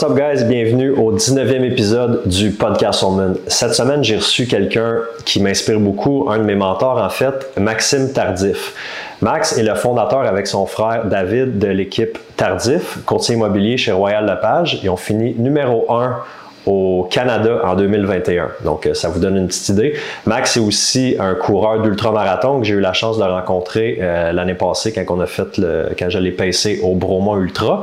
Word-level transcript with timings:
What's 0.00 0.12
up 0.12 0.16
guys, 0.16 0.44
bienvenue 0.44 0.90
au 0.90 1.12
19e 1.12 1.64
épisode 1.64 2.22
du 2.24 2.52
podcast 2.52 3.02
Woman. 3.02 3.36
Cette 3.48 3.74
semaine, 3.74 4.04
j'ai 4.04 4.14
reçu 4.14 4.46
quelqu'un 4.46 4.98
qui 5.24 5.42
m'inspire 5.42 5.80
beaucoup, 5.80 6.28
un 6.30 6.38
de 6.38 6.44
mes 6.44 6.54
mentors 6.54 7.02
en 7.02 7.08
fait, 7.08 7.50
Maxime 7.58 8.12
Tardif. 8.12 8.74
Max 9.22 9.58
est 9.58 9.64
le 9.64 9.74
fondateur 9.74 10.20
avec 10.20 10.46
son 10.46 10.66
frère 10.66 11.06
David 11.06 11.58
de 11.58 11.66
l'équipe 11.66 12.16
Tardif, 12.36 12.98
courtier 13.06 13.34
immobilier 13.34 13.76
chez 13.76 13.90
Royal 13.90 14.24
Lepage. 14.24 14.78
Ils 14.84 14.88
ont 14.88 14.96
fini 14.96 15.34
numéro 15.36 15.92
1 15.92 16.18
au 16.66 17.08
Canada 17.10 17.62
en 17.64 17.74
2021. 17.74 18.50
Donc, 18.64 18.86
euh, 18.86 18.94
ça 18.94 19.08
vous 19.08 19.18
donne 19.18 19.36
une 19.36 19.48
petite 19.48 19.70
idée. 19.70 19.96
Max 20.26 20.56
est 20.56 20.60
aussi 20.60 21.16
un 21.18 21.34
coureur 21.34 21.82
d'ultramarathon 21.82 22.60
que 22.60 22.66
j'ai 22.66 22.74
eu 22.74 22.80
la 22.80 22.92
chance 22.92 23.18
de 23.18 23.24
rencontrer 23.24 23.98
euh, 24.00 24.30
l'année 24.30 24.54
passée 24.54 24.92
quand 24.92 25.02
on 25.12 25.20
a 25.20 25.26
fait 25.26 25.56
le, 25.56 25.88
quand 25.98 26.08
je 26.08 26.20
l'ai 26.20 26.30
pacé 26.30 26.78
au 26.84 26.94
Bromont 26.94 27.36
Ultra. 27.36 27.82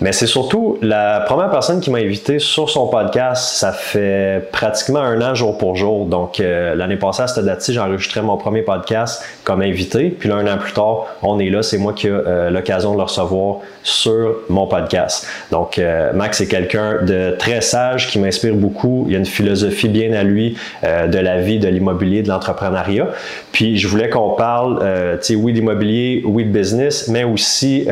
Mais 0.00 0.12
c'est 0.12 0.26
surtout 0.26 0.76
la 0.82 1.20
première 1.20 1.48
personne 1.48 1.80
qui 1.80 1.90
m'a 1.90 1.98
invité 1.98 2.38
sur 2.38 2.68
son 2.68 2.86
podcast. 2.88 3.56
Ça 3.56 3.72
fait 3.72 4.46
pratiquement 4.52 4.98
un 4.98 5.22
an 5.22 5.34
jour 5.34 5.56
pour 5.56 5.74
jour. 5.74 6.04
Donc 6.04 6.38
euh, 6.38 6.74
l'année 6.74 6.96
passée 6.96 7.22
à 7.22 7.26
cette 7.28 7.46
date-ci, 7.46 7.72
j'ai 7.72 7.80
enregistré 7.80 8.20
mon 8.20 8.36
premier 8.36 8.60
podcast 8.60 9.24
comme 9.42 9.62
invité. 9.62 10.10
Puis 10.10 10.28
là, 10.28 10.36
un 10.36 10.46
an 10.52 10.58
plus 10.58 10.74
tard, 10.74 11.06
on 11.22 11.38
est 11.38 11.48
là. 11.48 11.62
C'est 11.62 11.78
moi 11.78 11.94
qui 11.94 12.08
ai 12.08 12.10
euh, 12.10 12.50
l'occasion 12.50 12.92
de 12.92 12.98
le 12.98 13.04
recevoir 13.04 13.60
sur 13.82 14.34
mon 14.50 14.66
podcast. 14.66 15.26
Donc 15.50 15.78
euh, 15.78 16.12
Max 16.12 16.42
est 16.42 16.48
quelqu'un 16.48 17.02
de 17.02 17.34
très 17.38 17.62
sage 17.62 18.08
qui 18.08 18.18
m'inspire 18.18 18.54
beaucoup. 18.54 19.06
Il 19.08 19.14
a 19.14 19.18
une 19.18 19.24
philosophie 19.24 19.88
bien 19.88 20.12
à 20.12 20.24
lui 20.24 20.58
de 20.82 21.18
la 21.18 21.40
vie, 21.40 21.58
de 21.58 21.68
l'immobilier, 21.68 22.22
de 22.22 22.28
l'entrepreneuriat. 22.28 23.08
Puis 23.52 23.78
je 23.78 23.88
voulais 23.88 24.10
qu'on 24.10 24.30
parle, 24.30 24.78
tu 25.20 25.26
sais, 25.26 25.34
oui 25.34 25.52
d'immobilier, 25.52 26.22
oui 26.24 26.44
de 26.44 26.50
business, 26.50 27.08
mais 27.08 27.24
aussi 27.24 27.86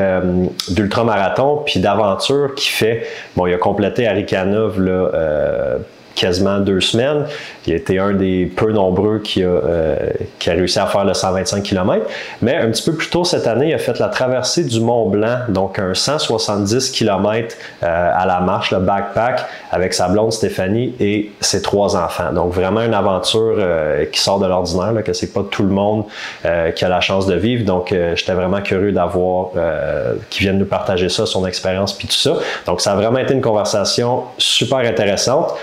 d'ultramarathon, 0.68 1.62
puis 1.64 1.80
aventure 1.94 2.54
qui 2.54 2.68
fait, 2.68 3.06
bon, 3.36 3.46
il 3.46 3.54
a 3.54 3.58
complété 3.58 4.06
Arikanov 4.06 4.80
là, 4.80 4.92
euh, 4.92 5.78
quasiment 6.14 6.58
deux 6.58 6.80
semaines. 6.80 7.26
Il 7.66 7.72
a 7.72 7.76
été 7.76 7.98
un 7.98 8.12
des 8.12 8.46
peu 8.46 8.72
nombreux 8.72 9.18
qui 9.18 9.42
a, 9.42 9.46
euh, 9.46 9.96
qui 10.38 10.50
a 10.50 10.52
réussi 10.52 10.78
à 10.78 10.86
faire 10.86 11.04
le 11.04 11.14
125 11.14 11.62
km. 11.62 12.06
Mais 12.42 12.56
un 12.56 12.70
petit 12.70 12.82
peu 12.82 12.94
plus 12.94 13.10
tôt 13.10 13.24
cette 13.24 13.46
année, 13.46 13.68
il 13.68 13.74
a 13.74 13.78
fait 13.78 13.98
la 13.98 14.08
traversée 14.08 14.64
du 14.64 14.80
Mont 14.80 15.08
Blanc, 15.08 15.38
donc 15.48 15.78
un 15.78 15.94
170 15.94 16.90
km 16.90 17.56
euh, 17.82 18.10
à 18.14 18.26
la 18.26 18.40
marche, 18.40 18.70
le 18.70 18.78
backpack, 18.78 19.44
avec 19.70 19.94
sa 19.94 20.08
blonde 20.08 20.32
Stéphanie 20.32 20.94
et 21.00 21.32
ses 21.40 21.62
trois 21.62 21.96
enfants. 21.96 22.32
Donc 22.32 22.52
vraiment 22.52 22.82
une 22.82 22.94
aventure 22.94 23.56
euh, 23.58 24.04
qui 24.06 24.20
sort 24.20 24.38
de 24.38 24.46
l'ordinaire, 24.46 25.02
que 25.02 25.12
c'est 25.12 25.32
pas 25.32 25.44
tout 25.50 25.62
le 25.62 25.70
monde 25.70 26.04
qui 26.76 26.84
a 26.84 26.88
la 26.88 27.00
chance 27.00 27.26
de 27.26 27.34
vivre. 27.34 27.64
Donc 27.64 27.94
j'étais 28.14 28.32
vraiment 28.32 28.60
curieux 28.60 28.92
d'avoir 28.92 29.50
qui 30.30 30.40
vienne 30.40 30.58
nous 30.58 30.66
partager 30.66 31.08
ça, 31.08 31.26
son 31.26 31.46
expérience 31.46 31.92
puis 31.92 32.08
tout 32.08 32.14
ça. 32.14 32.36
Donc 32.66 32.80
ça 32.80 32.92
a 32.92 32.94
vraiment 32.94 33.18
été 33.18 33.34
une 33.34 33.40
conversation 33.40 34.24
super 34.38 34.78
intéressante. 34.78 35.54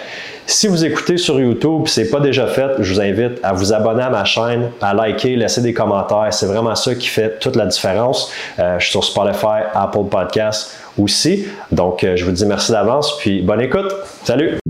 Si 0.46 0.68
vous 0.68 0.84
écoutez 0.84 1.18
sur 1.18 1.40
YouTube, 1.40 1.84
c'est 1.86 2.10
pas 2.10 2.20
déjà 2.20 2.48
fait, 2.48 2.72
je 2.80 2.94
vous 2.94 3.02
invite 3.02 3.40
à 3.44 3.54
vous 3.54 3.74
abonner 3.74 4.04
à 4.04 4.10
ma 4.10 4.26
chaîne, 4.26 4.72
à 4.82 4.94
liker, 4.94 5.36
laisser 5.36 5.62
des 5.62 5.74
commentaires. 5.74 6.28
C'est 6.32 6.46
vraiment 6.46 6.76
ça 6.76 6.96
qui 6.96 7.08
fait 7.08 7.40
toute 7.40 7.56
la 7.56 7.66
différence. 7.66 8.32
Euh, 8.60 8.78
je 8.80 8.84
suis 8.84 8.92
sur 8.92 9.04
Spotify, 9.04 9.64
Apple 9.74 10.06
Podcasts 10.10 10.76
aussi. 10.98 11.46
Donc, 11.72 12.04
euh, 12.04 12.16
je 12.16 12.26
vous 12.26 12.32
dis 12.32 12.46
merci 12.46 12.72
d'avance, 12.72 13.18
puis 13.20 13.42
bonne 13.42 13.62
écoute. 13.62 13.92
Salut! 14.24 14.61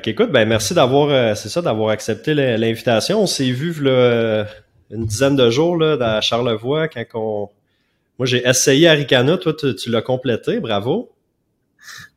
Fait 0.00 0.14
qu'écoute, 0.14 0.32
ben 0.32 0.48
merci 0.48 0.72
d'avoir, 0.72 1.10
euh, 1.10 1.34
c'est 1.34 1.50
ça, 1.50 1.60
d'avoir 1.60 1.90
accepté 1.90 2.32
l'invitation. 2.32 3.20
On 3.20 3.26
s'est 3.26 3.50
vu 3.50 3.74
là, 3.82 4.46
une 4.90 5.04
dizaine 5.04 5.36
de 5.36 5.50
jours 5.50 5.76
là, 5.76 5.98
à 6.16 6.22
Charlevoix 6.22 6.88
quand 6.88 7.04
on. 7.12 7.50
Moi, 8.18 8.24
j'ai 8.24 8.46
essayé 8.48 8.88
Aricana, 8.88 9.36
toi, 9.36 9.52
tu, 9.52 9.90
l'as 9.90 10.00
complété, 10.00 10.58
bravo. 10.58 11.12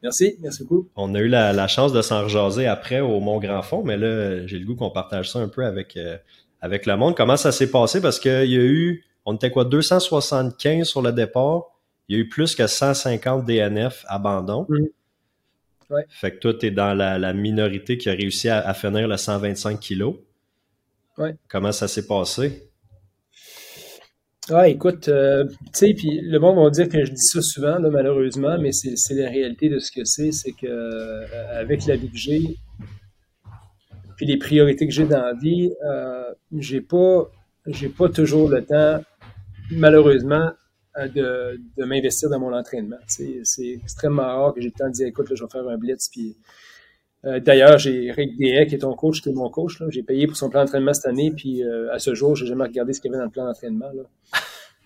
Merci, 0.02 0.38
merci 0.40 0.64
beaucoup. 0.64 0.88
On 0.96 1.14
a 1.14 1.20
eu 1.20 1.28
la, 1.28 1.68
chance 1.68 1.92
de 1.92 2.02
s'en 2.02 2.24
rejaser 2.24 2.68
après 2.68 3.02
au 3.02 3.20
Mont 3.20 3.40
Grand 3.40 3.64
Fond, 3.64 3.84
mais 3.84 3.98
là, 3.98 4.48
j'ai 4.48 4.60
le 4.60 4.66
goût 4.66 4.76
qu'on 4.76 4.90
partage 4.90 5.30
ça 5.30 5.40
un 5.40 5.50
peu 5.50 5.66
avec, 5.66 5.98
euh, 5.98 6.16
avec 6.62 6.86
le 6.86 6.96
monde. 6.96 7.18
Comment 7.18 7.36
ça 7.36 7.52
s'est 7.52 7.70
passé? 7.70 8.00
Parce 8.00 8.18
qu'il 8.18 8.32
y 8.32 8.56
a 8.56 8.64
eu, 8.64 9.04
on 9.26 9.36
était 9.36 9.52
quoi, 9.52 9.66
275 9.66 10.88
sur 10.88 11.02
le 11.02 11.12
départ. 11.12 11.64
Il 12.08 12.16
y 12.16 12.20
a 12.20 12.22
eu 12.22 12.30
plus 12.30 12.56
que 12.56 12.66
150 12.66 13.46
DNF 13.46 14.06
abandon. 14.08 14.68
Mm. 14.70 14.86
Fait 16.10 16.32
que 16.32 16.38
toi, 16.38 16.54
tu 16.54 16.68
es 16.68 16.72
dans 16.72 16.94
la, 16.94 17.34
minorité 17.34 17.98
qui 17.98 18.10
a 18.10 18.14
réussi 18.14 18.50
à, 18.50 18.74
finir 18.74 19.08
le 19.08 19.18
125 19.18 19.80
kilos. 19.80 20.16
Ouais. 21.18 21.36
Comment 21.48 21.72
ça 21.72 21.88
s'est 21.88 22.08
passé? 22.08 22.70
Ah, 24.50 24.68
écoute, 24.68 25.08
euh, 25.08 25.46
tu 25.46 25.70
sais, 25.72 25.94
puis 25.94 26.20
le 26.22 26.38
monde 26.38 26.62
va 26.62 26.70
dire 26.70 26.90
que 26.90 27.06
je 27.06 27.12
dis 27.12 27.22
ça 27.22 27.42
souvent, 27.42 27.80
là, 27.80 27.90
malheureusement, 27.90 28.58
mais 28.60 28.74
c'est 28.74 29.14
la 29.14 29.30
réalité 29.30 29.70
de 29.70 29.80
ce 29.80 29.90
que 29.90 30.04
c'est, 30.04 30.34
c'est 30.34 30.52
que 30.52 30.68
euh, 30.68 31.62
avec 31.62 31.86
la 31.86 31.96
vie 31.96 32.10
que 32.10 32.18
j'ai, 32.18 32.58
puis 34.18 34.26
les 34.26 34.38
priorités 34.38 34.86
que 34.86 34.94
j'ai 34.94 35.06
dans 35.06 35.22
la 35.22 35.34
vie, 35.34 35.72
euh, 35.86 36.34
j'ai 36.58 36.82
pas, 36.82 37.32
j'ai 37.68 37.88
pas 37.88 38.10
toujours 38.10 38.50
le 38.50 38.66
temps, 38.66 39.02
malheureusement, 39.72 40.52
de, 40.98 41.60
de 41.78 41.86
m'investir 41.86 42.30
dans 42.30 42.40
mon 42.40 42.54
entraînement. 42.54 42.98
C'est 43.08 43.42
extrêmement 43.82 44.24
rare 44.24 44.54
que 44.54 44.62
j'ai 44.62 44.68
le 44.68 44.74
temps 44.74 44.88
de 44.88 44.94
dire 44.94 45.08
écoute, 45.08 45.30
là, 45.30 45.36
je 45.36 45.44
vais 45.44 45.50
faire 45.50 45.68
un 45.68 45.78
blitz. 45.78 46.10
Puis, 46.10 46.38
euh, 47.26 47.40
D'ailleurs, 47.40 47.78
j'ai 47.78 48.12
Rick 48.12 48.38
Deshaies, 48.38 48.68
qui 48.68 48.76
est 48.76 48.80
ton 48.80 48.94
coach, 48.94 49.22
qui 49.22 49.30
est 49.30 49.34
mon 49.34 49.50
coach. 49.50 49.82
J'ai 49.90 50.04
payé 50.04 50.28
pour 50.28 50.36
son 50.36 50.50
plan 50.50 50.62
d'entraînement 50.62 50.94
cette 50.94 51.06
année, 51.06 51.32
puis 51.36 51.64
euh, 51.64 51.92
à 51.94 52.00
ce 52.00 52.14
jour, 52.14 52.36
j'ai 52.36 52.46
jamais 52.46 52.64
regardé 52.64 52.94
ce 52.94 53.02
qu'il 53.02 53.12
y 53.12 53.14
avait 53.14 53.20
dans 53.20 53.26
le 53.26 53.32
plan 53.32 53.46
d'entraînement. 53.46 53.90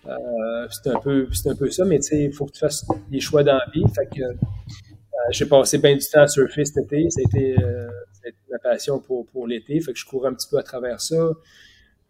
Euh, 0.06 0.66
c'est 0.70 0.88
un 0.90 1.00
peu 1.00 1.26
c'est 1.32 1.50
un 1.50 1.56
peu 1.56 1.68
ça, 1.70 1.84
mais 1.84 1.98
il 1.98 2.32
faut 2.32 2.46
que 2.46 2.52
tu 2.52 2.60
fasses 2.60 2.86
des 3.10 3.20
choix 3.20 3.42
dans 3.42 3.56
la 3.56 3.66
vie. 3.74 3.82
Fait 3.94 4.06
que 4.06 4.22
j'ai 5.32 5.44
passé 5.44 5.76
bien 5.78 5.96
du 5.96 6.06
temps 6.06 6.22
à 6.22 6.28
surfer 6.28 6.64
cet 6.64 6.84
été. 6.84 7.10
Ça 7.10 7.20
a 7.20 7.24
été, 7.24 7.56
ça 7.58 8.20
a 8.24 8.28
été 8.28 8.38
ma 8.48 8.58
passion 8.58 9.00
pour, 9.00 9.26
pour 9.26 9.46
l'été. 9.48 9.78
Fait 9.80 9.92
que 9.92 9.98
je 9.98 10.06
cours 10.06 10.24
un 10.24 10.32
petit 10.32 10.48
peu 10.48 10.56
à 10.56 10.62
travers 10.62 11.00
ça. 11.00 11.32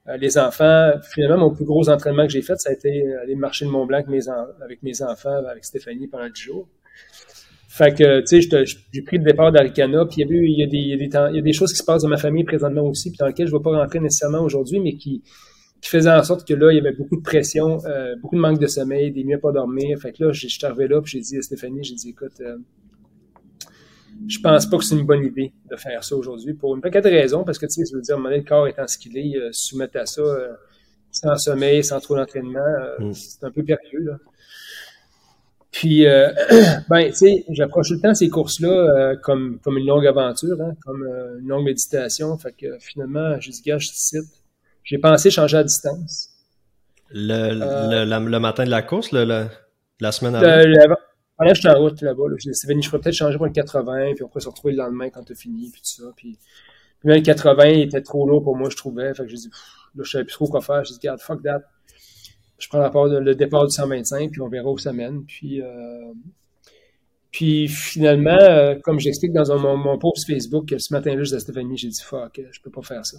Euh, 0.09 0.17
les 0.17 0.39
enfants, 0.39 0.93
finalement, 1.13 1.39
mon 1.49 1.55
plus 1.55 1.65
gros 1.65 1.89
entraînement 1.89 2.25
que 2.25 2.33
j'ai 2.33 2.43
fait, 2.43 2.57
ça 2.57 2.71
a 2.71 2.73
été 2.73 3.15
aller 3.23 3.35
marcher 3.35 3.65
le 3.65 3.71
Mont 3.71 3.87
Blanc 3.87 3.99
avec 3.99 4.83
mes, 4.83 5.03
enfants, 5.03 5.45
avec 5.51 5.65
Stéphanie 5.65 6.07
pendant 6.07 6.29
10 6.29 6.41
jours. 6.41 6.69
Fait 7.69 7.95
que, 7.95 8.21
tu 8.21 8.43
sais, 8.43 8.65
j'ai 8.93 9.03
pris 9.03 9.19
le 9.19 9.25
départ 9.25 9.53
d'Aricana, 9.53 10.05
puis 10.07 10.23
il 10.23 10.59
y, 10.59 10.63
a 10.63 11.31
y 11.31 11.43
des, 11.43 11.53
choses 11.53 11.73
qui 11.73 11.79
se 11.79 11.85
passent 11.85 12.03
dans 12.03 12.09
ma 12.09 12.17
famille 12.17 12.43
présentement 12.43 12.83
aussi, 12.83 13.11
puis 13.11 13.19
dans 13.19 13.27
lesquelles 13.27 13.47
je 13.47 13.53
ne 13.53 13.59
vais 13.59 13.63
pas 13.63 13.71
rentrer 13.71 14.01
nécessairement 14.01 14.43
aujourd'hui, 14.43 14.81
mais 14.81 14.95
qui, 14.97 15.23
faisaient 15.83 16.11
en 16.11 16.25
sorte 16.25 16.49
que 16.49 16.55
là, 16.55 16.73
il 16.73 16.77
y 16.77 16.81
avait 16.81 16.97
beaucoup 16.97 17.17
de 17.17 17.23
pression, 17.23 17.79
euh, 17.87 18.17
beaucoup 18.21 18.35
de 18.35 18.41
manque 18.41 18.59
de 18.59 18.67
sommeil, 18.67 19.13
des 19.13 19.23
nuits 19.23 19.35
à 19.35 19.39
pas 19.39 19.53
dormir. 19.53 19.97
Fait 20.01 20.13
que 20.13 20.25
là, 20.25 20.33
je 20.33 20.49
suis 20.49 20.67
arrivé 20.67 20.89
là, 20.89 21.01
puis 21.01 21.13
j'ai 21.13 21.21
dit 21.21 21.39
à 21.39 21.43
Stéphanie, 21.43 21.85
j'ai 21.85 21.95
dit, 21.95 22.09
écoute, 22.09 22.41
euh, 22.41 22.57
je 24.27 24.39
pense 24.41 24.67
pas 24.67 24.79
que 24.79 24.84
c'est 24.84 24.95
une 24.95 25.06
bonne 25.06 25.25
idée 25.25 25.53
de 25.71 25.77
faire 25.77 26.03
ça 26.03 26.17
aujourd'hui 26.17 26.55
pour 26.55 26.75
une 26.75 26.81
paquet 26.81 27.01
de 27.01 27.09
raisons, 27.09 27.45
parce 27.45 27.59
que 27.59 27.67
tu 27.67 27.73
sais, 27.73 27.84
ça 27.84 27.97
veut 27.97 28.03
dire, 28.03 28.19
le 28.19 28.43
corps 28.43 28.67
étant 28.67 28.87
ce 28.87 28.99
qu'il 28.99 29.17
est, 29.17 29.37
euh, 29.37 29.51
soumettre 29.53 29.99
à 29.99 30.06
ça 30.06 30.21
euh, 30.21 30.53
sans 31.11 31.37
sommeil, 31.37 31.84
sans 31.84 32.01
trop 32.01 32.16
d'entraînement, 32.16 32.59
euh, 32.59 33.04
mm. 33.07 33.15
c'est 33.15 33.45
un 33.45 33.51
peu 33.51 33.63
périlleux. 33.63 34.04
Là. 34.04 34.16
Puis, 35.71 36.04
ben, 36.89 37.09
tu 37.09 37.15
sais, 37.15 37.45
j'approche 37.51 37.89
tout 37.89 37.95
le 37.95 38.01
temps 38.01 38.15
ces 38.15 38.28
courses-là 38.28 39.16
comme, 39.22 39.60
comme 39.63 39.78
une 39.78 39.87
longue 39.87 40.07
aventure, 40.07 40.60
hein, 40.60 40.75
comme 40.84 41.07
une 41.41 41.47
longue 41.47 41.65
méditation. 41.65 42.37
Fait 42.39 42.53
que 42.53 42.78
finalement, 42.81 43.39
je 43.39 43.51
dis, 43.51 43.63
gars, 43.63 43.78
je 43.78 43.89
te 43.89 43.95
cite, 43.95 44.42
j'ai 44.83 44.98
pensé 44.98 45.31
changer 45.31 45.59
à 45.59 45.65
distance. 45.65 46.31
Le, 47.10 47.53
le, 47.53 48.28
le, 48.28 48.41
matin 48.41 48.65
de 48.65 48.71
la 48.71 48.83
course, 48.83 49.13
le, 49.13 49.47
la 50.01 50.13
semaine 50.13 50.34
avant? 50.34 50.97
Là, 51.41 51.55
j'étais 51.55 51.69
en 51.69 51.79
route 51.79 52.01
là-bas. 52.03 52.29
Là. 52.29 52.37
Je 52.39 52.51
dit, 52.51 52.83
je 52.83 52.89
pourrais 52.91 53.01
peut-être 53.01 53.15
changer 53.15 53.37
pour 53.37 53.47
le 53.47 53.53
80, 53.53 54.15
puis 54.15 54.25
on 54.25 54.29
pourrait 54.29 54.41
se 54.41 54.49
retrouver 54.49 54.73
le 54.73 54.79
lendemain 54.79 55.09
quand 55.11 55.23
tu 55.23 55.33
as 55.33 55.37
fini, 55.37 55.71
puis 55.71 55.81
tout 55.81 56.03
ça. 56.03 56.11
Puis, 56.17 56.39
puis 56.99 57.09
même 57.09 57.19
le 57.19 57.23
80, 57.23 57.67
il 57.67 57.81
était 57.83 58.03
trop 58.03 58.27
lourd 58.27 58.43
pour 58.43 58.57
moi, 58.57 58.71
je 58.71 58.77
trouvais. 58.77 59.15
Fait 59.15 59.23
que 59.23 59.29
j'ai 59.29 59.37
dit, 59.37 59.51
là, 59.95 60.03
je 60.05 60.11
savais 60.11 60.25
plus 60.25 60.35
trop 60.35 60.49
quoi 60.49 60.61
faire. 60.61 60.85
J'ai 60.85 60.95
dit, 60.95 61.01
regarde, 61.01 61.21
fuck 61.21 61.43
that. 61.43 61.63
Je 62.59 62.69
prends 62.69 62.81
la 62.81 62.91
part 62.91 63.07
le 63.07 63.35
départ 63.37 63.67
du 63.67 63.73
125, 63.73 64.33
puis 64.33 64.41
on 64.41 64.49
verra 64.49 64.69
où 64.69 64.79
ça 64.79 64.93
mène. 64.93 65.25
Puis, 65.25 65.63
euh, 65.63 66.13
puis 67.31 67.69
finalement, 67.69 68.37
euh, 68.41 68.75
comme 68.83 68.99
j'explique 68.99 69.33
dans 69.33 69.53
un, 69.53 69.77
mon, 69.77 69.97
post 69.97 70.27
Facebook, 70.27 70.75
ce 70.77 70.93
matin-là, 70.93 71.19
je 71.19 71.23
disais 71.23 71.37
à 71.37 71.41
Stéphanie, 71.41 71.77
j'ai 71.77 71.89
dit, 71.89 72.03
fuck, 72.03 72.41
je 72.51 72.61
peux 72.61 72.71
pas 72.71 72.83
faire 72.83 73.07
ça. 73.07 73.19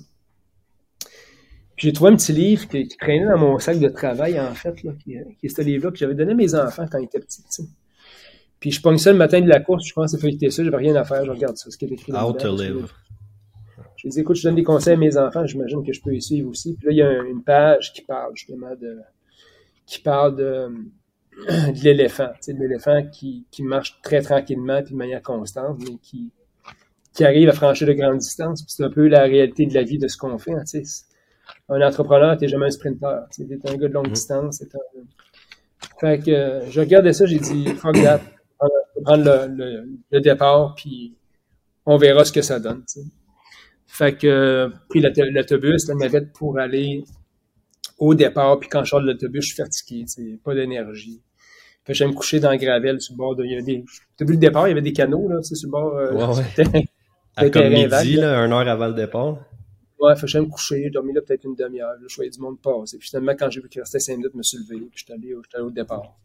j'ai 1.77 1.93
trouvé 1.93 2.11
un 2.11 2.15
petit 2.17 2.33
livre 2.33 2.67
qui, 2.67 2.85
traînait 2.99 3.27
dans 3.27 3.37
mon 3.37 3.59
sac 3.59 3.79
de 3.79 3.87
travail, 3.87 4.37
en 4.41 4.53
fait, 4.53 4.83
là, 4.83 4.91
qui, 5.01 5.13
est 5.13 5.49
ce 5.49 5.61
livre-là 5.61 5.91
que 5.91 5.97
j'avais 5.97 6.15
donné 6.15 6.33
à 6.33 6.35
mes 6.35 6.53
enfants 6.53 6.85
quand 6.91 6.97
ils 6.97 7.05
étaient 7.05 7.21
petits. 7.21 7.43
Puis 8.59 8.71
je 8.71 8.81
pogne 8.81 8.97
ça 8.97 9.11
le 9.11 9.17
matin 9.17 9.39
de 9.41 9.47
la 9.47 9.59
course, 9.59 9.87
je 9.87 9.93
pense 9.93 10.13
à 10.13 10.17
feuilleter 10.17 10.49
ça, 10.49 10.63
j'avais 10.63 10.77
rien 10.77 10.95
à 10.95 11.03
faire, 11.03 11.23
je 11.25 11.31
regarde 11.31 11.57
ça, 11.57 11.71
ce 11.71 11.77
qui 11.77 11.85
est 11.85 11.91
écrit 11.91 12.11
How 12.11 12.33
to 12.33 12.55
live. 12.55 12.87
Je 13.95 14.07
dis, 14.07 14.19
écoute, 14.21 14.37
je 14.37 14.43
donne 14.43 14.55
des 14.55 14.63
conseils 14.63 14.93
à 14.93 14.97
mes 14.97 15.17
enfants, 15.17 15.45
j'imagine 15.45 15.85
que 15.85 15.91
je 15.91 16.01
peux 16.01 16.15
y 16.15 16.21
suivre 16.21 16.49
aussi. 16.49 16.75
Puis 16.75 16.87
là, 16.87 16.91
il 16.91 16.97
y 16.97 17.01
a 17.01 17.21
une 17.23 17.43
page 17.43 17.91
qui 17.91 18.01
parle 18.01 18.31
justement 18.33 18.73
de. 18.79 18.97
qui 19.85 19.99
parle 19.99 20.37
de, 20.37 20.69
de 21.47 21.83
l'éléphant. 21.83 22.29
Tu 22.35 22.37
sais, 22.41 22.53
de 22.53 22.59
l'éléphant 22.59 23.05
qui, 23.11 23.45
qui 23.51 23.61
marche 23.61 23.99
très 24.01 24.21
tranquillement 24.21 24.81
puis 24.81 24.93
de 24.93 24.97
manière 24.97 25.21
constante, 25.21 25.79
mais 25.79 25.97
qui, 26.01 26.31
qui 27.13 27.25
arrive 27.25 27.49
à 27.49 27.53
franchir 27.53 27.87
de 27.87 27.93
grandes 27.93 28.19
distances. 28.19 28.63
C'est 28.67 28.83
un 28.83 28.89
peu 28.89 29.07
la 29.07 29.23
réalité 29.23 29.65
de 29.65 29.73
la 29.73 29.83
vie 29.83 29.97
de 29.97 30.07
ce 30.07 30.17
qu'on 30.17 30.37
fait. 30.37 30.53
Hein, 30.53 30.63
tu 30.69 30.85
sais. 30.85 31.05
Un 31.67 31.81
entrepreneur, 31.81 32.37
tu 32.37 32.45
n'es 32.45 32.47
jamais 32.47 32.67
un 32.67 32.71
sprinter. 32.71 33.23
Tu 33.33 33.41
es 33.41 33.69
un 33.69 33.75
gars 33.75 33.87
de 33.89 33.93
longue 33.93 34.07
mm-hmm. 34.07 34.13
distance. 34.13 34.61
Un... 34.61 34.99
Fait 35.99 36.23
que 36.23 36.61
je 36.69 36.79
regardais 36.79 37.11
ça, 37.11 37.25
j'ai 37.25 37.39
dit, 37.39 37.65
fuck 37.75 37.95
that 38.01 38.21
prendre 39.03 39.47
le, 40.11 40.19
départ, 40.19 40.75
puis 40.75 41.15
on 41.85 41.97
verra 41.97 42.25
ce 42.25 42.31
que 42.31 42.41
ça 42.41 42.59
donne. 42.59 42.83
Fait 43.87 44.15
que 44.15 44.69
pris 44.89 45.01
l'autobus, 45.01 45.87
la 45.87 45.95
navette 45.95 46.31
pour 46.33 46.59
aller 46.59 47.03
au 47.97 48.13
départ, 48.13 48.59
puis 48.59 48.69
quand 48.69 48.83
je 48.83 48.89
sors 48.89 49.01
de 49.01 49.07
l'autobus, 49.07 49.43
je 49.43 49.53
suis 49.53 49.63
fatigué, 49.63 50.05
pas 50.43 50.53
d'énergie. 50.53 51.21
Fait 51.85 51.93
que 51.93 51.97
j'aime 51.97 52.09
me 52.09 52.13
coucher 52.13 52.39
dans 52.39 52.51
le 52.51 52.57
gravel 52.57 53.01
sur 53.01 53.13
le 53.13 53.17
bord 53.17 53.35
de. 53.35 53.43
Il 53.43 53.51
y 53.51 53.53
avait 53.55 53.63
des. 53.63 53.83
T'as 54.15 54.25
vu 54.25 54.33
le 54.33 54.39
départ, 54.39 54.67
il 54.67 54.71
y 54.71 54.73
avait 54.73 54.81
des 54.81 54.93
canaux, 54.93 55.27
là, 55.27 55.41
sur 55.41 55.55
le 55.63 55.71
bord. 55.71 55.95
Euh, 55.95 56.13
ouais, 56.13 56.63
ouais. 56.63 56.85
à 57.35 57.49
comme 57.49 57.69
midi, 57.69 58.15
là, 58.15 58.45
une 58.45 58.51
heure 58.51 58.67
avant 58.67 58.87
le 58.87 58.93
départ. 58.93 59.39
Ouais, 59.99 60.15
fait 60.15 60.21
que 60.21 60.27
j'aime 60.27 60.43
me 60.45 60.49
coucher, 60.49 60.83
j'ai 60.83 60.89
dormi 60.91 61.13
là 61.13 61.21
peut-être 61.21 61.43
une 61.43 61.55
demi-heure, 61.55 61.95
je 62.07 62.15
voyais 62.15 62.29
du 62.29 62.39
monde 62.39 62.61
passer. 62.61 62.97
Puis 62.97 63.09
finalement, 63.09 63.33
quand 63.37 63.49
j'ai 63.49 63.59
vu 63.59 63.67
qu'il 63.67 63.81
restait 63.81 63.99
cinq 63.99 64.15
minutes, 64.15 64.31
je 64.33 64.37
me 64.37 64.43
suis 64.43 64.57
levé, 64.59 64.77
puis 64.79 64.91
j'étais 64.95 65.13
allé, 65.13 65.33
allé, 65.53 65.63
au 65.63 65.71
départ. 65.71 66.15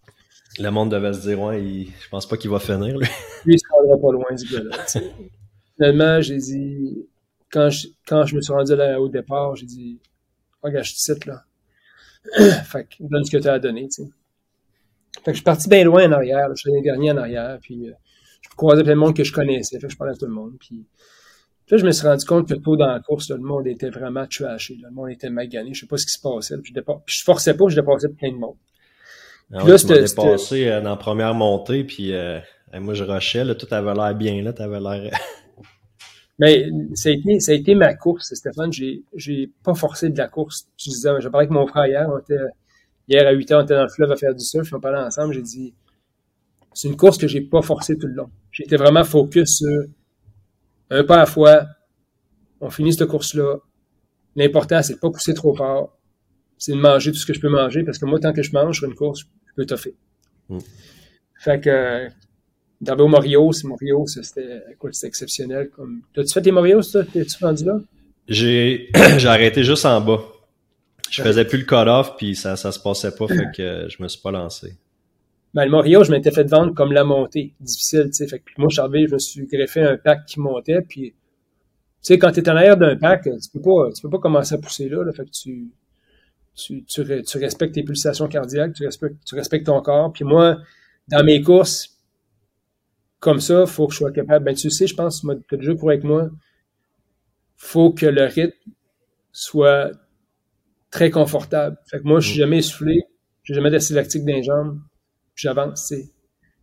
Le 0.58 0.70
monde 0.70 0.90
devait 0.90 1.12
se 1.12 1.20
dire, 1.20 1.40
ouais, 1.40 1.62
il... 1.62 1.92
je 2.00 2.08
pense 2.08 2.28
pas 2.28 2.36
qu'il 2.36 2.50
va 2.50 2.60
finir, 2.60 2.96
lui. 2.98 3.08
Lui, 3.44 3.54
il 3.54 3.58
se 3.58 3.64
rendra 3.70 3.96
pas 3.98 4.12
loin 4.12 4.34
du 4.34 4.44
gars-là. 4.52 5.00
Finalement, 5.76 6.20
j'ai 6.20 6.38
dit, 6.38 7.06
quand 7.50 7.70
je, 7.70 8.36
me 8.36 8.40
suis 8.40 8.52
rendu 8.52 8.74
là 8.74 9.00
au 9.00 9.08
départ, 9.08 9.56
j'ai 9.56 9.66
dit, 9.66 9.98
regarde, 10.62 10.84
je 10.84 11.14
te 11.14 11.28
là. 11.28 11.44
fait 12.64 12.84
que, 12.84 12.96
donne 13.00 13.24
ce 13.24 13.30
que 13.30 13.42
tu 13.42 13.48
as 13.48 13.54
à 13.54 13.58
donner. 13.58 13.88
Fait 13.90 15.22
que 15.24 15.30
je 15.32 15.36
suis 15.36 15.44
parti 15.44 15.68
bien 15.68 15.84
loin 15.84 16.08
en 16.08 16.12
arrière, 16.12 16.48
je 16.50 16.56
suis 16.56 16.70
l'année 16.70 16.82
dernière 16.82 17.14
en 17.14 17.18
arrière, 17.18 17.58
puis 17.60 17.88
euh, 17.88 17.92
je 18.40 18.48
croisais 18.56 18.82
plein 18.82 18.94
de 18.94 18.98
monde 18.98 19.16
que 19.16 19.24
je 19.24 19.32
connaissais, 19.32 19.78
fait 19.78 19.88
je 19.88 19.96
parlais 19.96 20.12
à 20.12 20.16
tout 20.16 20.26
le 20.26 20.32
monde, 20.32 20.54
puis 20.58 20.84
là, 21.70 21.76
je 21.76 21.84
me 21.84 21.92
suis 21.92 22.06
rendu 22.06 22.24
compte 22.24 22.48
que 22.48 22.54
tôt 22.54 22.76
dans 22.76 22.88
la 22.88 23.00
course, 23.00 23.30
le 23.30 23.38
monde 23.38 23.66
était 23.66 23.90
vraiment 23.90 24.26
trashé, 24.26 24.76
le 24.82 24.90
monde 24.90 25.10
était 25.10 25.30
magané, 25.30 25.72
je 25.72 25.80
sais 25.80 25.86
pas 25.86 25.96
ce 25.96 26.06
qui 26.06 26.12
se 26.12 26.20
passait, 26.20 26.56
puis 26.58 26.74
je, 26.74 26.80
puis 26.80 26.94
je 27.06 27.22
forçais 27.22 27.54
pas, 27.54 27.68
je 27.68 27.76
dépassais 27.76 28.08
plein 28.08 28.32
de 28.32 28.38
monde. 28.38 28.56
Ah 29.54 29.64
là, 29.64 29.78
tu 29.78 29.86
m'as 29.86 29.98
dépassé 29.98 30.68
euh, 30.68 30.80
dans 30.80 30.90
la 30.90 30.96
première 30.96 31.34
montée, 31.34 31.84
puis 31.84 32.12
euh, 32.12 32.40
moi, 32.74 32.94
je 32.94 33.04
rushais, 33.04 33.44
là, 33.44 33.54
tout 33.54 33.68
avait 33.70 33.94
l'air 33.94 34.14
bien, 34.14 34.42
là, 34.42 34.52
t'avais 34.52 34.80
l'air... 34.80 35.10
Mais 36.40 36.68
ça 36.94 37.10
a, 37.10 37.12
été, 37.12 37.38
ça 37.38 37.52
a 37.52 37.54
été 37.54 37.76
ma 37.76 37.94
course, 37.94 38.34
Stéphane. 38.34 38.72
J'ai, 38.72 39.04
j'ai 39.14 39.52
pas 39.62 39.74
forcé 39.74 40.08
de 40.08 40.18
la 40.18 40.26
course. 40.26 40.66
Je 40.76 40.90
disais, 40.90 41.10
je 41.20 41.28
parlais 41.28 41.46
avec 41.46 41.50
mon 41.50 41.64
frère 41.68 41.86
hier. 41.86 42.08
On 42.12 42.18
était, 42.18 42.42
hier 43.06 43.24
à 43.24 43.30
8 43.30 43.50
h 43.50 43.54
on 43.54 43.62
était 43.62 43.76
dans 43.76 43.84
le 43.84 43.88
fleuve 43.88 44.10
à 44.10 44.16
faire 44.16 44.34
du 44.34 44.44
surf. 44.44 44.68
On 44.72 44.80
parlait 44.80 44.98
ensemble. 44.98 45.32
J'ai 45.32 45.42
dit, 45.42 45.74
c'est 46.72 46.88
une 46.88 46.96
course 46.96 47.18
que 47.18 47.28
j'ai 47.28 47.40
pas 47.40 47.62
forcé 47.62 47.96
tout 47.96 48.08
le 48.08 48.14
long. 48.14 48.30
J'étais 48.50 48.74
vraiment 48.74 49.04
focus 49.04 49.58
sur 49.58 49.84
un 50.90 51.04
pas 51.04 51.14
à 51.14 51.18
la 51.18 51.26
fois. 51.26 51.66
On 52.60 52.68
finit 52.68 52.92
cette 52.92 53.06
course-là. 53.06 53.58
L'important, 54.34 54.82
c'est 54.82 54.94
de 54.94 54.98
pas 54.98 55.10
pousser 55.10 55.34
trop 55.34 55.54
fort 55.54 55.96
c'est 56.58 56.72
de 56.72 56.78
manger 56.78 57.12
tout 57.12 57.18
ce 57.18 57.26
que 57.26 57.34
je 57.34 57.40
peux 57.40 57.48
manger 57.48 57.84
parce 57.84 57.98
que 57.98 58.06
moi, 58.06 58.18
tant 58.18 58.32
que 58.32 58.42
je 58.42 58.52
mange 58.52 58.78
sur 58.78 58.88
une 58.88 58.94
course, 58.94 59.24
je 59.54 59.62
peux 59.62 59.66
toffer. 59.66 59.94
Mm. 60.48 60.58
Fait 61.38 61.60
que, 61.60 62.08
dans 62.80 62.96
au 62.96 63.08
Morio, 63.08 63.52
c'est 63.52 63.66
Morio, 63.66 64.06
c'était, 64.06 64.62
exceptionnel. 65.04 65.70
Comme... 65.70 66.02
T'as-tu 66.14 66.32
fait 66.32 66.42
tes 66.42 66.50
Morio, 66.50 66.82
ça? 66.82 67.04
T'es-tu 67.04 67.42
rendu 67.42 67.64
là? 67.64 67.80
J'ai, 68.28 68.88
j'ai 69.18 69.28
arrêté 69.28 69.62
juste 69.62 69.84
en 69.86 70.00
bas. 70.00 70.22
Je 71.10 71.22
faisais 71.22 71.44
plus 71.44 71.58
le 71.58 71.64
cut-off, 71.64 72.16
puis 72.16 72.34
ça, 72.34 72.56
ça 72.56 72.72
se 72.72 72.80
passait 72.80 73.14
pas, 73.14 73.28
fait 73.28 73.50
que 73.54 73.86
je 73.88 74.02
me 74.02 74.08
suis 74.08 74.20
pas 74.20 74.32
lancé. 74.32 74.76
Ben, 75.52 75.64
le 75.64 75.70
Morio, 75.70 76.02
je 76.02 76.10
m'étais 76.10 76.32
fait 76.32 76.44
vendre 76.44 76.74
comme 76.74 76.92
la 76.92 77.04
montée. 77.04 77.54
Difficile, 77.60 78.06
tu 78.06 78.14
sais. 78.14 78.26
Fait 78.26 78.40
que 78.40 78.44
moi, 78.58 78.68
je 78.68 78.74
suis 78.74 78.80
arrivé, 78.80 79.06
je 79.06 79.14
me 79.14 79.18
suis 79.18 79.46
greffé 79.46 79.82
un 79.82 79.96
pack 79.96 80.26
qui 80.26 80.40
montait, 80.40 80.80
puis, 80.80 81.10
tu 81.10 81.14
sais, 82.02 82.18
quand 82.18 82.32
t'es 82.32 82.48
en 82.48 82.56
arrière 82.56 82.76
d'un 82.76 82.96
pack, 82.96 83.22
tu 83.22 83.50
peux 83.52 83.60
pas, 83.60 83.92
tu 83.94 84.02
peux 84.02 84.10
pas 84.10 84.18
commencer 84.18 84.54
à 84.54 84.58
pousser 84.58 84.88
là, 84.88 85.04
là 85.04 85.12
fait 85.12 85.24
que 85.24 85.30
tu, 85.30 85.68
tu, 86.54 86.84
tu, 86.84 87.04
tu, 87.22 87.38
respectes 87.38 87.74
tes 87.74 87.82
pulsations 87.82 88.28
cardiaques, 88.28 88.74
tu 88.74 88.84
respectes, 88.84 89.16
tu 89.24 89.34
respectes 89.34 89.66
ton 89.66 89.80
corps. 89.82 90.12
Puis 90.12 90.24
moi, 90.24 90.58
dans 91.08 91.24
mes 91.24 91.42
courses, 91.42 91.98
comme 93.18 93.40
ça, 93.40 93.66
faut 93.66 93.86
que 93.86 93.92
je 93.92 93.98
sois 93.98 94.12
capable. 94.12 94.44
Ben, 94.44 94.54
tu 94.54 94.70
sais, 94.70 94.86
je 94.86 94.94
pense, 94.94 95.22
tu 95.22 95.54
as 95.54 95.58
déjà 95.58 95.74
pour 95.74 95.90
avec 95.90 96.04
moi, 96.04 96.28
faut 97.56 97.92
que 97.92 98.06
le 98.06 98.24
rythme 98.24 98.52
soit 99.32 99.90
très 100.90 101.10
confortable. 101.10 101.76
Fait 101.90 101.98
que 101.98 102.04
moi, 102.04 102.20
je 102.20 102.28
suis 102.28 102.38
mm. 102.38 102.40
jamais 102.40 102.58
essoufflé, 102.58 103.02
j'ai 103.42 103.54
jamais 103.54 103.70
d'acide 103.70 103.96
lactique 103.96 104.24
dans 104.24 104.34
les 104.34 104.42
jambes, 104.42 104.80
j'avance. 105.34 105.92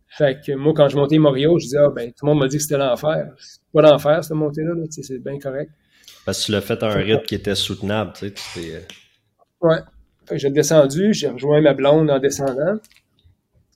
Fait 0.08 0.40
que 0.44 0.52
moi, 0.52 0.72
quand 0.74 0.88
je 0.88 0.96
montais 0.96 1.18
Morio, 1.18 1.58
je 1.58 1.64
disais, 1.64 1.78
ah, 1.78 1.90
ben, 1.90 2.12
tout 2.12 2.26
le 2.26 2.30
monde 2.30 2.40
m'a 2.40 2.48
dit 2.48 2.56
que 2.56 2.62
c'était 2.62 2.78
l'enfer. 2.78 3.32
C'est 3.38 3.60
pas 3.72 3.82
l'enfer, 3.82 4.22
cette 4.22 4.36
montée-là, 4.36 4.74
-là, 4.74 4.86
c'est 4.90 5.18
bien 5.18 5.38
correct. 5.38 5.70
Parce 6.24 6.40
que 6.40 6.46
tu 6.46 6.52
l'as 6.52 6.60
fait 6.60 6.82
à 6.82 6.86
un 6.86 6.96
rythme 6.96 7.24
qui 7.24 7.34
était 7.34 7.54
soutenable, 7.54 8.12
tu 8.12 8.32
sais. 8.36 8.86
Ouais. 9.62 9.78
Fait 10.26 10.34
que 10.34 10.40
j'ai 10.40 10.50
descendu, 10.50 11.12
j'ai 11.12 11.28
rejoint 11.28 11.60
ma 11.60 11.74
blonde 11.74 12.10
en 12.10 12.18
descendant. 12.18 12.78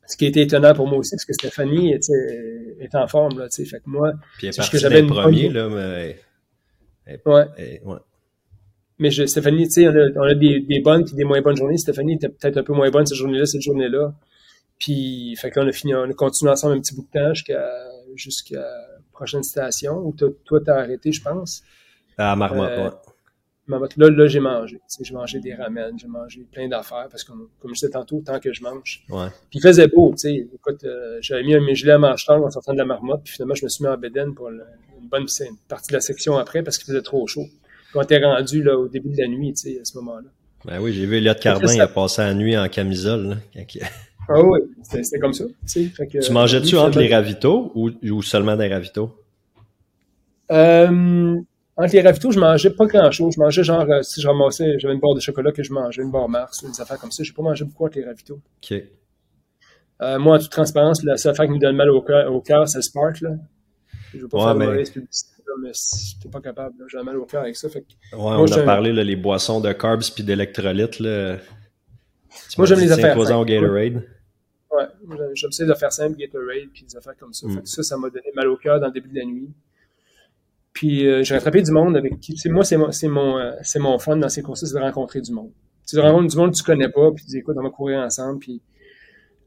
Ce 0.06 0.16
qui 0.16 0.26
était 0.26 0.42
étonnant 0.42 0.72
pour 0.72 0.86
moi 0.86 0.98
aussi, 0.98 1.16
parce 1.16 1.24
que 1.24 1.32
Stéphanie 1.32 1.92
était, 1.92 2.76
était 2.80 2.96
en 2.96 3.08
forme, 3.08 3.40
là, 3.40 3.48
tu 3.48 3.64
sais. 3.64 3.68
Fait 3.68 3.78
que 3.78 3.88
moi, 3.90 4.12
Puis 4.38 4.46
elle 4.46 4.68
que 4.68 4.78
j'avais 4.78 5.00
une 5.00 5.08
premier, 5.08 5.48
là, 5.48 5.68
mais... 5.68 6.16
ouais. 7.26 7.80
ouais. 7.84 7.98
Mais 8.98 9.10
je, 9.10 9.26
Stéphanie, 9.26 9.66
tu 9.66 9.72
sais, 9.72 9.88
on 9.88 9.94
a, 9.94 10.08
on 10.16 10.22
a 10.22 10.34
des, 10.34 10.60
des, 10.60 10.80
bonnes 10.80 11.04
et 11.10 11.14
des 11.14 11.24
moins 11.24 11.42
bonnes 11.42 11.56
journées. 11.56 11.76
Stéphanie 11.76 12.14
était 12.14 12.28
peut-être 12.28 12.56
un 12.56 12.62
peu 12.62 12.72
moins 12.72 12.90
bonne 12.90 13.04
cette 13.04 13.18
journée-là, 13.18 13.44
cette 13.44 13.60
journée-là. 13.62 14.14
Puis, 14.78 15.34
fait 15.36 15.50
qu'on 15.50 15.66
a 15.66 15.72
fini, 15.72 15.94
on 15.94 16.08
a 16.08 16.12
continué 16.12 16.52
ensemble 16.52 16.76
un 16.76 16.80
petit 16.80 16.94
bout 16.94 17.02
de 17.02 17.20
temps 17.20 17.34
jusqu'à, 17.34 17.68
jusqu'à 18.14 18.60
la 18.60 18.98
prochaine 19.12 19.42
station 19.42 19.98
où 19.98 20.14
toi, 20.14 20.60
t'as 20.64 20.80
arrêté, 20.80 21.12
je 21.12 21.22
pense. 21.22 21.62
À 22.16 22.36
Marmot, 22.36 22.64
euh, 22.64 22.90
Là, 23.68 23.78
là 23.96 24.28
j'ai 24.28 24.40
mangé. 24.40 24.80
J'ai 25.00 25.14
mangé 25.14 25.40
des 25.40 25.54
ramen, 25.54 25.98
j'ai 25.98 26.06
mangé 26.06 26.46
plein 26.50 26.68
d'affaires 26.68 27.08
parce 27.10 27.24
que, 27.24 27.32
comme 27.32 27.74
je 27.74 27.80
disais 27.80 27.90
tantôt, 27.90 28.22
tant 28.24 28.38
que 28.38 28.52
je 28.52 28.62
mange. 28.62 29.04
Ouais. 29.08 29.26
Puis 29.50 29.58
il 29.58 29.62
faisait 29.62 29.88
beau, 29.88 30.12
tu 30.12 30.18
sais. 30.18 30.48
Écoute, 30.54 30.84
euh, 30.84 31.18
j'avais 31.20 31.42
mis 31.42 31.54
un 31.54 31.74
gilet 31.74 31.92
à 31.92 31.98
manche 31.98 32.28
en 32.28 32.50
sortant 32.50 32.72
de 32.72 32.78
la 32.78 32.84
marmotte, 32.84 33.22
puis 33.24 33.34
finalement, 33.34 33.54
je 33.54 33.64
me 33.64 33.68
suis 33.68 33.84
mis 33.84 33.90
en 33.90 33.96
bédaine 33.96 34.34
pour 34.34 34.48
une 34.48 34.62
bonne 35.10 35.26
partie 35.68 35.88
de 35.88 35.94
la 35.94 36.00
section 36.00 36.36
après 36.36 36.62
parce 36.62 36.78
qu'il 36.78 36.86
faisait 36.86 37.02
trop 37.02 37.26
chaud. 37.26 37.46
Quand 37.92 38.04
t'es 38.04 38.22
rendu 38.22 38.62
là, 38.62 38.76
au 38.76 38.88
début 38.88 39.10
de 39.10 39.20
la 39.20 39.28
nuit, 39.28 39.52
tu 39.52 39.72
sais, 39.72 39.80
à 39.80 39.84
ce 39.84 39.96
moment-là. 39.98 40.28
Ben 40.64 40.80
oui, 40.80 40.92
j'ai 40.92 41.06
vu 41.06 41.16
Elliot 41.16 41.34
Cardin, 41.40 41.72
il 41.72 41.80
a 41.80 41.86
passé 41.86 42.22
la 42.22 42.34
nuit 42.34 42.56
en 42.56 42.68
camisole. 42.68 43.28
Là, 43.28 43.62
Ah 44.28 44.42
oui, 44.42 44.60
c'était 44.82 45.18
comme 45.18 45.32
ça. 45.32 45.44
Tu, 45.68 45.92
mangeais-tu 46.32 46.76
entre 46.76 46.98
les 46.98 47.12
ravitaux 47.14 47.70
ou, 47.74 47.90
ou 48.02 48.22
seulement 48.22 48.56
des 48.56 48.68
ravitaux? 48.68 49.16
Euh, 50.50 51.36
entre 51.76 51.92
les 51.92 52.00
ravitaux, 52.00 52.30
je 52.30 52.40
mangeais 52.40 52.70
pas 52.70 52.86
grand-chose. 52.86 53.34
Je 53.34 53.40
mangeais 53.40 53.62
genre, 53.62 53.86
euh, 53.90 54.02
si 54.02 54.20
je 54.20 54.26
ramassais, 54.26 54.78
j'avais 54.78 54.94
une 54.94 55.00
barre 55.00 55.14
de 55.14 55.20
chocolat 55.20 55.52
que 55.52 55.62
je 55.62 55.72
mangeais, 55.72 56.02
une 56.02 56.10
barre 56.10 56.28
Mars, 56.28 56.64
des 56.64 56.80
affaires 56.80 56.98
comme 56.98 57.10
ça. 57.10 57.22
J'ai 57.22 57.32
pas 57.32 57.42
mangé 57.42 57.64
beaucoup 57.64 57.84
avec 57.84 57.96
les 57.96 58.04
ravitaux. 58.04 58.40
OK. 58.62 58.82
Euh, 60.02 60.18
moi, 60.18 60.36
en 60.36 60.38
toute 60.38 60.50
transparence, 60.50 61.02
la 61.02 61.16
seule 61.16 61.32
affaire 61.32 61.46
qui 61.46 61.52
me 61.52 61.58
donne 61.58 61.76
mal 61.76 61.90
au 61.90 62.02
cœur, 62.40 62.68
c'est 62.68 62.82
Spark, 62.82 63.20
là. 63.20 63.30
Je 64.14 64.18
veux 64.20 64.28
pas 64.28 64.38
faire 64.38 64.54
de 64.54 64.64
mauvaise 64.64 64.90
publicité, 64.90 65.42
mais 65.62 65.70
j'étais 65.74 66.28
pas 66.30 66.40
capable. 66.40 66.74
J'ai 66.90 67.02
mal 67.02 67.16
au 67.18 67.26
cœur 67.26 67.42
avec 67.42 67.56
ça. 67.56 67.68
Fait 67.68 67.80
ouais, 67.80 68.18
on 68.18 68.44
a 68.44 68.62
parlé, 68.62 68.92
là, 68.92 69.04
les 69.04 69.16
boissons 69.16 69.60
de 69.60 69.72
carbs 69.72 70.02
puis 70.14 70.24
d'électrolytes, 70.24 71.00
là. 71.00 71.36
moi, 72.56 72.66
j'aime 72.66 72.80
les 72.80 72.92
affaires. 72.92 73.18
au 73.18 73.44
Gatorade. 73.44 74.02
Ouais, 74.70 74.86
j'essaie 75.34 75.66
de 75.66 75.74
faire 75.74 75.92
simple, 75.92 76.16
Gatorade, 76.16 76.68
puis 76.72 76.84
des 76.84 76.96
affaires 76.96 77.16
comme 77.18 77.32
ça. 77.32 77.46
Fait 77.48 77.54
mm. 77.54 77.62
que 77.62 77.68
ça, 77.68 77.82
ça 77.82 77.96
m'a 77.96 78.08
donné 78.08 78.30
mal 78.34 78.48
au 78.48 78.56
cœur 78.56 78.80
dans 78.80 78.86
le 78.86 78.92
début 78.92 79.08
de 79.08 79.18
la 79.18 79.24
nuit. 79.24 79.50
Puis 80.76 81.06
euh, 81.06 81.22
j'ai 81.22 81.34
rattrapé 81.34 81.62
du 81.62 81.72
monde 81.72 81.96
avec 81.96 82.20
qui. 82.20 82.36
Moi, 82.50 82.62
c'est 82.62 82.76
mon, 82.76 82.92
c'est 82.92 83.08
mon, 83.08 83.38
euh, 83.38 83.52
c'est 83.62 83.78
mon 83.78 83.98
fun 83.98 84.18
dans 84.18 84.28
ces 84.28 84.42
courses 84.42 84.62
c'est 84.62 84.74
de 84.74 84.78
rencontrer 84.78 85.22
du 85.22 85.32
monde. 85.32 85.50
Tu 85.88 85.98
rencontres 85.98 86.28
du 86.28 86.36
monde 86.36 86.50
que 86.50 86.56
tu 86.56 86.62
connais 86.64 86.90
pas, 86.90 87.10
puis 87.12 87.24
tu 87.24 87.30
dis 87.30 87.38
écoute, 87.38 87.56
on 87.58 87.62
va 87.62 87.70
courir 87.70 88.00
ensemble. 88.00 88.40
Puis 88.40 88.60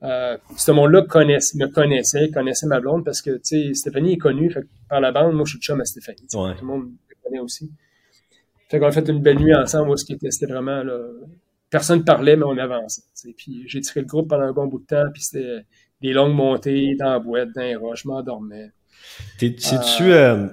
euh, 0.01 0.38
ce 0.57 0.71
monde-là 0.71 1.03
me 1.03 1.67
connaissait, 1.67 2.31
connaissait 2.31 2.65
ma 2.65 2.79
blonde 2.79 3.05
parce 3.05 3.21
que 3.21 3.29
tu 3.38 3.67
sais, 3.67 3.74
Stéphanie 3.75 4.13
est 4.13 4.17
connue. 4.17 4.50
Fait 4.50 4.65
par 4.89 5.01
la 5.01 5.12
bande, 5.12 5.36
moi 5.36 5.45
je 5.45 5.51
suis 5.51 5.59
chum 5.59 5.79
à 5.79 5.86
Stéphanie. 5.86 6.25
Tout 6.31 6.39
le 6.39 6.65
monde 6.65 6.86
me 6.86 7.24
connaît 7.24 7.41
aussi. 7.41 7.71
Fait 8.67 8.79
qu'on 8.79 8.88
a 8.88 8.91
fait 8.91 9.07
une 9.07 9.21
belle 9.21 9.38
nuit 9.38 9.53
ensemble 9.53 9.91
où 9.91 9.98
c'était, 9.98 10.31
c'était 10.31 10.51
vraiment 10.51 10.81
là. 10.81 10.98
Personne 11.69 12.00
ne 12.00 12.03
parlait, 12.05 12.38
mais 12.38 12.45
on 12.45 12.57
avançait. 12.57 13.03
Puis 13.38 13.65
j'ai 13.67 13.81
tiré 13.81 14.00
le 14.00 14.07
groupe 14.07 14.29
pendant 14.29 14.45
un 14.45 14.53
bon 14.53 14.65
bout 14.65 14.79
de 14.79 14.86
temps, 14.88 15.12
puis 15.13 15.21
c'était 15.21 15.62
des 16.01 16.12
longues 16.12 16.33
montées 16.33 16.95
dans 16.98 17.12
la 17.12 17.19
boîte, 17.19 17.50
dans 17.53 17.62
les 17.62 17.75
roches, 17.75 18.01
je 18.01 18.07
m'endormais. 18.07 18.71
C'est-tu 19.39 20.12
euh, 20.12 20.48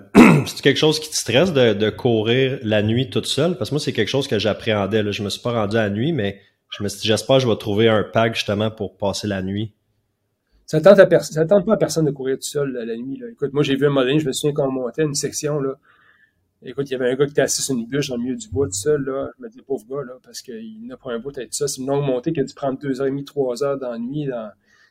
quelque 0.63 0.77
chose 0.77 1.01
qui 1.01 1.11
te 1.11 1.17
stresse 1.17 1.53
de, 1.53 1.73
de, 1.73 1.91
courir 1.91 2.59
la 2.63 2.83
nuit 2.83 3.11
toute 3.11 3.27
seule? 3.27 3.57
Parce 3.57 3.71
que 3.71 3.75
moi, 3.75 3.81
c'est 3.81 3.93
quelque 3.93 4.09
chose 4.09 4.29
que 4.29 4.39
j'appréhendais. 4.39 5.13
Je 5.13 5.23
me 5.23 5.29
suis 5.29 5.43
pas 5.43 5.53
rendu 5.53 5.77
à 5.77 5.85
la 5.85 5.91
nuit, 5.91 6.13
mais 6.13 6.41
je 6.71 6.83
me 6.83 6.89
suis 6.89 7.01
dit, 7.01 7.09
j'espère 7.09 7.37
que 7.37 7.43
je 7.43 7.49
vais 7.49 7.57
trouver 7.57 7.89
un 7.89 8.05
pack 8.05 8.35
justement 8.35 8.71
pour 8.71 8.97
passer 8.97 9.27
la 9.27 9.43
nuit. 9.43 9.73
Ça 10.67 10.81
tente, 10.81 10.99
à 10.99 11.21
ça 11.21 11.47
tente 11.47 11.65
pas 11.65 11.75
à 11.75 11.77
personne 11.77 12.07
de 12.07 12.11
courir 12.11 12.37
tout 12.37 12.49
seul 12.49 12.73
la, 12.73 12.97
nuit. 12.97 13.19
Là. 13.19 13.29
Écoute, 13.31 13.53
moi, 13.53 13.63
j'ai 13.63 13.77
vu 13.77 13.87
un 13.87 13.91
modèle, 13.91 14.19
je 14.19 14.27
me 14.27 14.33
souviens 14.33 14.53
quand 14.53 14.67
on 14.67 14.73
montait 14.73 15.03
une 15.03 15.15
section, 15.15 15.61
là. 15.61 15.75
Écoute, 16.63 16.89
il 16.91 16.95
y 16.95 16.97
avait 16.97 17.11
un 17.11 17.15
gars 17.15 17.27
qui 17.27 17.33
était 17.33 17.43
assis 17.43 17.63
sur 17.63 17.77
une 17.77 17.87
bûche 17.87 18.09
dans 18.09 18.17
le 18.17 18.23
milieu 18.23 18.37
du 18.37 18.49
bois 18.49 18.67
tout 18.67 18.73
seul, 18.73 19.05
là. 19.05 19.31
Je 19.39 19.45
me 19.45 19.49
dis, 19.49 19.63
pauvre 19.63 19.85
gars, 19.89 20.03
là, 20.05 20.15
parce 20.25 20.43
qu'il 20.43 20.87
n'a 20.87 20.97
pas 20.97 21.13
un 21.13 21.21
bout 21.21 21.31
d'être 21.31 21.55
ça. 21.55 21.69
C'est 21.69 21.81
une 21.81 21.87
longue 21.87 22.05
montée 22.05 22.33
qui 22.33 22.41
a 22.41 22.45
dû 22.45 22.55
prendre 22.55 22.79
deux 22.81 23.01
heures 23.01 23.07
et 23.07 23.11
demie, 23.11 23.25
trois 23.25 23.63
heures 23.63 23.79
dans 23.79 23.93
la 23.93 23.99
nuit, 23.99 24.27
dans, 24.27 24.51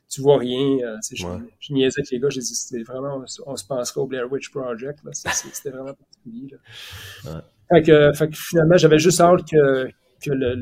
tu 0.10 0.22
vois 0.22 0.38
rien. 0.38 0.78
Euh, 0.84 0.98
je, 1.12 1.26
je, 1.60 1.74
niaisais 1.74 2.00
avec 2.00 2.12
les 2.12 2.20
gars, 2.20 2.30
j'ai 2.30 2.42
dit, 2.42 2.56
c'était 2.56 2.84
vraiment, 2.84 3.24
on, 3.46 3.56
se 3.56 3.66
penserait 3.66 4.02
au 4.02 4.08
Blair 4.08 4.32
Witch 4.32 4.50
Project, 4.52 5.00
C'était 5.14 5.72
vraiment 5.72 5.94
particulier, 5.94 6.48
là. 6.52 7.44
Fait, 7.70 7.82
que, 7.82 8.14
fait 8.14 8.30
que 8.30 8.36
finalement, 8.38 8.78
j'avais 8.78 9.00
juste 9.00 9.20
hâte 9.20 9.50
que, 9.50 9.88
que 10.22 10.32
le, 10.32 10.54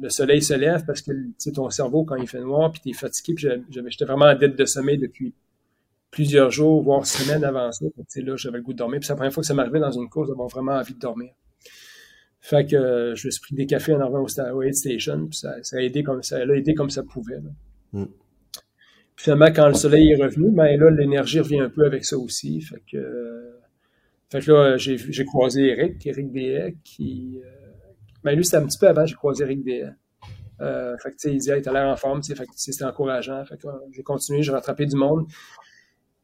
le, 0.00 0.08
soleil 0.08 0.40
se 0.40 0.54
lève 0.54 0.84
parce 0.86 1.02
que 1.02 1.10
ton 1.52 1.68
cerveau, 1.70 2.04
quand 2.04 2.14
il 2.16 2.28
fait 2.28 2.40
noir, 2.40 2.70
puis 2.70 2.80
t'es 2.80 2.92
fatigué, 2.92 3.34
puis 3.34 3.82
j'étais 3.90 4.04
vraiment 4.04 4.26
en 4.26 4.36
dette 4.36 4.56
de 4.56 4.64
sommeil 4.64 4.98
depuis 4.98 5.34
plusieurs 6.12 6.50
jours, 6.50 6.82
voire 6.82 7.04
semaines 7.04 7.42
avant 7.42 7.72
ça. 7.72 7.84
là, 8.16 8.36
j'avais 8.36 8.58
le 8.58 8.62
goût 8.62 8.72
de 8.72 8.78
dormir. 8.78 9.00
Puis 9.00 9.06
c'est 9.06 9.14
la 9.14 9.16
première 9.16 9.32
fois 9.32 9.40
que 9.40 9.46
ça 9.46 9.54
m'arrivait 9.54 9.80
dans 9.80 9.90
une 9.90 10.08
course 10.08 10.28
d'avoir 10.28 10.46
vraiment 10.46 10.72
envie 10.72 10.94
de 10.94 11.00
dormir. 11.00 11.32
Fait 12.40 12.66
que 12.66 12.76
euh, 12.76 13.14
je 13.14 13.26
me 13.26 13.30
suis 13.30 13.40
pris 13.40 13.54
des 13.54 13.66
cafés 13.66 13.94
en 13.94 14.00
arrivant 14.00 14.24
au, 14.24 14.62
Aid 14.62 14.74
Station, 14.74 15.26
puis 15.26 15.38
ça, 15.38 15.54
ça, 15.62 15.76
a 15.76 15.80
aidé 15.80 16.02
comme 16.02 16.22
ça, 16.22 16.38
a 16.38 16.44
aidé 16.44 16.74
comme 16.74 16.90
ça 16.90 17.02
pouvait. 17.02 17.40
Mm. 17.92 18.04
Finalement, 19.22 19.52
quand 19.54 19.68
le 19.68 19.74
soleil 19.74 20.10
est 20.10 20.20
revenu, 20.20 20.50
ben 20.50 20.76
là, 20.76 20.90
l'énergie 20.90 21.38
revient 21.38 21.60
un 21.60 21.68
peu 21.68 21.84
avec 21.84 22.04
ça 22.04 22.18
aussi. 22.18 22.60
Fait 22.60 22.82
que, 22.90 22.96
euh, 22.96 23.60
fait 24.28 24.40
que 24.40 24.50
là, 24.50 24.76
j'ai 24.76 25.24
croisé 25.24 25.68
Eric, 25.68 26.04
Eric 26.04 26.32
Béet, 26.32 26.74
qui, 26.82 27.40
euh, 27.40 27.48
ben 28.24 28.34
lui, 28.34 28.44
c'était 28.44 28.56
un 28.56 28.66
petit 28.66 28.78
peu 28.78 28.88
avant, 28.88 29.06
j'ai 29.06 29.14
croisé 29.14 29.44
Eric 29.44 29.62
Des. 29.62 29.86
Euh, 30.60 30.96
fait 30.98 31.10
que, 31.10 31.28
il 31.28 31.38
disait, 31.38 31.60
il 31.60 31.68
a 31.68 31.72
l'air 31.72 31.86
en 31.86 31.94
forme, 31.94 32.20
c'était 32.24 32.84
encourageant. 32.84 33.44
Fait 33.44 33.56
que, 33.58 33.68
j'ai 33.92 34.02
continué, 34.02 34.42
j'ai 34.42 34.50
rattrapé 34.50 34.86
du 34.86 34.96
monde. 34.96 35.28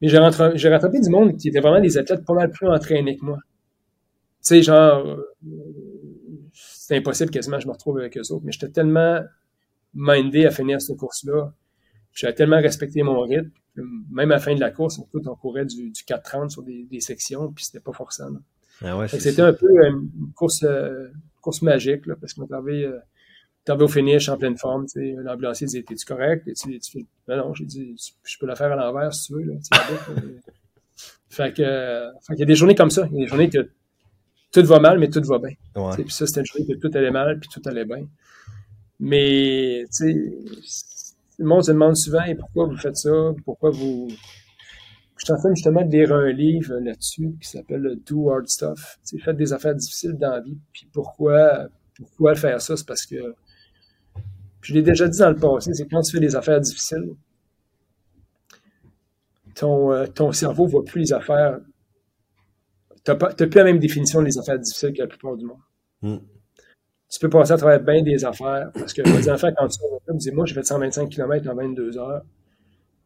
Mais 0.01 0.09
j'ai, 0.09 0.17
rattrapé 0.17 0.99
du 0.99 1.09
monde 1.09 1.37
qui 1.37 1.47
était 1.47 1.61
vraiment 1.61 1.79
des 1.79 1.97
athlètes 1.97 2.25
pas 2.25 2.33
mal 2.33 2.51
plus 2.51 2.67
entraînés 2.67 3.15
que 3.15 3.23
moi. 3.23 3.37
Tu 3.45 3.53
sais, 4.41 4.61
genre, 4.61 5.07
euh, 5.07 5.37
c'était 6.51 6.97
impossible 6.97 7.31
quasiment, 7.31 7.61
je 7.61 7.67
me 7.67 7.71
retrouve 7.71 7.99
avec 7.99 8.17
eux 8.17 8.29
autres, 8.33 8.43
mais 8.43 8.51
j'étais 8.51 8.67
tellement 8.67 9.21
mindé 9.93 10.45
à 10.45 10.51
finir 10.51 10.81
cette 10.81 10.97
course-là. 10.97 11.53
J'avais 12.13 12.33
tellement 12.33 12.59
respecté 12.59 13.03
mon 13.03 13.21
rythme. 13.21 13.51
Même 14.11 14.31
à 14.31 14.35
la 14.35 14.39
fin 14.39 14.53
de 14.53 14.59
la 14.59 14.71
course, 14.71 14.99
on 15.13 15.35
courait 15.35 15.65
du, 15.65 15.89
du 15.89 16.01
4-30 16.03 16.49
sur 16.49 16.63
des, 16.63 16.83
des, 16.83 16.99
sections, 16.99 17.51
puis 17.53 17.63
c'était 17.63 17.79
pas 17.79 17.93
forcément. 17.93 18.39
Ah 18.81 18.97
ouais, 18.97 19.07
c'était 19.07 19.41
un 19.41 19.53
peu 19.53 19.67
euh, 19.67 19.89
une 19.89 20.33
course, 20.35 20.65
course 21.41 21.61
magique, 21.61 22.05
là, 22.05 22.15
parce 22.19 22.33
qu'on 22.33 22.45
t'avait 22.47 22.83
euh, 22.83 22.99
au 23.77 23.87
finish 23.87 24.29
en 24.29 24.37
pleine 24.37 24.57
forme, 24.57 24.85
tu 24.85 24.99
sais, 24.99 25.15
l'ambulancier 25.21 25.67
disait, 25.67 25.83
t'es-tu 25.83 26.05
correct? 26.05 26.47
Et 26.47 26.53
tu, 26.53 26.79
tu, 26.79 27.05
ben 27.27 27.37
non, 27.37 27.53
j'ai 27.53 27.65
dit, 27.65 27.95
je 28.23 28.37
peux 28.39 28.47
la 28.47 28.55
faire 28.55 28.71
à 28.71 28.75
l'envers 28.75 29.13
si 29.13 29.27
tu 29.27 29.33
veux, 29.33 29.43
là, 29.43 29.53
fait 31.29 31.53
que, 31.53 32.09
fait 32.21 32.33
qu'il 32.33 32.39
y 32.39 32.43
a 32.43 32.45
des 32.45 32.55
journées 32.55 32.75
comme 32.75 32.89
ça. 32.89 33.07
Il 33.11 33.17
y 33.17 33.21
a 33.21 33.25
des 33.25 33.27
journées 33.27 33.49
que 33.49 33.69
tout 34.51 34.65
va 34.65 34.79
mal, 34.79 34.97
mais 34.99 35.09
tout 35.09 35.21
va 35.23 35.37
bien. 35.37 35.53
Ouais. 35.75 35.95
Puis 35.95 36.11
ça, 36.11 36.25
c'était 36.25 36.41
une 36.41 36.45
journée 36.45 36.65
que 36.65 36.79
tout 36.79 36.97
allait 36.97 37.11
mal, 37.11 37.39
puis 37.39 37.49
tout 37.49 37.61
allait 37.69 37.85
bien. 37.85 38.07
Mais, 38.99 39.85
tu 39.95 40.13
sais, 40.13 40.31
le 41.39 41.45
monde 41.45 41.63
se 41.63 41.71
demande 41.71 41.95
souvent, 41.95 42.23
pourquoi 42.37 42.65
vous 42.65 42.77
faites 42.77 42.97
ça? 42.97 43.33
Pourquoi 43.45 43.71
vous, 43.71 44.09
je 44.09 45.25
suis 45.25 45.33
en 45.33 45.37
train 45.37 45.53
justement 45.55 45.85
de 45.85 45.91
lire 45.91 46.13
un 46.13 46.31
livre 46.31 46.75
là-dessus 46.79 47.33
qui 47.41 47.47
s'appelle 47.47 47.97
Do 48.05 48.29
Hard 48.29 48.47
Stuff. 48.47 48.99
Faites 49.23 49.37
des 49.37 49.53
affaires 49.53 49.73
difficiles 49.73 50.17
dans 50.19 50.31
la 50.31 50.41
vie. 50.41 50.57
Puis 50.73 50.89
pourquoi, 50.91 51.69
pourquoi 51.95 52.35
faire 52.35 52.61
ça? 52.61 52.75
C'est 52.75 52.85
parce 52.85 53.05
que, 53.05 53.35
je 54.61 54.73
l'ai 54.73 54.81
déjà 54.81 55.07
dit 55.07 55.17
dans 55.17 55.29
le 55.29 55.37
passé, 55.37 55.73
c'est 55.73 55.87
quand 55.87 56.01
tu 56.01 56.11
fais 56.11 56.19
des 56.19 56.35
affaires 56.35 56.59
difficiles, 56.59 57.15
ton, 59.55 59.93
euh, 59.93 60.07
ton 60.07 60.33
cerveau 60.33 60.65
ne 60.65 60.71
voit 60.71 60.83
plus 60.83 60.99
les 60.99 61.13
affaires. 61.13 61.59
Tu 63.05 63.11
n'as 63.11 63.15
plus 63.15 63.49
la 63.55 63.63
même 63.63 63.79
définition 63.79 64.21
des 64.21 64.37
affaires 64.37 64.59
difficiles 64.59 64.91
que 64.91 64.99
la 64.99 65.07
plupart 65.07 65.37
du 65.37 65.45
monde. 65.45 65.57
Hmm. 66.01 66.17
Tu 67.09 67.19
peux 67.19 67.29
passer 67.29 67.53
à 67.53 67.57
travers 67.57 67.81
bien 67.81 68.01
des 68.03 68.23
affaires. 68.23 68.69
Parce 68.73 68.93
que 68.93 69.01
les 69.01 69.29
affaires, 69.29 69.53
quand 69.57 69.67
tu 69.67 69.79
fais, 69.79 70.13
dis 70.15 70.31
moi, 70.31 70.45
j'ai 70.45 70.53
fait 70.53 70.63
125 70.63 71.09
km 71.09 71.49
en 71.49 71.55
22 71.55 71.97
heures. 71.97 72.21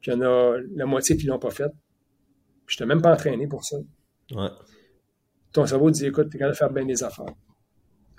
Puis 0.01 0.12
il 0.12 0.15
y 0.15 0.17
en 0.17 0.22
a 0.22 0.57
la 0.75 0.86
moitié 0.86 1.15
qui 1.15 1.25
ne 1.25 1.31
l'ont 1.31 1.39
pas 1.39 1.51
fait. 1.51 1.72
Je 2.67 2.77
t'ai 2.77 2.86
même 2.86 3.01
pas 3.01 3.13
entraîné 3.13 3.48
pour 3.48 3.63
ça. 3.63 3.77
Ouais. 4.31 4.50
Ton 5.53 5.65
cerveau 5.65 5.91
dit, 5.91 6.05
écoute, 6.05 6.29
t'es 6.29 6.38
capable 6.38 6.53
de 6.53 6.57
faire 6.57 6.72
bien 6.72 6.86
des 6.86 7.03
affaires. 7.03 7.33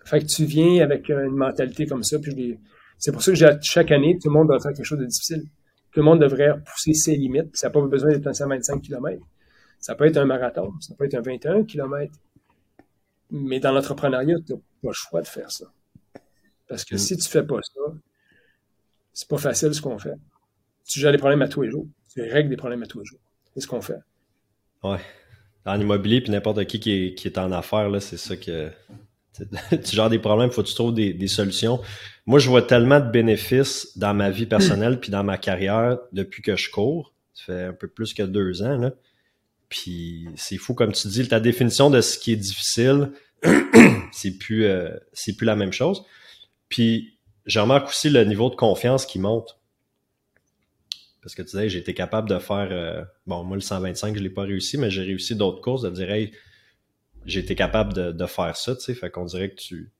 Fait 0.04 0.20
que 0.20 0.26
tu 0.26 0.44
viens 0.44 0.82
avec 0.82 1.08
une 1.08 1.34
mentalité 1.34 1.86
comme 1.86 2.02
ça, 2.02 2.18
puis 2.18 2.58
c'est 2.98 3.10
pour 3.10 3.22
ça 3.22 3.32
que 3.32 3.38
chaque 3.62 3.90
année, 3.90 4.18
tout 4.22 4.28
le 4.28 4.34
monde 4.34 4.48
doit 4.48 4.60
faire 4.60 4.72
quelque 4.72 4.84
chose 4.84 4.98
de 4.98 5.06
difficile. 5.06 5.42
Tout 5.92 6.00
le 6.00 6.04
monde 6.04 6.20
devrait 6.20 6.54
pousser 6.64 6.92
ses 6.92 7.16
limites. 7.16 7.56
Ça 7.56 7.68
n'a 7.68 7.72
pas 7.72 7.80
besoin 7.82 8.10
d'être 8.10 8.26
un 8.26 8.32
125 8.32 8.82
km. 8.82 9.22
Ça 9.80 9.94
peut 9.94 10.06
être 10.06 10.16
un 10.16 10.24
marathon, 10.24 10.72
ça 10.80 10.94
peut 10.94 11.04
être 11.04 11.14
un 11.14 11.20
21 11.20 11.64
km. 11.64 12.12
Mais 13.30 13.60
dans 13.60 13.72
l'entrepreneuriat, 13.72 14.36
tu 14.46 14.52
n'as 14.52 14.58
pas 14.84 14.90
le 14.90 14.94
choix 14.94 15.22
de 15.22 15.26
faire 15.26 15.50
ça. 15.50 15.64
Parce 16.68 16.84
que 16.84 16.94
mm. 16.94 16.98
si 16.98 17.16
tu 17.16 17.28
fais 17.28 17.42
pas 17.42 17.60
ça, 17.62 17.80
c'est 19.12 19.28
pas 19.28 19.38
facile 19.38 19.72
ce 19.74 19.80
qu'on 19.80 19.98
fait. 19.98 20.14
Tu 20.86 21.00
gères 21.00 21.12
les 21.12 21.18
problèmes 21.18 21.42
à 21.42 21.48
tous 21.48 21.62
les 21.62 21.70
jours. 21.70 21.86
Tu 22.12 22.20
règles 22.20 22.50
des 22.50 22.56
problèmes 22.56 22.82
à 22.82 22.86
tous 22.86 23.00
les 23.00 23.04
jours. 23.04 23.20
C'est 23.54 23.60
ce 23.60 23.66
qu'on 23.66 23.80
fait. 23.80 24.00
Ouais. 24.82 24.98
En 25.64 25.80
immobilier, 25.80 26.20
puis 26.20 26.30
n'importe 26.30 26.64
qui 26.66 26.78
qui 26.80 26.92
est, 26.92 27.14
qui 27.14 27.28
est 27.28 27.38
en 27.38 27.50
affaires, 27.52 27.88
là, 27.88 28.00
c'est 28.00 28.18
ça 28.18 28.36
que. 28.36 28.70
tu 29.70 29.96
gères 29.96 30.10
des 30.10 30.20
problèmes, 30.20 30.50
faut 30.50 30.62
que 30.62 30.68
tu 30.68 30.74
trouves 30.74 30.94
des, 30.94 31.12
des, 31.12 31.26
solutions. 31.26 31.80
Moi, 32.24 32.38
je 32.38 32.48
vois 32.48 32.62
tellement 32.62 33.00
de 33.00 33.10
bénéfices 33.10 33.98
dans 33.98 34.14
ma 34.14 34.30
vie 34.30 34.46
personnelle 34.46 35.00
puis 35.00 35.10
dans 35.10 35.24
ma 35.24 35.38
carrière 35.38 35.98
depuis 36.12 36.40
que 36.40 36.54
je 36.54 36.70
cours. 36.70 37.12
Ça 37.32 37.44
fait 37.46 37.64
un 37.64 37.72
peu 37.72 37.88
plus 37.88 38.14
que 38.14 38.22
deux 38.22 38.62
ans, 38.62 38.78
là. 38.78 38.92
Puis 39.68 40.28
c'est 40.36 40.56
fou, 40.56 40.74
comme 40.74 40.92
tu 40.92 41.08
dis, 41.08 41.26
ta 41.26 41.40
définition 41.40 41.90
de 41.90 42.00
ce 42.00 42.16
qui 42.16 42.32
est 42.32 42.36
difficile, 42.36 43.10
c'est 44.12 44.38
plus, 44.38 44.64
euh, 44.64 44.90
c'est 45.12 45.36
plus 45.36 45.44
la 45.44 45.56
même 45.56 45.72
chose. 45.72 46.04
Puis 46.68 47.18
je 47.46 47.60
remarque 47.60 47.88
aussi 47.88 48.10
le 48.10 48.24
niveau 48.24 48.50
de 48.50 48.54
confiance 48.54 49.06
qui 49.06 49.18
monte. 49.18 49.58
Parce 51.22 51.34
que 51.34 51.42
tu 51.42 51.50
disais, 51.52 51.68
j'ai 51.68 51.78
été 51.78 51.94
capable 51.94 52.28
de 52.28 52.38
faire. 52.38 52.68
Euh, 52.70 53.02
bon, 53.26 53.44
moi, 53.44 53.56
le 53.56 53.62
125, 53.62 54.14
je 54.14 54.18
ne 54.18 54.24
l'ai 54.24 54.30
pas 54.30 54.42
réussi, 54.42 54.76
mais 54.76 54.90
j'ai 54.90 55.02
réussi 55.02 55.34
d'autres 55.34 55.62
courses, 55.62 55.82
de 55.82 55.90
dire, 55.90 56.10
hey, 56.10 56.32
j'ai 57.24 57.40
été 57.40 57.54
capable 57.54 57.94
de, 57.94 58.26
faire 58.26 58.56
ça, 58.56 58.74
tu 58.76 58.82
sais. 58.82 58.94
Fait 58.94 59.10
qu'on 59.10 59.24
dirait 59.24 59.50
que 59.50 59.56
tu. 59.56 59.90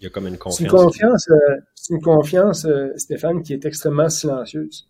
Il 0.00 0.04
y 0.04 0.06
a 0.06 0.10
comme 0.10 0.26
une 0.26 0.36
confiance. 0.36 0.58
C'est 0.58 0.64
une 0.64 0.70
confiance, 0.70 1.28
euh, 1.30 1.56
une 1.90 2.02
confiance 2.02 2.66
Stéphane, 2.96 3.42
qui 3.42 3.54
est 3.54 3.64
extrêmement 3.64 4.10
silencieuse. 4.10 4.86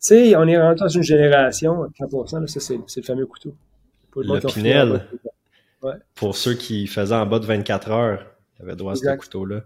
Tu 0.00 0.08
sais, 0.08 0.36
on 0.36 0.48
est 0.48 0.58
rentré 0.58 0.86
dans 0.86 0.88
une 0.88 1.02
génération, 1.02 1.84
100%, 2.00 2.40
là, 2.40 2.46
ça, 2.46 2.60
c'est, 2.60 2.76
le 2.76 3.02
fameux 3.02 3.26
couteau. 3.26 3.54
le 4.16 4.40
Pinel. 4.40 5.06
Pour 6.14 6.36
ceux 6.36 6.54
qui 6.54 6.86
faisaient 6.86 7.14
en 7.14 7.26
bas 7.26 7.38
de 7.38 7.46
24 7.46 7.90
heures, 7.90 8.26
il 8.56 8.62
y 8.62 8.62
avait 8.64 8.76
droit 8.76 8.92
à 8.92 8.96
ce 8.96 9.16
couteau-là. 9.16 9.62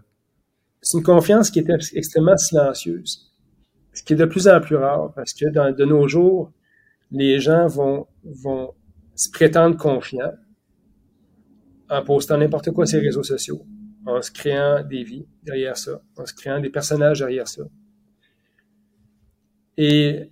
C'est 0.81 0.97
une 0.97 1.03
confiance 1.03 1.51
qui 1.51 1.59
était 1.59 1.77
extrêmement 1.93 2.37
silencieuse 2.37 3.27
ce 3.97 4.03
qui 4.03 4.13
est 4.13 4.17
de 4.17 4.25
plus 4.25 4.47
en 4.47 4.61
plus 4.61 4.75
rare 4.75 5.11
parce 5.15 5.33
que 5.33 5.49
dans, 5.49 5.75
de 5.75 5.85
nos 5.85 6.07
jours, 6.07 6.51
les 7.11 7.39
gens 7.39 7.65
vont, 7.65 8.05
vont 8.23 8.73
se 9.15 9.31
prétendre 9.31 9.75
confiants 9.75 10.33
en 11.89 12.03
postant 12.03 12.37
n'importe 12.37 12.71
quoi 12.71 12.85
sur 12.85 12.99
les 12.99 13.07
réseaux 13.07 13.23
sociaux, 13.23 13.65
en 14.05 14.21
se 14.21 14.31
créant 14.31 14.83
des 14.83 15.03
vies 15.03 15.25
derrière 15.41 15.77
ça, 15.77 16.01
en 16.15 16.25
se 16.27 16.33
créant 16.33 16.59
des 16.59 16.69
personnages 16.69 17.19
derrière 17.19 17.47
ça. 17.47 17.63
Et 19.77 20.31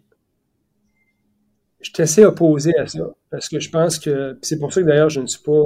je 1.86 1.92
suis 1.94 2.04
assez 2.04 2.26
opposé 2.26 2.76
à 2.78 2.88
ça, 2.88 3.08
parce 3.30 3.48
que 3.48 3.60
je 3.60 3.70
pense 3.70 4.00
que, 4.00 4.38
c'est 4.42 4.60
pour 4.60 4.74
ça 4.74 4.82
que 4.82 4.88
d'ailleurs 4.88 5.10
je 5.10 5.22
ne 5.22 5.28
suis 5.28 5.44
pas 5.44 5.64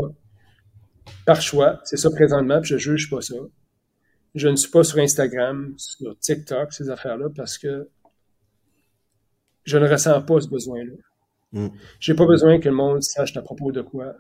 par 1.26 1.42
choix, 1.42 1.80
c'est 1.86 1.98
ça 1.98 2.10
présentement, 2.10 2.62
puis 2.62 2.70
je 2.70 2.78
juge 2.78 3.10
pas 3.10 3.22
ça 3.22 3.36
je 4.36 4.48
ne 4.48 4.56
suis 4.56 4.70
pas 4.70 4.84
sur 4.84 5.00
Instagram, 5.00 5.74
sur 5.78 6.18
TikTok, 6.20 6.74
ces 6.74 6.90
affaires-là, 6.90 7.30
parce 7.36 7.58
que 7.58 7.90
je 9.64 9.78
ne 9.78 9.88
ressens 9.88 10.22
pas 10.22 10.40
ce 10.40 10.48
besoin-là. 10.48 10.94
Je 11.54 11.60
mm. 11.60 11.72
J'ai 12.00 12.14
pas 12.14 12.26
besoin 12.26 12.60
que 12.60 12.70
le 12.70 12.76
monde 12.76 13.02
sache 13.02 13.36
à 13.38 13.42
propos 13.42 13.72
de 13.72 13.82
quoi, 13.82 14.14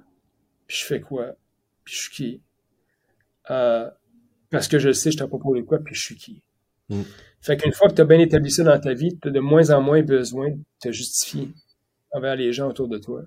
puis 0.68 0.77
je 0.77 0.86
fais 0.86 1.01
quoi, 1.01 1.36
puis 1.84 1.94
je 1.94 2.01
suis 2.01 2.12
qui. 2.12 2.41
Euh, 3.51 3.89
parce 4.50 4.68
que 4.68 4.79
je 4.79 4.91
sais 4.91 5.12
je 5.12 5.24
à 5.24 5.27
propos 5.27 5.56
de 5.56 5.62
quoi, 5.62 5.79
puis 5.79 5.94
je 5.94 6.01
suis 6.01 6.15
qui. 6.15 6.41
Mm. 6.89 7.01
Fait 7.41 7.58
qu'une 7.58 7.74
fois 7.74 7.89
que 7.89 7.94
tu 7.94 8.01
as 8.01 8.06
bien 8.06 8.20
établi 8.20 8.51
ça 8.51 8.63
dans 8.63 8.79
ta 8.79 8.94
vie, 8.94 9.18
tu 9.22 9.27
as 9.27 9.32
de 9.32 9.39
moins 9.39 9.70
en 9.70 9.82
moins 9.82 10.01
besoin 10.01 10.50
de 10.50 10.60
te 10.82 10.91
justifier 10.91 11.50
envers 12.11 12.35
les 12.35 12.53
gens 12.53 12.69
autour 12.69 12.87
de 12.87 12.97
toi. 12.97 13.23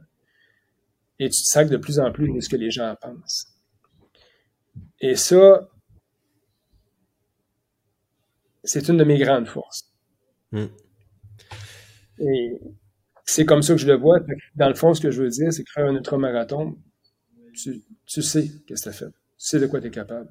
Et 1.19 1.29
tu 1.29 1.43
te 1.43 1.49
sacs 1.49 1.69
de 1.69 1.77
plus 1.77 1.99
en 1.99 2.11
plus 2.13 2.33
de 2.33 2.41
ce 2.41 2.49
que 2.49 2.57
les 2.57 2.71
gens 2.71 2.95
pensent. 3.01 3.47
Et 5.01 5.15
ça, 5.15 5.69
c'est 8.65 8.89
une 8.89 8.97
de 8.97 9.05
mes 9.05 9.19
grandes 9.19 9.47
forces. 9.47 9.93
Hmm. 10.51 10.67
Et 12.19 12.61
c'est 13.25 13.45
comme 13.45 13.63
ça 13.63 13.75
que 13.75 13.81
je 13.81 13.87
le 13.87 13.97
vois. 13.97 14.21
Dans 14.55 14.69
le 14.69 14.75
fond, 14.75 14.95
ce 14.95 15.01
que 15.01 15.11
je 15.11 15.23
veux 15.23 15.29
dire, 15.29 15.53
c'est 15.53 15.65
que 15.65 15.71
faire 15.73 15.87
un 15.87 15.95
ultramarathon, 15.95 16.77
tu, 17.55 17.83
tu 18.07 18.23
sais 18.23 18.51
qu'est-ce 18.67 18.85
que 18.85 18.91
tu 18.91 18.97
as 18.97 18.99
fait. 18.99 19.11
Tu 19.11 19.47
sais 19.49 19.61
de 19.61 19.67
quoi 19.67 19.81
tu 19.81 19.89
es 19.89 19.91
capable. 19.91 20.29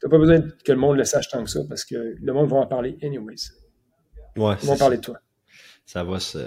Tu 0.00 0.06
n'as 0.06 0.10
pas 0.10 0.18
besoin 0.18 0.40
que 0.40 0.72
le 0.72 0.78
monde 0.78 0.96
le 0.96 1.04
sache 1.04 1.28
tant 1.28 1.44
que 1.44 1.50
ça, 1.50 1.60
parce 1.68 1.84
que 1.84 2.16
le 2.18 2.32
monde 2.32 2.48
va 2.48 2.58
en 2.58 2.66
parler 2.66 2.96
anyways. 3.02 3.50
Ouais, 4.36 4.54
Ils 4.62 4.66
vont 4.66 4.76
parler 4.76 4.96
de 4.96 5.02
toi. 5.02 5.20
Ça 5.84 6.04
va 6.04 6.20
se, 6.20 6.38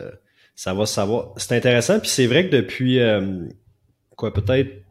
ça 0.55 0.73
va 0.73 0.85
savoir. 0.85 1.33
C'est 1.37 1.55
intéressant, 1.55 1.99
puis 1.99 2.09
c'est 2.09 2.27
vrai 2.27 2.49
que 2.49 2.55
depuis, 2.55 2.99
euh, 2.99 3.45
quoi, 4.15 4.33
peut-être 4.33 4.83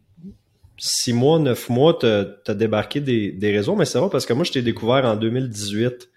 six 0.79 1.13
mois, 1.13 1.39
neuf 1.39 1.69
mois, 1.69 1.97
tu 2.01 2.07
as, 2.07 2.55
débarqué 2.55 3.01
des, 3.01 3.33
des 3.33 3.53
réseaux, 3.53 3.77
mais 3.77 3.85
c'est 3.85 3.99
vrai 3.99 4.09
parce 4.11 4.27
que 4.27 4.33
moi, 4.33 4.45
je 4.45 4.53
t'ai 4.53 4.63
découvert 4.63 5.05
en 5.05 5.17
2018 5.17 6.09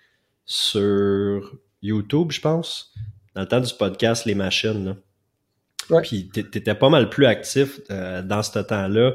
sur 0.46 1.58
YouTube, 1.82 2.32
je 2.32 2.42
pense, 2.42 2.94
dans 3.36 3.42
le 3.42 3.48
temps 3.48 3.60
du 3.60 3.74
podcast 3.74 4.26
Les 4.26 4.36
Machines. 4.36 4.86
Là. 4.86 4.96
Ouais. 5.90 6.02
Puis 6.02 6.30
t'étais 6.30 6.76
pas 6.76 6.90
mal 6.90 7.10
plus 7.10 7.26
actif 7.26 7.80
euh, 7.92 8.22
dans 8.22 8.42
ce 8.42 8.60
temps-là. 8.60 9.14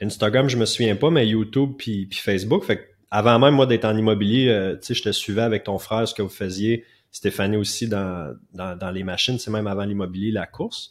Instagram, 0.00 0.48
je 0.48 0.56
me 0.56 0.64
souviens 0.64 0.96
pas, 0.96 1.10
mais 1.10 1.26
YouTube 1.26 1.72
puis, 1.78 2.06
puis 2.06 2.18
Facebook. 2.18 2.64
Fait 2.64 2.78
que 2.78 2.82
avant 3.10 3.38
même 3.38 3.54
moi 3.54 3.66
d'être 3.66 3.84
en 3.84 3.96
immobilier, 3.96 4.48
euh, 4.48 4.76
tu 4.76 4.88
sais, 4.88 4.94
je 4.94 5.02
te 5.02 5.12
suivais 5.12 5.42
avec 5.42 5.64
ton 5.64 5.78
frère 5.78 6.06
ce 6.06 6.14
que 6.14 6.22
vous 6.22 6.28
faisiez. 6.28 6.84
Stéphanie 7.10 7.56
aussi 7.56 7.88
dans, 7.88 8.34
dans, 8.52 8.76
dans 8.76 8.90
les 8.90 9.02
machines, 9.02 9.38
c'est 9.38 9.50
même 9.50 9.66
avant 9.66 9.84
l'immobilier, 9.84 10.30
la 10.30 10.46
course. 10.46 10.90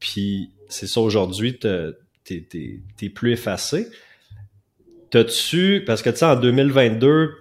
Puis 0.00 0.50
c'est 0.68 0.86
ça 0.86 1.00
aujourd'hui, 1.00 1.58
t'es 1.58 1.94
es, 2.26 3.08
plus 3.08 3.32
effacé. 3.32 3.88
T'as-tu, 5.10 5.82
parce 5.86 6.02
que 6.02 6.10
tu 6.10 6.16
sais, 6.16 6.24
en 6.26 6.36
2022, 6.36 7.34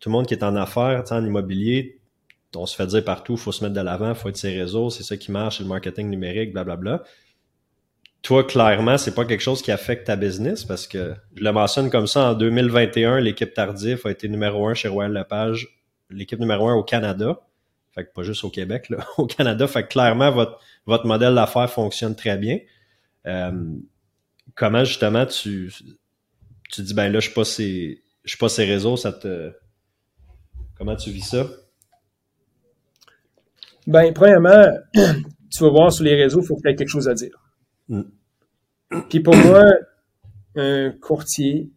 tout 0.00 0.08
le 0.08 0.12
monde 0.12 0.26
qui 0.26 0.34
est 0.34 0.42
en 0.42 0.56
affaires, 0.56 1.04
en 1.10 1.24
immobilier, 1.24 2.00
on 2.56 2.66
se 2.66 2.74
fait 2.74 2.86
dire 2.86 3.04
partout, 3.04 3.36
faut 3.36 3.52
se 3.52 3.62
mettre 3.62 3.74
de 3.74 3.80
l'avant, 3.80 4.14
faut 4.14 4.28
être 4.28 4.36
ses 4.36 4.58
réseaux, 4.58 4.90
c'est 4.90 5.04
ça 5.04 5.16
qui 5.16 5.30
marche, 5.30 5.58
c'est 5.58 5.62
le 5.62 5.68
marketing 5.68 6.08
numérique, 6.10 6.52
blablabla. 6.52 7.04
Toi, 8.22 8.44
clairement, 8.44 8.98
c'est 8.98 9.14
pas 9.14 9.24
quelque 9.24 9.40
chose 9.40 9.62
qui 9.62 9.70
affecte 9.70 10.08
ta 10.08 10.16
business 10.16 10.64
parce 10.64 10.86
que 10.86 11.14
je 11.36 11.42
le 11.42 11.52
mentionne 11.52 11.90
comme 11.90 12.06
ça, 12.06 12.32
en 12.32 12.34
2021, 12.34 13.20
l'équipe 13.20 13.54
Tardif 13.54 14.04
a 14.04 14.10
été 14.10 14.28
numéro 14.28 14.66
un 14.66 14.74
chez 14.74 14.88
Royal 14.88 15.12
Lepage, 15.12 15.68
l'équipe 16.10 16.38
numéro 16.38 16.68
un 16.68 16.74
au 16.74 16.82
Canada. 16.82 17.40
Fait 17.92 18.04
que 18.04 18.12
pas 18.12 18.22
juste 18.22 18.44
au 18.44 18.50
Québec, 18.50 18.88
là, 18.88 19.06
au 19.18 19.26
Canada. 19.26 19.66
Fait 19.66 19.82
que 19.82 19.88
clairement, 19.88 20.30
votre, 20.30 20.60
votre 20.86 21.06
modèle 21.06 21.34
d'affaires 21.34 21.70
fonctionne 21.70 22.14
très 22.14 22.38
bien. 22.38 22.58
Euh, 23.26 23.76
comment 24.54 24.84
justement 24.84 25.26
tu, 25.26 25.72
tu 26.70 26.82
dis 26.82 26.94
ben 26.94 27.12
là, 27.12 27.20
je 27.20 27.26
suis 27.26 27.34
pas 27.34 27.44
ces, 27.44 28.02
je 28.24 28.30
suis 28.30 28.38
pas 28.38 28.48
ces 28.48 28.64
réseaux, 28.64 28.96
ça 28.96 29.12
te. 29.12 29.52
Comment 30.76 30.96
tu 30.96 31.10
vis 31.10 31.28
ça? 31.28 31.46
Ben, 33.86 34.12
premièrement, 34.14 34.66
tu 34.94 35.62
vas 35.62 35.70
voir 35.70 35.92
sur 35.92 36.04
les 36.04 36.14
réseaux, 36.14 36.40
il 36.40 36.46
faut 36.46 36.56
que 36.56 36.62
tu 36.62 36.68
aies 36.68 36.76
quelque 36.76 36.88
chose 36.88 37.08
à 37.08 37.14
dire. 37.14 37.36
Mm. 37.88 38.02
Puis 39.08 39.20
pour 39.20 39.36
moi, 39.36 39.64
un 40.56 40.90
courtier 40.90 41.70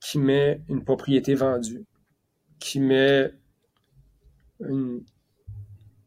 qui 0.00 0.18
met 0.18 0.60
une 0.68 0.84
propriété 0.84 1.34
vendue, 1.34 1.84
qui 2.58 2.80
met 2.80 3.32
une, 4.60 5.02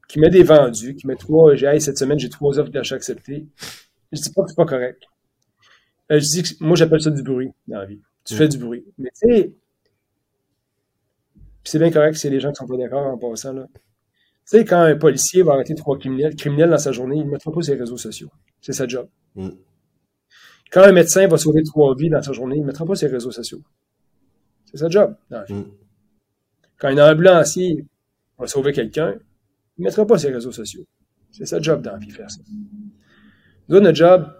qui 0.09 0.19
met 0.19 0.29
des 0.29 0.43
vendus, 0.43 0.95
qui 0.95 1.07
met 1.07 1.15
trois, 1.15 1.55
j'ai, 1.55 1.79
cette 1.79 1.97
semaine, 1.97 2.19
j'ai 2.19 2.29
trois 2.29 2.59
offres 2.59 2.71
d'achat 2.71 2.95
acceptées. 2.95 3.47
Je 4.11 4.19
dis 4.19 4.31
pas 4.31 4.41
que 4.41 4.49
c'est 4.49 4.55
pas 4.55 4.65
correct. 4.65 5.03
Euh, 6.11 6.19
je 6.19 6.25
dis 6.25 6.43
que, 6.43 6.63
moi, 6.63 6.75
j'appelle 6.75 6.99
ça 6.99 7.11
du 7.11 7.21
bruit 7.21 7.51
dans 7.67 7.77
la 7.77 7.85
vie. 7.85 8.01
Tu 8.25 8.33
fais 8.33 8.47
mm. 8.47 8.49
du 8.49 8.57
bruit. 8.57 8.85
Mais 8.97 9.11
tu 9.11 9.31
sais, 9.31 9.53
c'est 11.63 11.77
bien 11.77 11.91
correct 11.91 12.15
c'est 12.15 12.31
les 12.31 12.39
gens 12.39 12.51
qui 12.51 12.55
sont 12.55 12.65
pas 12.65 12.77
d'accord 12.77 13.05
en 13.05 13.17
passant, 13.19 13.53
là. 13.53 13.67
Tu 13.71 14.57
sais, 14.57 14.65
quand 14.65 14.81
un 14.81 14.95
policier 14.95 15.43
va 15.43 15.53
arrêter 15.53 15.75
trois 15.75 15.99
criminels, 15.99 16.35
criminels 16.35 16.71
dans 16.71 16.79
sa 16.79 16.91
journée, 16.91 17.17
il 17.17 17.25
ne 17.25 17.29
mettra 17.29 17.51
pas 17.51 17.61
sur 17.61 17.75
les 17.75 17.79
réseaux 17.79 17.97
sociaux. 17.97 18.31
C'est 18.61 18.73
sa 18.73 18.87
job. 18.87 19.07
Mm. 19.35 19.49
Quand 20.71 20.81
un 20.81 20.91
médecin 20.91 21.27
va 21.27 21.37
sauver 21.37 21.61
trois 21.61 21.93
vies 21.95 22.09
dans 22.09 22.23
sa 22.23 22.33
journée, 22.33 22.55
il 22.55 22.61
ne 22.61 22.65
mettra 22.65 22.83
pas 22.83 22.95
sur 22.95 23.07
les 23.07 23.13
réseaux 23.13 23.31
sociaux. 23.31 23.61
C'est 24.65 24.77
sa 24.77 24.89
job. 24.89 25.15
Mm. 25.49 25.61
Quand 26.79 26.87
un 26.87 27.11
ambulancier 27.11 27.85
va 28.39 28.47
sauver 28.47 28.73
quelqu'un, 28.73 29.15
il 29.79 29.81
ne 29.81 29.85
mettra 29.85 30.05
pas 30.05 30.19
sur 30.19 30.29
les 30.29 30.35
réseaux 30.35 30.51
sociaux. 30.51 30.85
C'est 31.31 31.47
sa 31.47 31.59
job 31.59 31.81
dans 31.81 31.93
la 31.93 31.97
vie 31.97 32.11
faire 32.11 32.29
ça. 32.29 32.41
Nous, 33.69 33.79
notre 33.79 33.95
job, 33.95 34.31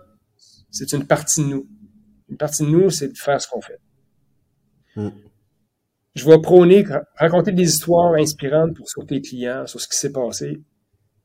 c'est 0.69 0.93
une 0.93 1.07
partie 1.07 1.41
de 1.41 1.47
nous. 1.47 1.67
Une 2.29 2.37
partie 2.37 2.63
de 2.63 2.69
nous, 2.69 2.91
c'est 2.91 3.07
de 3.07 3.17
faire 3.17 3.41
ce 3.41 3.47
qu'on 3.47 3.61
fait. 3.61 3.79
Mm 4.95 5.09
je 6.19 6.25
vais 6.25 6.39
prôner, 6.39 6.85
raconter 7.15 7.51
des 7.51 7.63
histoires 7.63 8.13
inspirantes 8.13 8.75
pour, 8.75 8.89
sur 8.89 9.05
tes 9.05 9.21
clients, 9.21 9.65
sur 9.67 9.79
ce 9.79 9.87
qui 9.87 9.97
s'est 9.97 10.11
passé. 10.11 10.61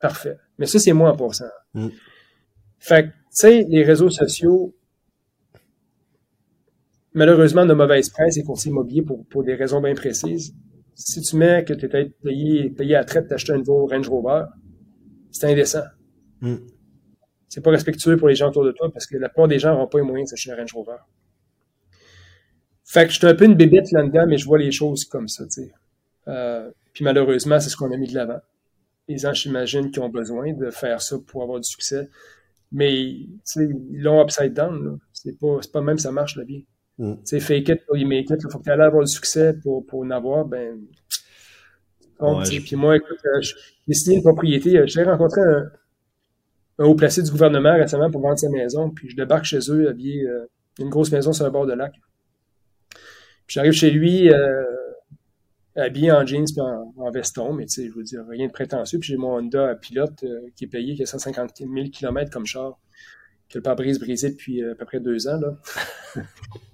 Parfait. 0.00 0.36
Mais 0.58 0.66
ça, 0.66 0.78
c'est 0.78 0.92
moi 0.92 1.12
en 1.12 1.16
passant. 1.16 1.44
Mm. 1.74 1.88
Fait 2.78 3.04
que, 3.04 3.08
tu 3.08 3.14
sais, 3.30 3.66
les 3.68 3.82
réseaux 3.82 4.10
sociaux, 4.10 4.74
malheureusement, 7.12 7.66
de 7.66 7.74
mauvaise 7.74 8.10
presse 8.10 8.36
et 8.36 8.42
courtiers 8.42 8.70
immobiliers 8.70 9.02
pour, 9.02 9.26
pour 9.26 9.42
des 9.42 9.54
raisons 9.54 9.80
bien 9.80 9.94
précises. 9.94 10.54
Si 10.94 11.20
tu 11.20 11.36
mets 11.36 11.64
que 11.64 11.72
tu 11.72 11.86
es 11.86 12.10
payé, 12.22 12.70
payé 12.70 12.96
à 12.96 13.04
traite 13.04 13.28
d'acheter 13.28 13.52
un 13.52 13.58
nouveau 13.58 13.86
Range 13.86 14.08
Rover, 14.08 14.44
c'est 15.30 15.50
indécent. 15.50 15.84
Mm. 16.40 16.56
C'est 17.48 17.62
pas 17.62 17.70
respectueux 17.70 18.16
pour 18.16 18.28
les 18.28 18.34
gens 18.34 18.48
autour 18.48 18.64
de 18.64 18.72
toi 18.72 18.90
parce 18.92 19.06
que 19.06 19.16
la 19.16 19.28
plupart 19.28 19.48
des 19.48 19.58
gens 19.58 19.72
n'auront 19.72 19.86
pas 19.86 19.98
les 19.98 20.04
moyens 20.04 20.30
d'acheter 20.30 20.52
un 20.52 20.56
Range 20.56 20.72
Rover. 20.72 20.96
Fait 22.84 23.06
que 23.06 23.12
je 23.12 23.18
suis 23.18 23.26
un 23.26 23.34
peu 23.34 23.44
une 23.44 23.54
bébête 23.54 23.90
là-dedans, 23.92 24.26
mais 24.26 24.38
je 24.38 24.44
vois 24.44 24.58
les 24.58 24.70
choses 24.70 25.04
comme 25.04 25.28
ça, 25.28 25.44
tu 25.44 25.62
sais. 25.62 25.72
Euh, 26.28 26.70
puis 26.92 27.04
malheureusement, 27.04 27.58
c'est 27.58 27.70
ce 27.70 27.76
qu'on 27.76 27.92
a 27.92 27.96
mis 27.96 28.08
de 28.08 28.14
l'avant. 28.14 28.40
Les 29.08 29.18
gens, 29.18 29.32
j'imagine, 29.32 29.90
qui 29.90 30.00
ont 30.00 30.08
besoin 30.08 30.52
de 30.52 30.70
faire 30.70 31.02
ça 31.02 31.16
pour 31.26 31.42
avoir 31.42 31.60
du 31.60 31.68
succès. 31.68 32.08
Mais, 32.72 32.92
tu 32.92 33.38
sais, 33.44 33.68
ils 33.90 34.02
l'ont 34.02 34.22
upside 34.22 34.52
down, 34.52 34.98
C'est 35.12 35.38
pas, 35.38 35.58
pas 35.72 35.80
même 35.80 35.98
ça 35.98 36.12
marche, 36.12 36.36
la 36.36 36.44
vie. 36.44 36.66
Mm. 36.98 37.14
Tu 37.14 37.20
sais, 37.24 37.40
fake 37.40 37.68
it, 37.68 37.82
il 37.94 38.06
make 38.06 38.30
it, 38.30 38.36
il 38.38 38.50
faut 38.50 38.58
que 38.58 38.64
tu 38.64 38.70
ailles 38.70 38.80
avoir 38.80 39.04
du 39.04 39.12
succès 39.12 39.54
pour, 39.62 39.84
pour 39.86 40.00
en 40.00 40.10
avoir, 40.10 40.44
ben... 40.44 40.78
Puis 42.64 42.76
moi, 42.76 42.96
écoute, 42.96 43.18
euh, 43.26 43.40
j'ai 43.86 43.94
signé 43.94 44.16
une 44.16 44.22
propriété. 44.22 44.78
Euh, 44.78 44.86
j'ai 44.86 45.02
rencontré 45.02 45.42
un, 45.42 45.70
un, 46.78 46.84
haut 46.84 46.94
placé 46.94 47.22
du 47.22 47.30
gouvernement 47.30 47.74
récemment 47.74 48.10
pour 48.10 48.22
vendre 48.22 48.38
sa 48.38 48.48
maison, 48.48 48.88
puis 48.90 49.10
je 49.10 49.16
débarque 49.16 49.44
chez 49.44 49.58
eux, 49.68 49.88
habillé, 49.88 50.26
une 50.78 50.88
grosse 50.88 51.12
maison 51.12 51.32
sur 51.32 51.44
un 51.44 51.50
bord 51.50 51.66
de 51.66 51.74
lac 51.74 51.92
j'arrive 53.46 53.72
chez 53.72 53.90
lui 53.90 54.30
euh, 54.30 54.64
habillé 55.76 56.12
en 56.12 56.24
jeans 56.24 56.46
et 56.56 56.60
en, 56.60 57.10
veston, 57.10 57.52
mais 57.52 57.66
tu 57.66 57.82
sais, 57.82 57.88
je 57.88 57.94
veux 57.94 58.04
dire, 58.04 58.24
rien 58.28 58.46
de 58.46 58.52
prétentieux. 58.52 58.98
Puis 58.98 59.08
j'ai 59.08 59.16
mon 59.16 59.38
Honda 59.38 59.74
pilote 59.74 60.22
euh, 60.24 60.48
qui 60.56 60.64
est 60.64 60.68
payé, 60.68 60.94
qui 60.94 61.02
a 61.02 61.06
150 61.06 61.58
000 61.58 61.70
km 61.92 62.30
comme 62.30 62.46
char, 62.46 62.78
qui 63.48 63.56
a 63.56 63.58
le 63.58 63.62
pare-brise 63.62 63.98
brisé 63.98 64.30
depuis 64.30 64.62
euh, 64.62 64.72
à 64.72 64.74
peu 64.74 64.84
près 64.84 65.00
deux 65.00 65.28
ans. 65.28 65.40
Là. 65.40 65.56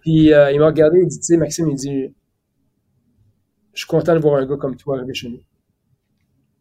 puis 0.00 0.30
il 0.30 0.58
m'a 0.58 0.66
regardé, 0.66 1.00
il 1.00 1.08
dit, 1.08 1.18
tu 1.18 1.24
sais, 1.24 1.36
Maxime, 1.36 1.68
il 1.68 1.76
dit, 1.76 2.14
je 3.72 3.80
suis 3.80 3.86
content 3.86 4.14
de 4.14 4.20
voir 4.20 4.36
un 4.36 4.46
gars 4.46 4.56
comme 4.56 4.76
toi 4.76 4.98
arriver 4.98 5.14
chez 5.14 5.28
nous. 5.28 5.40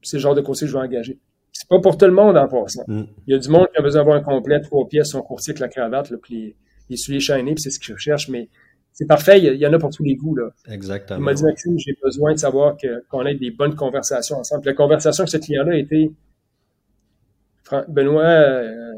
C'est 0.02 0.18
le 0.18 0.22
genre 0.22 0.36
de 0.36 0.42
courtier 0.42 0.66
que 0.66 0.72
je 0.72 0.78
vais 0.78 0.84
engager. 0.84 1.20
C'est 1.52 1.68
pas 1.68 1.80
pour 1.80 1.98
tout 1.98 2.06
le 2.06 2.12
monde 2.12 2.38
en 2.38 2.48
passant. 2.48 2.84
Mm. 2.88 3.04
Il 3.28 3.34
y 3.34 3.36
a 3.36 3.40
du 3.40 3.50
monde 3.50 3.68
qui 3.74 3.78
a 3.78 3.82
besoin 3.82 4.02
d'avoir 4.02 4.18
un 4.18 4.22
complet, 4.22 4.62
trois 4.62 4.88
pièces, 4.88 5.10
son 5.10 5.22
courtier 5.22 5.52
avec 5.52 5.60
la 5.60 5.68
cravate, 5.68 6.10
là, 6.12 6.18
puis 6.22 6.56
les, 6.90 6.98
souliers 6.98 7.20
chaînés, 7.20 7.54
puis 7.54 7.62
c'est 7.62 7.72
ce 7.72 7.80
qu'il 7.80 7.94
recherche, 7.94 8.30
mais 8.30 8.48
c'est 8.94 9.06
parfait, 9.06 9.40
il 9.40 9.56
y, 9.56 9.68
en 9.68 9.74
a 9.74 9.80
pour 9.80 9.90
tous 9.90 10.04
les 10.04 10.16
goûts. 10.16 10.36
Là. 10.36 10.50
Exactement. 10.70 11.20
Il 11.20 11.24
m'a 11.24 11.34
dit, 11.34 11.44
Maxime, 11.44 11.78
j'ai 11.78 11.98
besoin 12.04 12.34
de 12.34 12.40
savoir 12.40 12.78
qu'on 13.10 13.26
ait 13.26 13.36
des 13.36 13.52
bonnes 13.52 13.76
conversations 13.76 14.38
ensemble. 14.38 14.66
la 14.66 14.74
conversation 14.74 15.24
avec 15.24 15.32
ce 15.32 15.38
client-là 15.38 15.78
était 15.78 16.12
Benoît, 17.88 18.24
euh, 18.24 18.94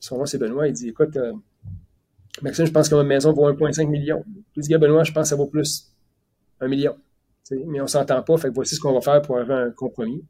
son 0.00 0.18
nom 0.18 0.24
c'est 0.24 0.38
Benoît, 0.38 0.66
il 0.66 0.72
dit, 0.72 0.88
écoute, 0.88 1.16
euh, 1.16 1.32
Maxime, 2.42 2.66
je 2.66 2.72
pense 2.72 2.88
que 2.88 2.94
ma 2.94 3.04
maison 3.04 3.32
vaut 3.32 3.50
1,5 3.50 3.88
million. 3.88 4.24
Dis, 4.56 4.76
Benoît, 4.76 5.04
je 5.04 5.12
pense 5.12 5.24
que 5.24 5.28
ça 5.28 5.36
vaut 5.36 5.46
plus. 5.46 5.92
Un 6.60 6.68
million. 6.68 6.96
mais 7.66 7.80
on 7.80 7.86
s'entend 7.86 8.22
pas, 8.22 8.36
fait 8.38 8.48
que 8.48 8.54
voici 8.54 8.76
ce 8.76 8.80
qu'on 8.80 8.92
va 8.92 9.00
faire 9.00 9.22
pour 9.22 9.38
avoir 9.38 9.58
un 9.58 9.70
compromis. 9.70 10.24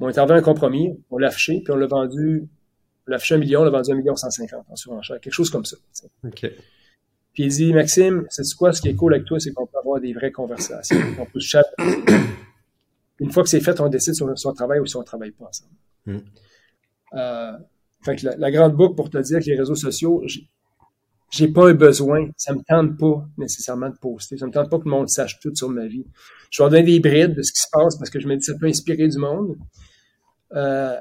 On 0.00 0.08
a 0.08 0.18
arrivé 0.18 0.34
un 0.34 0.42
compromis, 0.42 0.98
on 1.10 1.18
l'a 1.18 1.28
affiché, 1.28 1.60
puis 1.64 1.72
on 1.72 1.76
l'a 1.76 1.86
vendu, 1.86 2.48
on 3.06 3.10
l'a 3.10 3.16
affiché 3.16 3.36
un 3.36 3.38
million, 3.38 3.60
on 3.60 3.64
l'a 3.64 3.70
vendu 3.70 3.92
un 3.92 3.94
million 3.94 4.16
cent 4.16 4.30
cinquante 4.30 4.66
en 4.68 4.74
surenchère, 4.74 5.20
quelque 5.20 5.32
chose 5.32 5.48
comme 5.48 5.64
ça. 5.64 5.76
OK. 6.24 6.50
Puis 7.34 7.44
il 7.44 7.48
dit, 7.48 7.72
Maxime, 7.72 8.26
c'est 8.28 8.42
quoi? 8.54 8.72
Ce 8.72 8.82
qui 8.82 8.88
est 8.88 8.94
cool 8.94 9.14
avec 9.14 9.26
toi, 9.26 9.40
c'est 9.40 9.52
qu'on 9.52 9.66
peut 9.66 9.78
avoir 9.78 10.00
des 10.00 10.12
vraies 10.12 10.32
conversations. 10.32 10.98
On 11.18 11.24
peut 11.24 11.40
chat. 11.40 11.64
Une 13.20 13.30
fois 13.30 13.42
que 13.42 13.48
c'est 13.48 13.60
fait, 13.60 13.80
on 13.80 13.88
décide 13.88 14.14
si 14.14 14.22
on, 14.22 14.52
travaille 14.52 14.80
ou 14.80 14.86
si 14.86 14.96
on 14.96 15.02
travaille 15.02 15.30
pas 15.30 15.46
ensemble. 15.46 15.72
Mm. 16.06 16.18
Euh, 17.14 17.52
fait 18.04 18.16
que 18.16 18.26
la, 18.36 18.50
grande 18.50 18.74
boucle 18.74 18.96
pour 18.96 19.08
te 19.08 19.18
dire 19.18 19.38
que 19.38 19.44
les 19.44 19.56
réseaux 19.56 19.76
sociaux, 19.76 20.24
j'ai 21.32 21.48
pas 21.48 21.70
un 21.70 21.74
besoin. 21.74 22.28
Ça 22.36 22.52
me 22.54 22.60
tente 22.62 22.98
pas 22.98 23.26
nécessairement 23.38 23.88
de 23.88 23.96
poster. 23.96 24.36
Ça 24.36 24.46
me 24.46 24.52
tente 24.52 24.70
pas 24.70 24.78
que 24.78 24.84
le 24.84 24.90
monde 24.90 25.08
sache 25.08 25.40
tout 25.40 25.54
sur 25.54 25.70
ma 25.70 25.86
vie. 25.86 26.04
Je 26.50 26.62
vais 26.62 26.64
leur 26.64 26.70
donner 26.70 26.82
des 26.82 27.00
brides 27.00 27.34
de 27.34 27.42
ce 27.42 27.52
qui 27.52 27.60
se 27.60 27.68
passe 27.72 27.96
parce 27.96 28.10
que 28.10 28.20
je 28.20 28.28
me 28.28 28.36
dis 28.36 28.44
ça 28.44 28.52
peut 28.60 28.66
inspirer 28.66 29.08
du 29.08 29.18
monde 29.18 29.56
euh, 30.52 31.00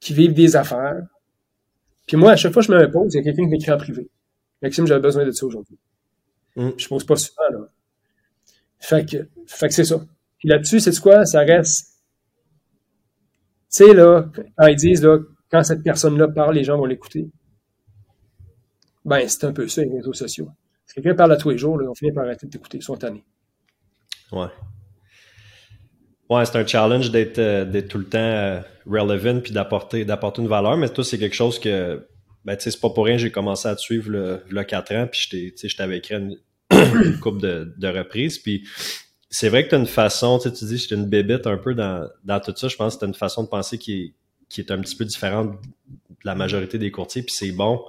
qui 0.00 0.14
vivent 0.14 0.32
des 0.32 0.56
affaires. 0.56 1.02
Puis 2.06 2.16
moi, 2.16 2.32
à 2.32 2.36
chaque 2.36 2.52
fois 2.52 2.62
que 2.62 2.68
je 2.68 2.72
me 2.72 2.90
pose, 2.90 3.12
il 3.12 3.18
y 3.18 3.20
a 3.20 3.24
quelqu'un 3.24 3.42
qui 3.42 3.50
m'écrit 3.50 3.72
en 3.72 3.76
privé. 3.76 4.08
Maxime, 4.62 4.86
j'avais 4.86 5.00
besoin 5.00 5.26
de 5.26 5.30
ça 5.32 5.44
aujourd'hui. 5.44 5.78
Mm. 6.56 6.70
Je 6.78 6.88
pose 6.88 7.04
pas 7.04 7.16
souvent, 7.16 7.50
là. 7.52 7.68
Fait 8.78 9.04
que, 9.04 9.28
fait 9.46 9.68
que 9.68 9.74
c'est 9.74 9.84
ça. 9.84 10.00
Puis 10.38 10.48
là-dessus, 10.48 10.80
c'est 10.80 10.98
quoi? 10.98 11.26
Ça 11.26 11.40
reste. 11.40 11.88
Tu 13.70 13.84
sais, 13.84 13.92
là, 13.92 14.30
quand 14.56 14.66
ils 14.66 14.76
disent, 14.76 15.02
là, 15.02 15.18
quand 15.50 15.62
cette 15.62 15.82
personne-là 15.82 16.28
parle, 16.28 16.54
les 16.54 16.64
gens 16.64 16.78
vont 16.78 16.86
l'écouter. 16.86 17.28
Ben, 19.06 19.26
c'est 19.28 19.44
un 19.44 19.52
peu 19.52 19.66
ça, 19.68 19.82
les 19.82 19.90
réseaux 19.90 20.12
sociaux. 20.12 20.48
Si 20.84 20.94
quelqu'un 20.94 21.14
parle 21.14 21.32
à 21.32 21.36
tous 21.36 21.50
les 21.50 21.58
jours, 21.58 21.78
là, 21.78 21.88
on 21.88 21.94
finit 21.94 22.12
par 22.12 22.24
arrêter 22.24 22.46
d'écouter, 22.46 22.78
ils 22.78 22.82
sont 22.82 22.96
tannés. 22.96 23.24
Ouais. 24.32 24.48
Ouais, 26.28 26.44
c'est 26.44 26.56
un 26.56 26.66
challenge 26.66 27.12
d'être 27.12 27.38
euh, 27.38 27.82
tout 27.82 27.98
le 27.98 28.06
temps 28.06 28.18
euh, 28.18 28.60
relevant 28.84 29.40
puis 29.40 29.52
d'apporter 29.52 30.04
d'apporter 30.04 30.42
une 30.42 30.48
valeur, 30.48 30.76
mais 30.76 30.88
toi, 30.88 31.04
c'est 31.04 31.18
quelque 31.18 31.36
chose 31.36 31.60
que 31.60 32.04
ben, 32.44 32.56
tu 32.56 32.64
sais, 32.64 32.72
c'est 32.72 32.80
pas 32.80 32.90
pour 32.90 33.04
rien, 33.06 33.16
j'ai 33.16 33.30
commencé 33.30 33.68
à 33.68 33.76
te 33.76 33.80
suivre 33.80 34.10
le, 34.10 34.42
le 34.48 34.64
4 34.64 34.94
ans, 34.94 35.08
puis 35.10 35.54
je 35.56 35.76
t'avais 35.76 35.98
écrit 35.98 36.14
une, 36.70 37.20
couple 37.20 37.40
de, 37.40 37.74
de 37.76 37.88
reprises, 37.88 38.38
puis 38.38 38.66
c'est 39.30 39.48
vrai 39.48 39.64
que 39.64 39.70
tu 39.70 39.74
as 39.76 39.78
une 39.78 39.86
façon, 39.86 40.38
tu 40.38 40.50
dis, 40.50 40.78
j'étais 40.78 40.94
une 40.96 41.08
bébête 41.08 41.46
un 41.46 41.58
peu 41.58 41.74
dans, 41.74 42.08
dans 42.24 42.40
tout 42.40 42.54
ça. 42.56 42.68
Je 42.68 42.76
pense 42.76 42.94
que 42.94 43.00
tu 43.00 43.04
as 43.04 43.08
une 43.08 43.14
façon 43.14 43.42
de 43.44 43.48
penser 43.48 43.78
qui 43.78 43.92
est, 43.92 44.14
qui 44.48 44.60
est 44.60 44.70
un 44.70 44.80
petit 44.80 44.96
peu 44.96 45.04
différente 45.04 45.60
de 45.88 46.24
la 46.24 46.34
majorité 46.34 46.78
des 46.78 46.90
courtiers, 46.90 47.22
puis 47.22 47.34
c'est 47.36 47.52
bon. 47.52 47.80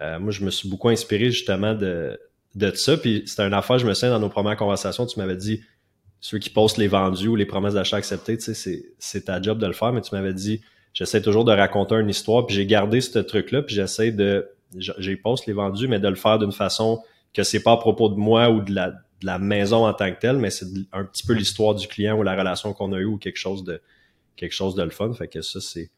Euh, 0.00 0.18
moi, 0.18 0.32
je 0.32 0.44
me 0.44 0.50
suis 0.50 0.68
beaucoup 0.68 0.88
inspiré 0.88 1.30
justement 1.30 1.74
de, 1.74 2.18
de 2.54 2.70
ça. 2.74 2.96
Puis 2.96 3.22
c'était 3.26 3.46
une 3.46 3.54
affaire, 3.54 3.78
je 3.78 3.86
me 3.86 3.94
souviens, 3.94 4.10
dans 4.10 4.20
nos 4.20 4.28
premières 4.28 4.56
conversations, 4.56 5.06
tu 5.06 5.18
m'avais 5.18 5.36
dit, 5.36 5.62
ceux 6.20 6.38
qui 6.38 6.50
postent 6.50 6.78
les 6.78 6.88
vendus 6.88 7.28
ou 7.28 7.36
les 7.36 7.46
promesses 7.46 7.74
d'achat 7.74 7.96
acceptées, 7.96 8.38
tu 8.38 8.54
sais, 8.54 8.82
c'est 8.98 9.24
ta 9.26 9.42
job 9.42 9.58
de 9.58 9.66
le 9.66 9.72
faire, 9.72 9.92
mais 9.92 10.00
tu 10.00 10.14
m'avais 10.14 10.32
dit, 10.32 10.62
j'essaie 10.94 11.20
toujours 11.20 11.44
de 11.44 11.52
raconter 11.52 11.96
une 11.96 12.08
histoire, 12.08 12.46
puis 12.46 12.56
j'ai 12.56 12.66
gardé 12.66 13.00
ce 13.00 13.18
truc-là, 13.18 13.62
puis 13.62 13.74
j'essaie 13.74 14.10
de, 14.10 14.48
j'ai 14.76 15.16
poste 15.16 15.46
les 15.46 15.52
vendus, 15.52 15.86
mais 15.86 16.00
de 16.00 16.08
le 16.08 16.14
faire 16.14 16.38
d'une 16.38 16.52
façon 16.52 17.02
que 17.34 17.42
c'est 17.42 17.62
pas 17.62 17.72
à 17.72 17.76
propos 17.76 18.08
de 18.08 18.14
moi 18.14 18.48
ou 18.48 18.62
de 18.62 18.72
la, 18.72 18.90
de 18.90 19.26
la 19.26 19.38
maison 19.38 19.86
en 19.86 19.92
tant 19.92 20.10
que 20.12 20.18
telle, 20.18 20.38
mais 20.38 20.50
c'est 20.50 20.66
un 20.92 21.04
petit 21.04 21.26
peu 21.26 21.34
l'histoire 21.34 21.74
du 21.74 21.88
client 21.88 22.16
ou 22.16 22.22
la 22.22 22.36
relation 22.36 22.72
qu'on 22.72 22.92
a 22.92 22.98
eue 22.98 23.04
ou 23.04 23.18
quelque 23.18 23.38
chose 23.38 23.64
de 23.64 23.80
quelque 24.36 24.52
chose 24.52 24.74
de 24.74 24.82
le 24.82 24.90
fun. 24.90 25.12
Fait 25.12 25.28
que 25.28 25.42
ça, 25.42 25.60
c'est. 25.60 25.90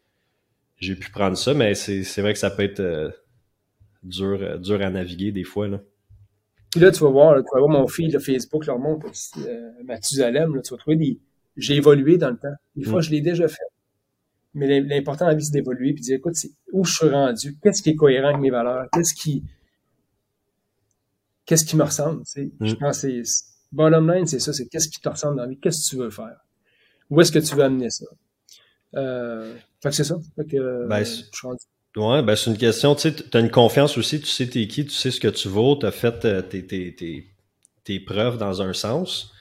J'ai 0.78 0.94
pu 0.94 1.10
prendre 1.10 1.36
ça, 1.36 1.54
mais 1.54 1.74
c'est 1.74 2.20
vrai 2.20 2.34
que 2.34 2.38
ça 2.38 2.50
peut 2.50 2.62
être 2.62 2.80
euh, 2.80 3.10
dur, 4.06 4.38
euh, 4.40 4.58
dur 4.58 4.80
à 4.80 4.90
naviguer 4.90 5.32
des 5.32 5.44
fois. 5.44 5.68
Là. 5.68 5.80
Puis 6.70 6.80
là, 6.80 6.90
tu 6.90 7.00
vas 7.00 7.10
voir, 7.10 7.36
tu 7.36 7.48
vas 7.54 7.60
voir 7.60 7.70
mon 7.70 7.86
fil 7.86 8.12
de 8.12 8.18
Facebook 8.18 8.66
leur 8.66 8.78
montre 8.78 9.06
euh, 9.38 9.70
Mathusalem, 9.84 10.54
là, 10.54 10.62
tu 10.62 10.72
vas 10.72 10.78
trouver 10.78 10.96
des. 10.96 11.20
J'ai 11.56 11.76
évolué 11.76 12.18
dans 12.18 12.30
le 12.30 12.36
temps. 12.36 12.54
Des 12.74 12.84
fois, 12.84 12.98
mm. 12.98 13.02
je 13.02 13.10
l'ai 13.10 13.20
déjà 13.20 13.48
fait. 13.48 13.64
Mais 14.54 14.80
l'important 14.80 15.26
dans 15.26 15.30
la 15.30 15.36
vie, 15.36 15.44
c'est 15.44 15.52
d'évoluer 15.52 15.92
puis 15.92 16.00
de 16.02 16.06
dire, 16.06 16.16
écoute, 16.16 16.34
où 16.72 16.84
je 16.84 16.92
suis 16.94 17.08
rendu, 17.08 17.56
qu'est-ce 17.62 17.82
qui 17.82 17.90
est 17.90 17.94
cohérent 17.94 18.28
avec 18.28 18.40
mes 18.40 18.50
valeurs, 18.50 18.86
qu'est-ce 18.92 19.14
qui 19.14 19.44
qu'est-ce 21.44 21.64
qui 21.64 21.76
me 21.76 21.84
ressemble, 21.84 22.24
tu 22.24 22.32
sais? 22.32 22.50
Je 22.60 22.74
mm. 22.74 22.78
pense 22.78 23.02
que 23.02 23.22
c'est, 23.22 23.44
bottom 23.72 24.12
line, 24.12 24.26
c'est 24.26 24.40
ça, 24.40 24.52
c'est 24.52 24.66
qu'est-ce 24.66 24.88
qui 24.88 25.00
te 25.00 25.08
ressemble 25.08 25.36
dans 25.36 25.44
la 25.44 25.48
vie, 25.48 25.58
qu'est-ce 25.58 25.90
que 25.90 25.96
tu 25.96 26.02
veux 26.02 26.10
faire? 26.10 26.36
Où 27.08 27.20
est-ce 27.20 27.32
que 27.32 27.38
tu 27.38 27.54
veux 27.54 27.62
amener 27.62 27.90
ça? 27.90 28.06
Euh, 28.96 29.54
fait 29.82 29.90
que 29.90 29.94
c'est 29.94 30.04
ça. 30.04 30.16
Fait 30.34 30.44
que, 30.44 30.86
ben, 30.88 31.04
Ouais, 31.96 32.22
ben 32.22 32.36
c'est 32.36 32.50
une 32.50 32.58
question, 32.58 32.94
tu 32.94 33.08
sais, 33.08 33.36
as 33.36 33.40
une 33.40 33.50
confiance 33.50 33.96
aussi, 33.96 34.20
tu 34.20 34.26
sais 34.26 34.46
t'es 34.46 34.66
qui, 34.66 34.84
tu 34.84 34.90
sais 34.90 35.10
ce 35.10 35.18
que 35.18 35.28
tu 35.28 35.48
vaux, 35.48 35.76
tu 35.76 35.86
as 35.86 35.90
fait 35.90 36.26
euh, 36.26 36.42
tes, 36.42 36.66
tes, 36.66 36.94
tes, 37.84 38.00
preuves 38.00 38.36
dans 38.36 38.60
un 38.60 38.74
sens. 38.74 39.32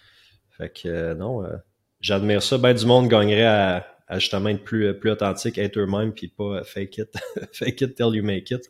Fait 0.51 0.69
que 0.69 0.87
euh, 0.87 1.15
non, 1.15 1.43
euh, 1.43 1.57
j'admire 1.99 2.41
ça. 2.41 2.57
Ben 2.57 2.73
du 2.73 2.85
monde 2.85 3.09
gagnerait 3.09 3.45
à, 3.45 3.85
justement 4.13 4.47
être 4.49 4.63
plus, 4.63 4.97
plus 4.97 5.11
authentique, 5.11 5.57
être 5.57 5.77
eux-mêmes, 5.77 6.13
puis 6.13 6.29
pas 6.29 6.63
fake 6.63 6.99
it, 6.99 7.17
fake 7.51 7.81
it 7.81 7.95
till 7.95 8.15
you 8.15 8.23
make 8.23 8.49
it. 8.51 8.61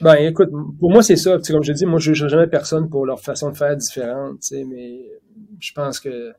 Ben, 0.00 0.14
écoute, 0.14 0.50
pour 0.80 0.90
moi, 0.90 1.02
c'est 1.02 1.16
ça. 1.16 1.38
comme 1.46 1.62
je 1.62 1.72
dis, 1.72 1.84
moi, 1.84 1.98
je 1.98 2.10
ne 2.10 2.28
jamais 2.28 2.46
personne 2.46 2.88
pour 2.88 3.04
leur 3.04 3.20
façon 3.20 3.50
de 3.50 3.56
faire 3.56 3.76
différente, 3.76 4.40
mais 4.66 5.02
je 5.60 5.72
pense 5.72 6.00
que 6.00 6.32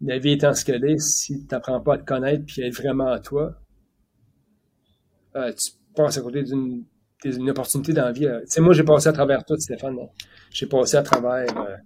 la 0.00 0.18
vie 0.18 0.32
étant 0.32 0.52
ce 0.52 0.64
qu'elle 0.64 0.84
est, 0.84 0.98
si 0.98 1.46
tu 1.46 1.54
n'apprends 1.54 1.80
pas 1.80 1.94
à 1.94 1.98
te 1.98 2.04
connaître 2.04 2.44
puis 2.44 2.62
être 2.62 2.74
vraiment 2.74 3.08
à 3.08 3.20
toi, 3.20 3.56
euh, 5.36 5.52
tu 5.52 5.72
passes 5.94 6.18
à 6.18 6.22
côté 6.22 6.42
d'une 6.42 6.84
une 7.24 7.50
opportunité 7.50 7.92
dans 7.92 8.06
la 8.06 8.12
vie. 8.12 8.26
Tu 8.26 8.46
sais, 8.46 8.60
moi, 8.60 8.72
j'ai 8.72 8.82
passé 8.82 9.08
à 9.08 9.12
travers 9.12 9.44
tout, 9.44 9.56
Stéphane. 9.58 9.96
J'ai 10.50 10.66
passé 10.66 10.96
à 10.96 11.02
travers 11.02 11.56
euh, 11.56 11.76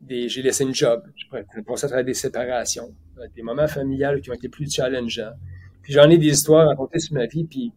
des. 0.00 0.28
J'ai 0.28 0.42
laissé 0.42 0.64
une 0.64 0.74
job. 0.74 1.02
J'ai 1.14 1.62
passé 1.62 1.84
à 1.84 1.88
travers 1.88 2.04
des 2.04 2.14
séparations, 2.14 2.94
euh, 3.18 3.26
des 3.34 3.42
moments 3.42 3.68
familiales 3.68 4.20
qui 4.20 4.30
ont 4.30 4.34
été 4.34 4.48
plus 4.48 4.70
challengeants. 4.70 5.34
Puis 5.82 5.92
j'en 5.92 6.10
ai 6.10 6.18
des 6.18 6.28
histoires 6.28 6.62
à 6.62 6.70
raconter 6.70 6.98
sur 6.98 7.14
ma 7.14 7.26
vie, 7.26 7.44
puis 7.44 7.72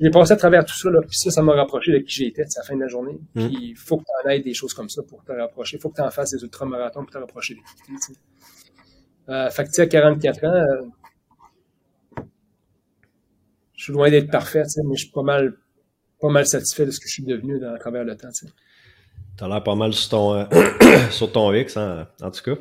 j'ai 0.00 0.10
passé 0.10 0.32
à 0.32 0.36
travers 0.36 0.64
tout 0.64 0.74
ça, 0.74 0.90
là, 0.90 1.00
puis 1.02 1.18
ça, 1.18 1.30
ça 1.30 1.42
m'a 1.42 1.52
rapproché 1.52 1.92
de 1.92 1.98
qui 1.98 2.14
j'étais 2.14 2.42
à 2.42 2.46
la 2.56 2.62
fin 2.62 2.76
de 2.76 2.80
la 2.80 2.86
journée. 2.86 3.18
Mmh. 3.34 3.46
Puis 3.46 3.58
il 3.70 3.76
faut 3.76 3.98
que 3.98 4.04
tu 4.04 4.26
en 4.26 4.30
aies 4.30 4.40
des 4.40 4.54
choses 4.54 4.72
comme 4.72 4.88
ça 4.88 5.02
pour 5.02 5.22
te 5.24 5.32
rapprocher. 5.32 5.76
Il 5.76 5.80
faut 5.80 5.90
que 5.90 5.96
tu 5.96 6.02
en 6.02 6.10
fasses 6.10 6.30
des 6.30 6.42
ultramarathons 6.42 7.02
pour 7.02 7.10
te 7.10 7.18
rapprocher 7.18 7.54
de 7.54 7.60
qui 7.60 8.12
euh, 9.28 9.50
Fait 9.50 9.64
que 9.64 9.68
tu 9.68 9.74
sais, 9.74 9.82
à 9.82 9.86
44 9.86 10.44
ans, 10.44 10.48
euh, 10.48 10.82
suis 13.88 13.92
loin 13.94 14.10
d'être 14.10 14.30
parfait, 14.30 14.62
mais 14.84 14.96
je 14.96 15.04
suis 15.04 15.12
pas 15.12 15.22
mal, 15.22 15.54
pas 16.20 16.28
mal 16.28 16.46
satisfait 16.46 16.86
de 16.86 16.90
ce 16.90 17.00
que 17.00 17.08
je 17.08 17.14
suis 17.14 17.24
devenu 17.24 17.64
à 17.64 17.78
travers 17.78 18.04
le 18.04 18.16
temps. 18.16 18.28
Tu 18.30 19.44
as 19.44 19.48
l'air 19.48 19.62
pas 19.62 19.74
mal 19.74 19.94
sur 19.94 20.10
ton, 20.10 20.34
euh, 20.34 20.44
sur 21.10 21.32
ton 21.32 21.52
X, 21.54 21.76
hein, 21.76 22.08
en 22.20 22.30
tout 22.30 22.42
cas. 22.42 22.60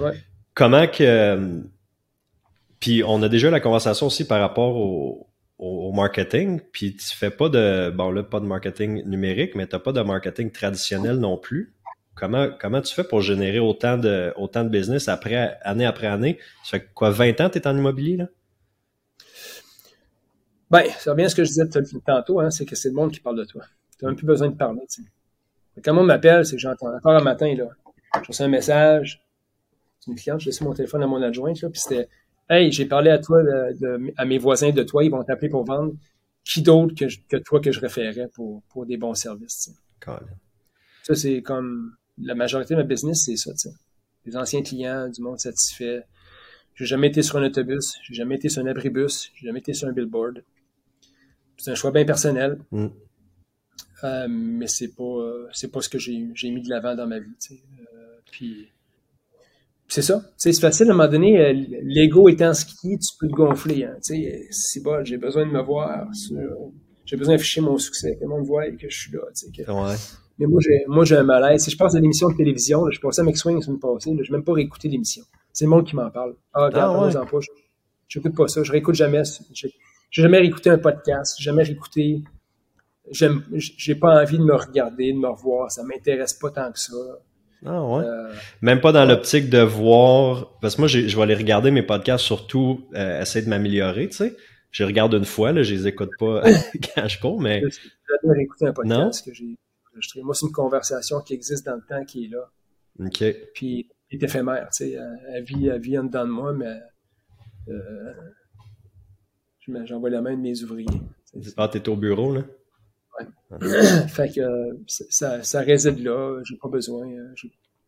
Ouais. 0.00 0.12
Comment 0.54 0.86
que. 0.86 1.62
Puis 2.78 3.02
on 3.04 3.22
a 3.22 3.28
déjà 3.28 3.50
la 3.50 3.60
conversation 3.60 4.06
aussi 4.06 4.26
par 4.26 4.40
rapport 4.40 4.76
au, 4.76 5.28
au, 5.58 5.92
marketing, 5.92 6.60
puis 6.72 6.96
tu 6.96 7.14
fais 7.14 7.30
pas 7.30 7.50
de, 7.50 7.90
bon 7.90 8.10
là, 8.10 8.22
pas 8.22 8.40
de 8.40 8.46
marketing 8.46 9.04
numérique, 9.04 9.54
mais 9.54 9.66
tu 9.66 9.76
n'as 9.76 9.80
pas 9.80 9.92
de 9.92 10.00
marketing 10.00 10.50
traditionnel 10.50 11.16
non 11.16 11.36
plus. 11.36 11.74
Comment, 12.14 12.48
comment 12.58 12.80
tu 12.80 12.94
fais 12.94 13.04
pour 13.04 13.20
générer 13.20 13.58
autant 13.58 13.98
de, 13.98 14.32
autant 14.36 14.64
de 14.64 14.70
business 14.70 15.08
après, 15.08 15.58
année 15.62 15.84
après 15.84 16.06
année? 16.06 16.38
Ça 16.64 16.78
fait 16.78 16.88
quoi, 16.94 17.10
20 17.10 17.40
ans 17.42 17.50
tu 17.50 17.58
es 17.58 17.66
en 17.66 17.76
immobilier, 17.76 18.16
là? 18.16 18.28
Ben, 20.70 20.84
ça 20.98 21.12
revient 21.12 21.24
à 21.24 21.28
ce 21.28 21.34
que 21.34 21.44
je 21.44 21.48
disais 21.48 21.68
tantôt, 22.06 22.40
hein, 22.40 22.50
c'est 22.50 22.64
que 22.64 22.76
c'est 22.76 22.88
le 22.90 22.94
monde 22.94 23.10
qui 23.10 23.20
parle 23.20 23.38
de 23.38 23.44
toi. 23.44 23.64
Tu 23.98 24.04
n'as 24.04 24.10
même 24.10 24.16
plus 24.16 24.26
besoin 24.26 24.48
de 24.48 24.54
parler, 24.54 24.80
Quand 25.84 25.94
monde 25.94 26.06
m'appelle, 26.06 26.46
c'est 26.46 26.56
que 26.56 26.62
j'entends 26.62 26.94
encore 26.94 27.12
un 27.12 27.22
matin, 27.22 27.54
là, 27.56 27.68
je 28.22 28.28
reçois 28.28 28.46
un 28.46 28.50
message, 28.50 29.22
c'est 29.98 30.10
une 30.10 30.16
cliente, 30.16 30.40
j'ai 30.40 30.50
laissé 30.50 30.64
mon 30.64 30.72
téléphone 30.72 31.02
à 31.02 31.06
mon 31.06 31.20
adjointe, 31.22 31.60
là, 31.60 31.70
puis 31.70 31.80
c'était 31.80 32.08
Hey, 32.50 32.72
j'ai 32.72 32.84
parlé 32.84 33.10
à 33.10 33.18
toi, 33.18 33.44
de, 33.44 34.12
à 34.16 34.24
mes 34.24 34.38
voisins 34.38 34.70
de 34.70 34.82
toi, 34.82 35.04
ils 35.04 35.10
vont 35.10 35.22
t'appeler 35.22 35.48
pour 35.48 35.64
vendre. 35.64 35.92
Qui 36.44 36.62
d'autre 36.62 36.94
que, 36.96 37.04
que, 37.28 37.36
toi 37.36 37.60
que 37.60 37.70
je 37.70 37.78
référais 37.78 38.28
pour, 38.34 38.62
pour 38.70 38.86
des 38.86 38.96
bons 38.96 39.14
services? 39.14 39.70
Ça, 41.04 41.14
c'est 41.14 41.42
comme 41.42 41.94
la 42.18 42.34
majorité 42.34 42.74
de 42.74 42.80
ma 42.80 42.84
business, 42.84 43.22
c'est 43.26 43.36
ça. 43.36 43.52
T'sais. 43.54 43.70
Des 44.26 44.36
anciens 44.36 44.62
clients, 44.62 45.08
du 45.08 45.22
monde 45.22 45.38
satisfait. 45.38 46.02
J'ai 46.74 46.86
jamais 46.86 47.06
été 47.06 47.22
sur 47.22 47.36
un 47.36 47.44
autobus, 47.44 47.94
j'ai 48.02 48.14
jamais 48.14 48.34
été 48.34 48.48
sur 48.48 48.62
un 48.62 48.66
abribus, 48.66 49.30
j'ai 49.36 49.46
jamais 49.46 49.60
été 49.60 49.72
sur 49.72 49.86
un 49.86 49.92
billboard. 49.92 50.42
C'est 51.60 51.72
un 51.72 51.74
choix 51.74 51.90
bien 51.90 52.04
personnel. 52.04 52.58
Mm. 52.72 52.86
Euh, 54.02 54.26
mais 54.30 54.66
c'est 54.66 54.94
pas 54.96 55.02
euh, 55.04 55.46
c'est 55.52 55.70
pas 55.70 55.82
ce 55.82 55.90
que 55.90 55.98
j'ai 55.98 56.16
mis 56.16 56.62
de 56.62 56.70
l'avant 56.70 56.94
dans 56.94 57.06
ma 57.06 57.18
vie. 57.18 57.28
Euh, 57.52 58.18
puis 58.30 58.68
c'est 59.86 60.00
ça. 60.00 60.22
C'est 60.38 60.58
facile 60.58 60.88
à 60.88 60.94
un 60.94 60.96
moment 60.96 61.10
donné, 61.10 61.52
l'ego 61.82 62.28
étant 62.30 62.54
ce 62.54 62.64
qui 62.64 62.98
tu 62.98 63.08
peux 63.18 63.28
te 63.28 63.32
gonfler. 63.32 63.84
Hein, 63.84 63.96
c'est 64.00 64.82
bon, 64.82 65.04
j'ai 65.04 65.18
besoin 65.18 65.44
de 65.44 65.50
me 65.50 65.60
voir. 65.60 66.08
J'ai 67.04 67.16
besoin 67.16 67.34
d'afficher 67.34 67.60
mon 67.60 67.76
succès, 67.76 68.16
que 68.16 68.22
le 68.22 68.28
monde 68.28 68.46
voit 68.46 68.68
et 68.68 68.76
que 68.76 68.88
je 68.88 68.96
suis 68.96 69.12
là. 69.12 69.20
Ouais. 69.74 69.96
Mais 70.38 70.46
moi, 70.46 70.60
j'ai, 70.64 70.84
moi, 70.86 71.04
j'ai 71.04 71.16
un 71.16 71.24
malaise. 71.24 71.64
Si 71.64 71.70
je 71.70 71.76
passe 71.76 71.94
à 71.96 72.00
l'émission 72.00 72.30
de 72.30 72.36
télévision, 72.36 72.84
là, 72.84 72.90
je 72.92 73.00
passais 73.00 73.20
à 73.20 73.24
McSwing 73.24 73.56
la 73.56 73.62
semaine 73.62 73.80
passée, 73.80 74.10
je 74.16 74.22
n'ai 74.22 74.30
même 74.30 74.44
pas 74.44 74.52
réécouté 74.52 74.88
l'émission. 74.88 75.24
C'est 75.52 75.64
le 75.64 75.70
monde 75.70 75.84
qui 75.84 75.96
m'en 75.96 76.08
parle. 76.08 76.36
Ah, 76.54 76.66
regarde, 76.66 76.96
ah, 76.96 77.20
ouais. 77.20 77.30
pas. 77.30 77.38
Je 78.06 78.18
n'écoute 78.18 78.36
pas 78.36 78.46
ça. 78.46 78.62
Je 78.62 78.72
réécoute 78.72 78.94
jamais. 78.94 79.22
J'ai, 80.10 80.22
jamais 80.22 80.38
réécouté 80.38 80.70
un 80.70 80.78
podcast. 80.78 81.40
Jamais 81.40 81.62
réécouté. 81.62 82.22
J'ai 83.10 83.94
pas 83.94 84.22
envie 84.22 84.38
de 84.38 84.44
me 84.44 84.54
regarder, 84.54 85.12
de 85.12 85.18
me 85.18 85.28
revoir. 85.28 85.70
Ça 85.70 85.82
m'intéresse 85.82 86.34
pas 86.34 86.50
tant 86.50 86.70
que 86.72 86.78
ça. 86.78 86.94
Ah 87.64 87.84
ouais. 87.84 88.04
Euh, 88.04 88.32
Même 88.62 88.80
pas 88.80 88.92
dans 88.92 89.04
l'optique 89.04 89.50
de 89.50 89.60
voir. 89.60 90.58
Parce 90.60 90.76
que 90.76 90.80
moi, 90.82 90.88
je 90.88 91.14
vais 91.14 91.22
aller 91.22 91.34
regarder 91.34 91.70
mes 91.70 91.82
podcasts 91.82 92.24
surtout 92.24 92.86
euh, 92.94 93.20
essayer 93.20 93.44
de 93.44 93.50
m'améliorer, 93.50 94.08
tu 94.08 94.16
sais. 94.16 94.36
Je 94.70 94.84
regarde 94.84 95.12
une 95.14 95.24
fois, 95.24 95.52
là, 95.52 95.62
je 95.62 95.74
les 95.74 95.86
écoute 95.88 96.10
pas 96.18 96.42
quand 96.94 97.08
je 97.08 97.20
cours, 97.20 97.40
mais. 97.40 97.62
J'adore 98.08 98.36
écouter 98.38 98.66
un 98.66 98.72
podcast 98.72 99.24
que 99.24 99.34
j'ai 99.34 99.56
enregistré. 99.92 100.22
Moi, 100.22 100.34
c'est 100.34 100.46
une 100.46 100.52
conversation 100.52 101.20
qui 101.20 101.34
existe 101.34 101.66
dans 101.66 101.76
le 101.76 101.82
temps, 101.86 102.04
qui 102.04 102.24
est 102.24 102.28
là. 102.28 102.50
OK. 103.04 103.24
Puis, 103.54 103.88
elle 104.10 104.18
est 104.18 104.22
éphémère, 104.22 104.68
tu 104.70 104.84
sais. 104.84 104.98
Elle 105.34 105.44
vit, 105.44 105.68
elle 105.68 105.80
vit 105.80 105.98
en 105.98 106.04
dedans 106.04 106.24
de 106.24 106.30
moi, 106.30 106.52
mais. 106.52 106.78
Euh, 107.68 108.12
J'envoie 109.84 110.10
la 110.10 110.22
main 110.22 110.36
de 110.36 110.40
mes 110.40 110.62
ouvriers. 110.62 110.86
Ah, 111.56 111.68
t'es 111.68 111.88
au 111.88 111.96
bureau, 111.96 112.34
là? 112.34 112.42
fait 114.08 114.32
que 114.34 114.40
ça, 114.86 115.42
ça 115.42 115.60
réside 115.60 115.98
là, 116.02 116.40
j'ai 116.44 116.56
pas 116.56 116.68
besoin. 116.68 117.06
Euh, 117.06 117.34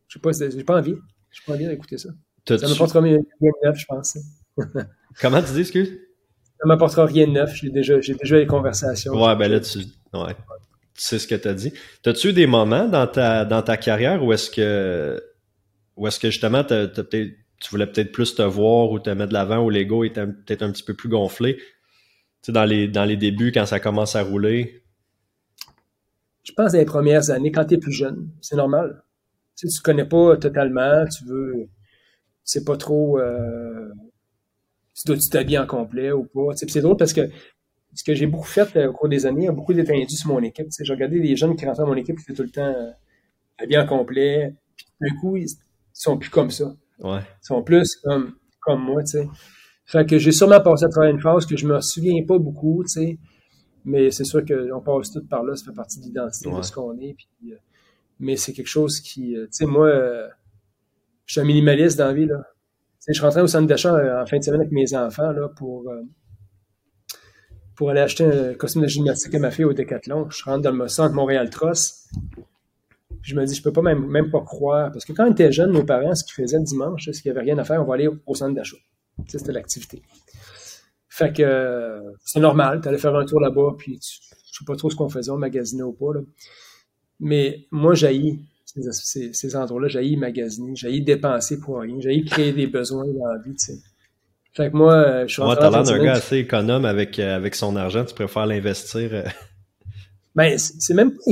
j'ai 0.07 0.19
pas, 0.19 0.31
pas 0.65 0.77
envie. 0.77 0.95
J'ai 1.31 1.41
pas 1.45 1.53
envie 1.53 1.67
d'écouter 1.67 1.97
ça. 1.97 2.09
Ça 2.47 2.67
m'apportera 2.67 3.01
rien 3.01 3.17
de 3.17 3.49
neuf, 3.63 3.77
je 3.77 3.85
pense. 3.85 4.17
Comment 5.21 5.41
tu 5.41 5.53
dis, 5.53 5.61
excuse? 5.61 5.97
Ça 6.59 6.67
m'apportera 6.67 7.05
rien 7.05 7.27
de 7.27 7.31
neuf. 7.31 7.55
J'ai 7.55 7.69
déjà, 7.69 7.97
déjà 7.97 8.37
les 8.37 8.45
conversations. 8.45 9.13
Ouais, 9.13 9.35
ben 9.35 9.49
là, 9.49 9.59
tu, 9.59 9.79
ouais. 9.79 10.35
tu 10.93 11.01
sais 11.01 11.19
ce 11.19 11.27
que 11.27 11.35
tu 11.35 11.47
as 11.47 11.53
dit. 11.53 11.73
T'as-tu 12.03 12.29
eu 12.29 12.33
des 12.33 12.47
moments 12.47 12.87
dans 12.87 13.07
ta, 13.07 13.45
dans 13.45 13.61
ta 13.61 13.77
carrière 13.77 14.23
où 14.23 14.33
est-ce 14.33 14.51
que, 14.51 15.21
où 15.95 16.07
est-ce 16.07 16.19
que 16.19 16.29
justement, 16.29 16.63
t'as, 16.63 16.87
tu 17.63 17.69
voulais 17.71 17.87
peut-être 17.87 18.11
plus 18.11 18.35
te 18.35 18.41
voir 18.41 18.91
ou 18.91 18.99
te 18.99 19.09
mettre 19.09 19.29
de 19.29 19.33
l'avant 19.33 19.63
ou 19.63 19.69
l'ego 19.69 20.03
était 20.03 20.27
peut-être 20.27 20.63
un 20.63 20.71
petit 20.71 20.83
peu 20.83 20.93
plus 20.93 21.09
gonflé? 21.09 21.55
Tu 21.55 21.63
sais, 22.41 22.51
dans 22.51 22.65
les, 22.65 22.87
dans 22.89 23.05
les 23.05 23.15
débuts, 23.15 23.51
quand 23.53 23.65
ça 23.65 23.79
commence 23.79 24.15
à 24.15 24.23
rouler? 24.23 24.83
Je 26.43 26.51
pense 26.51 26.73
dans 26.73 26.79
les 26.79 26.85
premières 26.85 27.29
années, 27.29 27.51
quand 27.51 27.63
tu 27.63 27.75
es 27.75 27.77
plus 27.77 27.93
jeune, 27.93 28.29
c'est 28.41 28.57
normal. 28.57 29.03
Tu 29.55 29.69
sais, 29.69 29.77
tu 29.77 29.81
connais 29.81 30.05
pas 30.05 30.35
totalement, 30.35 31.05
tu 31.05 31.23
veux, 31.23 31.69
c'est 32.43 32.65
pas 32.65 32.75
trop, 32.75 33.17
euh, 33.17 33.89
tu 34.93 35.03
dois 35.05 35.15
t'habiller 35.31 35.59
en 35.59 35.65
complet 35.65 36.11
ou 36.11 36.25
pas. 36.25 36.55
c'est 36.55 36.81
drôle 36.81 36.97
parce 36.97 37.13
que 37.13 37.29
ce 37.95 38.03
que 38.03 38.13
j'ai 38.13 38.27
beaucoup 38.27 38.47
fait 38.47 38.75
euh, 38.75 38.89
au 38.89 38.93
cours 38.93 39.07
des 39.07 39.25
années, 39.25 39.49
beaucoup 39.51 39.73
détendu 39.73 40.15
sur 40.15 40.27
mon 40.29 40.41
équipe. 40.41 40.67
J'ai 40.77 40.93
regardé 40.93 41.19
les 41.19 41.37
jeunes 41.37 41.55
qui 41.55 41.65
rentraient 41.65 41.83
dans 41.83 41.89
mon 41.89 41.95
équipe 41.95 42.17
qui 42.17 42.23
étaient 42.23 42.33
tout 42.33 42.43
le 42.43 42.49
temps 42.49 42.61
euh, 42.61 42.91
habillés 43.57 43.79
en 43.79 43.85
complet. 43.85 44.53
Puis 44.75 44.87
d'un 44.99 45.15
coup, 45.21 45.37
ils 45.37 45.47
sont 45.93 46.17
plus 46.17 46.29
comme 46.29 46.51
ça. 46.51 46.75
Ouais. 46.99 47.19
Ils 47.19 47.45
sont 47.45 47.63
plus 47.63 47.95
comme, 48.03 48.35
comme 48.61 48.83
moi, 48.83 49.03
tu 49.03 49.11
sais. 49.11 49.27
Fait 49.85 50.05
que 50.05 50.17
j'ai 50.17 50.31
sûrement 50.31 50.61
passé 50.61 50.85
à 50.85 50.89
travers 50.89 51.09
une 51.11 51.19
phase 51.19 51.45
que 51.45 51.57
je 51.57 51.67
me 51.67 51.79
souviens 51.81 52.23
pas 52.25 52.37
beaucoup, 52.37 52.83
tu 52.83 52.89
sais. 52.89 53.19
Mais 53.85 54.11
c'est 54.11 54.23
sûr 54.23 54.43
qu'on 54.45 54.81
passe 54.81 55.11
tout 55.11 55.25
par 55.27 55.43
là, 55.43 55.55
ça 55.55 55.65
fait 55.65 55.75
partie 55.75 55.99
de 55.99 56.05
l'identité 56.05 56.49
de 56.49 56.61
ce 56.61 56.71
qu'on 56.71 56.97
est. 56.99 57.15
Puis, 57.15 57.51
euh, 57.51 57.57
mais 58.19 58.37
c'est 58.37 58.53
quelque 58.53 58.67
chose 58.67 59.01
qui, 59.01 59.33
tu 59.33 59.47
sais, 59.51 59.65
moi, 59.65 59.91
je 61.25 61.33
suis 61.33 61.41
un 61.41 61.43
minimaliste 61.43 61.97
dans 61.97 62.07
la 62.07 62.13
vie, 62.13 62.25
là. 62.25 62.37
Tu 62.99 63.11
sais, 63.11 63.13
je 63.13 63.21
rentrais 63.21 63.41
au 63.41 63.47
centre 63.47 63.67
d'achat 63.67 64.21
en 64.21 64.25
fin 64.25 64.37
de 64.37 64.43
semaine 64.43 64.61
avec 64.61 64.71
mes 64.71 64.95
enfants, 64.95 65.31
là, 65.31 65.49
pour 65.49 65.91
pour 67.75 67.89
aller 67.89 68.01
acheter 68.01 68.23
un 68.23 68.53
costume 68.53 68.83
de 68.83 68.87
gymnastique 68.87 69.33
à 69.35 69.39
ma 69.39 69.51
fille 69.51 69.65
au 69.65 69.73
Décathlon. 69.73 70.29
Je 70.29 70.43
rentre 70.43 70.61
dans 70.61 70.71
le 70.71 70.87
centre 70.87 71.13
Montréal 71.13 71.49
Tross. 71.49 72.07
Je 73.23 73.35
me 73.35 73.45
dis, 73.45 73.55
je 73.55 73.63
peux 73.63 73.73
pas 73.73 73.81
même, 73.81 74.05
même 74.05 74.29
pas 74.29 74.41
croire. 74.41 74.91
Parce 74.91 75.05
que 75.05 75.13
quand 75.13 75.27
on 75.27 75.31
était 75.31 75.51
jeune, 75.51 75.71
nos 75.71 75.83
parents, 75.83 76.13
ce 76.13 76.23
qu'ils 76.23 76.43
faisaient 76.43 76.59
le 76.59 76.63
dimanche, 76.63 77.05
c'est 77.05 77.21
qu'il 77.21 77.31
n'y 77.31 77.37
avait 77.37 77.51
rien 77.51 77.57
à 77.57 77.63
faire, 77.63 77.81
on 77.81 77.85
va 77.85 77.95
aller 77.95 78.09
au 78.25 78.35
centre 78.35 78.53
d'achat. 78.53 78.77
C'était 79.27 79.51
l'activité. 79.51 80.01
Fait 81.09 81.31
que 81.31 82.01
c'est 82.25 82.39
normal, 82.39 82.81
tu 82.81 82.87
allais 82.87 82.97
faire 82.97 83.15
un 83.15 83.25
tour 83.25 83.39
là-bas, 83.39 83.75
puis 83.77 83.99
je 84.01 84.59
sais 84.59 84.65
pas 84.65 84.75
trop 84.75 84.89
ce 84.89 84.95
qu'on 84.95 85.09
faisait, 85.09 85.31
on 85.31 85.37
magasinait 85.37 85.83
ou 85.83 85.93
pas. 85.93 86.13
Là. 86.15 86.21
Mais 87.19 87.67
moi, 87.71 87.93
j'ai 87.93 88.39
ces, 88.65 89.31
ces, 89.33 89.55
endroits-là, 89.55 89.87
j'ai 89.87 90.15
magasiner, 90.15 90.75
j'ai 90.75 90.99
dépenser 90.99 91.59
pour 91.59 91.79
rien, 91.79 91.95
j'ai 91.99 92.23
créer 92.23 92.51
des 92.51 92.67
besoins 92.67 93.05
dans 93.05 93.27
la 93.27 93.37
vie, 93.37 93.53
tu 93.53 93.65
sais. 93.65 93.79
Fait 94.53 94.69
que 94.69 94.75
moi, 94.75 95.25
je 95.25 95.33
suis 95.33 95.41
en 95.41 95.55
train 95.55 95.69
l'air 95.69 95.83
d'un 95.83 96.03
gars 96.03 96.13
assez 96.13 96.37
économe 96.37 96.85
avec, 96.85 97.17
euh, 97.17 97.35
avec 97.35 97.55
son 97.55 97.75
argent, 97.75 98.05
tu 98.05 98.13
préfères 98.13 98.45
l'investir. 98.45 99.09
Euh? 99.13 99.23
Ben, 100.35 100.57
c'est 100.57 100.95
même 100.95 101.11
pas 101.11 101.31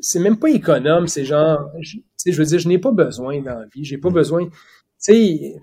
c'est 0.00 0.20
même 0.20 0.38
pas 0.38 0.50
économe, 0.50 1.06
c'est 1.06 1.24
genre, 1.24 1.70
je, 1.80 1.98
je 2.26 2.36
veux 2.36 2.44
dire, 2.44 2.58
je 2.58 2.68
n'ai 2.68 2.78
pas 2.78 2.92
besoin 2.92 3.40
dans 3.40 3.58
la 3.60 3.66
vie, 3.66 3.84
j'ai 3.84 3.98
pas 3.98 4.10
besoin, 4.10 4.46
tu 4.46 4.52
sais, 4.98 5.54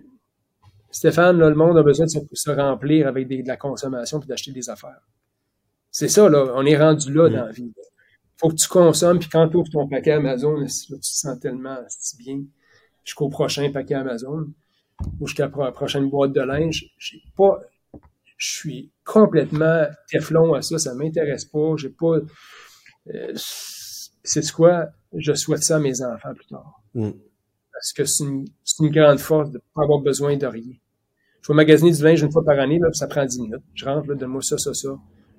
Stéphane, 0.90 1.38
là, 1.38 1.50
le 1.50 1.56
monde 1.56 1.78
a 1.78 1.84
besoin 1.84 2.06
de 2.06 2.12
se, 2.12 2.50
remplir 2.50 3.08
avec 3.08 3.28
de 3.28 3.48
la 3.48 3.58
consommation 3.58 4.20
puis 4.20 4.28
d'acheter 4.28 4.52
des 4.52 4.70
affaires. 4.70 5.02
C'est 5.92 6.08
ça, 6.08 6.30
là, 6.30 6.54
on 6.56 6.66
est 6.66 6.78
rendu 6.78 7.14
là 7.14 7.30
mm. 7.30 7.34
dans 7.34 7.46
la 7.46 7.52
vie. 7.52 7.74
Faut 8.38 8.50
que 8.50 8.56
tu 8.56 8.68
consommes, 8.68 9.20
puis 9.20 9.30
quand 9.30 9.48
tu 9.50 9.58
ouvres 9.58 9.70
ton 9.70 9.88
paquet 9.88 10.14
Amazon, 10.14 10.66
tu 10.66 10.88
te 10.88 10.98
sens 11.02 11.40
tellement 11.40 11.78
bien 12.18 12.44
jusqu'au 13.04 13.30
prochain 13.30 13.72
paquet 13.72 13.96
Amazon 13.96 14.48
ou 15.20 15.28
jusqu'à 15.28 15.52
la 15.56 15.72
prochaine 15.72 16.10
boîte 16.10 16.34
de 16.34 16.42
linge. 16.42 16.86
J'ai 16.98 17.22
pas, 17.36 17.60
je 18.38 18.58
suis 18.58 18.92
complètement 19.04 19.86
teflon 20.10 20.54
à 20.54 20.62
ça, 20.62 20.78
ça 20.78 20.94
m'intéresse 20.94 21.46
pas. 21.46 21.76
J'ai 21.78 21.90
pas. 21.90 22.18
Euh, 23.14 23.34
c'est 24.28 24.52
quoi? 24.52 24.90
Je 25.16 25.34
souhaite 25.34 25.64
ça 25.64 25.78
à 25.78 25.80
mes 25.80 26.02
enfants 26.02 26.34
plus 26.34 26.48
tard. 26.48 26.82
Mm. 26.94 27.12
Parce 27.72 27.94
que 27.94 28.06
c'est 28.06 28.24
une, 28.24 28.46
une, 28.80 28.90
grande 28.90 29.20
force 29.20 29.50
de 29.50 29.58
ne 29.58 29.62
pas 29.74 29.84
avoir 29.84 30.00
besoin 30.00 30.36
de 30.36 30.46
rien. 30.46 30.74
Je 31.42 31.48
vais 31.48 31.56
magasiner 31.56 31.92
du 31.92 32.04
linge 32.04 32.22
une 32.22 32.32
fois 32.32 32.44
par 32.44 32.60
année, 32.60 32.80
là, 32.80 32.92
ça 32.92 33.08
prend 33.08 33.24
10 33.24 33.42
minutes. 33.42 33.64
Je 33.74 33.86
rentre, 33.86 34.14
donne-moi 34.14 34.42
ça, 34.42 34.58
ça, 34.58 34.74
ça. 34.74 34.90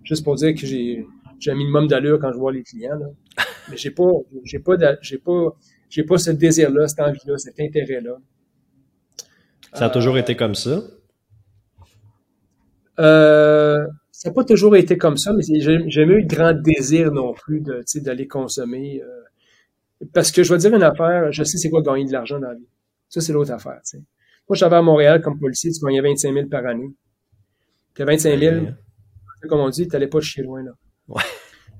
Juste 0.05 0.25
pour 0.25 0.37
dire 0.37 0.55
que 0.55 0.67
j'ai, 0.67 1.07
un 1.47 1.55
minimum 1.55 1.87
d'allure 1.87 2.19
quand 2.19 2.33
je 2.33 2.39
vois 2.39 2.53
les 2.53 2.63
clients. 2.63 2.99
Là. 2.99 3.07
Mais 3.69 3.77
j'ai 3.77 3.91
pas, 3.91 4.11
j'ai 4.45 4.59
pas, 4.59 4.75
j'ai 5.03 5.19
pas, 5.19 5.57
j'ai 5.91 6.05
pas 6.05 6.17
ce 6.17 6.31
désir-là, 6.31 6.89
cette 6.89 7.01
envie-là, 7.01 7.37
cet 7.37 7.61
intérêt-là. 7.61 8.17
Ça 9.75 9.87
a 9.87 9.91
toujours 9.91 10.17
été 10.17 10.35
comme 10.35 10.55
ça? 10.55 10.81
Euh, 12.99 13.87
ça 14.19 14.31
n'a 14.31 14.35
pas 14.35 14.43
toujours 14.43 14.75
été 14.75 14.99
comme 14.99 15.17
ça, 15.17 15.33
mais 15.33 15.45
j'ai 15.45 15.89
jamais 15.89 16.15
eu 16.15 16.25
de 16.25 16.35
grand 16.35 16.53
désir 16.53 17.13
non 17.13 17.35
plus 17.35 17.61
de, 17.61 17.85
d'aller 18.01 18.27
consommer. 18.27 19.01
Euh, 19.01 20.07
parce 20.13 20.33
que 20.33 20.43
je 20.43 20.53
vais 20.53 20.59
dire 20.59 20.75
une 20.75 20.83
affaire, 20.83 21.31
je 21.31 21.45
sais 21.45 21.57
c'est 21.57 21.71
quoi 21.71 21.83
gagner 21.83 22.05
de 22.05 22.11
l'argent 22.11 22.41
dans 22.41 22.49
la 22.49 22.55
vie. 22.57 22.67
Ça, 23.09 23.21
c'est 23.21 23.33
l'autre 23.33 23.53
affaire. 23.53 23.81
T'sais. 23.85 23.99
Moi, 24.49 24.57
j'avais 24.57 24.75
à 24.75 24.83
Montréal 24.83 25.23
comme 25.23 25.39
policier, 25.39 25.71
tu 25.71 25.79
gagnais 25.87 26.01
25 26.01 26.35
000 26.35 26.49
par 26.49 26.67
année. 26.67 26.93
Puis 27.95 28.03
25 28.03 28.41
000, 28.41 28.67
comme 29.49 29.61
on 29.61 29.69
dit, 29.69 29.87
tu 29.87 29.93
n'allais 29.93 30.09
pas 30.09 30.19
chier 30.19 30.43
loin. 30.43 30.65
Là. 30.65 30.73
Ouais. 31.07 31.23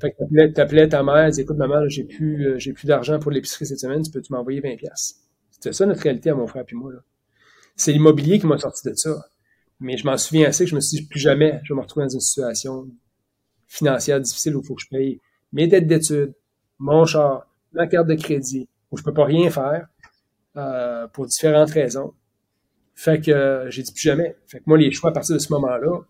Fait 0.01 0.13
que 0.13 0.53
t'appelais 0.53 0.89
ta 0.89 1.03
mère, 1.03 1.29
dis 1.31 1.41
écoute 1.41 1.57
maman, 1.57 1.89
j'ai 1.89 2.05
plus, 2.05 2.47
euh, 2.47 2.59
j'ai 2.59 2.73
plus 2.73 2.87
d'argent 2.87 3.19
pour 3.19 3.33
l'épicerie 3.33 3.67
cette 3.67 3.81
semaine, 3.81 4.01
tu 4.03 4.13
peux-tu 4.13 4.33
m'envoyer 4.33 4.61
20 4.61 4.77
C'était 5.51 5.73
ça 5.73 5.87
notre 5.87 6.03
réalité 6.03 6.31
à 6.31 6.37
mon 6.37 6.47
frère 6.47 6.63
et 6.71 6.75
moi. 6.77 6.93
Là 6.93 7.01
c'est 7.79 7.93
l'immobilier 7.93 8.39
qui 8.39 8.47
m'a 8.47 8.59
sorti 8.59 8.89
de 8.89 8.95
ça. 8.95 9.17
Mais 9.81 9.97
je 9.97 10.05
m'en 10.05 10.17
souviens 10.17 10.49
assez 10.49 10.65
que 10.65 10.71
je 10.71 10.75
me 10.75 10.81
suis 10.81 10.99
dit, 10.99 11.07
plus 11.07 11.21
jamais 11.21 11.61
je 11.63 11.73
vais 11.73 11.77
me 11.77 11.83
retrouver 11.83 12.07
dans 12.07 12.15
une 12.15 12.21
situation 12.21 12.89
financière 13.67 14.21
difficile 14.21 14.57
où 14.57 14.61
il 14.61 14.67
faut 14.67 14.75
que 14.75 14.83
je 14.83 14.89
paye 14.89 15.21
mes 15.53 15.67
dettes 15.67 15.87
d'études, 15.87 16.35
mon 16.79 17.05
char, 17.05 17.47
ma 17.73 17.87
carte 17.87 18.09
de 18.09 18.15
crédit, 18.15 18.69
où 18.91 18.97
je 18.97 19.03
peux 19.03 19.13
pas 19.13 19.25
rien 19.25 19.51
faire 19.51 19.89
euh, 20.57 21.07
pour 21.09 21.27
différentes 21.27 21.71
raisons. 21.71 22.15
Fait 22.95 23.21
que 23.21 23.31
euh, 23.31 23.71
j'ai 23.71 23.83
dit 23.83 23.93
plus 23.93 24.03
jamais. 24.03 24.37
Fait 24.47 24.59
que 24.59 24.65
moi, 24.67 24.77
les 24.77 24.91
choix 24.91 25.11
à 25.11 25.13
partir 25.13 25.35
de 25.35 25.41
ce 25.41 25.53
moment-là, 25.53 26.01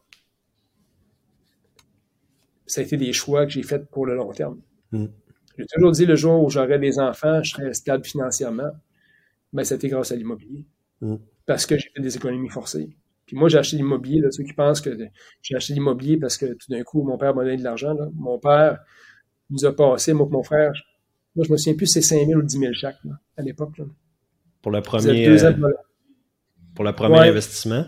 ça 2.66 2.80
a 2.80 2.84
été 2.84 2.96
des 2.96 3.12
choix 3.12 3.44
que 3.44 3.52
j'ai 3.52 3.62
faits 3.62 3.90
pour 3.90 4.06
le 4.06 4.14
long 4.14 4.32
terme. 4.32 4.60
Mm. 4.92 5.06
J'ai 5.58 5.66
toujours 5.74 5.92
dit 5.92 6.06
le 6.06 6.16
jour 6.16 6.42
où 6.42 6.50
j'aurai 6.50 6.78
des 6.78 6.98
enfants, 6.98 7.42
je 7.42 7.50
serai 7.50 7.74
stable 7.74 8.04
financièrement. 8.04 8.70
Ben, 9.52 9.64
c'était 9.64 9.88
grâce 9.88 10.12
à 10.12 10.16
l'immobilier. 10.16 10.64
Mm 11.00 11.16
parce 11.48 11.64
que 11.64 11.78
j'ai 11.78 11.88
fait 11.88 12.02
des 12.02 12.14
économies 12.14 12.50
forcées. 12.50 12.90
Puis 13.28 13.36
moi, 13.36 13.50
j'ai 13.50 13.58
acheté 13.58 13.76
l'immobilier, 13.76 14.22
là, 14.22 14.30
ceux 14.30 14.42
qui 14.42 14.54
pensent 14.54 14.80
que 14.80 14.90
j'ai 15.42 15.54
acheté 15.54 15.74
l'immobilier 15.74 16.16
parce 16.16 16.38
que 16.38 16.46
tout 16.46 16.70
d'un 16.70 16.82
coup, 16.82 17.02
mon 17.02 17.18
père 17.18 17.34
m'a 17.34 17.44
donné 17.44 17.58
de 17.58 17.62
l'argent. 17.62 17.94
Mon 18.14 18.38
père 18.38 18.78
nous 19.50 19.66
a 19.66 19.76
passé, 19.76 20.14
moi 20.14 20.26
et 20.26 20.32
mon 20.32 20.42
frère, 20.42 20.72
moi, 21.36 21.44
je 21.46 21.52
me 21.52 21.58
souviens 21.58 21.76
plus 21.76 21.88
c'est 21.88 22.00
5 22.00 22.26
000 22.26 22.40
ou 22.40 22.42
10 22.42 22.58
000 22.58 22.72
chaque, 22.72 22.96
à 23.36 23.42
l'époque. 23.42 23.82
Pour 24.62 24.72
le 24.72 24.80
premier, 24.80 25.28
euh, 25.28 25.52
pour 26.74 26.86
le 26.86 26.92
premier 26.94 27.18
investissement? 27.18 27.84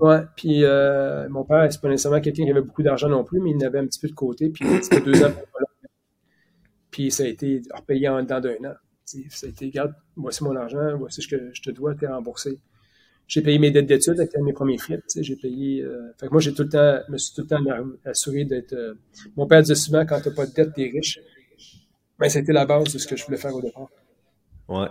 Ouais, 0.00 0.22
puis 0.34 0.64
euh, 0.64 1.28
mon 1.28 1.44
père, 1.44 1.70
c'est 1.70 1.82
pas 1.82 1.90
nécessairement 1.90 2.22
quelqu'un 2.22 2.44
qui 2.44 2.50
avait 2.50 2.62
beaucoup 2.62 2.82
d'argent 2.82 3.10
non 3.10 3.22
plus, 3.22 3.40
mais 3.40 3.50
il 3.50 3.56
en 3.58 3.66
avait 3.66 3.80
un 3.80 3.86
petit 3.86 4.00
peu 4.00 4.08
de 4.08 4.14
côté, 4.14 4.48
puis 4.48 4.66
c'était 4.82 5.02
deux 5.02 5.22
ans 5.22 5.32
Puis 6.90 7.10
ça 7.10 7.24
a 7.24 7.26
été 7.26 7.60
repayé 7.74 8.08
en 8.08 8.22
dedans 8.22 8.40
d'un 8.40 8.70
an. 8.70 8.74
Ça 9.04 9.46
a 9.46 9.50
été, 9.50 9.66
regarde, 9.66 9.94
voici 10.16 10.42
mon 10.42 10.56
argent, 10.56 10.96
voici 10.96 11.20
ce 11.20 11.28
que 11.28 11.50
je 11.52 11.60
te 11.60 11.70
dois, 11.70 11.94
t'es 11.94 12.06
remboursé 12.06 12.58
j'ai 13.26 13.42
payé 13.42 13.58
mes 13.58 13.70
dettes 13.70 13.86
d'études 13.86 14.20
avec 14.20 14.36
mes 14.38 14.52
premiers 14.52 14.78
frites. 14.78 15.02
J'ai 15.20 15.36
payé. 15.36 15.82
Euh, 15.82 16.12
fait 16.18 16.26
que 16.26 16.32
moi, 16.32 16.40
j'ai 16.40 16.52
tout 16.52 16.62
le 16.62 16.68
temps, 16.68 17.00
me 17.08 17.16
suis 17.16 17.34
tout 17.34 17.42
le 17.42 17.46
temps 17.46 17.64
assuré 18.04 18.44
d'être. 18.44 18.74
Euh, 18.74 18.94
mon 19.36 19.46
père 19.46 19.62
disait 19.62 19.74
souvent 19.74 20.04
quand 20.04 20.20
t'as 20.20 20.30
pas 20.30 20.46
de 20.46 20.52
dette, 20.52 20.74
t'es 20.74 20.90
riche. 20.92 21.18
Ben, 22.18 22.28
c'était 22.28 22.52
la 22.52 22.66
base 22.66 22.92
de 22.92 22.98
ce 22.98 23.06
que 23.06 23.16
je 23.16 23.24
voulais 23.24 23.38
faire 23.38 23.54
au 23.54 23.62
départ. 23.62 23.88
Ouais. 24.68 24.88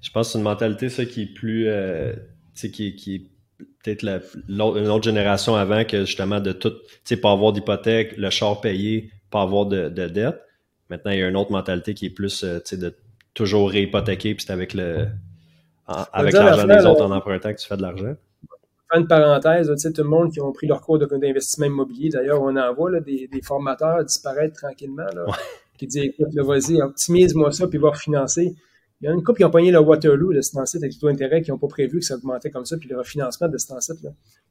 Je 0.00 0.10
pense 0.10 0.28
que 0.28 0.32
c'est 0.32 0.38
une 0.38 0.44
mentalité, 0.44 0.88
ça, 0.88 1.04
qui 1.04 1.22
est 1.22 1.34
plus. 1.34 1.68
Euh, 1.68 2.14
qui, 2.54 2.94
qui 2.94 3.14
est 3.16 3.22
peut-être 3.82 4.04
une 4.48 4.60
autre 4.60 5.04
génération 5.04 5.56
avant 5.56 5.84
que 5.84 6.04
justement 6.04 6.40
de 6.40 6.52
tout. 6.52 6.70
Tu 6.70 6.76
sais, 7.04 7.16
pas 7.16 7.32
avoir 7.32 7.52
d'hypothèque, 7.52 8.16
le 8.16 8.30
char 8.30 8.60
payé, 8.60 9.10
pas 9.30 9.42
avoir 9.42 9.66
de, 9.66 9.88
de 9.88 10.06
dette. 10.06 10.40
Maintenant, 10.88 11.10
il 11.10 11.18
y 11.18 11.22
a 11.22 11.28
une 11.28 11.36
autre 11.36 11.50
mentalité 11.50 11.94
qui 11.94 12.06
est 12.06 12.10
plus, 12.10 12.40
tu 12.40 12.46
sais, 12.64 12.76
de 12.76 12.94
toujours 13.32 13.70
réhypothéquer, 13.70 14.34
puis 14.34 14.44
c'est 14.46 14.52
avec 14.52 14.74
le 14.74 15.08
avec 15.86 16.32
l'argent 16.32 16.66
des 16.66 16.86
autres 16.86 17.02
en 17.02 17.10
empruntant 17.10 17.52
que 17.52 17.58
tu 17.58 17.66
fais 17.66 17.76
de 17.76 17.82
l'argent. 17.82 18.14
De 18.94 19.06
parenthèse, 19.06 19.68
tu 19.68 19.76
sais, 19.76 19.92
tout 19.92 20.04
le 20.04 20.08
monde 20.08 20.32
qui 20.32 20.40
ont 20.40 20.52
pris 20.52 20.68
leur 20.68 20.80
cours 20.80 20.98
d'investissement 20.98 21.66
immobilier, 21.66 22.10
d'ailleurs, 22.10 22.40
on 22.40 22.54
en 22.54 22.74
voit 22.74 22.92
là, 22.92 23.00
des, 23.00 23.26
des, 23.26 23.42
formateurs 23.42 24.04
disparaître 24.04 24.54
tranquillement, 24.54 25.06
là, 25.12 25.26
qui 25.76 25.88
disent 25.88 26.04
écoute, 26.04 26.32
vas-y, 26.32 26.80
optimise-moi 26.80 27.50
ça, 27.50 27.66
puis 27.66 27.78
va 27.78 27.90
refinancer. 27.90 28.54
Il 29.00 29.06
y 29.06 29.08
a 29.08 29.12
une 29.12 29.24
couple 29.24 29.38
qui 29.38 29.44
ont 29.44 29.50
pogné 29.50 29.72
le 29.72 29.80
Waterloo 29.80 30.32
de 30.32 30.40
cet 30.40 30.56
ancien 30.56 30.80
avec 30.80 30.96
taux 30.96 31.08
d'intérêt 31.08 31.42
qui 31.42 31.50
n'ont 31.50 31.58
pas 31.58 31.66
prévu 31.66 31.98
que 31.98 32.04
ça 32.04 32.14
augmentait 32.14 32.50
comme 32.50 32.64
ça, 32.64 32.76
puis 32.76 32.88
le 32.88 32.96
refinancement 32.96 33.48
de 33.48 33.58
cet 33.58 33.72
ancien 33.72 33.96
là. 34.02 34.10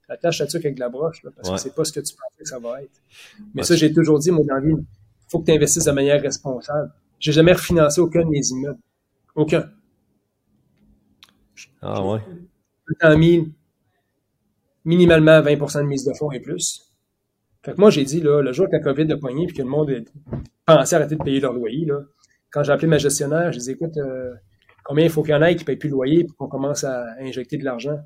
Attache 0.09 0.39
là-dessus 0.39 0.57
avec 0.57 0.77
la 0.77 0.89
broche, 0.89 1.23
là, 1.23 1.31
parce 1.35 1.49
que 1.49 1.57
c'est 1.57 1.73
pas 1.73 1.85
ce 1.85 1.93
que 1.93 2.01
tu 2.01 2.13
pensais 2.13 2.43
que 2.43 2.49
ça 2.49 2.59
va 2.59 2.81
être. 2.81 3.01
Mais 3.55 3.63
ça, 3.63 3.75
j'ai 3.75 3.93
toujours 3.93 4.19
dit, 4.19 4.31
moi, 4.31 4.43
dans 4.45 4.55
la 4.55 4.61
vie, 4.61 4.73
il 4.73 4.85
faut 5.29 5.39
que 5.39 5.45
tu 5.45 5.53
investisses 5.53 5.85
de 5.85 5.91
manière 5.91 6.21
responsable. 6.21 6.91
J'ai 7.19 7.31
jamais 7.31 7.53
refinancé 7.53 8.01
aucun 8.01 8.23
de 8.25 8.29
mes 8.29 8.45
immeubles. 8.45 8.79
Aucun. 9.33 9.69
Ah 11.81 12.05
ouais. 12.05 12.19
J'ai 13.01 13.17
mis 13.17 13.53
minimalement 14.85 15.41
20% 15.41 15.79
de 15.79 15.87
mise 15.87 16.05
de 16.05 16.13
fonds 16.13 16.31
et 16.31 16.39
plus. 16.39 16.91
Fait 17.63 17.73
que 17.73 17.79
moi, 17.79 17.89
j'ai 17.89 18.03
dit, 18.03 18.19
là, 18.19 18.41
le 18.41 18.51
jour 18.51 18.67
que 18.67 18.75
la 18.75 18.81
COVID 18.81 19.11
a 19.13 19.17
poigné 19.17 19.47
puis 19.47 19.55
que 19.55 19.61
le 19.61 19.69
monde 19.69 20.03
pensait 20.65 20.95
arrêter 20.95 21.15
de 21.15 21.23
payer 21.23 21.39
leur 21.39 21.53
loyer, 21.53 21.85
là, 21.85 22.01
quand 22.51 22.63
j'ai 22.63 22.71
appelé 22.71 22.87
ma 22.87 22.97
gestionnaire, 22.97 23.51
je 23.53 23.59
dit, 23.59 23.71
écoute, 23.71 23.97
euh, 23.97 24.33
Combien 24.83 25.05
il 25.05 25.09
faut 25.09 25.23
qu'il 25.23 25.31
y 25.31 25.35
en 25.35 25.41
ait 25.41 25.55
qui 25.55 25.63
ne 25.63 25.65
payent 25.65 25.77
plus 25.77 25.89
le 25.89 25.95
loyer 25.95 26.25
pour 26.25 26.37
qu'on 26.37 26.49
commence 26.49 26.83
à 26.83 27.05
injecter 27.19 27.57
de 27.57 27.63
l'argent? 27.63 27.99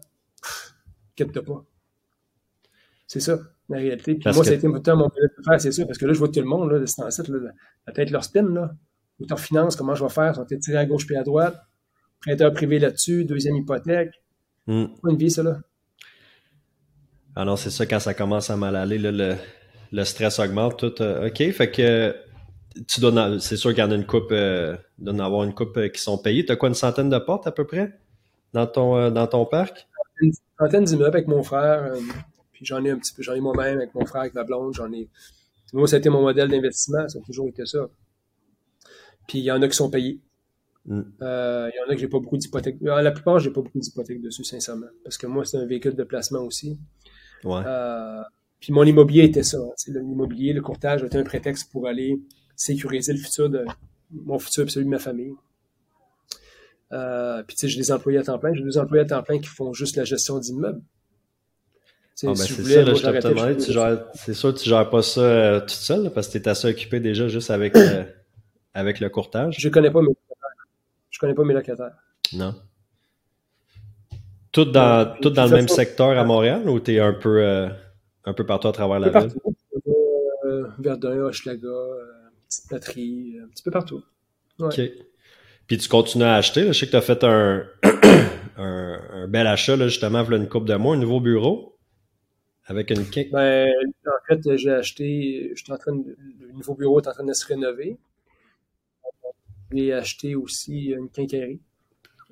Quitte 1.16 1.40
pas. 1.42 1.66
C'est 3.08 3.20
ça, 3.20 3.40
la 3.70 3.78
réalité. 3.78 4.16
Puis 4.16 4.32
moi, 4.34 4.44
ça 4.44 4.52
a 4.52 4.54
été 4.54 4.68
un 4.68 4.96
mon 4.96 5.08
de 5.08 5.44
faire, 5.44 5.60
c'est 5.60 5.72
ça, 5.72 5.86
parce 5.86 5.98
que 5.98 6.06
là, 6.06 6.14
je 6.14 6.20
vois 6.20 6.28
tout 6.28 6.40
le 6.40 6.46
monde, 6.46 6.72
là, 6.72 6.80
de 6.80 6.86
ce 6.86 6.96
temps 6.96 7.08
là, 7.08 7.52
la 7.88 7.94
tête 7.94 8.12
leur 8.12 8.24
spin, 8.24 8.44
là. 8.44 8.76
Auteur 9.20 9.40
finance, 9.40 9.76
comment 9.76 9.96
je 9.96 10.04
vais 10.04 10.12
faire? 10.12 10.34
Ils 10.34 10.36
sont 10.36 10.60
tirés 10.60 10.78
à 10.78 10.86
gauche 10.86 11.08
puis 11.08 11.16
à 11.16 11.24
droite. 11.24 11.60
Prêteur 12.22 12.52
privé 12.54 12.80
là-dessus, 12.80 13.26
deuxième 13.26 13.56
hypothèque. 13.56 14.12
Mm. 14.68 14.86
une 15.08 15.18
vie, 15.18 15.32
ça, 15.32 15.44
là. 15.44 15.60
Ah 17.36 17.46
non, 17.46 17.56
c'est 17.56 17.70
ça, 17.70 17.86
quand 17.86 18.00
ça 18.00 18.14
commence 18.14 18.50
à 18.50 18.58
mal 18.58 18.76
aller, 18.76 18.98
là, 18.98 19.36
le, 19.92 20.04
stress 20.04 20.40
augmente. 20.40 20.78
Tout, 20.78 21.02
euh, 21.02 21.28
OK, 21.28 21.38
fait 21.52 21.72
que 21.72 22.16
tu 22.88 23.00
dois, 23.00 23.40
c'est 23.40 23.58
sûr 23.58 23.72
qu'il 23.76 23.84
y 23.84 23.88
en 23.88 23.92
a 23.92 23.96
une 23.96 24.06
coupe, 24.06 24.32
euh, 24.32 24.76
avoir 25.06 25.44
une 25.44 25.54
coupe 25.54 25.78
euh, 25.78 25.88
qui 25.88 26.02
sont 26.02 26.18
payées. 26.18 26.46
Tu 26.46 26.52
as 26.52 26.56
quoi, 26.56 26.70
une 26.70 26.76
centaine 26.76 27.10
de 27.10 27.20
portes 27.20 27.48
à 27.48 27.52
peu 27.52 27.66
près 27.66 27.94
dans 28.54 28.66
ton, 28.66 29.12
dans 29.12 29.28
ton 29.28 29.46
parc? 29.46 29.88
Une 30.20 30.34
centaine 30.60 30.84
d'immeubles 30.84 31.16
avec 31.16 31.28
mon 31.28 31.44
frère. 31.44 31.94
puis 32.52 32.66
j'en 32.66 32.84
ai 32.84 32.90
un 32.90 32.98
petit 32.98 33.14
peu, 33.14 33.22
j'en 33.22 33.36
ai 33.36 33.40
moi-même 33.40 33.78
avec 33.78 33.94
mon 33.94 34.06
frère, 34.06 34.22
avec 34.22 34.34
ma 34.34 34.44
blonde. 34.44 34.74
J'en 34.74 34.92
ai. 34.92 35.08
Moi, 35.74 35.88
ça 35.88 35.98
a 35.98 36.00
été 36.00 36.10
mon 36.10 36.22
modèle 36.22 36.50
d'investissement, 36.50 37.08
ça 37.08 37.20
a 37.20 37.22
toujours 37.22 37.48
été 37.50 37.66
ça. 37.66 37.88
Puis 39.28 39.40
il 39.40 39.44
y 39.44 39.52
en 39.52 39.62
a 39.62 39.68
qui 39.68 39.76
sont 39.76 39.92
payés. 39.92 40.20
Mm. 40.88 41.02
Il 41.22 41.72
y 41.76 41.86
en 41.86 41.90
a 41.90 41.94
que 41.94 41.98
j'ai 41.98 42.08
pas 42.08 42.20
beaucoup 42.20 42.38
d'hypothèques. 42.38 42.78
La 42.82 43.12
plupart, 43.12 43.40
j'ai 43.40 43.52
pas 43.52 43.62
beaucoup 43.62 43.80
d'hypothèques 43.80 44.22
dessus, 44.22 44.44
sincèrement. 44.44 44.88
Parce 45.04 45.18
que 45.18 45.28
moi, 45.28 45.46
c'est 45.46 45.58
un 45.58 45.66
véhicule 45.66 45.96
de 45.96 46.04
placement 46.04 46.42
aussi. 46.42 46.80
Ouais. 47.44 47.62
puis 48.60 48.74
mon 48.74 48.84
immobilier 48.84 49.26
était 49.26 49.44
ça. 49.44 49.60
L'immobilier, 49.88 50.54
le 50.54 50.62
courtage 50.62 51.04
était 51.04 51.18
un 51.18 51.24
prétexte 51.24 51.72
pour 51.72 51.88
aller 51.88 52.20
sécuriser 52.56 53.14
le 53.14 53.20
futur 53.20 53.50
de 53.50 53.64
mon 54.12 54.40
futur 54.40 54.66
et 54.66 54.70
celui 54.70 54.86
de 54.86 54.92
ma 54.92 55.00
famille. 55.00 55.34
Euh, 56.94 57.44
puis 57.44 57.56
tu 57.56 57.62
sais, 57.62 57.68
j'ai 57.68 57.80
des 57.80 57.92
employés 57.92 58.20
à 58.20 58.24
temps 58.24 58.40
plein. 58.40 58.54
J'ai 58.54 58.64
deux 58.64 58.78
employés 58.78 59.04
à 59.04 59.08
temps 59.08 59.24
plein 59.24 59.40
qui 59.40 59.48
font 59.48 59.74
juste 59.74 59.96
la 59.96 60.04
gestion 60.04 60.40
d'immeubles. 60.40 60.82
Ah 62.24 62.28
ben 62.30 62.36
c'est 62.36 62.64
ça, 62.64 62.82
là, 62.82 62.94
je 62.96 63.02
te 63.04 63.28
demandais, 63.28 63.60
c'est 64.16 64.34
sûr 64.34 64.52
que 64.52 64.60
tu 64.60 64.68
gères 64.68 64.90
pas 64.90 65.04
ça 65.04 65.22
euh, 65.22 65.60
toute 65.60 65.70
seule, 65.70 66.12
parce 66.12 66.28
que 66.28 66.32
tu 66.32 66.38
es 66.40 66.50
assez 66.50 66.68
occupé 66.68 67.00
déjà 67.00 67.28
juste 67.28 67.52
avec, 67.52 67.76
euh, 67.76 68.06
avec 68.74 69.00
le 69.00 69.10
courtage. 69.10 69.58
Je 69.60 69.70
connais 69.70 69.92
pas 69.92 70.02
mes 70.02 70.08
locataires. 70.08 70.27
Je 71.18 71.20
connais 71.20 71.34
pas 71.34 71.44
mes 71.44 71.56
locataires. 71.56 71.96
Non. 72.34 72.54
Tout 74.52 74.66
dans, 74.66 75.16
tout 75.20 75.32
dans 75.32 75.46
le 75.46 75.56
même 75.56 75.68
secteur 75.68 76.16
à 76.16 76.24
Montréal 76.24 76.70
ou 76.70 76.80
tu 76.80 76.94
es 76.94 77.00
un 77.00 77.14
peu, 77.14 77.44
un 78.24 78.34
peu 78.36 78.46
partout 78.46 78.68
à 78.68 78.72
travers 78.72 79.00
la 79.00 79.10
ville? 79.10 79.32
Verdun, 80.78 81.18
Hochelaga, 81.22 81.68
petite 82.48 82.70
batterie, 82.70 83.40
un 83.44 83.48
petit 83.48 83.64
peu 83.64 83.72
partout. 83.72 84.04
OK. 84.60 84.80
Puis 85.66 85.78
tu 85.80 85.90
continues 85.90 86.24
à 86.24 86.36
acheter. 86.36 86.68
Je 86.68 86.74
sais 86.74 86.86
que 86.86 86.92
tu 86.92 86.98
as 86.98 87.02
fait 87.02 87.24
un, 87.24 87.66
un, 88.58 89.28
bel 89.28 89.48
achat, 89.48 89.76
là, 89.76 89.88
justement, 89.88 90.22
voilà 90.22 90.38
une 90.38 90.48
coupe 90.48 90.66
de 90.66 90.76
mois, 90.76 90.94
un 90.94 91.00
nouveau 91.00 91.20
bureau 91.20 91.78
avec 92.68 92.92
une 92.92 93.06
Ben, 93.32 93.70
en 94.06 94.28
fait, 94.28 94.58
j'ai 94.58 94.72
acheté, 94.72 95.54
je 95.56 95.74
en 95.74 95.78
train 95.78 95.94
le 95.94 96.52
nouveau 96.52 96.76
bureau 96.76 97.02
est 97.02 97.08
en 97.08 97.14
train 97.14 97.24
de 97.24 97.34
se 97.34 97.48
rénover. 97.48 97.98
J'ai 99.72 99.94
acheté 99.94 100.36
aussi 100.36 100.88
une 100.88 101.10
quincaillerie. 101.10 101.62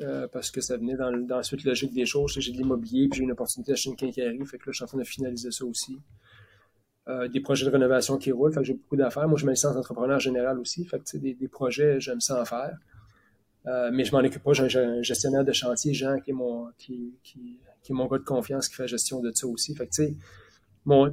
Euh, 0.02 0.28
parce 0.28 0.52
que 0.52 0.60
ça 0.60 0.76
venait 0.76 0.98
dans, 0.98 1.10
dans 1.26 1.38
la 1.38 1.43
suite 1.43 1.63
logique 1.63 1.93
des 1.93 2.06
choses. 2.06 2.38
J'ai 2.38 2.52
de 2.52 2.58
l'immobilier, 2.58 3.08
puis 3.08 3.19
j'ai 3.19 3.24
une 3.24 3.32
opportunité 3.32 3.71
d'acheter 3.71 3.89
une 3.89 3.95
quincaillerie. 3.95 4.45
Fait 4.45 4.58
que 4.58 4.65
là, 4.65 4.71
je 4.71 4.76
suis 4.76 4.84
en 4.84 4.88
train 4.88 4.98
de 4.98 5.04
finaliser 5.06 5.52
ça 5.52 5.63
aussi. 5.63 5.98
Euh, 7.08 7.28
des 7.30 7.39
projets 7.39 7.65
de 7.65 7.69
rénovation 7.71 8.17
qui 8.17 8.32
roulent. 8.32 8.52
Fait 8.52 8.60
que 8.60 8.65
j'ai 8.65 8.74
beaucoup 8.74 8.98
d'affaires. 8.98 9.28
Moi, 9.28 9.38
je 9.38 9.45
me 9.45 9.52
licence 9.52 9.76
entrepreneur 9.76 10.19
général 10.19 10.60
aussi. 10.60 10.86
Fait 10.86 11.00
que, 11.00 11.17
des, 11.17 11.34
des 11.34 11.48
projets, 11.48 12.00
j'aime 12.02 12.19
ça 12.19 12.41
en 12.41 12.45
faire. 12.45 12.78
Euh, 13.67 13.89
mais 13.93 14.04
je 14.04 14.12
m'en 14.12 14.19
occupe 14.19 14.43
pas. 14.43 14.52
J'ai 14.54 14.80
un 14.80 15.02
gestionnaire 15.02 15.45
de 15.45 15.54
chantier, 15.54 15.93
Jean, 15.93 16.19
qui 16.19 16.32
est 16.32 16.34
mon, 16.34 16.67
qui, 16.78 17.13
qui, 17.24 17.60
qui 17.82 17.91
est 17.93 17.95
mon 17.95 18.08
gars 18.08 18.17
de 18.17 18.24
confiance, 18.24 18.67
qui 18.67 18.76
fait 18.76 18.84
la 18.84 18.88
gestion 18.88 19.21
de 19.21 19.32
ça 19.32 19.48
aussi. 19.48 19.76
Fait 19.76 19.88
que, 19.88 19.91
tu 19.91 20.08
sais, 20.08 20.15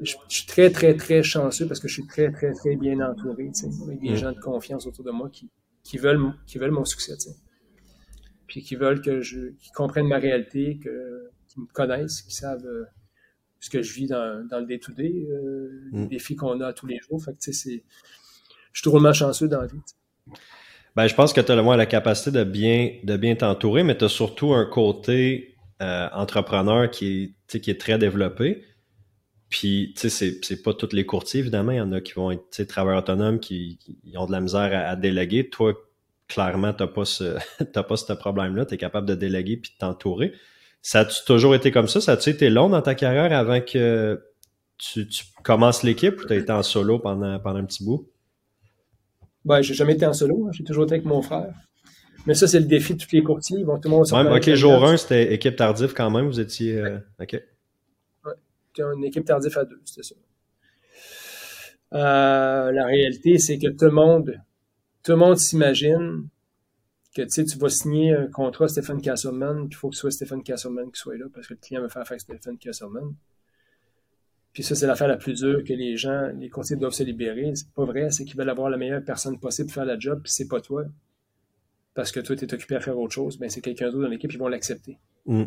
je, 0.02 0.16
suis 0.28 0.46
très, 0.46 0.70
très, 0.70 0.96
très 0.96 1.22
chanceux 1.22 1.66
parce 1.66 1.78
que 1.78 1.88
je 1.88 1.94
suis 1.94 2.06
très, 2.06 2.32
très, 2.32 2.52
très 2.52 2.76
bien 2.76 3.00
entouré, 3.00 3.50
tu 3.54 3.60
sais, 3.60 3.82
avec 3.84 4.00
des 4.00 4.10
mm. 4.10 4.16
gens 4.16 4.32
de 4.32 4.40
confiance 4.40 4.86
autour 4.86 5.04
de 5.04 5.12
moi 5.12 5.30
qui, 5.30 5.48
qui 5.82 5.98
veulent, 5.98 6.32
qui 6.46 6.58
veulent 6.58 6.70
mon 6.70 6.84
succès, 6.84 7.16
tu 7.16 7.30
sais. 7.30 7.36
Puis 8.46 8.62
qui 8.62 8.76
veulent 8.76 9.00
que 9.00 9.20
je, 9.20 9.50
qui 9.58 9.70
comprennent 9.70 10.08
ma 10.08 10.18
réalité, 10.18 10.78
que, 10.82 11.30
qui 11.48 11.60
me 11.60 11.66
connaissent, 11.66 12.22
qui 12.22 12.34
savent, 12.34 12.66
euh, 12.66 12.84
ce 13.60 13.70
que 13.70 13.82
je 13.82 13.92
vis 13.94 14.06
dans, 14.06 14.46
dans 14.48 14.58
le 14.58 14.66
day-to-day, 14.66 15.26
euh, 15.30 15.70
les 15.92 15.98
mm. 16.00 16.08
défis 16.08 16.36
qu'on 16.36 16.60
a 16.60 16.72
tous 16.72 16.86
les 16.86 16.98
jours. 16.98 17.22
Fait 17.24 17.32
que, 17.32 17.38
c'est, 17.40 17.84
je 18.72 18.80
suis 18.80 18.84
drôlement 18.84 19.12
chanceux 19.12 19.48
dans 19.48 19.60
la 19.60 19.68
vie. 19.68 19.80
Ben, 20.94 21.06
je 21.06 21.14
pense 21.14 21.32
que 21.32 21.40
tu 21.40 21.50
as 21.50 21.56
le 21.56 21.62
moins 21.62 21.76
la 21.76 21.86
capacité 21.86 22.30
de 22.30 22.44
bien, 22.44 22.98
de 23.02 23.16
bien 23.16 23.34
t'entourer, 23.34 23.82
mais 23.82 23.96
tu 23.96 24.04
as 24.04 24.08
surtout 24.08 24.52
un 24.52 24.66
côté 24.66 25.56
euh, 25.80 26.08
entrepreneur 26.12 26.90
qui 26.90 27.34
est, 27.48 27.60
qui 27.60 27.70
est 27.70 27.80
très 27.80 27.98
développé. 27.98 28.64
Puis, 29.52 29.92
tu 29.94 30.08
sais, 30.08 30.38
c'est 30.40 30.62
pas 30.62 30.72
tous 30.72 30.94
les 30.94 31.04
courtiers, 31.04 31.40
évidemment. 31.40 31.72
Il 31.72 31.76
y 31.76 31.80
en 31.82 31.92
a 31.92 32.00
qui 32.00 32.14
vont 32.14 32.30
être 32.30 32.62
travailleurs 32.62 33.02
autonomes, 33.02 33.38
qui, 33.38 33.76
qui, 33.76 34.16
ont 34.16 34.24
de 34.24 34.32
la 34.32 34.40
misère 34.40 34.72
à, 34.72 34.96
déléguer. 34.96 35.50
Toi, 35.50 35.74
clairement, 36.26 36.72
tu 36.72 36.82
n'as 36.82 36.88
pas 36.88 37.04
ce, 37.04 37.36
pas 37.74 37.96
ce 37.96 38.14
problème-là. 38.14 38.64
Tu 38.64 38.74
es 38.74 38.78
capable 38.78 39.06
de 39.06 39.14
déléguer 39.14 39.58
puis 39.58 39.72
de 39.72 39.76
t'entourer. 39.76 40.32
Ça 40.80 41.00
a 41.00 41.04
toujours 41.04 41.54
été 41.54 41.70
comme 41.70 41.86
ça? 41.86 42.00
Ça 42.00 42.12
a-tu 42.12 42.30
été 42.30 42.48
long 42.48 42.70
dans 42.70 42.80
ta 42.80 42.94
carrière 42.94 43.30
avant 43.30 43.60
que 43.60 44.22
tu, 44.78 45.06
commences 45.42 45.82
l'équipe 45.82 46.18
ou 46.18 46.24
tu 46.24 46.32
as 46.32 46.36
été 46.36 46.50
en 46.50 46.62
solo 46.62 46.98
pendant, 46.98 47.38
pendant 47.38 47.58
un 47.58 47.66
petit 47.66 47.84
bout? 47.84 48.08
Ben, 49.44 49.60
j'ai 49.60 49.74
jamais 49.74 49.92
été 49.92 50.06
en 50.06 50.14
solo. 50.14 50.48
J'ai 50.52 50.64
toujours 50.64 50.84
été 50.84 50.94
avec 50.94 51.04
mon 51.04 51.20
frère. 51.20 51.52
Mais 52.26 52.32
ça, 52.32 52.46
c'est 52.46 52.60
le 52.60 52.66
défi 52.66 52.94
de 52.94 53.04
tous 53.04 53.12
les 53.12 53.22
courtiers. 53.22 53.58
Ils 53.58 53.66
vont 53.66 53.78
tout 53.78 53.90
le 53.90 53.96
monde 53.96 54.06
ouais, 54.10 54.38
OK, 54.38 54.54
jour 54.54 54.82
1, 54.82 54.96
c'était 54.96 55.34
équipe 55.34 55.56
tardive 55.56 55.92
quand 55.92 56.10
même. 56.10 56.26
Vous 56.28 56.40
étiez. 56.40 56.78
Euh, 56.78 56.98
OK. 57.20 57.38
Une 58.78 59.04
équipe 59.04 59.24
tardive 59.24 59.56
à 59.58 59.64
deux, 59.64 59.80
c'était 59.84 60.02
ça. 60.02 60.14
Euh, 61.92 62.72
la 62.72 62.86
réalité, 62.86 63.38
c'est 63.38 63.58
que 63.58 63.68
tout 63.68 63.84
le 63.84 63.90
monde, 63.90 64.40
tout 65.02 65.12
le 65.12 65.18
monde 65.18 65.36
s'imagine 65.36 66.26
que 67.14 67.22
tu 67.22 67.58
vas 67.58 67.68
signer 67.68 68.14
un 68.14 68.26
contrat 68.28 68.68
Stéphane 68.68 69.02
Castleman, 69.02 69.68
puis 69.68 69.76
il 69.76 69.76
faut 69.76 69.90
que 69.90 69.94
ce 69.94 70.00
soit 70.00 70.10
Stéphane 70.10 70.42
Castleman 70.42 70.90
qui 70.90 70.98
soit 70.98 71.18
là 71.18 71.26
parce 71.32 71.46
que 71.46 71.54
le 71.54 71.60
client 71.60 71.82
veut 71.82 71.88
faire 71.88 72.04
avec 72.06 72.20
Stéphane 72.20 72.56
Castleman. 72.56 73.14
Puis 74.52 74.62
ça, 74.62 74.74
c'est 74.74 74.86
l'affaire 74.86 75.08
la 75.08 75.16
plus 75.16 75.34
dure 75.34 75.64
que 75.64 75.72
les 75.72 75.96
gens, 75.96 76.28
les 76.38 76.50
conseillers 76.50 76.78
doivent 76.78 76.92
se 76.92 77.02
libérer. 77.02 77.52
C'est 77.54 77.70
pas 77.72 77.84
vrai, 77.84 78.10
c'est 78.10 78.24
qu'ils 78.24 78.36
veulent 78.36 78.50
avoir 78.50 78.68
la 78.68 78.76
meilleure 78.76 79.02
personne 79.02 79.38
possible 79.38 79.68
pour 79.68 79.74
faire 79.74 79.84
la 79.84 79.98
job, 79.98 80.20
puis 80.22 80.32
c'est 80.32 80.48
pas 80.48 80.60
toi. 80.60 80.84
Parce 81.94 82.12
que 82.12 82.20
toi, 82.20 82.36
tu 82.36 82.44
es 82.44 82.54
occupé 82.54 82.76
à 82.76 82.80
faire 82.80 82.98
autre 82.98 83.14
chose, 83.14 83.38
ben 83.38 83.50
c'est 83.50 83.60
quelqu'un 83.60 83.86
d'autre 83.86 84.02
dans 84.02 84.08
l'équipe, 84.08 84.32
ils 84.32 84.38
vont 84.38 84.48
l'accepter. 84.48 84.98
Mm. 85.26 85.44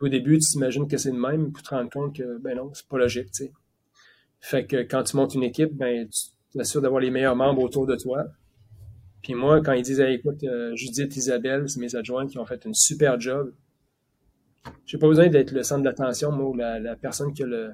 Au 0.00 0.08
début, 0.08 0.38
tu 0.38 0.48
t'imagines 0.50 0.88
que 0.88 0.96
c'est 0.96 1.12
le 1.12 1.18
même, 1.18 1.52
pour 1.52 1.62
te 1.62 1.70
rendre 1.70 1.90
compte 1.90 2.16
que, 2.16 2.38
ben 2.38 2.56
non, 2.56 2.70
c'est 2.74 2.86
pas 2.86 2.98
logique, 2.98 3.30
tu 3.32 3.44
sais. 3.44 3.52
Fait 4.40 4.66
que 4.66 4.76
quand 4.82 5.02
tu 5.04 5.16
montes 5.16 5.34
une 5.34 5.44
équipe, 5.44 5.72
ben, 5.74 6.08
tu 6.08 6.58
t'assures 6.58 6.82
d'avoir 6.82 7.00
les 7.00 7.10
meilleurs 7.10 7.36
membres 7.36 7.62
autour 7.62 7.86
de 7.86 7.96
toi, 7.96 8.26
puis 9.24 9.34
moi, 9.34 9.62
quand 9.62 9.72
ils 9.72 9.82
disent 9.82 10.00
écoute, 10.00 10.44
euh, 10.44 10.76
Judith, 10.76 11.16
Isabelle, 11.16 11.68
c'est 11.68 11.80
mes 11.80 11.96
adjointes 11.96 12.30
qui 12.30 12.38
ont 12.38 12.44
fait 12.44 12.62
une 12.66 12.74
super 12.74 13.18
job. 13.18 13.54
J'ai 14.84 14.98
pas 14.98 15.08
besoin 15.08 15.28
d'être 15.28 15.50
le 15.50 15.62
centre 15.62 15.82
d'attention, 15.82 16.30
moi, 16.30 16.50
ou 16.50 16.54
la, 16.54 16.94
personne 16.96 17.32
qui 17.32 17.42
a, 17.42 17.46
le, 17.46 17.72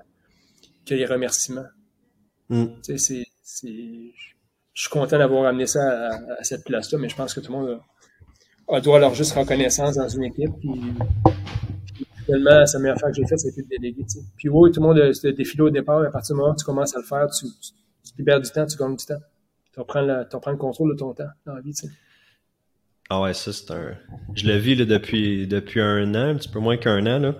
qui 0.84 0.94
a 0.94 0.96
les 0.96 1.06
remerciements. 1.06 1.66
Mm. 2.50 2.66
Tu 2.84 2.98
sais, 2.98 3.24
c'est, 3.42 3.66
je 4.72 4.80
suis 4.80 4.90
content 4.90 5.18
d'avoir 5.18 5.46
amené 5.46 5.66
ça 5.66 6.12
à, 6.38 6.44
cette 6.44 6.64
place-là, 6.64 6.98
mais 7.00 7.08
je 7.08 7.16
pense 7.16 7.34
que 7.34 7.40
tout 7.40 7.52
le 7.52 7.58
monde 7.58 7.80
a, 8.68 8.80
doit 8.80 9.00
leur 9.00 9.14
juste 9.14 9.32
reconnaissance 9.32 9.96
dans 9.96 10.08
une 10.08 10.24
équipe. 10.24 10.52
Puis, 10.60 10.80
finalement, 12.38 12.64
la 12.72 12.78
meilleure 12.78 12.96
affaire 12.96 13.10
que 13.10 13.16
j'ai 13.16 13.26
faite, 13.26 13.40
c'était 13.40 13.62
de 13.62 13.68
déléguer. 13.68 14.04
Puis 14.36 14.48
oui, 14.48 14.70
tout 14.70 14.80
le 14.80 14.86
monde 14.86 15.12
se 15.12 15.28
défilé 15.28 15.62
au 15.62 15.70
départ, 15.70 16.02
à 16.02 16.10
partir 16.10 16.34
du 16.34 16.40
moment 16.40 16.52
où 16.52 16.56
tu 16.56 16.64
commences 16.64 16.94
à 16.96 17.00
le 17.00 17.06
faire, 17.06 17.28
tu, 17.30 17.46
tu, 17.46 17.72
tu 18.04 18.18
libères 18.18 18.40
du 18.40 18.50
temps, 18.50 18.66
tu 18.66 18.76
gagnes 18.76 18.96
du 18.96 19.04
temps 19.04 19.20
tu 19.72 19.80
reprends, 19.80 20.00
le 20.02 20.56
contrôle 20.56 20.92
de 20.92 20.98
ton 20.98 21.14
temps 21.14 21.28
dans 21.46 21.54
la 21.54 21.60
vie, 21.60 21.72
tu 21.72 21.86
sais. 21.86 21.92
Ah 23.08 23.20
ouais, 23.22 23.34
ça, 23.34 23.52
c'est 23.52 23.70
un. 23.72 23.96
Je 24.34 24.46
le 24.46 24.56
vis 24.56 24.76
là, 24.76 24.84
depuis, 24.84 25.46
depuis 25.46 25.80
un 25.80 26.14
an, 26.14 26.30
un 26.30 26.34
petit 26.36 26.48
peu 26.48 26.60
moins 26.60 26.76
qu'un 26.76 27.06
an. 27.06 27.18
Là. 27.18 27.34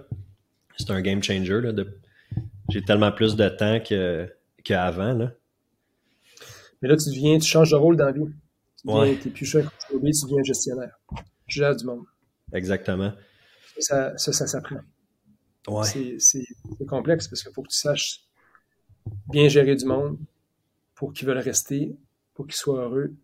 C'est 0.77 0.91
un 0.91 1.01
game 1.01 1.23
changer. 1.23 1.61
Là, 1.61 1.73
J'ai 2.71 2.83
tellement 2.83 3.13
plus 3.13 3.37
de 3.37 3.49
temps 3.49 3.79
qu'avant. 4.65 5.13
Là. 5.13 5.33
Mais 6.83 6.89
là, 6.89 6.97
tu 6.97 7.11
deviens, 7.11 7.39
tu 7.39 7.47
changes 7.47 7.71
de 7.71 7.77
rôle 7.77 7.97
dans 7.97 8.07
la 8.07 8.13
vie. 8.13 8.25
Tu 8.81 8.87
deviens, 8.89 9.15
t'es 9.15 9.31
plus 9.31 9.47
cher 9.47 9.71
tu 9.89 9.97
deviens 9.97 10.43
gestionnaire. 10.43 10.99
Tu 11.47 11.59
gères 11.59 11.77
du 11.77 11.85
monde. 11.85 12.05
Exactement. 12.53 13.13
Ça, 13.81 14.17
ça, 14.17 14.33
ça 14.33 14.47
s'apprend. 14.47 14.81
Ouais. 15.69 16.19
C'est 16.19 16.47
complexe 16.89 17.29
parce 17.29 17.43
qu'il 17.43 17.53
faut 17.53 17.63
que 17.63 17.69
tu 17.69 17.77
saches 17.77 18.21
bien 19.29 19.49
gérer 19.49 19.77
du 19.77 19.85
monde 19.85 20.19
pour 20.95 21.13
qu'ils 21.13 21.27
veulent 21.27 21.39
rester, 21.39 21.97
pour 22.35 22.47
qu'ils 22.47 22.57
soient 22.57 22.83
heureux, 22.83 23.15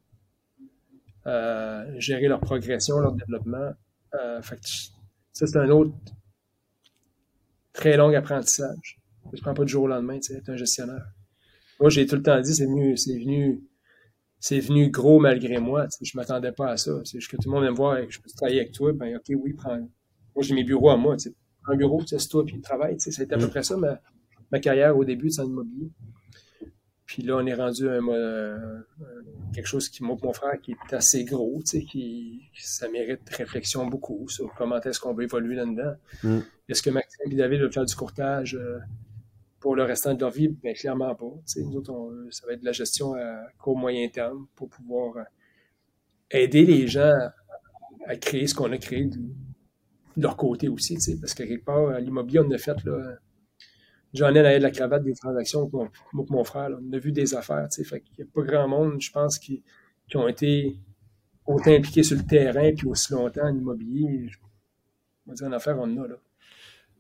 euh, 1.27 1.95
gérer 1.99 2.29
leur 2.29 2.41
progression, 2.41 2.99
leur 2.99 3.13
développement. 3.13 3.73
Euh, 4.15 4.41
ça, 4.43 5.47
c'est 5.47 5.57
un 5.57 5.71
autre 5.71 5.93
très 7.73 7.97
long 7.97 8.15
apprentissage. 8.15 9.01
Ça 9.25 9.31
ne 9.33 9.41
prend 9.41 9.55
pas 9.55 9.65
du 9.65 9.73
jour 9.73 9.85
au 9.85 9.89
lendemain, 9.89 10.19
tu 10.19 10.33
sais, 10.33 10.39
être 10.39 10.49
un 10.49 10.57
gestionnaire. 10.57 11.07
Moi, 11.81 11.91
j'ai 11.91 12.07
tout 12.07 12.17
le 12.17 12.23
temps 12.23 12.41
dit, 12.41 12.55
c'est 12.55 12.65
venu, 12.65 12.97
c'est 12.97 13.19
venu 13.19 13.63
c'est 14.39 14.61
venu 14.61 14.91
gros 14.91 15.19
malgré 15.19 15.59
moi. 15.59 15.87
Je 16.01 16.17
m'attendais 16.17 16.53
pas 16.53 16.71
à 16.71 16.77
ça. 16.77 16.93
C'est 17.05 17.19
que 17.19 17.37
tout 17.37 17.49
le 17.49 17.51
monde 17.51 17.63
vient 17.63 17.73
me 17.73 17.77
voir, 17.77 17.99
je 18.09 18.21
peux 18.21 18.31
travailler 18.31 18.61
avec 18.61 18.73
toi. 18.73 18.93
Ben, 18.93 19.17
OK, 19.17 19.25
oui, 19.37 19.55
prends. 19.55 19.89
Moi, 20.37 20.45
j'ai 20.45 20.55
mes 20.55 20.65
bureaux 20.65 20.91
à 20.91 20.97
moi. 20.97 21.17
Un 21.67 21.77
bureau, 21.77 22.01
c'est 22.07 22.29
toi, 22.29 22.45
puis 22.45 22.61
travaille. 22.61 22.97
C'était 23.01 23.35
à 23.35 23.39
peu 23.39 23.47
mm. 23.47 23.51
près 23.51 23.63
ça 23.63 23.77
ma, 23.77 24.01
ma 24.53 24.61
carrière 24.61 24.97
au 24.97 25.05
début 25.05 25.29
de 25.29 25.43
immobilier. 25.43 25.91
Puis 27.07 27.23
là, 27.23 27.37
on 27.37 27.47
est 27.47 27.55
rendu 27.55 27.89
à 27.89 27.95
un, 27.95 28.85
quelque 29.55 29.67
chose 29.67 29.89
qui, 29.89 30.03
moi, 30.03 30.17
mon 30.23 30.33
frère, 30.33 30.61
qui 30.61 30.73
est 30.73 30.95
assez 30.95 31.25
gros, 31.25 31.63
tu 31.63 31.79
sais, 31.79 31.85
qui, 31.85 32.43
ça 32.55 32.89
mérite 32.89 33.21
réflexion 33.31 33.87
beaucoup 33.87 34.29
sur 34.29 34.53
comment 34.55 34.81
est-ce 34.81 35.01
qu'on 35.01 35.15
va 35.15 35.23
évoluer 35.23 35.55
là-dedans. 35.55 35.95
Mm. 36.23 36.39
Est-ce 36.69 36.83
que 36.83 36.91
Maxime 36.91 37.33
et 37.33 37.37
David 37.37 37.61
veulent 37.61 37.73
faire 37.73 37.85
du 37.85 37.95
courtage 37.95 38.57
euh, 38.57 38.79
pour 39.61 39.77
le 39.77 39.85
restant 39.85 40.15
de 40.15 40.21
leur 40.21 40.31
vie? 40.31 40.49
Bien, 40.49 40.75
clairement 40.75 41.15
pas. 41.15 41.33
Tu 41.47 41.53
sais, 41.53 41.63
nous 41.63 41.77
autres, 41.77 42.27
ça 42.31 42.47
va 42.47 42.55
être 42.55 42.61
de 42.61 42.67
la 42.67 42.73
gestion 42.73 43.15
à 43.15 43.47
court 43.59 43.79
moyen 43.79 44.09
terme 44.09 44.47
pour 44.57 44.69
pouvoir 44.69 45.17
euh, 45.17 45.23
aider 46.33 46.67
les 46.67 46.89
gens 46.89 47.15
à, 48.07 48.17
créer 48.17 48.49
ce 48.49 48.55
qu'on 48.55 48.73
a 48.73 48.79
créé 48.79 49.09
de, 50.17 50.23
leur 50.23 50.37
côté 50.37 50.69
aussi, 50.69 50.97
tu 50.99 51.17
parce 51.19 51.35
que 51.35 51.43
quelque 51.43 51.65
part, 51.65 51.89
à 51.91 52.01
l'immobilier, 52.01 52.41
on 52.41 52.51
a 52.51 52.59
fait, 52.59 52.83
là, 52.85 53.17
J'en 54.17 54.35
ai 54.35 54.59
de 54.59 54.63
la 54.63 54.71
cravate 54.71 55.05
des 55.05 55.15
transactions 55.15 55.69
moi 55.71 55.91
mon 56.13 56.45
frère. 56.45 56.71
On 56.71 56.93
a 56.93 56.99
vu 56.99 57.13
des 57.13 57.35
affaires. 57.35 57.69
Fait 57.71 58.01
qu'il 58.01 58.25
n'y 58.25 58.25
a 58.25 58.33
pas 58.33 58.43
grand 58.43 58.69
monde, 58.69 59.01
je 59.01 59.11
pense, 59.11 59.39
qui, 59.39 59.63
qui, 60.09 60.17
ont 60.17 60.27
été 60.27 60.77
autant 61.45 61.73
impliqués 61.73 62.03
sur 62.03 62.17
le 62.17 62.25
terrain 62.25 62.73
puis 62.75 62.87
aussi 62.87 63.13
longtemps 63.13 63.45
en 63.45 63.55
immobilier. 63.55 64.31
On 65.27 65.31
va 65.31 65.35
dire, 65.35 65.47
en 65.49 65.53
affaire, 65.53 65.77
on 65.79 65.83
en 65.83 66.05
a. 66.05 66.09
Là. 66.09 66.15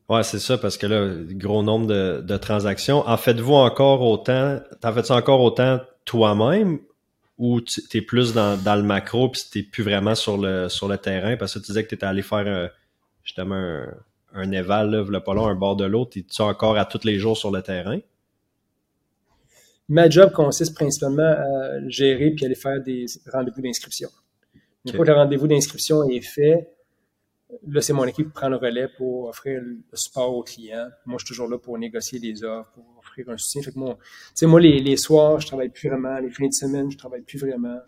Ouais, 0.08 0.22
c'est 0.22 0.38
ça, 0.38 0.58
parce 0.58 0.76
que 0.76 0.86
là, 0.86 1.08
gros 1.30 1.62
nombre 1.62 1.86
de, 1.86 2.36
transactions. 2.36 3.06
En 3.08 3.16
faites-vous 3.16 3.54
encore 3.54 4.02
autant, 4.02 4.60
t'en 4.80 4.92
fais-tu 4.92 5.12
encore 5.12 5.40
autant 5.40 5.80
toi-même 6.04 6.78
ou 7.38 7.60
tu 7.60 7.82
es 7.94 8.00
plus 8.02 8.32
dans, 8.32 8.62
dans 8.62 8.76
le 8.76 8.82
macro 8.82 9.30
puis 9.30 9.42
t'es 9.50 9.62
plus 9.62 9.82
vraiment 9.82 10.14
sur 10.14 10.38
le, 10.38 10.68
sur 10.68 10.86
le 10.86 10.98
terrain? 10.98 11.36
Parce 11.36 11.54
que 11.54 11.60
tu 11.60 11.66
disais 11.66 11.82
que 11.82 11.88
tu 11.88 11.94
étais 11.94 12.06
allé 12.06 12.22
faire 12.22 12.46
euh, 12.46 12.68
justement 13.26 13.56
un, 13.56 13.94
un 14.32 14.52
éval, 14.52 14.90
là, 14.90 15.04
le 15.06 15.20
pas 15.20 15.32
un 15.32 15.54
bord 15.54 15.76
de 15.76 15.84
l'autre, 15.84 16.18
es-tu 16.18 16.40
encore 16.40 16.78
à 16.78 16.86
tous 16.86 17.04
les 17.04 17.18
jours 17.18 17.36
sur 17.36 17.50
le 17.50 17.60
terrain? 17.60 17.98
Ma 19.88 20.08
job 20.08 20.32
consiste 20.32 20.74
principalement 20.74 21.22
à 21.22 21.88
gérer 21.88 22.30
puis 22.30 22.44
aller 22.44 22.54
faire 22.54 22.82
des 22.82 23.06
rendez-vous 23.32 23.60
d'inscription. 23.60 24.08
Une 24.84 24.92
fois 24.92 25.04
que 25.04 25.10
le 25.10 25.16
rendez-vous 25.16 25.48
d'inscription 25.48 26.08
est 26.08 26.20
fait, 26.20 26.72
là, 27.66 27.80
c'est 27.80 27.92
mon 27.92 28.04
équipe 28.04 28.26
qui 28.26 28.32
prend 28.32 28.48
le 28.48 28.56
relais 28.56 28.88
pour 28.96 29.28
offrir 29.28 29.60
le 29.60 29.78
support 29.94 30.34
aux 30.34 30.42
clients. 30.42 30.88
Moi, 31.06 31.18
je 31.18 31.24
suis 31.24 31.34
toujours 31.34 31.48
là 31.48 31.58
pour 31.58 31.78
négocier 31.78 32.18
des 32.18 32.42
offres, 32.42 32.70
pour 32.72 32.84
offrir 32.98 33.28
un 33.28 33.36
soutien. 33.36 33.62
Fait 33.62 33.72
que 33.72 33.78
moi, 33.78 33.98
moi 34.42 34.60
les, 34.60 34.80
les, 34.80 34.96
soirs, 34.96 35.40
je 35.40 35.46
travaille 35.46 35.68
plus 35.68 35.88
vraiment. 35.88 36.18
Les 36.18 36.30
fins 36.30 36.48
de 36.48 36.52
semaine, 36.52 36.90
je 36.90 36.98
travaille 36.98 37.22
plus 37.22 37.38
vraiment. 37.38 37.78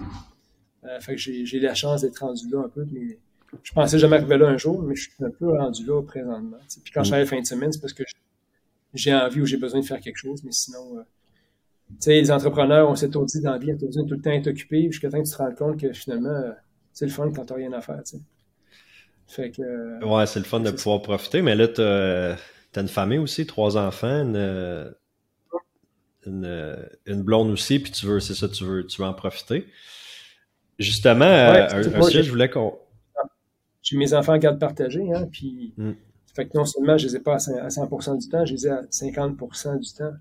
Euh, 0.84 1.00
fait 1.00 1.16
que 1.16 1.20
j'ai 1.20 1.60
la 1.60 1.74
chance 1.74 2.02
d'être 2.02 2.18
rendu 2.18 2.48
là 2.50 2.60
un 2.64 2.68
peu, 2.68 2.86
mais 2.92 3.18
je 3.62 3.72
pensais 3.72 3.98
jamais 3.98 4.16
arriver 4.16 4.38
là 4.38 4.48
un 4.48 4.58
jour, 4.58 4.82
mais 4.82 4.94
je 4.94 5.02
suis 5.02 5.24
un 5.24 5.30
peu 5.30 5.50
rendu 5.50 5.84
là 5.86 6.02
présentement. 6.02 6.58
Puis 6.82 6.92
quand 6.92 7.02
je 7.02 7.10
travaille 7.10 7.26
fin 7.26 7.40
de 7.40 7.46
semaine, 7.46 7.72
c'est 7.72 7.80
parce 7.80 7.92
que 7.92 8.04
j'ai 8.94 9.14
envie 9.14 9.40
ou 9.40 9.46
j'ai 9.46 9.56
besoin 9.56 9.80
de 9.80 9.86
faire 9.86 10.00
quelque 10.00 10.16
chose, 10.16 10.42
mais 10.44 10.52
sinon, 10.52 10.98
euh, 10.98 11.02
tu 11.90 11.96
sais, 12.00 12.20
les 12.20 12.30
entrepreneurs, 12.30 12.88
on 12.88 12.94
s'est 12.94 13.08
dit 13.08 13.40
dans 13.40 13.52
la 13.52 13.58
vie, 13.58 13.72
on 13.72 13.76
tout 13.76 14.14
le 14.14 14.20
temps 14.20 14.30
être 14.30 14.48
occupé, 14.48 14.90
jusqu'à 14.90 15.10
temps 15.10 15.22
que 15.22 15.28
tu 15.28 15.32
te 15.32 15.38
rends 15.38 15.54
compte 15.54 15.80
que 15.80 15.92
finalement, 15.92 16.28
euh, 16.28 16.52
c'est 16.92 17.06
le 17.06 17.10
fun 17.10 17.30
quand 17.34 17.46
t'as 17.46 17.54
rien 17.54 17.72
à 17.72 17.80
faire, 17.80 18.02
tu 18.04 18.16
sais. 18.16 18.22
Fait 19.26 19.50
que. 19.50 19.62
Euh, 19.62 20.06
ouais, 20.06 20.26
c'est 20.26 20.38
le 20.38 20.46
fun 20.46 20.60
de 20.60 20.70
pouvoir 20.70 21.02
profiter, 21.02 21.42
mais 21.42 21.54
là, 21.54 21.68
t'as 21.68 22.32
as 22.32 22.80
une 22.80 22.88
famille 22.88 23.18
aussi, 23.18 23.46
trois 23.46 23.76
enfants, 23.76 24.22
une, 24.22 24.94
une, 26.26 27.22
blonde 27.22 27.50
aussi, 27.50 27.78
puis 27.78 27.92
tu 27.92 28.06
veux, 28.06 28.20
c'est 28.20 28.34
ça, 28.34 28.48
tu 28.48 28.64
veux, 28.64 28.86
tu 28.86 29.00
veux 29.00 29.08
en 29.08 29.14
profiter. 29.14 29.66
Justement, 30.78 31.24
un, 31.24 31.66
un 31.74 32.02
sujet, 32.02 32.22
je 32.22 32.30
voulais 32.30 32.48
qu'on 32.48 32.78
j'ai 33.88 33.96
mes 33.96 34.12
enfants 34.12 34.34
en 34.34 34.38
garde 34.38 34.58
partagée, 34.58 35.12
hein, 35.14 35.26
puis 35.30 35.72
mm. 35.78 35.92
fait 36.34 36.46
que 36.46 36.56
non 36.56 36.66
seulement 36.66 36.98
je 36.98 37.06
les 37.06 37.16
ai 37.16 37.20
pas 37.20 37.34
à 37.34 37.68
100% 37.68 38.18
du 38.18 38.28
temps, 38.28 38.44
je 38.44 38.52
les 38.52 38.66
ai 38.66 38.70
à 38.70 38.82
50% 38.82 39.78
du 39.78 39.92
temps. 39.94 40.12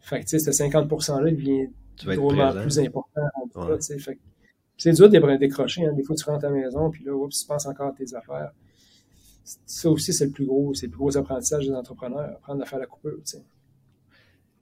Fait 0.00 0.22
que 0.22 0.30
ce 0.30 0.36
50%-là, 0.38 1.28
il 1.28 1.36
devient 1.36 1.68
drôlement 2.16 2.52
plus 2.52 2.78
important. 2.78 3.20
c'est 4.78 4.92
dur 4.92 5.10
de 5.10 5.36
décrocher. 5.36 5.84
Hein. 5.84 5.92
Des 5.92 6.02
fois, 6.02 6.16
tu 6.16 6.24
rentres 6.24 6.46
à 6.46 6.48
la 6.48 6.54
maison, 6.54 6.90
puis 6.90 7.04
là, 7.04 7.12
oups, 7.12 7.38
tu 7.38 7.46
penses 7.46 7.66
encore 7.66 7.88
à 7.88 7.92
tes 7.92 8.14
affaires. 8.14 8.52
Ça 9.44 9.90
aussi, 9.90 10.12
c'est 10.12 10.26
le 10.26 10.30
plus 10.30 10.46
gros, 10.46 10.72
c'est 10.72 10.86
le 10.86 10.92
plus 10.92 10.98
gros 10.98 11.16
apprentissage 11.16 11.66
des 11.66 11.74
entrepreneurs, 11.74 12.36
apprendre 12.36 12.62
à 12.62 12.66
faire 12.66 12.78
la 12.78 12.86
coupure. 12.86 13.18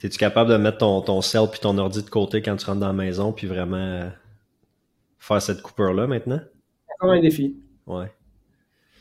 Es-tu 0.03 0.19
capable 0.19 0.51
de 0.51 0.57
mettre 0.57 0.79
ton, 0.79 1.01
ton 1.01 1.21
cell 1.21 1.47
puis 1.51 1.61
ton 1.61 1.79
ordi 1.79 2.03
de 2.03 2.11
côté 2.11 2.43
quand 2.43 2.57
tu 2.57 2.67
rentres 2.67 2.81
dans 2.81 2.89
la 2.89 2.93
maison, 2.93 3.33
puis 3.33 3.47
vraiment 3.47 3.77
euh, 3.77 4.09
faire 5.19 5.43
cette 5.43 5.63
coupure-là 5.63 6.07
maintenant? 6.07 6.41
Encore 6.95 7.13
un 7.13 7.21
défi. 7.21 7.57
Ouais. 7.87 8.11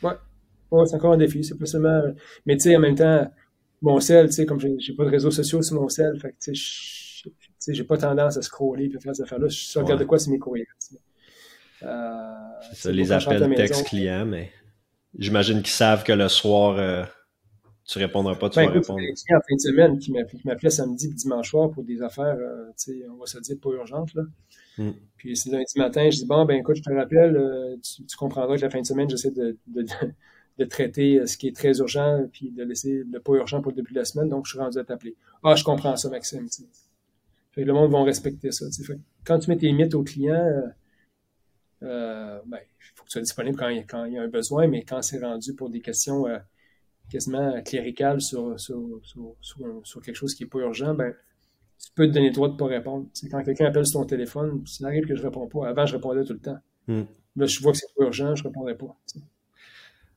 Ouais. 0.02 0.86
c'est 0.86 0.96
encore 0.96 1.12
un 1.12 1.18
défi. 1.18 1.44
C'est 1.44 1.58
pas 1.58 1.66
seulement. 1.66 2.02
Mais 2.44 2.56
tu 2.56 2.64
sais, 2.64 2.76
en 2.76 2.80
même 2.80 2.94
temps, 2.94 3.30
mon 3.82 4.00
sel, 4.00 4.26
tu 4.26 4.32
sais, 4.32 4.46
comme 4.46 4.60
j'ai 4.60 4.94
pas 4.94 5.04
de 5.04 5.10
réseaux 5.10 5.30
sociaux 5.30 5.62
sur 5.62 5.80
mon 5.80 5.88
sel, 5.88 6.18
fait 6.20 6.30
que 6.30 6.36
tu 6.40 6.54
sais, 6.54 7.74
j'ai 7.74 7.84
pas 7.84 7.96
tendance 7.96 8.36
à 8.36 8.42
scroller 8.42 8.86
et 8.86 9.00
faire 9.00 9.14
ces 9.14 9.22
affaires-là. 9.22 9.48
Je 9.48 9.78
regarde 9.78 10.00
de 10.00 10.04
quoi, 10.04 10.18
c'est 10.18 10.30
mes 10.30 10.38
courriels. 10.38 10.66
Euh, 11.82 12.32
ça, 12.72 12.90
les 12.90 13.12
appels 13.12 13.54
texte 13.54 13.86
clients, 13.86 14.24
mais 14.24 14.50
j'imagine 15.18 15.58
qu'ils 15.58 15.68
savent 15.68 16.04
que 16.04 16.12
le 16.12 16.28
soir, 16.28 16.78
euh, 16.78 17.04
tu 17.86 17.98
répondras 17.98 18.34
pas, 18.34 18.48
tu 18.48 18.56
ben, 18.56 18.66
vas 18.66 18.72
répondre. 18.72 18.98
en 19.00 19.40
fin 19.40 19.54
de 19.54 19.60
semaine 19.60 19.98
qui 19.98 20.12
m'appelait 20.44 20.70
samedi 20.70 21.08
et 21.08 21.14
dimanche 21.14 21.50
soir 21.50 21.70
pour 21.70 21.84
des 21.84 22.00
affaires, 22.02 22.36
euh, 22.38 22.68
tu 22.78 22.92
sais, 22.92 23.08
on 23.10 23.16
va 23.16 23.26
se 23.26 23.38
dire 23.40 23.56
pas 23.60 23.70
urgentes, 23.70 24.14
là. 24.14 24.22
Mm. 24.78 24.90
Puis 25.16 25.36
c'est 25.36 25.50
lundi 25.50 25.78
matin, 25.78 26.08
je 26.10 26.18
dis 26.18 26.26
bon, 26.26 26.44
ben 26.44 26.58
écoute, 26.58 26.76
je 26.76 26.82
te 26.82 26.92
rappelle, 26.92 27.36
euh, 27.36 27.76
tu, 27.78 28.16
comprendras 28.16 28.56
que 28.56 28.62
la 28.62 28.70
fin 28.70 28.80
de 28.80 28.86
semaine, 28.86 29.08
j'essaie 29.08 29.30
de, 29.30 29.56
de, 29.66 30.64
traiter 30.64 31.20
euh, 31.20 31.26
ce 31.26 31.36
qui 31.36 31.48
est 31.48 31.56
très 31.56 31.78
urgent, 31.78 32.26
puis 32.32 32.50
de 32.50 32.62
laisser 32.62 33.02
le 33.10 33.20
pas 33.20 33.32
urgent 33.34 33.60
pour 33.62 33.72
le 33.72 33.76
début 33.76 33.92
de 33.92 33.98
la 33.98 34.04
semaine, 34.04 34.28
donc 34.28 34.46
je 34.46 34.52
suis 34.52 34.58
rendu 34.58 34.78
à 34.78 34.84
t'appeler. 34.84 35.16
Ah, 35.42 35.54
je 35.54 35.64
comprends 35.64 35.96
ça, 35.96 36.10
Maxime. 36.10 36.46
Fait 37.52 37.62
que 37.62 37.66
le 37.66 37.72
monde 37.72 37.90
va 37.90 38.02
respecter 38.02 38.52
ça. 38.52 38.66
Fait 38.84 38.98
quand 39.24 39.38
tu 39.38 39.50
mets 39.50 39.56
tes 39.56 39.66
limites 39.66 39.94
aux 39.94 40.02
clients, 40.02 40.62
euh, 41.82 42.40
ben, 42.46 42.58
il 42.58 42.94
faut 42.94 43.04
que 43.04 43.08
tu 43.08 43.12
sois 43.12 43.22
disponible 43.22 43.56
quand 43.56 43.68
il, 43.68 43.86
quand 43.86 44.04
il 44.04 44.14
y 44.14 44.18
a 44.18 44.22
un 44.22 44.28
besoin, 44.28 44.66
mais 44.66 44.82
quand 44.82 45.00
c'est 45.02 45.18
rendu 45.18 45.54
pour 45.54 45.70
des 45.70 45.80
questions 45.80 46.26
quasiment 47.10 47.62
cléricales 47.62 48.20
sur, 48.20 48.58
sur, 48.58 49.00
sur, 49.02 49.80
sur, 49.82 50.02
quelque 50.02 50.16
chose 50.16 50.34
qui 50.34 50.42
n'est 50.42 50.50
pas 50.50 50.58
urgent, 50.58 50.94
ben, 50.94 51.14
tu 51.78 51.90
peux 51.94 52.06
te 52.06 52.12
donner 52.12 52.28
le 52.28 52.34
droit 52.34 52.48
de 52.48 52.54
ne 52.54 52.58
pas 52.58 52.66
répondre. 52.66 53.06
C'est 53.12 53.28
quand 53.28 53.42
quelqu'un 53.42 53.66
appelle 53.66 53.86
sur 53.86 54.00
ton 54.00 54.06
téléphone, 54.06 54.62
ça 54.66 54.86
arrive 54.86 55.06
que 55.06 55.14
je 55.14 55.20
ne 55.20 55.26
réponds 55.26 55.46
pas. 55.46 55.68
Avant, 55.68 55.86
je 55.86 55.94
répondais 55.94 56.24
tout 56.24 56.32
le 56.32 56.40
temps. 56.40 56.58
Hmm. 56.88 57.04
Là, 57.36 57.46
je 57.46 57.60
vois 57.60 57.72
que 57.72 57.78
c'est 57.78 57.86
urgent, 57.98 58.34
je 58.34 58.42
ne 58.42 58.48
répondrai 58.48 58.76
pas. 58.76 58.96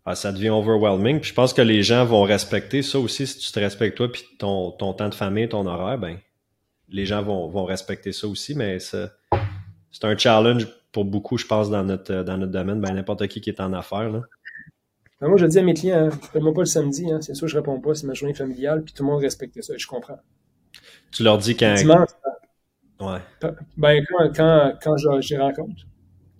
Ah, 0.06 0.16
ça 0.16 0.32
devient 0.32 0.50
overwhelming. 0.50 1.20
Puis 1.20 1.30
je 1.30 1.36
pense 1.36 1.54
que 1.54 1.62
les 1.62 1.84
gens 1.84 2.06
vont 2.06 2.24
respecter 2.24 2.82
ça 2.82 3.00
aussi. 3.00 3.28
Si 3.28 3.38
tu 3.40 3.52
te 3.52 3.60
respectes 3.60 3.98
toi 3.98 4.12
puis 4.12 4.24
ton, 4.38 4.72
ton 4.72 4.94
temps 4.94 5.10
de 5.10 5.16
famille, 5.16 5.50
ton 5.50 5.66
horaire, 5.66 5.98
ben 5.98 6.18
les 6.92 7.06
gens 7.06 7.22
vont, 7.22 7.48
vont 7.48 7.66
respecter 7.66 8.12
ça 8.12 8.28
aussi. 8.28 8.56
Mais 8.56 8.80
c'est 8.80 9.10
un 10.04 10.18
challenge 10.18 10.68
pour 10.92 11.06
beaucoup, 11.06 11.38
je 11.38 11.46
pense, 11.46 11.70
dans 11.70 11.84
notre, 11.84 12.24
dans 12.24 12.38
notre 12.38 12.52
domaine. 12.52 12.82
Ben, 12.82 12.94
n'importe 12.94 13.28
qui 13.28 13.42
qui 13.42 13.50
est 13.50 13.62
en 13.62 13.74
affaires. 13.74 14.10
Là. 14.10 14.22
Ben, 15.22 15.28
moi, 15.28 15.38
je 15.38 15.46
dis 15.46 15.60
à 15.60 15.64
mes 15.64 15.74
clients, 15.74 16.06
ne 16.06 16.12
hein, 16.12 16.42
moi 16.42 16.54
pas 16.54 16.62
le 16.62 16.66
samedi. 16.66 17.12
Hein. 17.12 17.22
c'est 17.22 17.36
sûr, 17.36 17.48
je 17.48 17.56
ne 17.56 17.62
réponds 17.62 17.80
pas. 17.80 17.94
C'est 17.94 18.08
ma 18.08 18.14
journée 18.14 18.34
familiale. 18.34 18.84
Puis 18.84 18.94
tout 18.94 19.04
le 19.04 19.10
monde 19.10 19.22
respecte 19.22 19.62
ça. 19.62 19.74
Et 19.74 19.80
je 19.80 19.88
comprends. 19.88 20.20
Tu 21.12 21.24
leur 21.24 21.38
dis 21.38 21.56
quand. 21.56 21.74
Dimanche. 21.76 22.10
Ouais. 23.00 23.20
Ben, 23.78 24.04
quand, 24.08 24.32
quand, 24.36 24.74
quand 24.82 25.22
j'y 25.22 25.38
rencontre. 25.38 25.86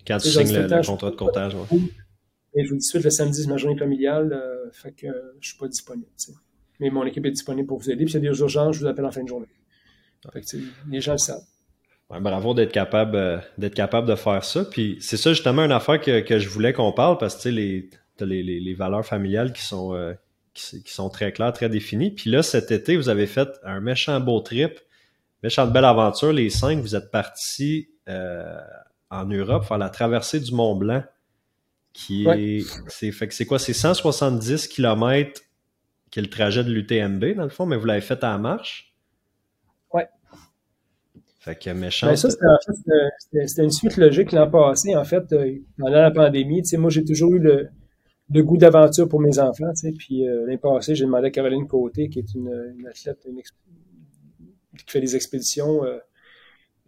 Quand 0.06 0.18
tu 0.18 0.28
signes 0.28 0.52
le, 0.52 0.86
contrat 0.86 1.10
de 1.10 1.16
comptage, 1.16 1.54
ouais. 1.54 1.78
Et 2.54 2.64
je 2.64 2.70
vous 2.70 2.76
dis 2.76 2.80
tout 2.80 2.98
de 2.98 3.02
suite, 3.02 3.04
le 3.04 3.10
samedi, 3.10 3.42
c'est 3.42 3.48
ma 3.48 3.56
journée 3.56 3.78
familiale, 3.78 4.32
euh, 4.32 4.70
fait 4.72 4.92
que 4.92 5.06
euh, 5.06 5.36
je 5.40 5.50
suis 5.50 5.58
pas 5.58 5.68
disponible. 5.68 6.08
Mais 6.80 6.90
mon 6.90 7.04
équipe 7.04 7.24
est 7.26 7.30
disponible 7.30 7.68
pour 7.68 7.78
vous 7.78 7.90
aider. 7.90 8.04
Puis 8.04 8.12
s'il 8.12 8.24
y 8.24 8.26
a 8.26 8.30
des 8.30 8.40
urgences, 8.40 8.76
je 8.76 8.80
vous 8.80 8.86
appelle 8.86 9.04
en 9.04 9.12
fin 9.12 9.22
de 9.22 9.28
journée. 9.28 9.46
Fait 10.32 10.40
que, 10.40 10.46
les 10.90 11.00
gens 11.00 11.12
le 11.12 11.18
savent. 11.18 11.44
Ouais, 12.10 12.20
bravo 12.20 12.54
d'être 12.54 12.72
capable, 12.72 13.16
euh, 13.16 13.38
d'être 13.56 13.74
capable 13.74 14.08
de 14.08 14.16
faire 14.16 14.44
ça. 14.44 14.64
Puis 14.64 14.98
c'est 15.00 15.16
ça 15.16 15.32
justement 15.32 15.64
une 15.64 15.72
affaire 15.72 16.00
que, 16.00 16.20
que 16.20 16.38
je 16.38 16.48
voulais 16.48 16.72
qu'on 16.72 16.92
parle 16.92 17.18
parce 17.18 17.40
que 17.40 17.48
les, 17.48 17.88
les, 18.20 18.42
les, 18.42 18.58
les 18.58 18.74
valeurs 18.74 19.06
familiales 19.06 19.52
qui 19.52 19.62
sont, 19.62 19.94
qui, 20.54 20.82
sont 20.86 21.08
très 21.10 21.32
clairs, 21.32 21.52
très 21.52 21.68
définis. 21.68 22.10
Puis 22.10 22.30
là, 22.30 22.42
cet 22.42 22.70
été, 22.70 22.96
vous 22.96 23.08
avez 23.08 23.26
fait 23.26 23.48
un 23.62 23.80
méchant 23.80 24.20
beau 24.20 24.40
trip, 24.40 24.80
méchante 25.42 25.72
belle 25.72 25.84
aventure. 25.84 26.32
Les 26.32 26.50
cinq, 26.50 26.78
vous 26.80 26.96
êtes 26.96 27.10
partis 27.10 27.88
euh, 28.08 28.58
en 29.10 29.26
Europe 29.26 29.64
faire 29.64 29.78
la 29.78 29.90
traversée 29.90 30.40
du 30.40 30.52
Mont 30.52 30.76
Blanc, 30.76 31.02
qui 31.92 32.26
est, 32.26 32.64
c'est, 32.88 33.10
fait 33.12 33.28
que 33.28 33.34
c'est 33.34 33.46
quoi, 33.46 33.58
c'est 33.58 33.72
170 33.72 34.68
km 34.68 35.40
qui 36.10 36.18
est 36.18 36.22
le 36.22 36.30
trajet 36.30 36.64
de 36.64 36.70
l'UTMB, 36.72 37.36
dans 37.36 37.44
le 37.44 37.50
fond, 37.50 37.66
mais 37.66 37.76
vous 37.76 37.86
l'avez 37.86 38.00
fait 38.00 38.22
à 38.24 38.30
la 38.30 38.38
marche? 38.38 38.94
Ouais. 39.92 40.08
Fait 41.38 41.56
que 41.56 41.70
méchant. 41.70 42.08
Ben 42.08 42.16
ça, 42.16 42.28
c'était, 42.30 43.62
une 43.62 43.70
suite 43.70 43.96
logique 43.96 44.32
l'an 44.32 44.50
passé, 44.50 44.96
en 44.96 45.04
fait, 45.04 45.32
euh, 45.32 45.54
pendant 45.78 46.02
la 46.02 46.10
pandémie. 46.10 46.62
Moi, 46.72 46.90
j'ai 46.90 47.04
toujours 47.04 47.34
eu 47.34 47.38
le, 47.38 47.70
de 48.30 48.42
goût 48.42 48.56
d'aventure 48.56 49.08
pour 49.08 49.20
mes 49.20 49.38
enfants. 49.38 49.70
Tu 49.74 49.80
sais. 49.88 49.92
Puis 49.92 50.26
euh, 50.26 50.46
l'année 50.46 50.60
j'ai 50.80 51.04
demandé 51.04 51.26
à 51.26 51.30
Caroline 51.30 51.66
Côté, 51.66 52.08
qui 52.08 52.20
est 52.20 52.34
une, 52.34 52.48
athlète 52.88 53.26
qui 54.76 54.84
fait 54.86 55.00
des 55.00 55.16
expéditions, 55.16 55.84
euh, 55.84 55.98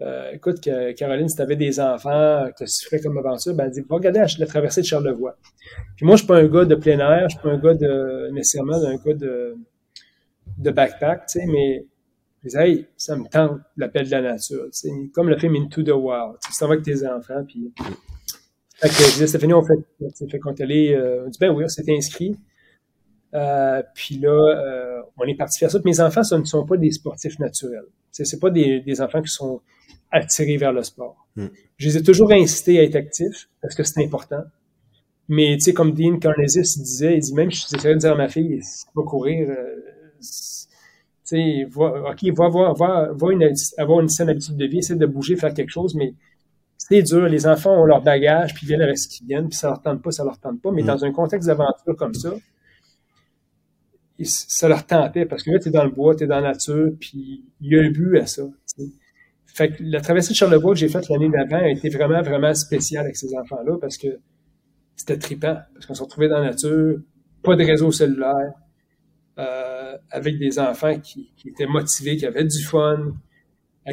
euh, 0.01 0.31
écoute, 0.33 0.61
Caroline, 0.97 1.29
si 1.29 1.37
tu 1.37 1.43
avais 1.43 1.57
des 1.57 1.79
enfants 1.79 2.49
que 2.59 2.65
tu 2.65 2.85
ferais 2.87 3.01
comme 3.01 3.19
aventure, 3.19 3.55
ben, 3.55 3.67
elle 3.67 3.71
dit, 3.71 3.81
va 3.81 3.97
regarder 3.97 4.25
la, 4.39 4.47
traversée 4.47 4.81
de 4.81 4.87
Charlevoix. 4.87 5.37
Puis 5.97 6.07
moi, 6.07 6.17
je 6.17 6.21
suis 6.21 6.27
pas 6.27 6.39
un 6.39 6.47
gars 6.47 6.65
de 6.65 6.75
plein 6.75 6.99
air, 6.99 7.29
je 7.29 7.37
suis 7.37 7.43
pas 7.43 7.51
un 7.51 7.59
gars 7.59 7.75
de, 7.75 8.31
nécessairement 8.33 8.83
un 8.83 8.97
gars 8.97 9.15
de, 9.15 9.57
de 10.59 10.71
backpack, 10.71 11.27
tu 11.27 11.41
sais, 11.41 11.47
mais 11.47 11.85
je 12.43 12.49
disais, 12.49 12.69
hey, 12.69 12.87
ça 12.97 13.17
me 13.17 13.29
tente 13.29 13.61
l'appel 13.77 14.07
de 14.07 14.11
la 14.11 14.23
nature, 14.23 14.65
tu 14.65 14.89
sais, 14.89 14.91
comme 15.13 15.29
le 15.29 15.39
film 15.39 15.55
Into 15.57 15.83
the 15.83 15.91
Wild. 15.91 16.37
Tu 16.45 16.53
s'en 16.53 16.67
vas 16.67 16.75
avec 16.75 16.85
tes 16.85 17.07
enfants, 17.07 17.45
puis. 17.47 17.73
Fait 18.83 18.89
que 18.89 19.13
disais, 19.13 19.29
Stéphanie, 19.29 19.55
on 19.55 19.63
fait, 19.63 19.79
fait 20.29 20.39
qu'on 20.41 20.53
est 20.53 20.61
allé, 20.61 20.93
euh, 20.93 21.25
on 21.25 21.29
dit, 21.29 21.39
ben 21.39 21.51
oui, 21.51 21.65
on 21.65 21.69
s'est 21.69 21.85
inscrit. 21.89 22.37
Euh, 23.33 23.81
puis 23.95 24.19
là, 24.19 24.31
euh, 24.31 25.03
on 25.19 25.25
est 25.25 25.37
parti 25.37 25.61
faire 25.61 25.71
ça. 25.71 25.79
Mes 25.85 26.01
enfants, 26.01 26.25
ce 26.25 26.35
ne 26.35 26.45
sont 26.45 26.67
pas 26.67 26.77
des 26.77 26.91
sportifs 26.91 27.39
naturels. 27.39 27.87
Ce 28.11 28.25
c'est 28.25 28.41
pas 28.41 28.51
des, 28.51 28.81
des, 28.81 29.01
enfants 29.01 29.23
qui 29.23 29.31
sont 29.31 29.61
attirés 30.11 30.57
vers 30.57 30.73
le 30.73 30.83
sport. 30.83 31.29
Hmm. 31.37 31.47
Je 31.77 31.89
les 31.89 31.97
ai 31.99 32.03
toujours 32.03 32.33
incités 32.33 32.81
à 32.81 32.83
être 32.83 32.97
actifs 32.97 33.49
parce 33.63 33.77
que 33.77 33.85
c'est 33.85 34.05
important. 34.05 34.43
Mais 35.29 35.55
tu 35.55 35.61
sais, 35.61 35.73
comme 35.73 35.93
Dean 35.93 36.19
Carnesis 36.19 36.77
disait, 36.83 37.15
il 37.15 37.21
dit 37.21 37.35
même, 37.35 37.51
je 37.51 37.61
j'essaierais 37.61 37.95
de 37.95 38.01
dire 38.01 38.13
à 38.13 38.17
ma 38.17 38.29
fille, 38.29 38.61
va 38.95 39.03
courir, 39.05 39.49
euh, 39.49 39.77
tu 40.21 40.27
sais, 41.25 41.67
va, 41.71 42.11
ok, 42.11 42.25
va, 42.37 42.49
va, 42.49 42.73
va, 42.73 43.13
va 43.13 43.33
une, 43.33 43.55
avoir 43.79 44.01
une 44.01 44.09
saine 44.09 44.29
habitude 44.29 44.57
de 44.57 44.67
vie, 44.67 44.79
essayer 44.79 44.99
de 44.99 45.07
bouger, 45.07 45.37
faire 45.37 45.55
quelque 45.55 45.71
chose, 45.71 45.95
mais 45.95 46.15
c'est 46.89 47.03
dur. 47.03 47.29
Les 47.29 47.47
enfants 47.47 47.81
ont 47.81 47.85
leur 47.85 48.03
bagage, 48.03 48.55
puis 48.55 48.65
ils 48.65 48.69
viennent 48.69 48.83
avec 48.83 48.99
ce 48.99 49.09
qu'ils 49.09 49.27
viennent, 49.27 49.49
puis 49.49 49.57
ça 49.57 49.69
leur 49.69 49.81
tente 49.81 50.03
pas, 50.03 50.11
ça 50.11 50.25
leur 50.25 50.39
tente 50.39 50.61
pas. 50.61 50.71
Mais 50.73 50.83
hmm. 50.83 50.87
dans 50.87 51.05
un 51.05 51.13
contexte 51.13 51.49
d'aventure 51.49 51.97
comme 51.97 52.15
ça, 52.15 52.31
ça 54.25 54.69
leur 54.69 54.87
tentait 54.87 55.27
parce 55.27 55.43
que 55.43 55.51
là, 55.51 55.59
tu 55.59 55.69
es 55.69 55.71
dans 55.71 55.85
le 55.85 55.91
bois, 55.91 56.15
tu 56.15 56.25
es 56.25 56.27
dans 56.27 56.41
la 56.41 56.53
nature, 56.53 56.91
puis 57.01 57.45
il 57.61 57.73
y 57.73 57.79
a 57.79 57.83
un 57.83 57.91
but 57.91 58.19
à 58.19 58.27
ça. 58.27 58.43
Fait 59.47 59.71
que 59.71 59.83
la 59.83 60.01
traversée 60.01 60.31
de 60.31 60.37
Charlevoix 60.37 60.73
que 60.73 60.79
j'ai 60.79 60.89
faite 60.89 61.09
l'année 61.09 61.29
d'avant 61.29 61.63
a 61.63 61.69
été 61.69 61.89
vraiment, 61.89 62.23
vraiment 62.23 62.55
spéciale 62.55 63.05
avec 63.05 63.17
ces 63.17 63.37
enfants-là 63.37 63.77
parce 63.81 63.99
que 63.99 64.09
c'était 64.97 65.19
trippant, 65.19 65.59
parce 65.75 65.87
qu'on 65.87 65.95
se 65.95 66.03
retrouvait 66.03 66.29
dans 66.29 66.39
la 66.39 66.51
nature, 66.51 67.01
pas 67.43 67.57
de 67.57 67.65
réseau 67.65 67.91
cellulaire, 67.91 68.53
euh, 69.39 69.97
avec 70.11 70.39
des 70.39 70.59
enfants 70.59 70.99
qui, 71.01 71.33
étaient 71.45 71.67
motivés, 71.67 72.17
qui 72.17 72.27
avaient 72.27 72.45
du 72.45 72.63
fun, 72.63 73.13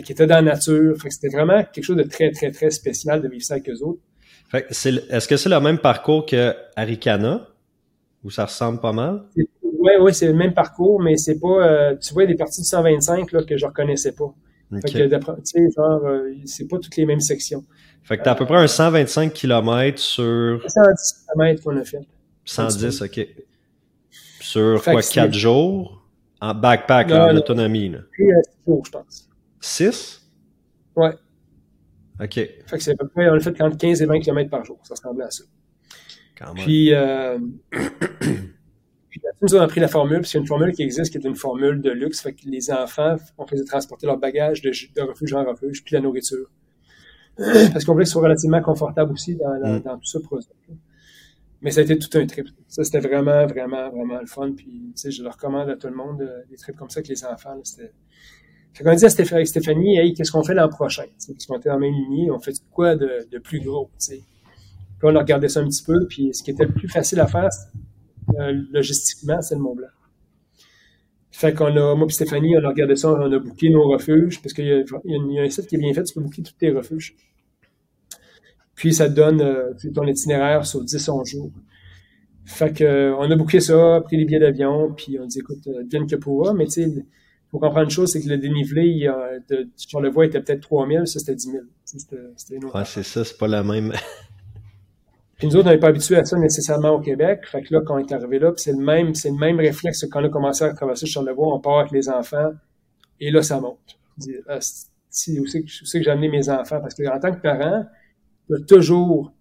qui 0.04 0.12
étaient 0.12 0.28
dans 0.28 0.36
la 0.36 0.54
nature. 0.54 0.96
Fait 1.02 1.10
que 1.10 1.14
c'était 1.14 1.36
vraiment 1.36 1.64
quelque 1.64 1.84
chose 1.84 1.98
de 1.98 2.04
très, 2.04 2.32
très, 2.32 2.52
très 2.52 2.70
spécial 2.70 3.22
de 3.22 3.28
vivre 3.28 3.44
ça 3.44 3.56
avec 3.56 3.70
eux 3.70 3.84
autres. 3.84 4.02
Fait 4.50 4.64
que 4.64 4.70
est-ce 4.70 5.28
que 5.28 5.38
c'est 5.38 5.50
le 5.50 5.60
même 5.60 5.78
parcours 5.78 6.26
que 6.26 6.56
Arikana, 6.76 7.48
où 8.24 8.32
ça 8.32 8.46
ressemble 8.46 8.80
pas 8.80 8.94
mal? 8.94 9.24
Oui, 9.36 9.92
oui, 10.02 10.14
c'est 10.14 10.28
le 10.28 10.34
même 10.34 10.54
parcours, 10.54 11.02
mais 11.02 11.16
c'est 11.18 11.40
pas. 11.40 11.68
Euh, 11.68 11.96
tu 11.96 12.14
vois, 12.14 12.26
des 12.26 12.36
parties 12.36 12.62
du 12.62 12.68
125 12.68 13.32
là, 13.32 13.44
que 13.44 13.58
je 13.58 13.66
reconnaissais 13.66 14.12
pas. 14.12 14.34
Fait 14.72 14.82
que, 14.82 15.08
tu 15.08 15.42
sais, 15.46 15.68
genre, 15.76 16.06
euh, 16.06 16.32
c'est 16.46 16.68
pas 16.68 16.78
toutes 16.78 16.96
les 16.96 17.06
mêmes 17.06 17.22
sections. 17.22 17.66
Fait 18.04 18.18
que 18.18 18.24
t'as 18.24 18.32
à 18.32 18.36
peu 18.36 18.46
près 18.46 18.58
un 18.58 18.68
125 18.68 19.34
km 19.34 19.98
sur. 19.98 20.62
110 20.68 21.26
km 21.34 21.64
qu'on 21.64 21.78
a 21.78 21.84
fait. 21.84 22.02
110, 22.46 23.02
ok. 23.02 23.28
Sur 24.42 24.84
quoi, 24.84 25.02
4 25.02 25.34
jours? 25.34 26.04
En 26.42 26.54
backpack, 26.54 27.12
en 27.12 27.36
autonomie, 27.36 27.90
là. 27.90 28.00
6 28.16 28.24
euh, 28.24 28.34
jours, 28.66 28.86
je 28.86 28.92
pense. 28.92 29.29
6? 29.60 30.30
Ouais. 30.96 31.14
OK. 32.22 32.34
Fait 32.34 32.60
que 32.72 32.80
c'est 32.80 32.92
à 32.92 32.96
peu 32.96 33.08
près, 33.08 33.30
on 33.30 33.34
a 33.34 33.40
fait 33.40 33.62
entre 33.62 33.78
15 33.78 34.02
et 34.02 34.06
20 34.06 34.20
km 34.20 34.50
par 34.50 34.64
jour. 34.66 34.80
Ça 34.84 34.96
ressemblait 34.96 35.26
à 35.26 35.32
ça. 35.32 35.44
Quand 36.38 36.54
même. 36.54 36.64
Puis, 36.64 36.94
euh, 36.94 37.38
Puis 39.10 39.22
nous 39.42 39.56
avons 39.56 39.68
pris 39.68 39.80
la 39.80 39.88
formule, 39.88 40.26
c'est 40.26 40.38
une 40.38 40.48
formule 40.48 40.72
qui 40.72 40.84
existe, 40.84 41.12
qui 41.12 41.18
est 41.18 41.28
une 41.28 41.36
formule 41.36 41.82
de 41.82 41.92
luxe. 41.92 42.22
Fait 42.22 42.34
que 42.34 42.42
les 42.46 42.72
enfants, 42.72 43.16
on 43.38 43.48
faisait 43.48 43.64
transporter 43.64 44.06
leur 44.06 44.18
bagage 44.18 44.62
de, 44.62 44.72
refuge 45.02 45.34
en 45.34 45.44
refuge, 45.44 45.84
puis 45.84 45.96
la 45.96 46.02
nourriture. 46.02 46.50
Parce 47.38 47.86
qu'on 47.86 47.94
voulait 47.94 48.06
qu'ils 48.06 48.12
soient 48.12 48.24
relativement 48.24 48.62
confortables 48.62 49.12
aussi 49.14 49.36
dans, 49.36 49.80
mm. 49.80 49.82
tout 49.82 50.06
ça 50.06 50.20
pour 50.20 50.40
Mais 51.62 51.72
ça 51.72 51.80
a 51.80 51.84
été 51.84 51.98
tout 51.98 52.16
un 52.18 52.26
trip. 52.26 52.48
Ça, 52.68 52.84
c'était 52.84 53.00
vraiment, 53.00 53.46
vraiment, 53.46 53.90
vraiment 53.90 54.20
le 54.20 54.28
fun. 54.28 54.52
Puis, 54.56 54.92
tu 54.96 55.02
sais, 55.02 55.12
je 55.12 55.24
le 55.24 55.30
recommande 55.30 55.70
à 55.70 55.76
tout 55.76 55.88
le 55.88 55.96
monde, 55.96 56.22
euh, 56.22 56.42
des 56.50 56.58
trips 56.58 56.76
comme 56.76 56.90
ça 56.90 57.00
avec 57.00 57.08
les 57.08 57.24
enfants. 57.26 57.58
c'était... 57.64 57.94
Fait 58.74 58.84
qu'on 58.84 58.96
dit 58.96 59.06
à 59.06 59.10
Stéphanie, 59.10 59.98
hey, 59.98 60.14
qu'est-ce 60.14 60.32
qu'on 60.32 60.44
fait 60.44 60.54
l'an 60.54 60.70
prochain? 60.70 61.04
Parce 61.28 61.46
qu'on 61.46 61.58
était 61.58 61.70
dans 61.70 61.76
la 61.76 61.82
même 61.82 61.94
lignée, 61.94 62.32
on 62.32 62.40
fait 62.40 62.54
quoi 62.72 62.96
de, 62.96 63.38
plus 63.44 63.60
gros? 63.60 63.90
Puis 64.08 64.24
on 65.04 65.16
a 65.16 65.20
regardé 65.20 65.48
ça 65.50 65.62
un 65.62 65.68
petit 65.68 65.84
peu, 65.84 66.08
puis 66.08 66.34
ce 66.34 66.44
qui 66.44 66.52
était 66.52 66.66
le 66.66 66.74
plus 66.74 66.88
facile 66.88 67.20
à 67.20 67.28
faire, 67.28 67.50
euh, 68.38 68.62
logistiquement, 68.72 69.42
c'est 69.42 69.56
le 69.56 69.62
Mont 69.62 69.76
Blanc. 69.76 69.88
Fait 71.32 71.54
qu'on 71.54 71.76
a, 71.76 71.96
moi 71.96 72.08
et 72.08 72.12
Stéphanie, 72.12 72.58
on 72.58 72.64
a 72.66 72.70
regardé 72.70 72.96
ça, 72.96 73.12
on 73.14 73.32
a 73.32 73.40
booké 73.40 73.70
nos 73.70 73.88
refuges, 73.90 74.42
parce 74.42 74.54
qu'il 74.54 74.66
y, 74.66 74.72
a 74.72 75.44
un 75.44 75.50
site 75.50 75.68
qui 75.68 75.76
est 75.76 75.80
bien 75.80 75.94
fait, 75.94 76.04
tu 76.04 76.14
peux 76.14 76.22
booker 76.22 76.44
tous 76.44 76.54
tes 76.54 76.72
refuges. 76.72 77.16
Puis 78.76 78.94
ça 78.94 79.10
te 79.10 79.14
donne 79.14 79.42
euh, 79.42 79.74
ton 79.94 80.06
itinéraire 80.06 80.66
sur 80.66 80.84
10-11 80.84 81.26
jours. 81.26 81.52
Fait 82.46 82.74
que, 82.74 82.84
euh, 82.84 83.20
a 83.20 83.36
booké 83.36 83.60
ça, 83.62 84.02
pris 84.04 84.18
les 84.18 84.26
billets 84.26 84.40
d'avion, 84.40 84.94
puis 84.94 85.18
on 85.20 85.26
dit, 85.26 85.40
écoute, 85.40 85.68
vienne 85.90 86.08
que 86.08 86.16
pourra, 86.16 86.54
mais 86.54 86.66
tu 86.66 86.72
sais, 86.72 87.06
faut 87.52 87.60
comprendre 87.60 87.86
une 87.86 87.90
chose, 87.90 88.12
c'est 88.12 88.22
que 88.22 88.30
le 88.30 88.38
dénivelé 88.38 89.10
de, 89.50 89.68
sur 89.76 90.02
le 90.02 90.10
voie 90.10 90.26
était 90.26 90.40
peut-être 90.40 90.62
3000, 90.62 91.08
ça 91.08 91.20
c'était 91.20 91.36
10 91.36 91.52
000. 91.52 91.64
C'était 91.84 92.66
Ouais, 92.66 92.86
c'est 92.86 93.04
ça, 93.04 93.24
c'est 93.24 93.38
pas 93.38 93.48
la 93.48 93.64
même. 93.64 93.94
Puis 95.40 95.48
nous 95.48 95.56
autres, 95.56 95.68
on 95.68 95.72
n'est 95.72 95.80
pas 95.80 95.88
habitués 95.88 96.18
à 96.18 96.26
ça 96.26 96.38
nécessairement 96.38 96.92
au 96.92 97.00
Québec. 97.00 97.40
Fait 97.50 97.62
que 97.62 97.74
là, 97.74 97.82
quand 97.82 97.96
on 97.96 98.00
est 98.00 98.12
arrivé 98.12 98.40
là, 98.40 98.52
c'est 98.58 98.74
le 98.74 98.84
même, 98.84 99.16
c'est 99.16 99.30
le 99.30 99.38
même 99.38 99.58
réflexe 99.58 100.02
que 100.02 100.08
quand 100.08 100.22
on 100.22 100.26
a 100.26 100.30
commencé 100.30 100.66
à 100.66 100.74
traverser 100.74 101.06
sur 101.06 101.24
le 101.24 101.32
voie, 101.32 101.56
on 101.56 101.60
part 101.60 101.80
avec 101.80 101.92
les 101.94 102.10
enfants, 102.10 102.52
et 103.22 103.32
là, 103.32 103.42
ça 103.42 103.60
monte. 103.60 103.98
Ah, 104.48 104.60
si, 105.10 105.40
où 105.40 105.48
c'est 105.48 105.64
que, 105.64 105.68
que 105.68 106.04
j'ai 106.04 106.12
amené 106.12 106.28
mes 106.28 106.50
enfants? 106.50 106.82
Parce 106.82 106.94
que 106.94 107.08
en 107.08 107.20
tant 107.20 107.34
que 107.34 107.42
parent, 107.42 107.86
tu 108.48 108.56
as 108.56 108.60
toujours 108.66 109.34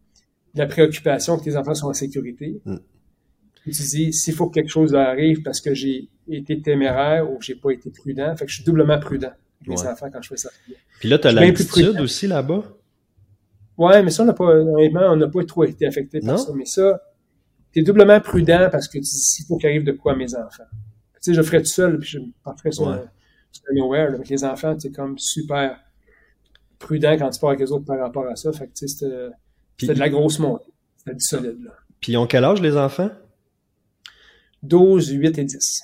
la 0.55 0.67
préoccupation 0.67 1.37
que 1.37 1.45
tes 1.45 1.57
enfants 1.57 1.75
soient 1.75 1.91
en 1.91 1.95
sécurité. 1.95 2.61
Mm. 2.65 2.77
Tu 3.69 3.83
dis, 3.83 4.13
s'il 4.13 4.35
faut 4.35 4.49
que 4.49 4.55
quelque 4.55 4.71
chose 4.71 4.95
arrive 4.95 5.43
parce 5.43 5.61
que 5.61 5.75
j'ai 5.75 6.09
été 6.29 6.61
téméraire 6.61 7.31
ou 7.31 7.39
que 7.39 7.45
j'ai 7.45 7.55
pas 7.55 7.71
été 7.71 7.91
prudent, 7.91 8.35
fait 8.37 8.45
que 8.45 8.51
je 8.51 8.57
suis 8.57 8.65
doublement 8.65 8.99
prudent 8.99 9.33
avec 9.61 9.69
mes 9.69 9.87
enfants 9.87 10.09
quand 10.13 10.23
je 10.23 10.29
fais 10.29 10.37
ça. 10.37 10.51
Puis 11.01 11.09
là, 11.09 11.19
tu 11.19 11.29
as 11.29 11.33
l'habitude 11.33 12.01
aussi 12.01 12.27
là-bas? 12.27 12.63
Ouais, 13.77 14.03
mais 14.03 14.11
ça, 14.11 14.25
on 14.25 14.27
n'a 14.27 14.33
pas, 14.33 14.45
honnêtement, 14.45 15.13
on 15.13 15.17
n'a 15.17 15.29
pas 15.29 15.45
trop 15.45 15.65
été 15.65 15.87
affecté 15.87 16.21
par 16.21 16.39
ça. 16.39 16.53
Mais 16.55 16.65
ça, 16.65 17.01
t'es 17.73 17.83
doublement 17.83 18.21
prudent 18.21 18.69
parce 18.71 18.89
que 18.89 18.99
tu 18.99 19.01
dis, 19.01 19.09
s'il 19.09 19.47
faut 19.47 19.57
qu'il 19.57 19.69
arrive 19.69 19.85
de 19.85 19.93
quoi 19.93 20.13
à 20.13 20.17
mes 20.17 20.35
enfants. 20.35 20.65
Tu 21.23 21.33
sais, 21.33 21.35
je 21.35 21.43
ferais 21.43 21.61
tout 21.61 21.67
seul, 21.67 21.99
puis 21.99 22.09
je 22.09 22.19
parlerais 22.45 22.73
sur, 22.73 22.87
ouais. 22.87 23.05
sur 23.53 23.65
nowhere, 23.75 24.15
avec 24.15 24.29
les 24.29 24.45
enfants, 24.45 24.77
tu 24.77 24.89
es 24.89 24.91
comme 24.91 25.19
super 25.19 25.79
prudent 26.79 27.17
quand 27.19 27.31
tu 27.31 27.41
pars 27.41 27.51
avec 27.51 27.61
les 27.61 27.73
autres 27.73 27.85
par 27.85 27.99
rapport 27.99 28.27
à 28.27 28.37
ça. 28.37 28.53
Fait 28.53 28.67
que, 28.67 28.73
tu 28.73 28.89
sais, 28.89 29.07
c'était 29.79 29.95
de 29.95 29.99
la 29.99 30.09
grosse 30.09 30.39
montée. 30.39 30.73
C'était 30.97 31.15
du 31.15 31.25
solide, 31.25 31.63
là. 31.65 31.73
Puis 32.01 32.13
ils 32.13 32.17
ont 32.17 32.27
quel 32.27 32.45
âge, 32.45 32.63
les 32.63 32.77
enfants? 32.77 33.11
12, 34.63 35.11
8 35.11 35.39
et 35.39 35.45
10. 35.45 35.83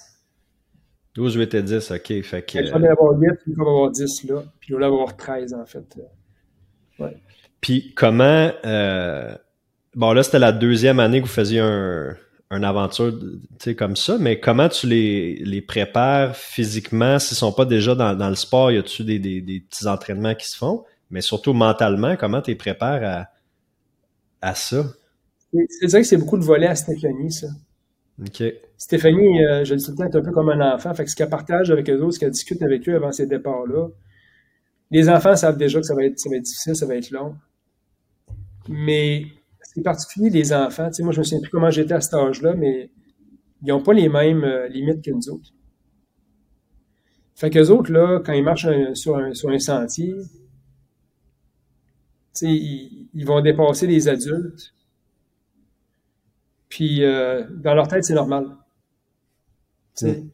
12, 1.14 1.34
8 1.34 1.54
et 1.54 1.62
10, 1.62 1.90
OK. 1.90 2.22
Fait 2.22 2.42
que... 2.42 2.58
Il 2.58 2.70
va 2.70 2.90
avoir 2.90 3.18
8, 3.18 3.30
il 3.46 3.54
va 3.56 3.62
avoir 3.62 3.90
10, 3.90 4.24
là. 4.24 4.44
Puis 4.60 4.74
il 4.74 4.78
va 4.78 4.86
avoir 4.86 5.16
13, 5.16 5.54
en 5.54 5.64
fait. 5.64 5.84
Ouais. 6.98 7.16
Puis 7.64 7.94
comment 7.94 8.52
euh, 8.66 9.34
bon 9.94 10.12
là 10.12 10.22
c'était 10.22 10.38
la 10.38 10.52
deuxième 10.52 11.00
année 11.00 11.22
que 11.22 11.26
vous 11.26 11.32
faisiez 11.32 11.60
un, 11.60 12.14
une 12.50 12.62
aventure 12.62 13.18
comme 13.78 13.96
ça, 13.96 14.18
mais 14.18 14.38
comment 14.38 14.68
tu 14.68 14.86
les, 14.86 15.36
les 15.36 15.62
prépares 15.62 16.36
physiquement? 16.36 17.18
S'ils 17.18 17.38
sont 17.38 17.52
pas 17.52 17.64
déjà 17.64 17.94
dans, 17.94 18.14
dans 18.14 18.28
le 18.28 18.34
sport, 18.34 18.70
y 18.70 18.76
a-tu 18.76 19.02
des, 19.02 19.18
des, 19.18 19.40
des, 19.40 19.60
petits 19.60 19.86
entraînements 19.86 20.34
qui 20.34 20.46
se 20.46 20.58
font, 20.58 20.84
mais 21.10 21.22
surtout 21.22 21.54
mentalement, 21.54 22.16
comment 22.16 22.42
tu 22.42 22.50
les 22.50 22.56
prépares 22.56 23.02
à, 23.02 23.28
à 24.50 24.54
ça? 24.54 24.84
C'est 25.52 25.90
vrai 25.90 26.02
que 26.02 26.06
c'est 26.06 26.18
beaucoup 26.18 26.36
de 26.36 26.44
volets 26.44 26.66
à 26.66 26.74
Stéphanie, 26.74 27.32
ça. 27.32 27.46
Stéphanie, 28.76 29.44
euh, 29.44 29.64
je 29.64 29.74
le 29.74 29.80
temps, 29.80 30.04
est 30.04 30.16
un 30.16 30.22
peu 30.22 30.30
comme 30.30 30.50
un 30.50 30.74
enfant. 30.74 30.94
Fait 30.94 31.04
que 31.04 31.10
ce 31.10 31.16
qu'elle 31.16 31.28
partage 31.28 31.70
avec 31.70 31.88
eux 31.90 32.00
autres, 32.00 32.14
ce 32.14 32.20
qu'elle 32.20 32.30
discute 32.30 32.62
avec 32.62 32.88
eux 32.88 32.94
avant 32.94 33.12
ces 33.12 33.26
départs-là, 33.26 33.88
les 34.90 35.08
enfants 35.08 35.34
savent 35.34 35.56
déjà 35.56 35.80
que 35.80 35.86
ça 35.86 35.94
va 35.94 36.04
être, 36.04 36.14
difficile, 36.14 36.76
ça 36.76 36.86
va 36.86 36.94
être 36.94 37.10
long. 37.10 37.34
Mais 38.68 39.24
c'est 39.62 39.82
particulier 39.82 40.30
les 40.30 40.52
enfants. 40.52 40.92
Sais, 40.92 41.02
moi, 41.02 41.12
je 41.12 41.18
me 41.18 41.24
souviens 41.24 41.40
plus 41.40 41.50
comment 41.50 41.70
j'étais 41.70 41.94
à 41.94 42.00
cet 42.00 42.14
âge-là, 42.14 42.54
mais 42.54 42.90
ils 43.62 43.68
n'ont 43.68 43.82
pas 43.82 43.92
les 43.92 44.08
mêmes 44.08 44.44
euh, 44.44 44.68
limites 44.68 45.04
que 45.04 45.10
nous 45.10 45.28
autres. 45.30 45.50
Fait 47.34 47.50
qu'eux 47.50 47.68
autres, 47.70 47.90
là, 47.90 48.20
quand 48.24 48.32
ils 48.32 48.44
marchent 48.44 48.68
sur, 48.94 49.16
un, 49.16 49.58
sentier, 49.58 50.14
sais, 52.32 52.46
ils, 52.52 53.24
vont 53.24 53.40
dépasser 53.40 53.88
les 53.88 54.08
adultes. 54.08 54.72
Puis, 56.74 57.04
euh, 57.04 57.44
dans 57.50 57.74
leur 57.74 57.86
tête, 57.86 58.04
c'est 58.04 58.14
normal. 58.14 58.56
Sais. 59.94 60.24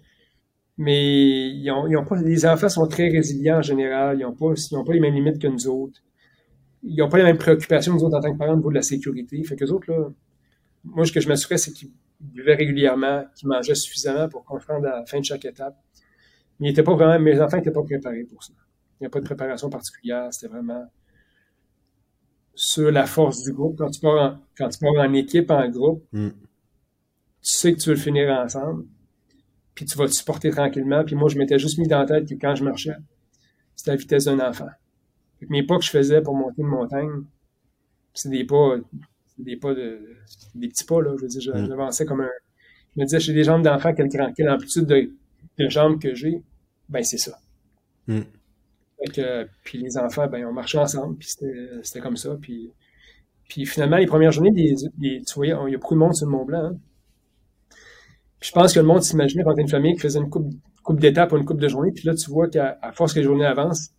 Mais 0.79 1.51
ils 1.51 1.71
ont, 1.71 1.87
ils 1.87 1.97
ont 1.99 2.05
pas, 2.05 2.17
les 2.17 2.47
enfants 2.47 2.71
sont 2.71 2.87
très 2.87 3.11
résilients 3.11 3.59
en 3.59 3.63
général. 3.63 4.19
Ils 4.19 4.23
n'ont 4.23 4.35
pas, 4.35 4.55
ils 4.57 4.77
ont 4.77 4.85
pas 4.85 4.95
les 4.95 5.01
mêmes 5.01 5.15
limites 5.15 5.39
que 5.39 5.49
nous 5.49 5.69
autres 5.69 6.01
ils 6.83 6.97
n'ont 6.97 7.09
pas 7.09 7.19
les 7.19 7.25
mêmes 7.25 7.39
préoccupations, 7.39 7.93
nous 7.93 8.05
autres, 8.05 8.17
en 8.17 8.21
tant 8.21 8.33
que 8.33 8.39
parents, 8.39 8.55
au 8.55 8.57
niveau 8.57 8.71
de 8.71 8.77
la 8.77 8.83
sécurité. 8.83 9.43
Fait 9.45 9.57
que 9.57 9.65
les 9.65 9.71
autres, 9.71 9.93
là, 9.93 10.09
moi, 10.85 11.05
ce 11.05 11.13
que 11.13 11.21
je 11.21 11.29
m'assurais, 11.29 11.59
c'est 11.59 11.73
qu'ils 11.73 11.91
buvaient 12.21 12.55
régulièrement, 12.55 13.25
qu'ils 13.35 13.49
mangeaient 13.49 13.75
suffisamment 13.75 14.29
pour 14.29 14.45
comprendre 14.45 14.87
à 14.87 15.01
la 15.01 15.07
fin 15.07 15.19
de 15.19 15.25
chaque 15.25 15.45
étape. 15.45 15.77
Mais 16.59 16.69
ils 16.69 16.71
étaient 16.73 16.83
pas 16.83 16.95
vraiment, 16.95 17.19
mes 17.19 17.41
enfants 17.41 17.57
n'étaient 17.57 17.71
pas 17.71 17.83
préparés 17.83 18.25
pour 18.25 18.43
ça. 18.43 18.53
Il 18.99 19.05
n'y 19.05 19.07
a 19.07 19.11
pas 19.11 19.21
de 19.21 19.25
préparation 19.25 19.69
particulière. 19.69 20.29
C'était 20.33 20.53
vraiment 20.53 20.85
sur 22.55 22.91
la 22.91 23.07
force 23.07 23.43
du 23.43 23.53
groupe. 23.53 23.79
Quand 23.79 23.91
tu 23.91 24.01
pars 24.01 24.33
en, 24.33 24.39
quand 24.57 24.69
tu 24.69 24.79
pars 24.79 24.93
en 24.99 25.13
équipe, 25.15 25.51
en 25.51 25.69
groupe, 25.69 26.05
Mm. 26.13 26.29
tu 26.31 26.35
sais 27.43 27.73
que 27.75 27.79
tu 27.79 27.89
veux 27.91 27.95
le 27.95 28.01
finir 28.01 28.29
ensemble. 28.31 28.85
Puis 29.75 29.85
tu 29.87 29.97
vas 29.97 30.07
te 30.07 30.13
supporter 30.13 30.51
tranquillement. 30.51 31.05
Puis 31.05 31.15
moi, 31.15 31.29
je 31.29 31.39
m'étais 31.39 31.59
juste 31.59 31.79
mis 31.79 31.87
dans 31.89 32.01
la 32.01 32.07
tête 32.07 32.29
que 32.29 32.35
quand 32.35 32.55
je 32.55 32.65
marchais, 32.65 32.97
c'était 33.77 33.93
la 33.93 33.97
vitesse 33.97 34.25
d'un 34.27 34.41
enfant. 34.41 34.69
Mes 35.49 35.63
pas 35.63 35.79
que 35.79 35.85
je 35.85 35.91
faisais 35.91 36.21
pour 36.21 36.35
monter 36.35 36.61
une 36.61 36.69
montagne, 36.69 37.23
c'est 38.13 38.29
des 38.29 38.45
pas, 38.45 38.75
des 39.39 39.57
pas 39.57 39.73
de, 39.73 40.01
des 40.55 40.69
petits 40.69 40.85
pas, 40.85 41.01
là. 41.01 41.15
Je 41.17 41.23
veux 41.23 41.29
dire, 41.29 41.57
Mm. 41.57 41.67
j'avançais 41.67 42.05
comme 42.05 42.21
un, 42.21 42.29
je 42.95 43.01
me 43.01 43.07
disais, 43.07 43.21
j'ai 43.21 43.33
des 43.33 43.45
jambes 43.45 43.63
d'enfant, 43.63 43.95
quelle, 43.95 44.09
quelle 44.37 44.51
amplitude 44.51 44.85
de, 44.85 45.11
de 45.59 45.69
jambes 45.71 45.99
que 45.99 46.15
j'ai, 46.15 46.43
ben 46.91 47.03
c'est 47.03 47.17
ça. 47.17 47.39
Mm. 48.07 48.21
Que, 49.15 49.49
puis 49.65 49.79
les 49.79 49.97
enfants, 49.97 50.27
ben 50.27 50.45
on 50.45 50.53
marchait 50.53 50.79
ensemble, 50.79 51.17
puis 51.17 51.29
c'était, 51.29 51.69
c'était 51.83 52.01
comme 52.01 52.17
ça. 52.17 52.37
Puis, 52.41 52.71
puis 53.49 53.65
finalement, 53.65 53.97
les 53.97 54.07
premières 54.07 54.31
journées, 54.31 54.53
tu 54.55 55.35
voyais, 55.35 55.55
il 55.67 55.73
y 55.73 55.75
a 55.75 55.79
beaucoup 55.79 55.95
de 55.95 56.01
monde 56.01 56.15
sur 56.15 56.27
le 56.27 56.33
Mont 56.33 56.45
Blanc. 56.45 56.65
hein. 56.65 56.77
Je 58.43 58.53
pense 58.53 58.73
que 58.75 58.81
le 58.81 58.87
monde 58.87 59.03
s'imaginait 59.03 59.43
quand 59.45 59.55
t'es 59.55 59.63
une 59.63 59.69
famille 59.69 59.95
qui 59.95 60.01
faisait 60.01 60.19
une 60.19 60.31
coupe, 60.31 60.53
d'étapes 60.99 61.33
ou 61.33 61.37
une 61.37 61.45
coupe 61.45 61.61
de 61.61 61.69
journée, 61.69 61.93
puis 61.93 62.05
là, 62.07 62.15
tu 62.15 62.31
vois 62.31 62.49
qu'à 62.49 62.79
force 62.93 63.13
que 63.15 63.21
les 63.21 63.25
journées 63.25 63.47
avancent, 63.47 63.91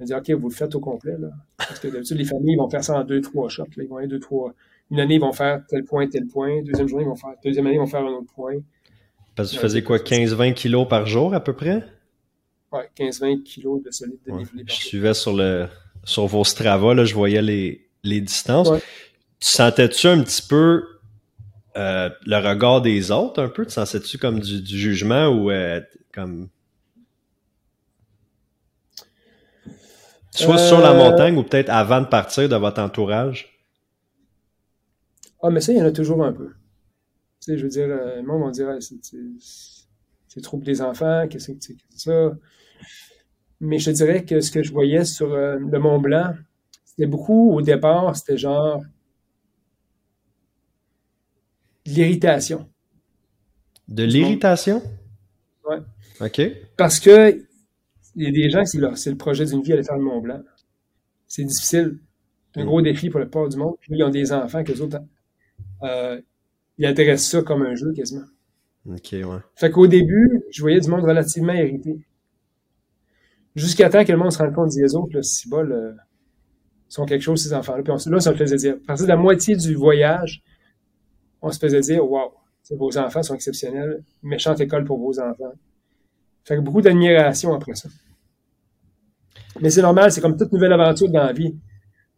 on 0.00 0.04
dit, 0.04 0.14
OK, 0.14 0.30
vous 0.30 0.48
le 0.48 0.54
faites 0.54 0.74
au 0.74 0.80
complet. 0.80 1.16
Parce 1.56 1.80
que 1.80 1.88
d'habitude, 1.88 2.16
les 2.18 2.24
familles 2.24 2.56
vont 2.56 2.68
faire 2.70 2.84
ça 2.84 2.94
en 2.98 3.04
deux, 3.04 3.20
trois 3.20 3.48
shots. 3.48 3.64
Ils 3.76 3.88
vont 3.88 4.04
deux, 4.06 4.20
trois. 4.20 4.54
Une 4.90 5.00
année, 5.00 5.16
ils 5.16 5.20
vont 5.20 5.32
faire 5.32 5.62
tel 5.68 5.84
point, 5.84 6.06
tel 6.06 6.26
point. 6.26 6.62
Deuxième 6.62 6.86
journée, 6.86 7.04
ils 7.04 7.08
vont 7.08 7.16
faire. 7.16 7.34
Deuxième 7.44 7.66
année, 7.66 7.76
ils 7.76 7.80
vont 7.80 7.86
faire 7.86 8.02
un 8.04 8.12
autre 8.12 8.32
point. 8.32 8.54
Parce 9.34 9.50
que 9.50 9.56
tu 9.56 9.60
faisais 9.60 9.82
quoi, 9.82 9.98
ça. 9.98 10.04
15-20 10.04 10.54
kilos 10.54 10.86
par 10.88 11.06
jour 11.06 11.34
à 11.34 11.40
peu 11.40 11.52
près? 11.52 11.84
Ouais, 12.72 12.90
15-20 12.94 13.42
kilos 13.42 13.82
de 13.82 13.90
solide 13.90 14.18
Ouais. 14.28 14.32
dénivelé 14.32 14.64
par 14.64 14.74
Je 14.76 14.80
suivais 14.86 15.14
sur 15.14 15.34
le 15.34 15.68
sur 16.04 16.26
vos 16.26 16.44
Strava, 16.44 16.94
là, 16.94 17.04
je 17.04 17.14
voyais 17.14 17.42
les, 17.42 17.88
les 18.02 18.20
distances. 18.20 18.68
Ouais. 18.68 18.80
Tu 19.40 19.48
sentais-tu 19.52 20.06
un 20.06 20.22
petit 20.22 20.42
peu 20.42 20.84
euh, 21.76 22.10
le 22.26 22.36
regard 22.36 22.82
des 22.82 23.10
autres 23.10 23.42
un 23.42 23.48
peu? 23.48 23.66
Tu 23.66 23.72
sentais-tu 23.72 24.18
comme 24.18 24.40
du, 24.40 24.62
du 24.62 24.78
jugement 24.78 25.28
ou 25.28 25.50
euh, 25.50 25.80
comme 26.12 26.48
soit 30.30 30.56
sur 30.58 30.80
la 30.80 30.92
Euh, 30.92 30.94
montagne 30.94 31.36
ou 31.36 31.42
peut-être 31.42 31.68
avant 31.70 32.00
de 32.00 32.06
partir 32.06 32.48
de 32.48 32.56
votre 32.56 32.80
entourage? 32.80 33.58
Ah, 35.42 35.50
mais 35.50 35.60
ça, 35.60 35.72
il 35.72 35.78
y 35.78 35.82
en 35.82 35.86
a 35.86 35.92
toujours 35.92 36.24
un 36.24 36.32
peu. 36.32 36.48
Tu 36.48 37.52
sais, 37.52 37.58
je 37.58 37.64
veux 37.64 37.68
dire, 37.70 37.88
euh, 37.88 38.16
le 38.16 38.22
monde 38.22 38.44
va 38.44 38.50
dire, 38.50 38.68
c'est, 38.80 38.96
c'est, 40.28 40.42
pour 40.44 40.58
des 40.60 40.82
enfants, 40.82 41.26
qu'est-ce 41.28 41.52
que 41.52 41.58
c'est 41.60 41.74
que 41.74 41.80
ça? 41.96 42.32
Mais 43.60 43.78
je 43.78 43.90
dirais 43.90 44.24
que 44.24 44.40
ce 44.40 44.50
que 44.50 44.62
je 44.62 44.72
voyais 44.72 45.04
sur 45.04 45.32
euh, 45.32 45.58
le 45.58 45.78
Mont 45.78 45.98
Blanc, 46.00 46.34
c'était 46.84 47.06
beaucoup, 47.06 47.52
au 47.52 47.60
départ, 47.62 48.14
c'était 48.16 48.38
genre 48.38 48.82
de 51.86 51.92
l'irritation. 51.92 52.68
De 53.88 54.04
l'irritation? 54.04 54.82
Ouais. 55.68 55.78
OK. 56.20 56.40
Parce 56.76 57.00
que 57.00 57.44
il 58.14 58.24
y 58.24 58.26
a 58.26 58.32
des 58.32 58.50
gens, 58.50 58.64
c'est, 58.64 58.78
leur- 58.78 58.98
c'est 58.98 59.10
le 59.10 59.16
projet 59.16 59.44
d'une 59.44 59.62
vie 59.62 59.72
aller 59.72 59.84
faire 59.84 59.96
le 59.96 60.02
Mont 60.04 60.20
Blanc. 60.20 60.42
C'est 61.26 61.44
difficile. 61.44 61.98
C'est 62.54 62.60
un 62.62 62.64
gros 62.64 62.82
défi 62.82 63.10
pour 63.10 63.20
le 63.20 63.26
plupart 63.26 63.48
du 63.48 63.56
monde. 63.56 63.76
Puis 63.80 63.92
ils 63.94 64.02
ont 64.02 64.08
des 64.10 64.32
enfants 64.32 64.64
que 64.64 64.72
les 64.72 64.80
autres, 64.80 64.98
euh, 65.82 66.20
ils 66.78 66.86
intéressent 66.86 67.30
ça 67.30 67.42
comme 67.42 67.62
un 67.62 67.74
jeu 67.74 67.92
quasiment. 67.92 68.24
OK, 68.86 69.08
ouais. 69.12 69.38
Fait 69.54 69.70
qu'au 69.70 69.86
début, 69.86 70.42
je 70.50 70.60
voyais 70.62 70.80
du 70.80 70.88
monde 70.88 71.04
relativement 71.04 71.52
irrité. 71.52 71.98
Jusqu'à 73.58 73.88
temps 73.90 74.04
que 74.04 74.12
le 74.12 74.18
monde 74.18 74.32
se 74.32 74.38
rende 74.38 74.54
compte, 74.54 74.68
disait 74.68 74.82
les 74.82 74.94
autres, 74.94 75.14
là, 75.14 75.22
si 75.22 75.48
bol, 75.48 75.72
euh, 75.72 75.92
sont 76.88 77.04
quelque 77.06 77.22
chose, 77.22 77.42
ces 77.42 77.52
enfants-là. 77.52 77.82
Puis 77.82 77.92
on, 77.92 78.10
là, 78.10 78.20
ça 78.20 78.32
me 78.32 78.36
faisait 78.36 78.56
dire. 78.56 78.74
À 78.84 78.86
partir 78.86 79.04
de 79.06 79.08
la 79.10 79.16
moitié 79.16 79.56
du 79.56 79.74
voyage, 79.74 80.42
on 81.42 81.50
se 81.50 81.58
faisait 81.58 81.80
dire, 81.80 82.08
waouh, 82.08 82.30
vos 82.70 82.98
enfants 82.98 83.22
sont 83.22 83.34
exceptionnels. 83.34 84.02
Méchante 84.22 84.60
école 84.60 84.84
pour 84.84 84.98
vos 84.98 85.18
enfants. 85.20 85.52
Fait 86.44 86.56
que 86.56 86.60
beaucoup 86.60 86.80
d'admiration 86.80 87.52
après 87.54 87.74
ça. 87.74 87.88
Mais 89.60 89.70
c'est 89.70 89.82
normal, 89.82 90.12
c'est 90.12 90.20
comme 90.20 90.36
toute 90.36 90.52
nouvelle 90.52 90.72
aventure 90.72 91.08
dans 91.10 91.24
la 91.24 91.32
vie. 91.32 91.52
Tu 91.52 91.58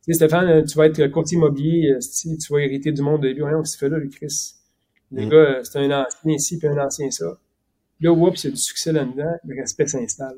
sais, 0.03 0.13
Stéphane, 0.15 0.49
euh, 0.49 0.63
tu 0.65 0.77
vas 0.77 0.87
être 0.87 1.07
courtier 1.09 1.37
immobilier, 1.37 1.93
euh, 1.93 2.01
si 2.01 2.37
tu 2.39 2.53
vas 2.53 2.61
hériter 2.61 2.93
du 2.93 3.03
monde 3.03 3.23
de 3.23 3.29
lui. 3.29 3.41
Que 3.41 3.71
tu 3.71 3.79
fais 3.79 3.89
là, 3.89 3.99
le 3.99 4.09
Chris? 4.09 4.55
Le 5.13 5.27
Mm. 5.27 5.29
gars, 5.29 5.61
c'est 5.65 5.79
un 5.79 5.91
ancien 6.05 6.33
ici, 6.33 6.59
puis 6.59 6.69
un 6.69 6.79
ancien 6.79 7.11
ça. 7.11 7.39
Là, 8.01 8.13
oups, 8.13 8.45
il 8.45 8.47
y 8.47 8.49
a 8.49 8.51
du 8.53 8.61
succès 8.61 8.93
là-dedans, 8.93 9.33
le 9.45 9.61
respect 9.61 9.87
s'installe. 9.87 10.37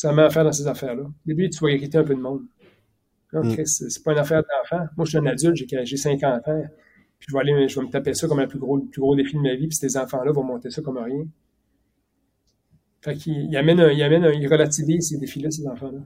Ça 0.00 0.14
met 0.14 0.22
affaire 0.22 0.44
dans 0.44 0.52
ces 0.52 0.66
affaires-là. 0.66 1.02
Au 1.02 1.12
début, 1.26 1.50
tu 1.50 1.58
vas 1.62 1.68
hériter 1.70 1.98
un 1.98 2.04
peu 2.04 2.14
de 2.14 2.20
monde. 2.20 2.40
Non, 3.34 3.44
Mm. 3.44 3.52
Chris, 3.52 3.66
c'est 3.66 4.02
pas 4.02 4.12
une 4.12 4.18
affaire 4.18 4.42
d'enfant. 4.42 4.86
Moi, 4.96 5.04
je 5.04 5.10
suis 5.10 5.18
un 5.18 5.26
adulte, 5.26 5.56
j'ai 5.56 5.84
j'ai 5.84 5.96
50 5.98 6.48
ans. 6.48 6.62
Puis 7.18 7.26
je 7.28 7.34
vais 7.34 7.40
aller, 7.40 7.68
je 7.68 7.78
vais 7.78 7.84
me 7.84 7.90
taper 7.90 8.14
ça 8.14 8.26
comme 8.26 8.40
le 8.40 8.48
plus 8.48 8.58
gros, 8.58 8.78
le 8.78 8.86
plus 8.86 9.02
gros 9.02 9.14
défi 9.14 9.36
de 9.36 9.42
ma 9.42 9.54
vie, 9.54 9.68
puis 9.68 9.76
ces 9.76 9.98
enfants-là 9.98 10.32
vont 10.32 10.42
monter 10.42 10.70
ça 10.70 10.80
comme 10.80 10.96
rien. 10.96 11.26
Fait 13.02 13.14
qu'il 13.14 13.44
il 13.50 13.56
amène, 13.58 13.78
un, 13.78 13.90
il 13.92 14.02
amène 14.02 14.24
un, 14.24 14.32
il 14.32 14.48
relativise 14.48 15.10
ces 15.10 15.18
défis-là, 15.18 15.50
ces 15.50 15.66
enfants-là. 15.68 15.98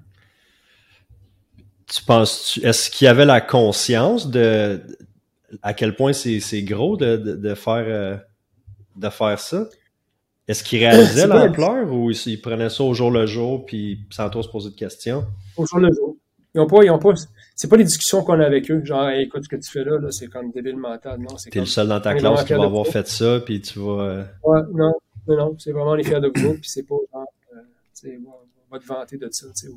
Tu 1.86 2.02
penses, 2.02 2.58
est-ce 2.64 2.90
qu'il 2.90 3.04
y 3.04 3.08
avait 3.08 3.24
la 3.26 3.40
conscience 3.40 4.28
de 4.28 4.80
à 5.62 5.72
quel 5.72 5.94
point 5.94 6.12
c'est 6.12 6.62
gros 6.64 6.96
de, 6.96 7.16
de, 7.16 7.36
de 7.36 7.54
faire 7.54 7.84
euh, 7.86 8.16
de 8.96 9.08
faire 9.08 9.38
ça? 9.38 9.68
Est-ce 10.46 10.62
qu'il 10.62 10.78
réalisait 10.80 11.26
l'ampleur 11.26 11.90
ou 11.90 12.10
il, 12.10 12.16
il 12.26 12.40
prenait 12.40 12.68
ça 12.68 12.84
au 12.84 12.92
jour 12.92 13.10
le 13.10 13.26
jour 13.26 13.64
puis 13.64 14.00
sans 14.10 14.28
trop 14.28 14.42
se 14.42 14.48
poser 14.48 14.70
de 14.70 14.74
questions? 14.74 15.24
Au 15.56 15.64
jour 15.64 15.78
le 15.78 15.92
jour. 15.92 16.16
Ils 16.54 16.60
ont 16.60 16.66
pas, 16.66 16.84
ils 16.84 16.90
ont 16.90 16.98
pas, 16.98 17.14
c'est 17.56 17.68
pas 17.68 17.76
les 17.76 17.84
discussions 17.84 18.22
qu'on 18.22 18.38
a 18.38 18.46
avec 18.46 18.70
eux. 18.70 18.84
Genre, 18.84 19.08
Hey, 19.08 19.24
écoute, 19.24 19.42
ce 19.44 19.48
que 19.48 19.56
tu 19.56 19.70
fais 19.70 19.84
là, 19.84 19.98
là 19.98 20.10
c'est 20.12 20.28
comme 20.28 20.52
débile 20.52 20.76
mental. 20.76 21.18
Non, 21.20 21.36
c'est 21.36 21.50
T'es 21.50 21.60
le 21.60 21.66
seul 21.66 21.88
dans 21.88 22.00
ta 22.00 22.14
classe 22.14 22.44
qui 22.44 22.52
va 22.52 22.58
de 22.58 22.64
avoir 22.64 22.86
fait 22.86 23.08
ça 23.08 23.40
puis 23.40 23.60
tu 23.60 23.78
vas 23.78 24.02
euh, 24.02 24.24
Ouais, 24.44 24.60
non, 24.72 24.92
non, 25.26 25.36
non, 25.36 25.56
c'est 25.58 25.72
vraiment 25.72 25.94
les 25.94 26.04
fiers 26.04 26.20
de 26.20 26.28
vous, 26.34 26.54
puis 26.54 26.68
c'est 26.68 26.82
pas 26.82 26.96
genre, 27.12 27.26
euh, 27.54 27.60
tu 27.94 28.08
sais, 28.08 28.18
on 28.26 28.74
va- 28.74 28.78
te 28.78 28.84
vanter 28.86 29.16
de 29.16 29.28
ça, 29.30 29.46
tu 29.48 29.52
sais, 29.54 29.68
te- 29.68 29.72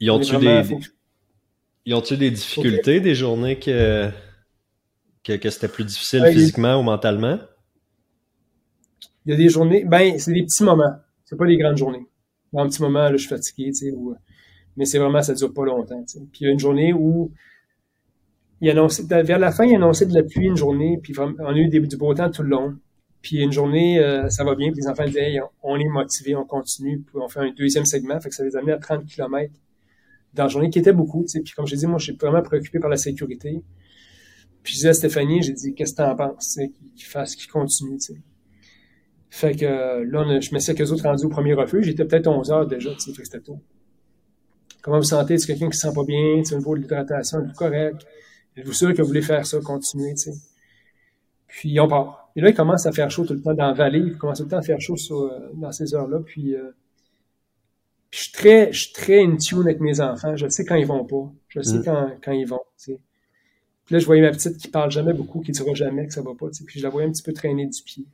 ils 0.00 0.10
ont-tu 0.10 0.36
des, 0.36 0.62
faut- 0.64 0.80
ils 1.86 1.94
ont-tu 1.94 2.16
des 2.16 2.30
difficultés, 2.30 3.00
des 3.00 3.14
journées 3.14 3.58
que 3.58 4.10
que, 5.24 5.32
que 5.32 5.50
c'était 5.50 5.68
plus 5.68 5.84
difficile 5.84 6.22
Ouais, 6.22 6.32
il- 6.32 6.34
physiquement 6.34 6.78
ou 6.78 6.82
mentalement? 6.82 7.38
Il 9.26 9.30
y 9.30 9.34
a 9.34 9.36
des 9.36 9.48
journées, 9.48 9.84
ben, 9.84 10.18
c'est 10.18 10.32
des 10.32 10.44
petits 10.44 10.62
moments. 10.62 10.94
C'est 11.24 11.36
pas 11.36 11.46
des 11.46 11.56
grandes 11.56 11.76
journées. 11.76 12.06
Dans 12.52 12.62
un 12.62 12.68
petit 12.68 12.80
moment, 12.80 13.00
là, 13.00 13.12
je 13.12 13.16
suis 13.18 13.28
fatigué, 13.28 13.66
tu 13.72 13.74
sais, 13.74 13.90
ou, 13.90 14.12
euh, 14.12 14.14
mais 14.76 14.84
c'est 14.84 14.98
vraiment, 14.98 15.20
ça 15.20 15.34
dure 15.34 15.52
pas 15.52 15.64
longtemps, 15.64 16.00
tu 16.04 16.18
sais. 16.18 16.26
Puis 16.30 16.42
il 16.42 16.44
y 16.44 16.48
a 16.48 16.52
une 16.52 16.60
journée 16.60 16.92
où, 16.92 17.32
il 18.60 18.70
annonçait, 18.70 19.02
vers 19.02 19.38
la 19.38 19.50
fin, 19.50 19.64
il 19.64 19.74
annonçait 19.74 20.06
de 20.06 20.14
la 20.14 20.22
pluie 20.22 20.46
une 20.46 20.56
journée, 20.56 20.98
puis 21.02 21.12
on 21.18 21.46
a 21.46 21.56
eu 21.56 21.68
du 21.68 21.96
beau 21.96 22.14
temps 22.14 22.30
tout 22.30 22.42
le 22.42 22.50
long. 22.50 22.76
Puis 23.20 23.38
une 23.38 23.52
journée, 23.52 23.98
euh, 23.98 24.28
ça 24.28 24.44
va 24.44 24.54
bien, 24.54 24.70
puis 24.70 24.80
les 24.82 24.88
enfants 24.88 25.04
disaient, 25.04 25.32
Hey, 25.32 25.40
on 25.62 25.76
est 25.76 25.88
motivés, 25.88 26.36
on 26.36 26.44
continue, 26.44 27.00
puis 27.00 27.16
on 27.20 27.28
fait 27.28 27.40
un 27.40 27.52
deuxième 27.52 27.84
segment, 27.84 28.20
fait 28.20 28.28
que 28.28 28.34
ça 28.34 28.44
les 28.44 28.54
a 28.54 28.60
amenés 28.60 28.72
à 28.72 28.78
30 28.78 29.04
km 29.06 29.52
dans 30.34 30.44
la 30.44 30.48
journée, 30.48 30.70
qui 30.70 30.78
était 30.78 30.92
beaucoup, 30.92 31.22
tu 31.22 31.30
sais. 31.30 31.40
Puis 31.40 31.52
comme 31.54 31.66
j'ai 31.66 31.76
dit, 31.76 31.86
moi, 31.86 31.98
je 31.98 32.04
suis 32.04 32.16
vraiment 32.16 32.42
préoccupé 32.42 32.78
par 32.78 32.90
la 32.90 32.96
sécurité. 32.96 33.64
Puis 34.62 34.74
je 34.74 34.78
disais 34.78 34.88
à 34.90 34.94
Stéphanie, 34.94 35.42
j'ai 35.42 35.52
dit, 35.52 35.74
qu'est-ce 35.74 35.92
que 35.92 35.96
t'en 35.96 36.14
penses, 36.14 36.54
tu 36.54 36.60
sais, 36.60 36.72
qu'il 36.94 37.06
fasse, 37.06 37.34
qu'il 37.34 37.50
continue, 37.50 37.98
tu 37.98 38.14
sais? 38.14 38.20
Fait 39.36 39.54
que 39.54 39.66
là, 40.02 40.22
on 40.24 40.30
a- 40.30 40.40
je 40.40 40.54
me 40.54 40.58
sais 40.58 40.74
qu'eux 40.74 40.90
autres 40.92 41.02
rendus 41.02 41.26
au 41.26 41.28
premier 41.28 41.52
refuge. 41.52 41.84
J'étais 41.84 42.06
peut-être 42.06 42.26
11 42.26 42.50
heures 42.50 42.66
déjà, 42.66 42.90
tu 42.94 43.00
sais, 43.00 43.12
fait 43.12 43.20
que 43.20 43.28
c'était 43.28 43.40
tôt. 43.44 43.58
Comment 44.80 44.96
vous 44.96 45.02
sentez? 45.04 45.36
C'est 45.36 45.48
quelqu'un 45.48 45.68
qui 45.68 45.76
se 45.76 45.86
sent 45.88 45.94
pas 45.94 46.04
bien? 46.04 46.38
Tu 46.38 46.46
sais, 46.46 46.54
au 46.54 46.58
niveau 46.58 46.74
de 46.74 46.80
l'hydratation, 46.80 47.40
êtes-vous 47.40 47.52
correct? 47.52 48.06
Êtes-vous 48.56 48.72
sûr 48.72 48.94
que 48.94 49.02
vous 49.02 49.08
voulez 49.08 49.20
faire 49.20 49.44
ça, 49.46 49.58
continuer, 49.60 50.12
tu 50.14 50.32
sais? 50.32 50.34
Puis 51.48 51.78
on 51.80 51.86
part. 51.86 52.30
Et 52.34 52.40
là, 52.40 52.48
il 52.48 52.54
commence 52.54 52.86
à 52.86 52.92
faire 52.92 53.10
chaud 53.10 53.26
tout 53.26 53.34
le 53.34 53.42
temps 53.42 53.52
dans 53.52 53.66
la 53.66 53.72
vallée. 53.74 53.98
Il 53.98 54.16
commence 54.16 54.38
tout 54.38 54.44
le 54.44 54.48
temps 54.50 54.56
à 54.58 54.62
faire 54.62 54.80
chaud 54.80 54.96
sur, 54.96 55.20
euh, 55.20 55.50
dans 55.54 55.70
ces 55.72 55.94
heures-là. 55.94 56.20
Puis, 56.24 56.54
euh, 56.54 56.70
puis 58.10 58.18
je 58.20 58.22
suis 58.24 58.32
très, 58.32 58.72
je 58.72 58.80
suis 58.84 58.92
très 58.94 59.22
in 59.22 59.36
tune 59.36 59.60
avec 59.62 59.80
mes 59.80 60.00
enfants. 60.00 60.34
Je 60.34 60.48
sais 60.48 60.64
quand 60.64 60.76
ils 60.76 60.86
vont 60.86 61.04
pas. 61.04 61.30
Je 61.48 61.60
sais 61.60 61.78
Mm. 61.80 61.84
quand, 61.84 62.10
quand 62.24 62.32
ils 62.32 62.46
vont, 62.46 62.62
tu 62.78 62.92
sais. 62.92 62.98
Puis 63.84 63.92
là, 63.94 63.98
je 63.98 64.06
voyais 64.06 64.22
ma 64.22 64.30
petite 64.30 64.56
qui 64.56 64.68
parle 64.68 64.90
jamais 64.90 65.12
beaucoup, 65.12 65.40
qui 65.40 65.52
dira 65.52 65.74
jamais 65.74 66.06
que 66.06 66.12
ça 66.14 66.22
va 66.22 66.30
pas, 66.38 66.46
tu 66.48 66.54
sais. 66.54 66.64
Puis 66.64 66.78
je 66.80 66.84
la 66.84 66.90
voyais 66.90 67.06
un 67.06 67.12
petit 67.12 67.22
peu 67.22 67.34
traîner 67.34 67.66
du 67.66 67.82
pied. 67.82 68.06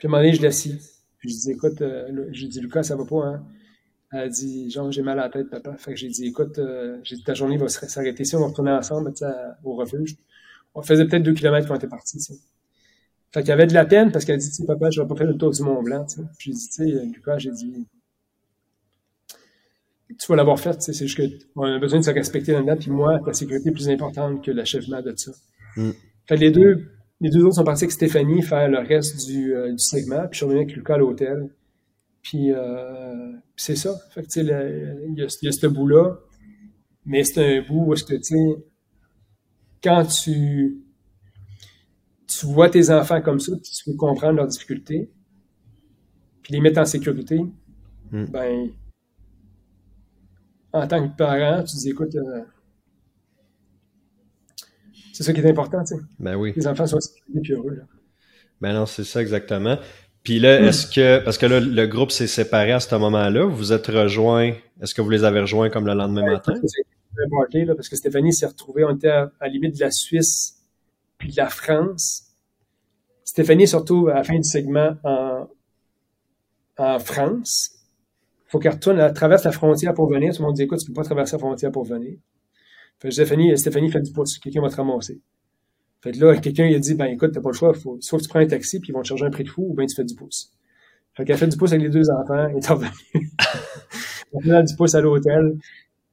Puis 0.00 0.06
à 0.06 0.08
un 0.08 0.12
moment 0.12 0.22
donné, 0.22 0.34
je 0.34 0.42
l'assis. 0.42 0.80
Puis 1.18 1.28
je 1.28 1.38
dis, 1.40 1.50
écoute, 1.50 1.82
euh, 1.82 2.26
j'ai 2.32 2.48
dit, 2.48 2.60
Lucas, 2.60 2.82
ça 2.84 2.96
va 2.96 3.04
pas, 3.04 3.26
hein? 3.26 3.44
Elle 4.12 4.20
a 4.20 4.28
dit, 4.28 4.70
genre, 4.70 4.90
j'ai 4.90 5.02
mal 5.02 5.18
à 5.20 5.24
la 5.24 5.28
tête, 5.28 5.50
papa. 5.50 5.76
Fait 5.76 5.92
que 5.92 5.98
j'ai 5.98 6.08
dit, 6.08 6.26
écoute, 6.26 6.58
euh, 6.58 6.98
j'ai 7.02 7.16
dit, 7.16 7.22
ta 7.22 7.34
journée 7.34 7.58
va 7.58 7.68
s'arrêter 7.68 8.22
ici, 8.22 8.34
on 8.34 8.40
va 8.40 8.46
retourner 8.46 8.70
ensemble, 8.70 9.12
à- 9.20 9.58
au 9.62 9.74
refuge. 9.74 10.16
On 10.74 10.80
faisait 10.80 11.04
peut-être 11.06 11.22
deux 11.22 11.34
kilomètres 11.34 11.68
quand 11.68 11.74
on 11.74 11.76
était 11.76 11.88
sais. 12.04 12.34
Fait 13.32 13.40
qu'il 13.40 13.50
y 13.50 13.52
avait 13.52 13.66
de 13.66 13.74
la 13.74 13.84
peine 13.84 14.10
parce 14.10 14.24
qu'elle 14.24 14.36
a 14.36 14.38
dit, 14.38 14.50
tu 14.50 14.64
papa, 14.64 14.90
je 14.90 15.02
vais 15.02 15.06
pas 15.06 15.16
faire 15.16 15.26
le 15.26 15.36
tour 15.36 15.50
du 15.50 15.62
Mont 15.62 15.82
Blanc. 15.82 16.06
Puis 16.38 16.50
j'ai 16.50 16.52
dit, 16.52 16.68
tu 16.68 16.74
sais, 16.74 17.04
Lucas, 17.04 17.38
j'ai 17.38 17.52
dit, 17.52 17.86
tu 20.18 20.26
vas 20.28 20.36
l'avoir 20.36 20.58
fait, 20.58 20.80
c'est 20.80 20.94
juste 20.94 21.20
qu'on 21.54 21.62
a 21.64 21.78
besoin 21.78 22.00
de 22.00 22.04
se 22.04 22.10
respecter 22.10 22.52
là-dedans, 22.52 22.76
puis 22.76 22.90
moi, 22.90 23.20
ta 23.24 23.32
sécurité 23.34 23.68
est 23.68 23.72
plus 23.72 23.88
importante 23.90 24.42
que 24.44 24.50
l'achèvement 24.50 25.02
de 25.02 25.14
ça. 25.14 25.30
Mm. 25.76 25.90
Fait 26.26 26.34
que 26.36 26.40
les 26.40 26.50
deux, 26.50 26.88
les 27.20 27.30
deux 27.30 27.44
autres 27.44 27.56
sont 27.56 27.64
partis 27.64 27.84
avec 27.84 27.92
Stéphanie 27.92 28.42
faire 28.42 28.68
le 28.68 28.78
reste 28.78 29.26
du, 29.26 29.54
euh, 29.54 29.72
du 29.72 29.78
segment, 29.78 30.22
puis 30.22 30.32
je 30.32 30.36
suis 30.38 30.44
revenu 30.46 30.60
avec 30.60 30.74
Lucas 30.74 30.94
à 30.94 30.98
l'hôtel. 30.98 31.50
Puis, 32.22 32.52
euh, 32.52 33.32
c'est 33.56 33.76
ça. 33.76 33.94
Fait 34.10 34.22
que, 34.22 34.26
tu 34.26 34.44
sais, 34.44 35.02
il 35.08 35.18
y, 35.18 35.48
a 35.48 35.52
ce 35.52 35.66
bout-là. 35.66 36.18
Mais 37.06 37.24
c'est 37.24 37.58
un 37.58 37.62
bout 37.62 37.86
où 37.86 37.94
est-ce 37.94 38.04
que, 38.04 38.14
tu 38.14 38.22
sais, 38.22 38.64
quand 39.82 40.04
tu, 40.04 40.82
tu 42.26 42.46
vois 42.46 42.68
tes 42.68 42.90
enfants 42.90 43.22
comme 43.22 43.40
ça, 43.40 43.52
tu 43.56 43.90
veux 43.90 43.96
comprendre 43.96 44.36
leurs 44.36 44.46
difficultés, 44.46 45.10
puis 46.42 46.52
les 46.52 46.60
mettre 46.60 46.80
en 46.80 46.84
sécurité, 46.84 47.40
hmm. 48.12 48.24
ben, 48.26 48.70
en 50.72 50.86
tant 50.86 51.08
que 51.08 51.16
parent, 51.16 51.64
tu 51.64 51.76
dis, 51.76 51.90
écoute, 51.90 52.14
euh, 52.14 52.42
c'est 55.20 55.24
ça 55.26 55.32
qui 55.34 55.40
est 55.40 55.50
important, 55.50 55.84
tu 55.84 55.96
sais. 55.96 56.00
Ben 56.18 56.34
oui. 56.34 56.54
Les 56.56 56.66
enfants 56.66 56.86
sont 56.86 56.98
sécurisés 56.98 57.52
et 57.52 57.54
heureux. 57.54 57.74
Là. 57.74 57.82
Ben 58.62 58.72
non, 58.72 58.86
c'est 58.86 59.04
ça 59.04 59.20
exactement. 59.20 59.76
Puis 60.22 60.38
là, 60.38 60.58
hmm. 60.58 60.64
est-ce 60.64 60.86
que, 60.86 61.22
parce 61.22 61.36
que 61.36 61.44
là, 61.44 61.60
le 61.60 61.86
groupe 61.86 62.10
s'est 62.10 62.26
séparé 62.26 62.72
à 62.72 62.80
ce 62.80 62.94
moment-là, 62.94 63.44
vous 63.44 63.74
êtes 63.74 63.86
rejoints, 63.88 64.54
est-ce 64.80 64.94
que 64.94 65.02
vous 65.02 65.10
les 65.10 65.24
avez 65.24 65.40
rejoints 65.40 65.68
comme 65.68 65.86
le 65.86 65.92
lendemain 65.92 66.24
matin? 66.24 66.54
Marqué, 67.30 67.66
là, 67.66 67.74
parce 67.74 67.90
que 67.90 67.96
Stéphanie 67.96 68.32
s'est 68.32 68.46
retrouvée, 68.46 68.82
on 68.82 68.96
était 68.96 69.10
à, 69.10 69.30
la 69.42 69.48
limite 69.48 69.74
de 69.74 69.80
la 69.80 69.90
Suisse 69.90 70.62
puis 71.18 71.32
de 71.32 71.36
la 71.36 71.50
France. 71.50 72.28
Stéphanie 73.22 73.68
surtout 73.68 74.08
à 74.08 74.14
la 74.14 74.24
fin 74.24 74.36
du 74.36 74.48
segment 74.48 74.96
en, 75.04 75.48
en 76.78 76.98
France. 76.98 77.72
Il 78.46 78.50
faut 78.52 78.58
qu'elle 78.58 78.72
retourne, 78.72 78.98
elle 78.98 79.12
traverse 79.12 79.44
la 79.44 79.52
frontière 79.52 79.92
pour 79.92 80.10
venir. 80.10 80.34
Tout 80.34 80.40
le 80.40 80.46
monde 80.46 80.56
dit, 80.56 80.62
écoute, 80.62 80.78
tu 80.78 80.86
peux 80.86 80.94
pas 80.94 81.04
traverser 81.04 81.32
la 81.32 81.40
frontière 81.40 81.72
pour 81.72 81.84
venir. 81.84 82.16
Fait 83.00 83.10
Stéphanie, 83.10 83.56
Stéphanie 83.56 83.90
fait 83.90 84.00
du 84.00 84.12
pouce. 84.12 84.38
Quelqu'un 84.38 84.60
va 84.60 84.68
te 84.68 84.76
ramasser. 84.76 85.20
Fait 86.02 86.12
là, 86.12 86.36
quelqu'un 86.36 86.66
il 86.66 86.74
a 86.74 86.78
dit, 86.78 86.94
ben 86.94 87.06
écoute, 87.06 87.32
t'as 87.32 87.40
pas 87.40 87.50
le 87.50 87.54
choix, 87.54 87.74
faut, 87.74 87.98
soit 88.00 88.18
tu 88.20 88.28
prends 88.28 88.38
un 88.38 88.46
taxi, 88.46 88.80
puis 88.80 88.90
ils 88.90 88.92
vont 88.92 89.02
te 89.02 89.08
charger 89.08 89.24
un 89.24 89.30
prix 89.30 89.44
de 89.44 89.50
fou, 89.50 89.66
ou 89.68 89.74
bien 89.74 89.86
tu 89.86 89.94
fais 89.94 90.04
du 90.04 90.14
pouce. 90.14 90.52
Fait 91.14 91.24
qu'elle 91.24 91.36
fait 91.36 91.48
du 91.48 91.56
pouce 91.56 91.72
avec 91.72 91.82
les 91.82 91.90
deux 91.90 92.08
enfants, 92.10 92.48
et 92.48 92.56
est 92.56 92.68
revenue. 92.68 92.90
on 94.32 94.40
fait 94.40 94.62
du 94.62 94.76
pouce 94.76 94.94
à 94.94 95.00
l'hôtel, 95.00 95.58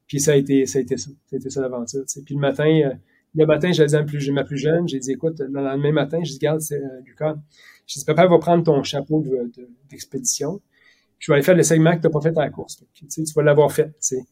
puis 0.08 0.20
ça 0.20 0.32
a 0.32 0.36
été, 0.36 0.66
ça 0.66 0.80
a 0.80 0.82
été 0.82 0.98
ça. 0.98 1.10
Ça 1.28 1.36
a 1.36 1.38
été 1.38 1.50
ça 1.50 1.62
l'aventure, 1.62 2.04
Puis 2.26 2.36
le 2.36 2.42
matin, 2.42 2.68
euh, 2.68 2.94
le 3.36 3.46
matin, 3.46 3.72
j'ai 3.72 3.86
dit 3.86 3.96
à 3.96 4.04
ma 4.34 4.44
plus 4.44 4.58
jeune, 4.58 4.88
j'ai 4.88 5.00
dit, 5.00 5.12
écoute, 5.12 5.40
le 5.40 5.62
lendemain 5.62 5.94
matin, 5.94 6.20
j'ai 6.24 6.34
dit, 6.34 6.40
garde, 6.40 6.60
c'est, 6.60 6.82
euh, 6.82 7.02
Lucas, 7.06 7.36
j'ai 7.86 8.00
dit, 8.00 8.06
papa 8.06 8.28
va 8.28 8.40
prendre 8.40 8.64
ton 8.64 8.84
chapeau 8.84 9.24
d'expédition, 9.90 10.60
je 11.20 11.32
vais 11.32 11.36
aller 11.36 11.44
faire 11.44 11.56
le 11.56 11.64
segment 11.64 11.96
que 11.96 12.02
tu 12.02 12.08
n'as 12.08 12.12
pas 12.12 12.22
fait 12.22 12.38
à 12.38 12.42
la 12.42 12.50
course. 12.50 12.84
tu, 12.94 13.24
vas 13.36 13.44
l'avoir 13.44 13.72
fait. 13.72 13.94
sais. 14.00 14.26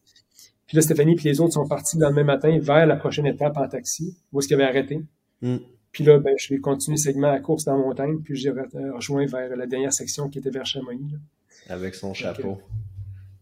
Puis 0.67 0.75
là, 0.75 0.81
Stéphanie 0.81 1.13
et 1.13 1.27
les 1.27 1.39
autres 1.39 1.53
sont 1.53 1.67
partis 1.67 1.97
le 1.97 2.03
lendemain 2.03 2.23
matin 2.23 2.57
vers 2.59 2.85
la 2.85 2.95
prochaine 2.95 3.27
étape 3.27 3.57
en 3.57 3.67
taxi, 3.67 4.17
où 4.31 4.39
est-ce 4.39 4.47
qu'ils 4.47 4.55
avaient 4.55 4.69
arrêté. 4.69 5.01
Mm. 5.41 5.57
Puis 5.91 6.03
là, 6.03 6.19
ben, 6.19 6.35
je 6.37 6.53
vais 6.53 6.59
continuer 6.59 6.97
le 6.97 7.01
segment 7.01 7.31
à 7.31 7.39
course 7.39 7.65
dans 7.65 7.77
la 7.77 7.83
montagne, 7.83 8.17
puis 8.23 8.35
j'ai 8.35 8.51
rejoint 8.51 9.25
vers 9.27 9.55
la 9.55 9.65
dernière 9.65 9.93
section 9.93 10.29
qui 10.29 10.39
était 10.39 10.49
vers 10.49 10.65
Chamonix. 10.65 11.15
Avec 11.69 11.95
son 11.95 12.13
chapeau. 12.13 12.59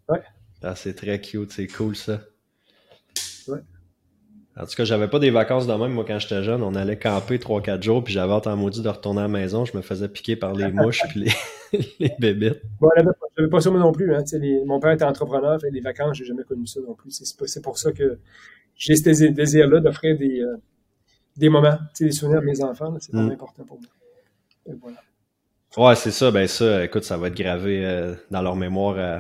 ouais. 0.10 0.22
Ah, 0.62 0.76
c'est 0.76 0.94
très 0.94 1.20
cute, 1.20 1.52
c'est 1.52 1.68
cool 1.68 1.96
ça. 1.96 2.22
Ouais. 3.48 3.60
En 4.56 4.66
tout 4.66 4.76
cas, 4.76 4.86
j'avais 4.86 5.08
pas 5.08 5.20
des 5.20 5.32
vacances 5.32 5.66
de 5.66 5.74
même, 5.74 5.92
moi, 5.94 6.06
quand 6.08 6.20
j'étais 6.20 6.44
jeune. 6.44 6.62
On 6.62 6.76
allait 6.76 6.98
camper 6.98 7.38
3-4 7.38 7.82
jours, 7.82 8.04
puis 8.04 8.14
j'avais 8.14 8.32
hâte 8.32 8.48
en 8.48 8.56
maudit 8.56 8.82
de 8.82 8.90
retourner 8.90 9.22
à 9.22 9.24
la 9.24 9.30
maison. 9.30 9.66
Je 9.66 9.76
me 9.76 9.82
faisais 9.82 10.08
piquer 10.08 10.36
par 10.36 10.54
les 10.54 10.72
mouches 10.72 11.02
puis 11.10 11.22
les, 11.22 11.32
les 12.00 12.14
bébés. 12.20 12.62
Bon, 12.80 12.90
j'avais 13.36 13.50
pas 13.50 13.62
ça 13.62 13.72
moi 13.72 13.80
non 13.80 13.92
plus. 13.92 14.14
Hein. 14.14 14.24
mon 14.66 14.80
père 14.80 14.92
était 14.92 15.04
entrepreneur, 15.04 15.60
fait 15.60 15.72
les 15.72 15.82
vacances, 15.82 16.18
j'ai 16.18 16.26
jamais 16.26 16.44
connu 16.44 16.68
ça 16.68 16.80
non 16.82 16.94
plus. 16.94 17.12
C'est 17.12 17.62
pour 17.62 17.78
ça 17.78 17.92
que 17.92 18.20
j'ai 18.76 18.96
ce 18.96 19.28
désir-là 19.28 19.80
d'offrir 19.80 20.18
des, 20.18 20.42
euh, 20.42 20.58
des 21.38 21.50
moments, 21.50 21.78
des 22.00 22.12
souvenirs 22.12 22.40
à 22.40 22.42
mes 22.42 22.62
enfants. 22.64 22.96
C'est 23.00 23.12
vraiment 23.12 23.30
mm. 23.30 23.34
important 23.34 23.64
pour 23.64 23.80
moi. 23.80 24.76
voilà. 24.82 24.98
Ouais, 25.76 25.96
c'est 25.96 26.12
ça. 26.12 26.30
Ben 26.30 26.48
ça, 26.48 26.84
écoute, 26.86 27.04
ça 27.04 27.18
va 27.18 27.28
être 27.28 27.38
gravé 27.38 27.84
euh, 27.84 28.14
dans 28.30 28.42
leur 28.42 28.56
mémoire 28.56 28.96
euh, 28.98 29.20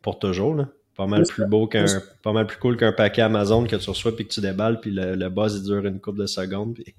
pour 0.00 0.18
toujours. 0.18 0.54
Là. 0.54 0.68
Pas 0.96 1.06
mal 1.06 1.22
plus 1.22 1.46
beau 1.46 1.66
qu'un, 1.66 1.86
pas 2.22 2.32
mal 2.32 2.46
plus 2.46 2.58
cool 2.58 2.76
qu'un 2.76 2.92
paquet 2.92 3.22
Amazon 3.22 3.64
que 3.64 3.76
tu 3.76 3.88
reçois 3.88 4.14
puis 4.14 4.26
que 4.26 4.32
tu 4.32 4.40
déballes 4.40 4.80
puis 4.80 4.90
le, 4.90 5.14
le 5.14 5.28
buzz 5.30 5.56
il 5.56 5.62
dure 5.62 5.86
une 5.86 6.00
couple 6.00 6.20
de 6.20 6.26
secondes 6.26 6.74
puis. 6.74 6.94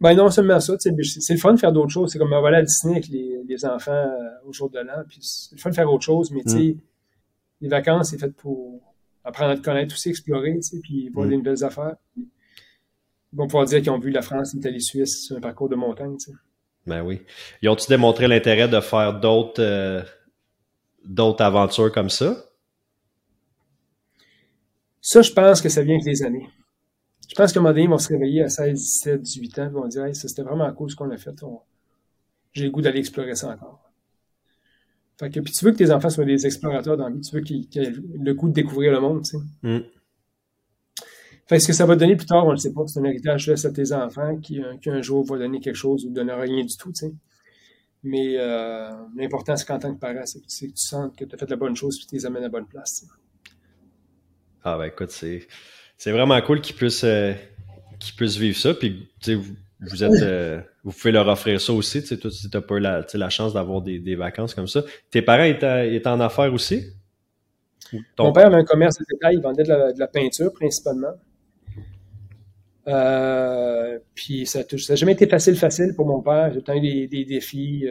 Ben 0.00 0.14
non 0.14 0.30
seulement 0.30 0.60
ça, 0.60 0.74
c'est 0.78 0.90
le 0.96 1.38
fun 1.38 1.52
de 1.52 1.60
faire 1.60 1.72
d'autres 1.72 1.92
choses. 1.92 2.12
C'est 2.12 2.18
comme 2.18 2.30
voilà 2.30 2.58
à 2.58 2.62
Disney 2.62 2.94
avec 2.94 3.08
les, 3.08 3.42
les 3.46 3.64
enfants 3.66 3.92
euh, 3.92 4.48
au 4.48 4.52
jour 4.52 4.70
de 4.70 4.78
l'an, 4.78 5.04
puis 5.06 5.18
c'est 5.20 5.54
le 5.54 5.60
fun 5.60 5.70
de 5.70 5.74
faire 5.74 5.92
autre 5.92 6.04
chose, 6.04 6.30
mais 6.30 6.42
tu 6.42 6.50
sais, 6.50 6.58
mm. 6.58 6.80
les 7.60 7.68
vacances, 7.68 8.10
c'est 8.10 8.18
fait 8.18 8.34
pour 8.34 8.80
apprendre 9.24 9.50
à 9.50 9.56
te 9.56 9.60
connaître 9.60 9.94
aussi, 9.94 10.08
explorer, 10.08 10.58
puis 10.82 11.10
voir 11.10 11.26
mm. 11.26 11.30
des 11.30 11.36
nouvelles 11.36 11.64
affaires. 11.64 11.96
Ils 12.16 13.36
vont 13.36 13.46
pouvoir 13.46 13.66
dire 13.66 13.80
qu'ils 13.80 13.90
ont 13.90 13.98
vu 13.98 14.10
la 14.10 14.22
France, 14.22 14.54
l'Italie, 14.54 14.80
Suisse 14.80 15.26
sur 15.26 15.36
un 15.36 15.40
parcours 15.40 15.68
de 15.68 15.76
montagne, 15.76 16.16
tu 16.16 16.30
sais. 16.30 16.36
Ben 16.86 17.02
oui. 17.02 17.20
Ils 17.60 17.68
ont-tu 17.68 17.86
démontré 17.88 18.26
l'intérêt 18.26 18.66
de 18.66 18.80
faire 18.80 19.20
d'autres 19.20 19.62
euh, 19.62 20.02
d'autres 21.04 21.44
aventures 21.44 21.92
comme 21.92 22.08
ça? 22.08 22.46
Ça, 25.02 25.22
je 25.22 25.32
pense 25.32 25.60
que 25.60 25.68
ça 25.68 25.82
vient 25.82 25.94
avec 25.94 26.06
les 26.06 26.22
années. 26.22 26.48
Je 27.30 27.36
pense 27.36 27.52
qu'à 27.52 27.60
un 27.60 27.62
moment 27.62 27.72
donné, 27.72 27.84
ils 27.84 27.88
vont 27.88 27.98
se 27.98 28.08
réveiller 28.08 28.42
à 28.42 28.48
16, 28.48 28.74
17, 28.74 29.22
18 29.22 29.58
ans, 29.60 29.66
ils 29.66 29.72
vont 29.72 29.86
dire, 29.86 30.04
hey, 30.04 30.14
ça 30.16 30.26
c'était 30.26 30.42
vraiment 30.42 30.70
cool 30.72 30.90
ce 30.90 30.96
qu'on 30.96 31.10
a 31.10 31.16
fait. 31.16 31.30
J'ai 32.52 32.64
le 32.64 32.70
goût 32.72 32.82
d'aller 32.82 32.98
explorer 32.98 33.36
ça 33.36 33.50
encore. 33.50 33.88
Fait 35.16 35.30
que, 35.30 35.38
puis 35.38 35.52
tu 35.52 35.64
veux 35.64 35.70
que 35.70 35.76
tes 35.76 35.92
enfants 35.92 36.10
soient 36.10 36.24
des 36.24 36.44
explorateurs 36.44 36.96
dans 36.96 37.08
la 37.08 37.14
vie, 37.14 37.20
tu 37.20 37.32
veux 37.32 37.42
qu'ils 37.42 37.68
aient 37.76 37.92
le 37.92 38.34
goût 38.34 38.48
de 38.48 38.54
découvrir 38.54 38.90
le 38.90 39.00
monde, 39.00 39.22
tu 39.22 39.36
sais. 39.36 39.38
Mm. 39.62 39.84
Fait 41.46 41.56
que 41.56 41.62
ce 41.62 41.66
que 41.68 41.72
ça 41.72 41.86
va 41.86 41.94
donner 41.94 42.16
plus 42.16 42.26
tard, 42.26 42.44
on 42.44 42.48
ne 42.48 42.54
le 42.54 42.58
sait 42.58 42.72
pas. 42.72 42.86
C'est 42.86 43.00
un 43.00 43.04
héritage 43.04 43.48
laisse 43.48 43.64
à 43.64 43.70
tes 43.70 43.92
enfants 43.92 44.36
qui, 44.38 44.62
euh, 44.62 44.76
qui, 44.78 44.90
un 44.90 45.02
jour 45.02 45.24
va 45.24 45.38
donner 45.38 45.60
quelque 45.60 45.76
chose 45.76 46.04
ou 46.04 46.10
donner 46.10 46.32
rien 46.32 46.64
du 46.64 46.76
tout, 46.76 46.90
tu 46.90 47.06
sais. 47.06 47.12
Mais 48.02 48.38
euh, 48.38 48.90
l'important, 49.16 49.56
c'est 49.56 49.66
qu'en 49.66 49.78
tant 49.78 49.94
que 49.94 50.00
parent, 50.00 50.24
c'est 50.24 50.40
que, 50.40 50.46
tu 50.46 50.72
sens 50.74 51.12
que 51.16 51.24
tu 51.24 51.34
as 51.34 51.38
fait 51.38 51.50
la 51.50 51.56
bonne 51.56 51.76
chose 51.76 51.96
et 51.96 52.04
que 52.04 52.08
tu 52.08 52.14
les 52.16 52.26
amènes 52.26 52.42
à 52.42 52.46
la 52.46 52.50
bonne 52.50 52.66
place. 52.66 53.04
Ah 54.64 54.78
ben 54.78 54.84
écoute, 54.84 55.10
c'est, 55.10 55.46
c'est 56.00 56.12
vraiment 56.12 56.40
cool 56.40 56.62
qu'ils 56.62 56.74
puissent, 56.74 57.04
euh, 57.04 57.34
qu'ils 57.98 58.14
puissent 58.14 58.38
vivre 58.38 58.56
ça. 58.56 58.72
Puis 58.72 59.10
vous, 59.26 59.42
vous 59.80 60.02
euh, 60.02 60.58
vous 60.82 60.92
pouvez 60.92 61.12
leur 61.12 61.28
offrir 61.28 61.60
ça 61.60 61.74
aussi. 61.74 62.02
Toi, 62.02 62.30
si 62.30 62.48
t'as 62.48 62.62
pas 62.62 62.80
la, 62.80 63.04
la 63.12 63.28
chance 63.28 63.52
d'avoir 63.52 63.82
des, 63.82 64.14
vacances 64.14 64.54
comme 64.54 64.66
ça. 64.66 64.82
Tes 65.10 65.20
parents 65.20 65.44
étaient, 65.44 66.08
en 66.08 66.18
affaires 66.20 66.54
aussi? 66.54 66.86
Mon 68.18 68.32
père 68.32 68.46
avait 68.46 68.56
un 68.56 68.64
commerce 68.64 68.96
de 68.98 69.04
détail, 69.12 69.34
il 69.34 69.42
vendait 69.42 69.62
de 69.62 69.68
la, 69.68 69.92
de 69.92 69.98
la 69.98 70.06
peinture 70.06 70.54
principalement. 70.54 71.12
Euh, 72.88 73.98
puis 74.14 74.46
ça 74.46 74.60
n'a 74.60 74.94
jamais 74.94 75.12
été 75.12 75.26
facile, 75.26 75.56
facile 75.56 75.92
pour 75.94 76.06
mon 76.06 76.22
père. 76.22 76.50
J'ai 76.50 76.76
eu 76.78 76.80
des, 76.80 77.08
des 77.08 77.24
défis, 77.26 77.84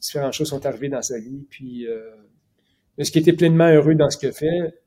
différentes 0.00 0.32
choses 0.32 0.48
sont 0.48 0.64
arrivées 0.64 0.90
dans 0.90 1.02
sa 1.02 1.18
vie. 1.18 1.44
Puis, 1.50 1.88
euh, 1.88 2.08
ce 3.02 3.10
qui 3.10 3.18
était 3.18 3.32
pleinement 3.32 3.68
heureux 3.68 3.96
dans 3.96 4.10
ce 4.10 4.16
qu'il 4.16 4.30
fait, 4.30 4.78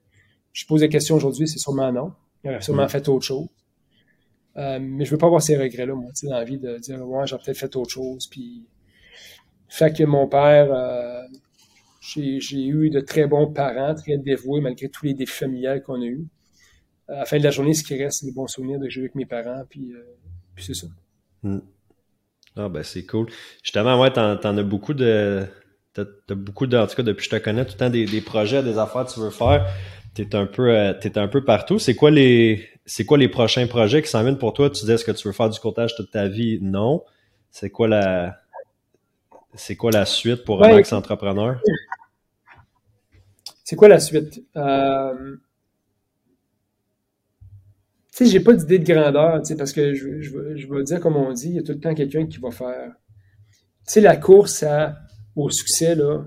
je 0.54 0.66
pose 0.66 0.84
la 0.84 0.88
question 0.88 1.18
aujourd'hui, 1.18 1.50
c'est 1.50 1.60
sûrement 1.60 1.92
non. 1.92 2.14
Il 2.44 2.50
aurait 2.50 2.62
sûrement 2.62 2.88
fait 2.88 3.08
autre 3.08 3.26
chose. 3.26 3.48
Euh, 4.58 4.80
mais 4.82 5.06
je 5.06 5.12
veux 5.12 5.18
pas 5.18 5.28
avoir 5.28 5.42
ces 5.42 5.58
regrets-là, 5.58 5.96
moi, 5.96 6.12
tu 6.14 6.28
sais, 6.28 6.34
l'envie 6.34 6.58
de 6.58 6.78
dire, 6.78 7.08
ouais, 7.08 7.26
j'ai 7.26 7.38
peut-être 7.38 7.58
fait 7.58 7.76
autre 7.76 7.92
chose. 7.92 8.28
Puis, 8.28 8.66
fait 9.70 9.96
que 9.96 10.04
mon 10.04 10.28
père, 10.28 10.74
euh, 10.74 11.22
j'ai 12.02 12.66
eu 12.66 12.90
de 12.90 13.00
très 13.00 13.28
bons 13.28 13.48
parents, 13.48 13.96
très 13.96 14.18
dévoués, 14.18 14.60
malgré 14.60 14.90
tous 14.90 15.06
les 15.06 15.14
défis 15.14 15.32
familiales 15.32 15.82
qu'on 15.84 16.02
a 16.02 16.06
eus. 16.06 16.28
À 17.08 17.20
la 17.20 17.26
fin 17.26 17.38
de 17.38 17.44
la 17.44 17.52
journée, 17.52 17.74
ce 17.74 17.84
qui 17.84 18.02
reste, 18.02 18.20
c'est 18.20 18.26
des 18.26 18.34
bons 18.34 18.48
souvenirs 18.48 18.80
de 18.80 18.90
jouer 18.90 19.04
avec 19.04 19.16
mes 19.16 19.26
parents, 19.26 19.64
puis, 19.70 19.94
euh, 19.94 20.04
puis 20.56 20.66
c'est 20.66 20.74
ça. 20.74 20.88
Mm. 21.44 21.60
Ah, 22.58 22.68
ben, 22.68 22.84
c'est 22.84 23.06
cool. 23.06 23.28
Justement, 23.64 24.00
ouais, 24.02 24.12
t'en, 24.12 24.34
en 24.34 24.58
as 24.58 24.64
beaucoup 24.64 24.94
de, 24.94 25.46
t'as, 25.94 26.36
beaucoup 26.36 26.68
de, 26.68 26.78
en 26.78 26.88
tout 26.88 26.96
cas, 26.96 27.04
depuis 27.04 27.30
que 27.30 27.36
je 27.36 27.40
te 27.40 27.44
connais, 27.44 27.64
tout 27.64 27.74
le 27.74 27.78
temps 27.78 27.90
des, 27.90 28.06
des 28.06 28.22
projets, 28.22 28.62
des 28.64 28.78
affaires 28.78 29.06
que 29.06 29.14
tu 29.14 29.20
veux 29.22 29.30
faire. 29.30 29.66
T'es 30.14 30.36
un 30.36 30.46
peu, 30.46 30.70
euh, 30.70 30.94
t'es 30.94 31.18
un 31.18 31.30
peu 31.30 31.44
partout. 31.44 31.80
C'est 31.80 31.96
quoi 31.96 32.12
les, 32.12 32.68
c'est 32.86 33.06
quoi 33.06 33.18
les 33.18 33.30
prochains 33.30 33.66
projets 33.68 34.02
qui 34.02 34.10
s'en 34.10 34.24
viennent 34.24 34.38
pour 34.38 34.54
toi? 34.54 34.70
Tu 34.70 34.84
dis 34.86 34.92
est-ce 34.92 35.06
que 35.06 35.12
tu 35.12 35.28
veux 35.28 35.34
faire 35.34 35.50
du 35.50 35.60
courtage 35.60 35.96
toute 35.96 36.12
ta 36.12 36.28
vie? 36.28 36.60
Non. 36.62 37.04
C'est 37.50 37.70
quoi 37.70 37.88
la, 37.88 38.38
c'est 39.54 39.76
quoi 39.76 39.92
la 39.92 40.06
suite 40.06 40.44
pour 40.44 40.64
un 40.64 40.78
ex-entrepreneur? 40.78 41.62
C'est 43.64 43.76
quoi 43.78 43.88
la 43.88 44.00
suite? 44.00 44.44
Euh... 44.58 45.38
Tu 48.14 48.26
sais, 48.26 48.26
j'ai 48.26 48.42
pas 48.42 48.52
d'idée 48.52 48.80
de 48.80 48.94
grandeur, 48.94 49.42
tu 49.42 49.46
sais, 49.46 49.56
parce 49.56 49.72
que 49.72 49.94
je, 49.94 50.22
je, 50.22 50.58
je 50.58 50.68
vais 50.68 50.84
dire 50.84 51.00
comme 51.00 51.16
on 51.16 51.32
dit, 51.32 51.48
il 51.48 51.56
y 51.56 51.60
a 51.60 51.64
tout 51.64 51.72
le 51.72 51.80
temps 51.80 51.96
quelqu'un 51.96 52.28
qui 52.28 52.40
va 52.40 52.52
faire. 52.52 52.92
Tu 53.88 53.94
sais, 53.94 54.02
la 54.02 54.18
course 54.18 54.64
à, 54.64 54.98
au 55.38 55.50
succès, 55.50 55.96
là, 55.96 56.26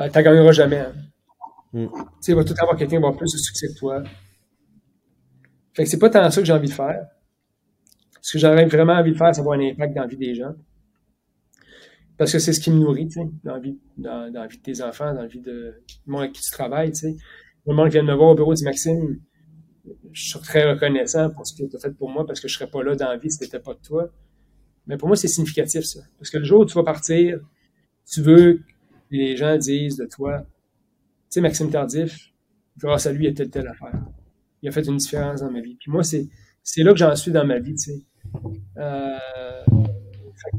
euh, 0.00 0.08
tu 0.08 0.22
gagneras 0.22 0.50
jamais. 0.50 0.78
Hein. 0.78 0.92
Mm. 1.76 1.88
Tu 1.88 2.02
sais, 2.20 2.32
il 2.32 2.34
va 2.34 2.44
tout 2.44 2.54
avoir 2.58 2.74
quelqu'un 2.76 2.96
qui 2.96 3.02
va 3.02 3.08
avoir 3.08 3.16
plus 3.18 3.32
de 3.32 3.38
succès 3.38 3.68
que 3.68 3.78
toi. 3.78 4.02
Fait 5.74 5.84
que 5.84 5.90
c'est 5.90 5.98
pas 5.98 6.08
tant 6.08 6.30
ça 6.30 6.40
que 6.40 6.46
j'ai 6.46 6.52
envie 6.54 6.68
de 6.68 6.72
faire. 6.72 7.06
Ce 8.22 8.32
que 8.32 8.38
j'aurais 8.38 8.64
vraiment 8.64 8.94
envie 8.94 9.12
de 9.12 9.16
faire, 9.16 9.34
c'est 9.34 9.40
avoir 9.42 9.58
un 9.58 9.62
impact 9.62 9.94
dans 9.94 10.00
la 10.00 10.08
vie 10.08 10.16
des 10.16 10.34
gens. 10.34 10.54
Parce 12.16 12.32
que 12.32 12.38
c'est 12.38 12.54
ce 12.54 12.60
qui 12.60 12.70
me 12.70 12.78
nourrit, 12.78 13.08
tu 13.08 13.20
sais, 13.20 13.28
dans 13.44 13.54
la 13.54 13.60
vie, 13.60 13.78
dans, 13.98 14.32
de 14.32 14.56
tes 14.56 14.80
enfants, 14.80 15.12
dans 15.12 15.20
la 15.20 15.26
vie 15.26 15.42
de 15.42 15.74
moi 16.06 16.22
avec 16.22 16.32
qui 16.32 16.40
tu 16.40 16.50
travailles, 16.50 16.92
tu 16.92 17.00
sais. 17.00 17.16
Le 17.66 17.74
monde 17.74 17.90
vient 17.90 18.02
de 18.02 18.08
me 18.08 18.14
voir 18.14 18.30
au 18.30 18.34
bureau 18.34 18.54
dit 18.54 18.64
Maxime, 18.64 19.20
je 20.12 20.28
suis 20.30 20.40
très 20.40 20.72
reconnaissant 20.72 21.28
pour 21.28 21.46
ce 21.46 21.54
que 21.54 21.68
tu 21.68 21.76
as 21.76 21.78
fait 21.78 21.90
pour 21.90 22.08
moi 22.08 22.26
parce 22.26 22.40
que 22.40 22.48
je 22.48 22.54
serais 22.54 22.70
pas 22.70 22.82
là 22.82 22.96
dans 22.96 23.08
la 23.08 23.18
vie 23.18 23.30
si 23.30 23.36
c'était 23.36 23.60
pas 23.60 23.74
de 23.74 23.80
toi. 23.80 24.08
Mais 24.86 24.96
pour 24.96 25.08
moi, 25.08 25.16
c'est 25.16 25.28
significatif, 25.28 25.84
ça. 25.84 26.00
Parce 26.18 26.30
que 26.30 26.38
le 26.38 26.44
jour 26.44 26.60
où 26.60 26.64
tu 26.64 26.74
vas 26.74 26.84
partir, 26.84 27.38
tu 28.10 28.22
veux 28.22 28.62
les 29.10 29.36
gens 29.36 29.56
disent 29.58 29.96
de 29.96 30.06
toi, 30.06 30.46
sais, 31.28 31.40
Maxime 31.40 31.70
Tardif, 31.70 32.32
grâce 32.78 33.06
à 33.06 33.12
lui, 33.12 33.26
il 33.26 33.28
a 33.28 33.32
telle, 33.32 33.50
telle 33.50 33.68
affaire. 33.68 33.92
Il 34.62 34.68
a 34.68 34.72
fait 34.72 34.86
une 34.86 34.96
différence 34.96 35.40
dans 35.40 35.50
ma 35.50 35.60
vie. 35.60 35.76
Puis 35.78 35.90
moi, 35.90 36.02
c'est, 36.02 36.26
c'est 36.62 36.82
là 36.82 36.92
que 36.92 36.98
j'en 36.98 37.14
suis 37.14 37.30
dans 37.30 37.46
ma 37.46 37.58
vie, 37.58 37.74
tu 37.74 37.92
sais. 37.92 38.02
Euh, 38.78 39.18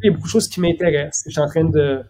il 0.04 0.06
y 0.06 0.10
a 0.10 0.12
beaucoup 0.12 0.28
de 0.28 0.32
choses 0.32 0.48
qui 0.48 0.60
m'intéressent. 0.62 1.24
Je 1.26 1.32
suis 1.32 1.42
en 1.42 1.48
train 1.48 1.66
de 1.66 2.04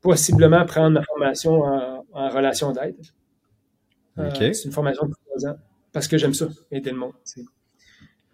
possiblement 0.00 0.64
prendre 0.66 0.90
ma 0.90 1.02
formation 1.02 1.62
en, 1.62 2.28
relation 2.28 2.72
d'aide. 2.72 2.96
Euh, 4.18 4.30
c'est 4.34 4.64
une 4.64 4.72
formation 4.72 5.06
de 5.06 5.14
trois 5.24 5.50
ans 5.50 5.56
parce 5.92 6.08
que 6.08 6.18
j'aime 6.18 6.34
ça, 6.34 6.48
aider 6.70 6.90
le 6.90 6.96
monde. 6.96 7.12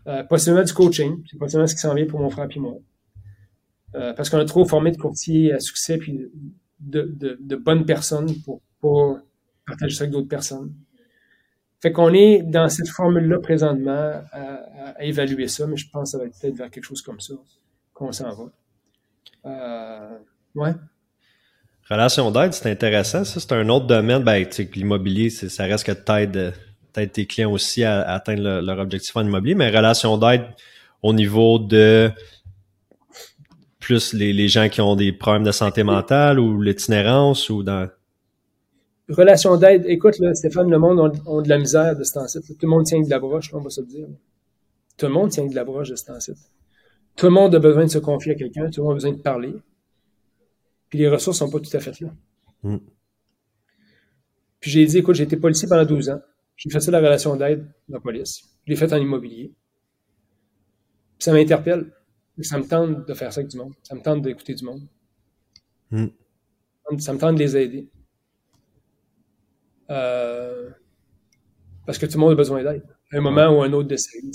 Euh, 0.06 0.24
possiblement 0.24 0.64
du 0.64 0.72
coaching, 0.72 1.22
c'est 1.30 1.36
possiblement 1.36 1.66
ce 1.66 1.74
qui 1.74 1.80
s'en 1.80 1.94
vient 1.94 2.06
pour 2.06 2.20
mon 2.20 2.30
frère 2.30 2.48
et 2.50 2.58
moi. 2.58 2.74
Euh, 3.94 4.12
parce 4.14 4.30
qu'on 4.30 4.38
a 4.38 4.44
trop 4.44 4.64
formé 4.64 4.90
de 4.90 4.96
courtiers 4.96 5.52
à 5.52 5.60
succès 5.60 5.98
puis 5.98 6.30
de, 6.80 7.56
bonnes 7.56 7.84
personnes 7.84 8.34
pour, 8.80 9.20
partager 9.66 9.94
ça 9.94 10.04
avec 10.04 10.12
d'autres 10.12 10.28
personnes. 10.28 10.72
Fait 11.80 11.92
qu'on 11.92 12.12
est 12.12 12.42
dans 12.42 12.68
cette 12.68 12.88
formule-là 12.88 13.38
présentement 13.38 14.22
à, 14.32 15.04
évaluer 15.04 15.46
ça, 15.46 15.66
mais 15.66 15.76
je 15.76 15.88
pense 15.90 16.10
que 16.10 16.12
ça 16.12 16.18
va 16.18 16.24
être 16.24 16.40
peut-être 16.40 16.56
vers 16.56 16.70
quelque 16.70 16.84
chose 16.84 17.02
comme 17.02 17.20
ça 17.20 17.34
qu'on 17.92 18.10
s'en 18.10 18.34
va. 18.34 18.50
Euh, 19.46 20.18
ouais. 20.54 20.74
Relation 21.88 22.30
d'aide, 22.30 22.52
c'est 22.52 22.70
intéressant. 22.70 23.24
Ça, 23.24 23.40
c'est 23.40 23.52
un 23.52 23.68
autre 23.68 23.86
domaine. 23.86 24.22
Ben, 24.22 24.46
l'immobilier, 24.74 25.30
ça 25.30 25.64
reste 25.64 25.86
que 25.86 25.92
t'aides, 25.92 26.52
t'aides 26.92 27.12
tes 27.12 27.26
clients 27.26 27.50
aussi 27.50 27.84
à, 27.84 28.00
atteindre 28.02 28.60
leur 28.60 28.78
objectif 28.78 29.16
en 29.16 29.22
immobilier, 29.22 29.54
mais 29.54 29.68
relation 29.68 30.18
d'aide 30.18 30.44
au 31.02 31.12
niveau 31.12 31.58
de 31.58 32.10
plus 33.88 34.12
les, 34.12 34.48
gens 34.48 34.68
qui 34.68 34.82
ont 34.82 34.96
des 34.96 35.12
problèmes 35.12 35.44
de 35.44 35.50
santé 35.50 35.82
mentale 35.82 36.38
ou 36.38 36.60
l'itinérance 36.60 37.48
ou 37.48 37.62
dans. 37.62 37.88
Relation 39.08 39.56
d'aide, 39.56 39.86
écoute, 39.86 40.18
là, 40.18 40.34
Stéphane, 40.34 40.70
le 40.70 40.78
monde 40.78 41.00
a, 41.00 41.08
de 41.42 41.48
la 41.48 41.56
misère 41.56 41.96
de 41.96 42.04
ce 42.04 42.12
temps-ci. 42.12 42.38
Tout 42.42 42.66
le 42.66 42.68
monde 42.68 42.84
tient 42.84 43.00
de 43.00 43.08
la 43.08 43.18
broche, 43.18 43.48
on 43.54 43.60
va 43.60 43.70
se 43.70 43.80
le 43.80 43.86
dire. 43.86 44.06
Tout 44.98 45.06
le 45.06 45.12
monde 45.12 45.30
tient 45.30 45.46
de 45.46 45.54
la 45.54 45.64
broche 45.64 45.88
de 45.88 45.96
ce 45.96 46.04
temps-ci. 46.04 46.32
Tout 47.16 47.26
le 47.26 47.32
monde 47.32 47.54
a 47.54 47.58
besoin 47.60 47.84
de 47.84 47.90
se 47.90 47.96
confier 47.96 48.32
à 48.32 48.34
quelqu'un, 48.34 48.68
tout 48.68 48.82
le 48.82 48.88
monde 48.88 48.92
a 48.92 48.96
besoin 48.96 49.12
de 49.12 49.22
parler. 49.22 49.54
Puis 50.90 50.98
les 50.98 51.08
ressources 51.08 51.38
sont 51.38 51.48
pas 51.48 51.58
tout 51.58 51.74
à 51.74 51.80
fait 51.80 51.98
là. 52.00 52.10
Mm. 52.64 52.76
Puis 54.60 54.70
j'ai 54.70 54.84
dit, 54.84 54.98
écoute, 54.98 55.14
j'ai 55.14 55.24
été 55.24 55.38
policier 55.38 55.66
pendant 55.66 55.86
12 55.86 56.10
ans. 56.10 56.20
J'ai 56.56 56.68
fait 56.68 56.80
ça 56.80 56.90
la 56.90 56.98
relation 56.98 57.36
d'aide 57.36 57.62
de 57.88 57.94
la 57.94 58.00
police. 58.00 58.42
Je 58.66 58.70
l'ai 58.70 58.76
fait 58.76 58.92
en 58.92 58.98
immobilier. 58.98 59.54
Puis 61.16 61.24
ça 61.24 61.32
m'interpelle. 61.32 61.90
Ça 62.42 62.58
me 62.58 62.64
tente 62.64 63.06
de 63.06 63.14
faire 63.14 63.32
ça 63.32 63.40
avec 63.40 63.50
du 63.50 63.56
monde. 63.56 63.74
Ça 63.82 63.94
me 63.94 64.00
tente 64.00 64.22
d'écouter 64.22 64.54
du 64.54 64.64
monde. 64.64 64.82
Mm. 65.90 66.06
Ça 66.98 67.12
me 67.12 67.18
tente 67.18 67.34
de 67.34 67.40
les 67.40 67.56
aider. 67.56 67.88
Euh, 69.90 70.70
parce 71.86 71.98
que 71.98 72.06
tout 72.06 72.14
le 72.14 72.20
monde 72.20 72.32
a 72.32 72.36
besoin 72.36 72.62
d'aide. 72.62 72.84
À 73.12 73.16
un 73.16 73.20
moment 73.20 73.48
ou 73.48 73.62
un 73.62 73.72
autre 73.72 73.88
de 73.88 73.96
sa 73.96 74.10
vie. 74.18 74.30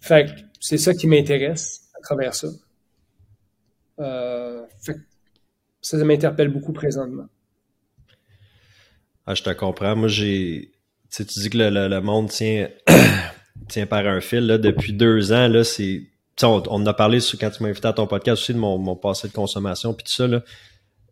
Fait 0.00 0.26
que 0.26 0.30
c'est 0.60 0.78
ça 0.78 0.94
qui 0.94 1.06
m'intéresse 1.06 1.90
à 1.96 2.00
travers 2.00 2.34
ça. 2.34 2.48
Euh, 4.00 4.66
ça, 5.80 5.96
m'interpelle 5.98 6.48
beaucoup 6.48 6.72
présentement. 6.72 7.28
Ah, 9.26 9.34
je 9.34 9.42
te 9.42 9.50
comprends. 9.50 9.94
Moi, 9.94 10.08
j'ai. 10.08 10.72
Tu, 11.10 11.22
dis 11.24 11.50
que 11.50 11.58
le, 11.58 12.00
monde 12.00 12.28
tient, 12.28 12.68
tient 13.68 13.86
par 13.86 14.06
un 14.06 14.20
fil. 14.20 14.46
Là, 14.46 14.58
depuis 14.58 14.92
deux 14.92 15.32
ans, 15.32 15.48
là, 15.48 15.64
c'est. 15.64 16.02
On, 16.42 16.62
on, 16.68 16.86
a 16.86 16.94
parlé 16.94 17.18
quand 17.38 17.50
tu 17.50 17.62
m'as 17.62 17.68
invité 17.68 17.88
à 17.88 17.92
ton 17.92 18.06
podcast 18.06 18.42
aussi 18.42 18.54
de 18.54 18.58
mon, 18.58 18.96
passé 18.96 19.28
de 19.28 19.32
consommation 19.32 19.94
puis 19.94 20.04
tout 20.04 20.12
ça. 20.12 20.26
Là. 20.26 20.42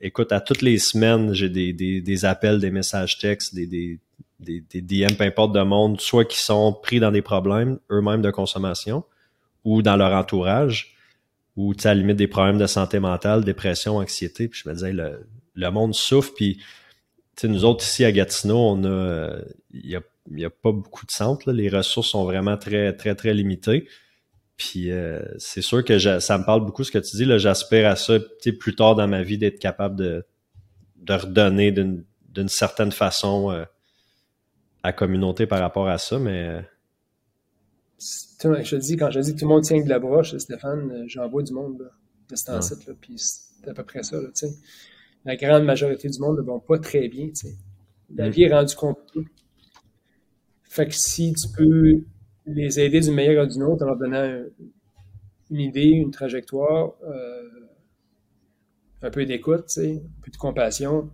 Écoute, 0.01 0.33
à 0.33 0.41
toutes 0.41 0.63
les 0.63 0.79
semaines, 0.79 1.33
j'ai 1.33 1.49
des, 1.49 1.73
des, 1.73 2.25
appels, 2.25 2.59
des 2.59 2.73
messages 2.73 3.19
textes, 3.19 3.55
des, 3.55 3.67
des, 3.67 4.01
des, 4.41 4.61
des 4.61 4.81
DM, 4.83 5.15
peu 5.15 5.25
importe 5.25 5.53
de 5.53 5.63
monde, 5.63 6.01
soit 6.01 6.25
qui 6.25 6.39
sont 6.39 6.73
pris 6.73 6.99
dans 6.99 7.13
des 7.13 7.23
problèmes 7.23 7.79
eux-mêmes 7.91 8.23
de 8.23 8.31
consommation 8.31 9.05
ou 9.65 9.83
dans 9.83 9.97
leur 9.97 10.13
entourage 10.13 10.97
ou 11.57 11.73
à 11.85 11.89
la 11.89 11.95
limite 11.95 12.17
des 12.17 12.27
problèmes 12.27 12.59
de 12.59 12.67
santé 12.67 12.99
mentale, 12.99 13.45
dépression, 13.45 13.99
anxiété. 13.99 14.49
Puis 14.49 14.63
je 14.65 14.69
me 14.69 14.75
disais, 14.75 14.93
le, 14.93 15.27
le 15.55 15.71
monde 15.71 15.95
souffre. 15.95 16.33
Puis 16.35 16.61
nous 17.45 17.65
autres 17.65 17.85
ici 17.85 18.05
à 18.05 18.13
Gatineau, 18.13 18.59
on 18.59 18.85
a 18.85 19.37
il 19.73 19.87
y 19.91 19.97
a, 19.97 20.01
y 20.31 20.45
a, 20.45 20.51
pas 20.51 20.73
beaucoup 20.73 21.07
de 21.07 21.11
centres. 21.11 21.51
Les 21.53 21.69
ressources 21.69 22.09
sont 22.09 22.25
vraiment 22.25 22.57
très, 22.57 22.93
très, 22.95 23.15
très 23.15 23.35
limitées. 23.35 23.89
Puis 24.57 24.91
euh, 24.91 25.21
c'est 25.39 25.63
sûr 25.63 25.85
que 25.85 25.99
ça 25.99 26.39
me 26.39 26.45
parle 26.45 26.65
beaucoup 26.65 26.85
ce 26.85 26.91
que 26.91 26.99
tu 26.99 27.17
dis. 27.17 27.39
J'aspire 27.39 27.89
à 27.89 27.97
ça 27.97 28.19
plus 28.59 28.75
tard 28.75 28.95
dans 28.95 29.09
ma 29.09 29.23
vie 29.23 29.39
d'être 29.39 29.59
capable 29.59 29.97
de, 29.97 30.25
de 31.03 31.13
redonner 31.13 31.73
d'une 31.73 32.49
certaine 32.49 32.93
façon 32.93 33.51
euh, 33.51 33.65
à 34.83 34.89
la 34.89 34.93
communauté 34.93 35.47
par 35.47 35.61
rapport 35.61 35.89
à 35.89 35.99
ça. 35.99 36.19
Mais 36.19 36.49
euh, 36.49 36.61
je 37.99 38.71
te 38.71 38.77
dis, 38.77 38.97
quand 38.97 39.11
je 39.11 39.21
dis 39.21 39.35
que 39.35 39.41
tout 39.41 39.45
le 39.47 39.55
monde 39.55 39.65
tient 39.65 39.83
de 39.83 39.89
la 39.89 39.99
broche, 39.99 40.37
Stéphane, 40.37 40.91
euh, 40.91 41.05
j'en 41.07 41.29
vois 41.29 41.43
du 41.43 41.53
monde 41.53 41.91
de 42.29 42.37
ce 42.37 42.47
temps-ci, 42.47 42.75
puis 43.01 43.15
c'est 43.17 43.69
à 43.69 43.75
peu 43.75 43.85
près 43.85 44.03
ça. 44.03 44.17
Là, 44.21 44.29
la 45.25 45.37
grande 45.37 45.65
majorité 45.65 46.09
du 46.09 46.19
monde 46.19 46.39
ne 46.39 46.43
vont 46.43 46.59
pas 46.59 46.79
très 46.79 47.09
bien. 47.09 47.29
La 48.15 48.29
vie 48.29 48.45
est 48.45 48.53
rendue 48.53 48.75
compliquée. 48.75 49.29
Fait 50.65 50.87
que 50.87 50.95
si 50.95 51.33
tu 51.35 51.49
peux 51.57 52.03
les 52.47 52.81
aider 52.81 53.01
d'une 53.01 53.15
meilleure 53.15 53.47
ou 53.47 53.49
d'une 53.49 53.63
autre 53.63 53.85
en 53.85 53.87
leur 53.87 53.97
donnant 53.97 54.45
une 55.51 55.61
idée, 55.61 55.89
une 55.89 56.11
trajectoire, 56.11 56.95
euh, 57.05 57.49
un 59.03 59.11
peu 59.11 59.25
d'écoute, 59.25 59.67
un 59.79 59.99
peu 60.23 60.31
de 60.31 60.37
compassion, 60.37 61.11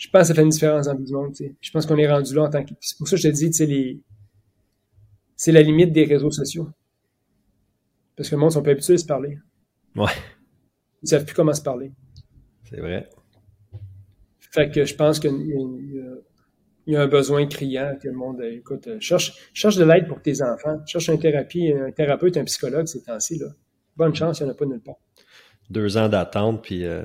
je 0.00 0.08
pense 0.08 0.22
que 0.22 0.28
ça 0.28 0.34
fait 0.34 0.42
une 0.42 0.48
différence 0.48 0.86
dans 0.86 0.94
le 0.94 1.04
du 1.04 1.12
monde. 1.12 1.34
Je 1.60 1.70
pense 1.70 1.84
qu'on 1.84 1.98
est 1.98 2.10
rendu 2.10 2.34
là 2.34 2.44
en 2.44 2.50
tant 2.50 2.64
que. 2.64 2.72
C'est 2.80 2.96
pour 2.96 3.06
ça 3.06 3.16
que 3.16 3.22
je 3.22 3.28
te 3.28 3.34
dis, 3.34 3.66
les, 3.66 4.00
c'est 5.36 5.52
la 5.52 5.60
limite 5.60 5.92
des 5.92 6.04
réseaux 6.04 6.30
sociaux. 6.30 6.70
Parce 8.16 8.30
que 8.30 8.34
le 8.34 8.40
monde 8.40 8.50
sont 8.50 8.62
pas 8.62 8.70
habitués 8.70 8.94
à 8.94 8.98
se 8.98 9.04
parler. 9.04 9.38
Ouais. 9.94 10.10
Ils 11.02 11.08
savent 11.08 11.26
plus 11.26 11.34
comment 11.34 11.52
se 11.52 11.60
parler. 11.60 11.92
C'est 12.64 12.80
vrai. 12.80 13.10
Fait 14.38 14.70
que 14.70 14.84
je 14.84 14.94
pense 14.94 15.20
qu'il 15.20 15.30
y, 15.46 16.00
a 16.00 16.14
un 16.96 17.06
besoin 17.06 17.46
criant 17.46 17.96
que 18.00 18.08
le 18.08 18.14
monde 18.14 18.42
écoute. 18.42 18.86
Euh, 18.86 18.98
cherche, 19.00 19.50
cherche 19.52 19.76
de 19.76 19.84
l'aide 19.84 20.08
pour 20.08 20.20
tes 20.20 20.42
enfants. 20.42 20.78
Cherche 20.86 21.08
une 21.08 21.18
thérapie, 21.18 21.72
un 21.72 21.90
thérapeute, 21.90 22.36
un 22.36 22.44
psychologue 22.44 22.86
ces 22.86 23.02
temps-ci. 23.02 23.38
Là. 23.38 23.46
Bonne 23.96 24.14
chance, 24.14 24.40
il 24.40 24.44
n'y 24.44 24.50
en 24.50 24.52
a 24.52 24.56
pas 24.56 24.66
nulle 24.66 24.80
part. 24.80 24.96
Deux 25.68 25.96
ans 25.96 26.08
d'attente, 26.08 26.62
puis. 26.62 26.84
Euh... 26.84 27.04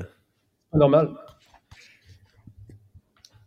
Normal. 0.74 1.10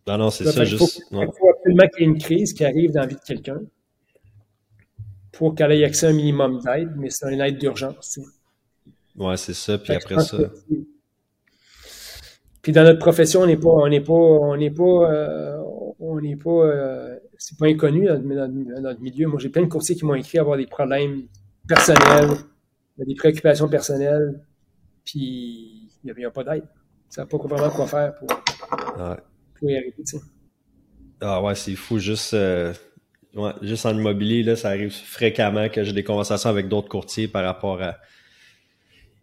Non, 0.06 0.18
non, 0.18 0.30
c'est 0.30 0.44
ça. 0.44 0.64
Il 0.64 0.78
faut, 0.78 0.86
faut 0.86 1.50
absolument 1.50 1.88
qu'il 1.88 2.00
y 2.00 2.02
ait 2.02 2.10
une 2.10 2.18
crise 2.18 2.54
qui 2.54 2.64
arrive 2.64 2.92
dans 2.92 3.02
la 3.02 3.06
vie 3.06 3.16
de 3.16 3.20
quelqu'un 3.20 3.60
pour 5.32 5.54
qu'elle 5.54 5.72
ait 5.72 5.84
accès 5.84 6.06
à 6.06 6.08
un 6.10 6.14
minimum 6.14 6.60
d'aide, 6.60 6.94
mais 6.96 7.10
c'est 7.10 7.32
une 7.32 7.40
aide 7.40 7.58
d'urgence. 7.58 8.18
Ouais, 9.16 9.36
c'est 9.36 9.54
ça. 9.54 9.78
Puis 9.78 9.92
après 9.92 10.20
ça. 10.20 10.38
Puis 12.62 12.72
dans 12.72 12.84
notre 12.84 12.98
profession, 12.98 13.42
on 13.42 13.46
n'est 13.46 13.56
pas, 13.56 13.70
on 13.70 13.88
n'est 13.88 14.00
pas, 14.00 14.12
on 14.12 14.56
n'est 14.56 14.70
pas, 14.70 14.84
euh, 14.84 15.58
on 16.00 16.20
n'est 16.20 16.36
pas, 16.36 16.50
euh, 16.50 17.18
c'est 17.38 17.58
pas 17.58 17.66
inconnu 17.66 18.06
dans, 18.06 18.48
notre 18.82 19.00
milieu. 19.00 19.26
Moi, 19.26 19.38
j'ai 19.40 19.48
plein 19.48 19.62
de 19.62 19.68
courtiers 19.68 19.96
qui 19.96 20.04
m'ont 20.04 20.14
écrit 20.14 20.38
avoir 20.38 20.56
des 20.56 20.66
problèmes 20.66 21.22
personnels, 21.66 22.30
des 22.98 23.14
préoccupations 23.14 23.68
personnelles, 23.68 24.40
puis 25.04 25.90
il 26.04 26.14
n'y 26.16 26.24
a, 26.24 26.30
pas 26.30 26.44
d'aide. 26.44 26.64
Ça 27.08 27.22
n'a 27.22 27.26
pas 27.26 27.38
vraiment 27.38 27.70
quoi 27.70 27.86
faire 27.86 28.14
pour, 28.16 28.28
pour 28.28 29.70
y 29.70 29.76
arriver. 29.76 29.94
Ah 31.20 31.42
ouais, 31.42 31.54
c'est 31.54 31.74
fou. 31.74 31.98
Juste, 31.98 32.34
euh, 32.34 32.72
Ouais, 33.34 33.52
juste 33.62 33.84
en 33.84 33.96
immobilier, 33.96 34.42
là, 34.42 34.56
ça 34.56 34.70
arrive 34.70 34.90
fréquemment 34.90 35.68
que 35.68 35.84
j'ai 35.84 35.92
des 35.92 36.02
conversations 36.02 36.48
avec 36.48 36.68
d'autres 36.68 36.88
courtiers 36.88 37.28
par 37.28 37.44
rapport 37.44 37.82
à. 37.82 37.98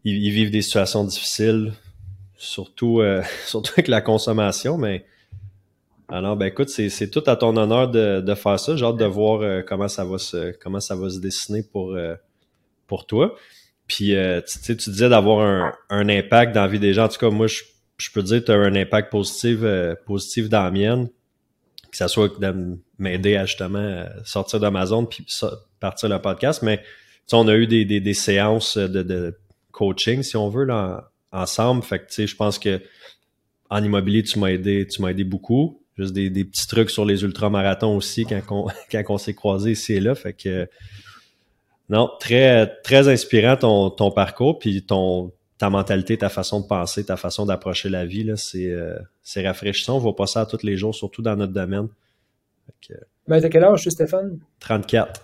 Ils, 0.04 0.32
vivent 0.32 0.52
des 0.52 0.62
situations 0.62 1.04
difficiles, 1.04 1.74
surtout, 2.38 3.02
euh, 3.02 3.24
surtout 3.46 3.74
avec 3.74 3.88
la 3.88 4.02
consommation, 4.02 4.78
mais. 4.78 5.06
Alors, 6.10 6.36
ben 6.36 6.46
écoute, 6.48 6.70
c'est 6.70 7.10
tout 7.10 7.24
à 7.26 7.36
ton 7.36 7.58
honneur 7.58 7.90
de, 7.90 8.22
de 8.22 8.36
faire 8.36 8.60
ça. 8.60 8.76
J'ai 8.76 8.86
hâte 8.86 8.98
de 8.98 9.06
voir 9.06 9.42
euh, 9.42 9.62
comment 9.62 9.88
ça 9.88 10.06
va 10.06 10.18
se 10.18 10.52
comment 10.60 10.80
ça 10.80 10.96
va 10.96 11.10
se 11.10 11.20
dessiner 11.20 11.64
pour, 11.64 11.96
euh, 11.96 12.16
pour 12.88 13.08
toi. 13.08 13.36
Puis 13.88 14.16
tu, 14.64 14.78
tu 14.78 14.90
disais 14.90 15.10
d'avoir 15.10 15.46
un, 15.46 15.74
un, 15.90 16.10
impact 16.10 16.54
dans 16.54 16.62
la 16.62 16.68
vie 16.68 16.80
des 16.80 16.94
gens. 16.94 17.06
En 17.06 17.10
tout 17.10 17.20
cas, 17.20 17.30
moi, 17.30 17.48
je, 17.48 17.64
je 17.98 18.10
peux 18.12 18.24
dire 18.24 18.42
que 18.42 18.46
tu 18.46 18.52
as 18.52 18.56
un 18.56 18.76
impact 18.76 19.12
positif, 19.12 19.60
positif 20.06 20.50
dans 20.50 20.64
la 20.64 20.72
mienne 20.72 21.10
que 21.96 21.98
ça 21.98 22.10
soit 22.10 22.40
de 22.40 22.78
m'aider 23.00 23.38
à 23.38 23.46
justement 23.46 24.04
sortir 24.26 24.60
d'Amazon 24.60 25.06
puis 25.06 25.26
partir 25.80 26.10
le 26.10 26.20
podcast. 26.20 26.62
Mais 26.62 26.82
on 27.32 27.48
a 27.48 27.56
eu 27.56 27.68
des, 27.68 27.86
des, 27.86 28.14
séances 28.14 28.78
de, 28.78 29.02
de, 29.02 29.38
coaching, 29.72 30.22
si 30.22 30.36
on 30.36 30.50
veut, 30.50 30.66
là, 30.66 31.10
ensemble. 31.32 31.84
Fait 31.84 32.00
que 32.00 32.08
tu 32.08 32.14
sais, 32.14 32.28
je 32.28 32.36
pense 32.36 32.60
que 32.60 32.82
en 33.70 33.84
immobilier, 33.84 34.24
tu 34.24 34.40
m'as 34.40 34.50
aidé, 34.50 34.86
tu 34.88 35.02
m'as 35.02 35.10
aidé 35.10 35.24
beaucoup. 35.24 35.82
Juste 35.98 36.14
des, 36.14 36.30
des, 36.30 36.44
petits 36.44 36.68
trucs 36.68 36.90
sur 36.90 37.06
les 37.06 37.24
ultramarathons 37.24 37.96
aussi 37.96 38.26
quand 38.26 38.42
on, 38.50 38.68
quand 38.92 39.04
on 39.10 39.18
s'est 39.18 39.34
croisés 39.34 39.72
ici 39.72 39.94
et 39.94 40.00
là. 40.00 40.14
Fait 40.16 40.34
que 40.34 40.68
non, 41.90 42.10
très, 42.20 42.68
très 42.84 43.08
inspirant 43.08 43.58
ton, 43.58 43.90
ton 43.90 44.12
parcours, 44.12 44.60
puis 44.60 44.84
ton, 44.84 45.32
ta 45.58 45.70
mentalité, 45.70 46.18
ta 46.18 46.30
façon 46.30 46.62
de 46.62 46.68
penser, 46.68 47.06
ta 47.06 47.16
façon 47.16 47.46
d'approcher 47.46 47.90
la 47.90 48.06
vie, 48.06 48.30
c'est 48.36 49.48
rafraîchissant. 49.48 49.96
On 49.96 50.00
voit 50.00 50.16
pas 50.16 50.28
ça 50.28 50.46
tous 50.46 50.64
les 50.64 50.78
jours, 50.78 50.96
surtout 50.96 51.22
dans 51.22 51.36
notre 51.36 51.54
domaine. 51.54 51.88
ben, 53.28 53.42
t'as 53.42 53.50
quel 53.50 53.64
âge, 53.64 53.88
Stéphane? 53.88 54.40
34. 54.60 55.24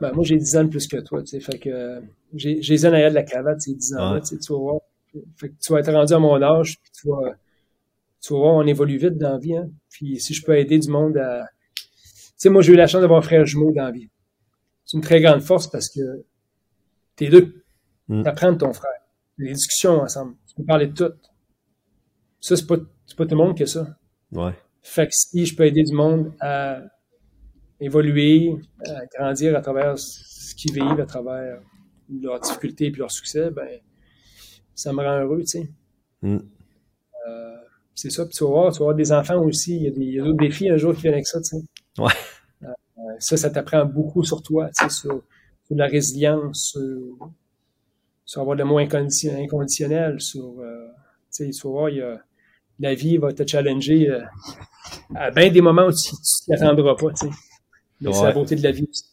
Ben, 0.00 0.12
moi, 0.12 0.24
j'ai 0.24 0.36
10 0.36 0.56
ans 0.56 0.64
de 0.64 0.68
plus 0.70 0.86
que 0.86 0.96
toi, 0.98 1.22
tu 1.22 1.28
sais. 1.28 1.40
Fait 1.40 1.58
que 1.58 2.00
j'ai 2.34 2.54
les 2.60 2.86
ans 2.86 2.90
de 2.90 2.96
la 2.96 3.22
cravate, 3.22 3.60
c'est 3.60 3.74
10 3.74 3.94
ans, 3.96 4.20
tu 4.20 4.36
vas 4.52 4.58
voir. 4.58 4.80
Fait 5.36 5.50
que 5.50 5.54
tu 5.60 5.72
vas 5.72 5.80
être 5.80 5.92
rendu 5.92 6.12
à 6.14 6.18
mon 6.18 6.40
âge, 6.42 6.78
puis 6.80 6.90
tu 6.92 7.08
vas, 7.08 7.34
tu 8.22 8.32
vas 8.32 8.38
voir, 8.38 8.54
on 8.54 8.66
évolue 8.66 8.96
vite 8.96 9.18
dans 9.18 9.32
la 9.32 9.38
vie, 9.38 9.56
hein. 9.56 9.68
Puis 9.90 10.20
si 10.20 10.32
je 10.32 10.44
peux 10.44 10.56
aider 10.56 10.78
du 10.78 10.88
monde 10.88 11.16
à. 11.16 11.44
Tu 11.74 11.84
sais, 12.36 12.48
moi, 12.48 12.62
j'ai 12.62 12.72
eu 12.72 12.76
la 12.76 12.86
chance 12.86 13.00
d'avoir 13.00 13.18
un 13.18 13.22
frère 13.22 13.44
jumeau 13.44 13.72
dans 13.72 13.84
la 13.84 13.90
vie. 13.90 14.08
C'est 14.84 14.96
une 14.96 15.02
très 15.02 15.20
grande 15.20 15.42
force 15.42 15.68
parce 15.68 15.88
que 15.88 16.00
t'es 17.16 17.28
deux. 17.28 17.64
Mm. 18.08 18.22
T'apprends 18.22 18.52
de 18.52 18.58
ton 18.58 18.72
frère. 18.72 18.90
Les 19.38 19.52
discussions 19.52 20.00
ensemble. 20.00 20.36
Tu 20.46 20.54
peux 20.54 20.64
parler 20.64 20.86
de 20.86 20.92
tout. 20.92 21.12
Ça, 22.40 22.56
c'est 22.56 22.66
pas, 22.66 22.76
pas 22.76 23.26
tout 23.26 23.30
le 23.30 23.36
monde 23.36 23.56
qui 23.56 23.64
a 23.64 23.66
ça. 23.66 23.96
Ouais. 24.32 24.52
Fait 24.82 25.06
que 25.06 25.12
si 25.14 25.46
je 25.46 25.56
peux 25.56 25.64
aider 25.64 25.82
du 25.82 25.94
monde 25.94 26.32
à 26.40 26.80
évoluer, 27.80 28.56
à 28.86 29.06
grandir 29.06 29.56
à 29.56 29.60
travers 29.60 29.98
ce 29.98 30.54
qu'ils 30.54 30.72
vivent, 30.72 31.00
à 31.00 31.06
travers 31.06 31.60
leurs 32.08 32.40
difficultés 32.40 32.86
et 32.86 32.90
leurs 32.90 33.10
succès, 33.10 33.50
ben, 33.50 33.80
ça 34.74 34.92
me 34.92 34.98
rend 34.98 35.20
heureux, 35.20 35.40
tu 35.40 35.46
sais. 35.46 35.68
Mm. 36.22 36.38
Euh, 37.28 37.51
c'est 37.94 38.10
ça. 38.10 38.24
Puis 38.24 38.36
tu 38.36 38.44
vas 38.44 38.50
voir, 38.50 38.72
tu 38.72 38.78
vas 38.78 38.86
voir 38.86 38.94
des 38.94 39.12
enfants 39.12 39.40
aussi. 39.42 39.76
Il 39.76 40.02
y 40.02 40.20
a, 40.20 40.24
d'autres 40.24 40.38
défis 40.38 40.70
un 40.70 40.76
jour 40.76 40.94
qui 40.94 41.02
viennent 41.02 41.14
avec 41.14 41.26
ça, 41.26 41.40
tu 41.40 41.56
sais. 41.56 41.64
Ouais. 41.98 42.12
Euh, 42.62 42.68
ça, 43.18 43.36
ça 43.36 43.50
t'apprend 43.50 43.84
beaucoup 43.84 44.22
sur 44.24 44.42
toi, 44.42 44.70
tu 44.76 44.84
sais, 44.84 44.90
sur, 44.90 45.22
la 45.70 45.86
résilience, 45.86 46.76
sur, 48.26 48.40
avoir 48.40 48.56
le 48.56 48.64
mot 48.64 48.78
inconditionnel, 48.78 50.20
sur, 50.20 50.60
euh, 50.60 50.86
tu 51.34 51.46
sais, 51.46 51.50
tu 51.50 51.66
vas 51.66 51.70
voir, 51.70 51.88
il 51.88 51.96
y 51.96 52.02
a, 52.02 52.20
la 52.78 52.94
vie 52.94 53.16
va 53.16 53.32
te 53.32 53.46
challenger 53.46 54.10
à 55.14 55.30
bien 55.30 55.50
des 55.50 55.60
moments 55.60 55.86
où 55.86 55.92
tu 55.92 56.14
ne 56.14 56.56
t'y 56.56 56.62
attendras 56.64 56.94
pas, 56.94 57.10
tu 57.10 57.26
sais. 57.26 57.32
Mais 58.00 58.12
c'est 58.12 58.24
la 58.24 58.32
beauté 58.32 58.56
de 58.56 58.62
la 58.62 58.72
vie 58.72 58.86
aussi. 58.90 59.04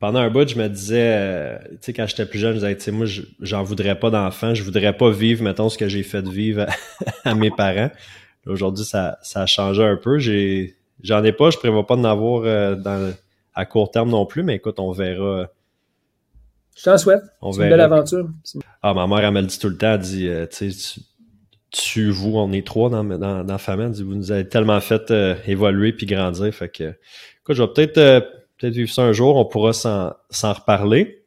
Pendant 0.00 0.20
un 0.20 0.30
bout, 0.30 0.48
je 0.48 0.56
me 0.56 0.66
disais, 0.68 1.14
euh, 1.14 1.58
tu 1.72 1.76
sais, 1.82 1.92
quand 1.92 2.06
j'étais 2.06 2.24
plus 2.24 2.38
jeune, 2.38 2.54
je 2.54 2.60
disais, 2.60 2.76
tu 2.76 2.84
sais, 2.84 2.90
moi, 2.90 3.06
j'en 3.40 3.62
voudrais 3.62 3.98
pas 3.98 4.08
d'enfant, 4.08 4.54
je 4.54 4.62
voudrais 4.62 4.96
pas 4.96 5.10
vivre, 5.10 5.44
mettons, 5.44 5.68
ce 5.68 5.76
que 5.76 5.88
j'ai 5.88 6.02
fait 6.02 6.22
de 6.22 6.30
vivre 6.30 6.66
à, 7.24 7.34
mes 7.34 7.50
parents. 7.50 7.90
Aujourd'hui, 8.46 8.86
ça, 8.86 9.18
ça 9.22 9.42
a 9.42 9.46
changé 9.46 9.84
un 9.84 9.96
peu. 9.96 10.18
J'ai, 10.18 10.74
j'en 11.02 11.22
ai 11.22 11.32
pas, 11.32 11.50
je 11.50 11.58
prévois 11.58 11.86
pas 11.86 11.96
d'en 11.96 12.04
avoir 12.04 12.44
euh, 12.44 12.76
dans, 12.76 13.12
à 13.54 13.66
court 13.66 13.90
terme 13.90 14.08
non 14.08 14.24
plus, 14.24 14.42
mais 14.42 14.56
écoute, 14.56 14.80
on 14.80 14.90
verra. 14.90 15.48
Je 16.74 16.84
t'en 16.84 16.96
souhaite. 16.96 17.22
C'est 17.52 17.62
une 17.62 17.68
belle 17.68 17.80
aventure. 17.80 18.26
Ah, 18.82 18.94
ma 18.94 19.06
mère, 19.06 19.18
elle 19.18 19.34
me 19.34 19.40
le 19.42 19.48
dit 19.48 19.58
tout 19.58 19.68
le 19.68 19.76
temps, 19.76 19.92
elle 19.92 20.00
dit, 20.00 20.28
euh, 20.28 20.46
tu 20.46 20.72
sais, 20.72 21.00
tu, 21.70 22.10
vous, 22.10 22.32
on 22.36 22.52
est 22.52 22.66
trois 22.66 22.88
dans, 22.88 23.04
dans, 23.04 23.18
dans 23.18 23.44
la 23.44 23.58
famille, 23.58 23.90
dit, 23.90 24.02
vous 24.02 24.14
nous 24.14 24.32
avez 24.32 24.48
tellement 24.48 24.80
fait 24.80 25.12
évoluer 25.46 25.92
puis 25.92 26.06
grandir, 26.06 26.54
fait 26.54 26.70
que 26.70 26.94
je 27.52 27.62
vais 27.62 27.68
peut-être 27.68 27.98
euh, 27.98 28.20
peut-être 28.60 28.74
vivre 28.74 28.90
ça 28.90 29.02
un 29.02 29.12
jour, 29.12 29.36
on 29.36 29.44
pourra 29.44 29.72
s'en 29.72 30.52
reparler. 30.52 31.24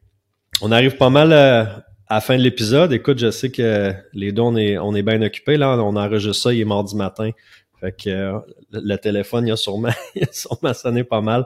On 0.61 0.71
arrive 0.71 0.97
pas 0.97 1.09
mal 1.09 1.33
euh, 1.33 1.63
à 2.07 2.15
la 2.15 2.21
fin 2.21 2.37
de 2.37 2.43
l'épisode. 2.43 2.93
Écoute, 2.93 3.17
je 3.17 3.31
sais 3.31 3.51
que 3.51 3.91
les 4.13 4.31
deux, 4.31 4.43
on 4.43 4.55
est, 4.55 4.77
on 4.77 4.93
est 4.93 5.01
bien 5.01 5.21
occupés. 5.21 5.57
Là, 5.57 5.77
on 5.77 5.95
enregistre 5.95 6.43
ça, 6.43 6.53
il 6.53 6.61
est 6.61 6.65
mardi 6.65 6.95
matin. 6.95 7.31
Fait 7.79 7.91
que 7.91 8.09
euh, 8.09 8.39
le 8.71 8.95
téléphone, 8.97 9.47
il 9.47 9.51
a, 9.51 9.55
sûrement, 9.55 9.89
il 10.15 10.23
a 10.23 10.31
sûrement 10.31 10.73
sonné 10.73 11.03
pas 11.03 11.21
mal 11.21 11.45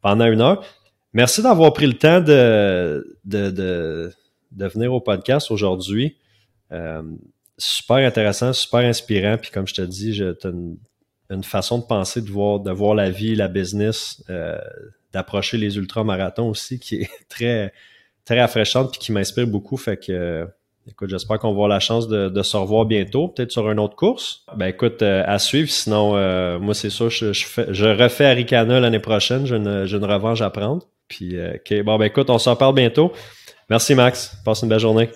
pendant 0.00 0.26
une 0.26 0.40
heure. 0.40 0.64
Merci 1.12 1.42
d'avoir 1.42 1.72
pris 1.72 1.86
le 1.86 1.94
temps 1.94 2.20
de, 2.20 3.16
de, 3.24 3.50
de, 3.50 4.12
de 4.50 4.66
venir 4.66 4.92
au 4.92 5.00
podcast 5.00 5.50
aujourd'hui. 5.50 6.16
super 7.58 7.96
intéressant, 7.96 8.52
super 8.52 8.80
inspirant. 8.80 9.36
Puis 9.38 9.50
comme 9.50 9.68
je 9.68 9.74
te 9.74 9.82
dis, 9.82 10.14
je 10.14 10.32
te 10.32 10.48
une 11.32 11.44
façon 11.44 11.78
de 11.78 11.84
penser, 11.84 12.20
de 12.20 12.30
voir, 12.30 12.60
de 12.60 12.70
voir 12.70 12.94
la 12.94 13.10
vie, 13.10 13.34
la 13.34 13.48
business, 13.48 14.22
euh, 14.28 14.58
d'approcher 15.12 15.58
les 15.58 15.76
ultramarathons 15.76 16.48
aussi, 16.48 16.78
qui 16.78 16.96
est 16.96 17.10
très, 17.28 17.72
très 18.24 18.40
rafraîchante 18.40 18.90
puis 18.90 19.00
qui 19.00 19.12
m'inspire 19.12 19.46
beaucoup. 19.46 19.76
Fait 19.76 19.96
que, 19.96 20.46
écoute, 20.88 21.10
j'espère 21.10 21.38
qu'on 21.38 21.48
va 21.48 21.52
avoir 21.52 21.68
la 21.68 21.80
chance 21.80 22.08
de, 22.08 22.42
se 22.42 22.56
revoir 22.56 22.84
bientôt, 22.86 23.28
peut-être 23.28 23.50
sur 23.50 23.70
une 23.70 23.78
autre 23.78 23.96
course. 23.96 24.44
Ben 24.56 24.66
écoute, 24.66 25.02
euh, 25.02 25.22
à 25.26 25.38
suivre. 25.38 25.70
Sinon, 25.70 26.16
euh, 26.16 26.58
moi, 26.58 26.74
c'est 26.74 26.90
sûr, 26.90 27.10
je, 27.10 27.32
je, 27.32 27.46
je 27.68 27.84
refais 27.86 28.26
Aricana 28.26 28.80
l'année 28.80 29.00
prochaine. 29.00 29.46
J'ai 29.46 29.56
une, 29.56 29.86
une, 29.86 30.04
revanche 30.04 30.40
à 30.40 30.50
prendre. 30.50 30.86
Puis, 31.08 31.36
ok, 31.38 31.82
bon, 31.82 31.98
ben 31.98 32.06
écoute, 32.06 32.30
on 32.30 32.38
s'en 32.38 32.56
parle 32.56 32.74
bientôt. 32.74 33.12
Merci, 33.68 33.94
Max. 33.94 34.36
Passe 34.44 34.62
une 34.62 34.68
belle 34.68 34.80
journée. 34.80 35.10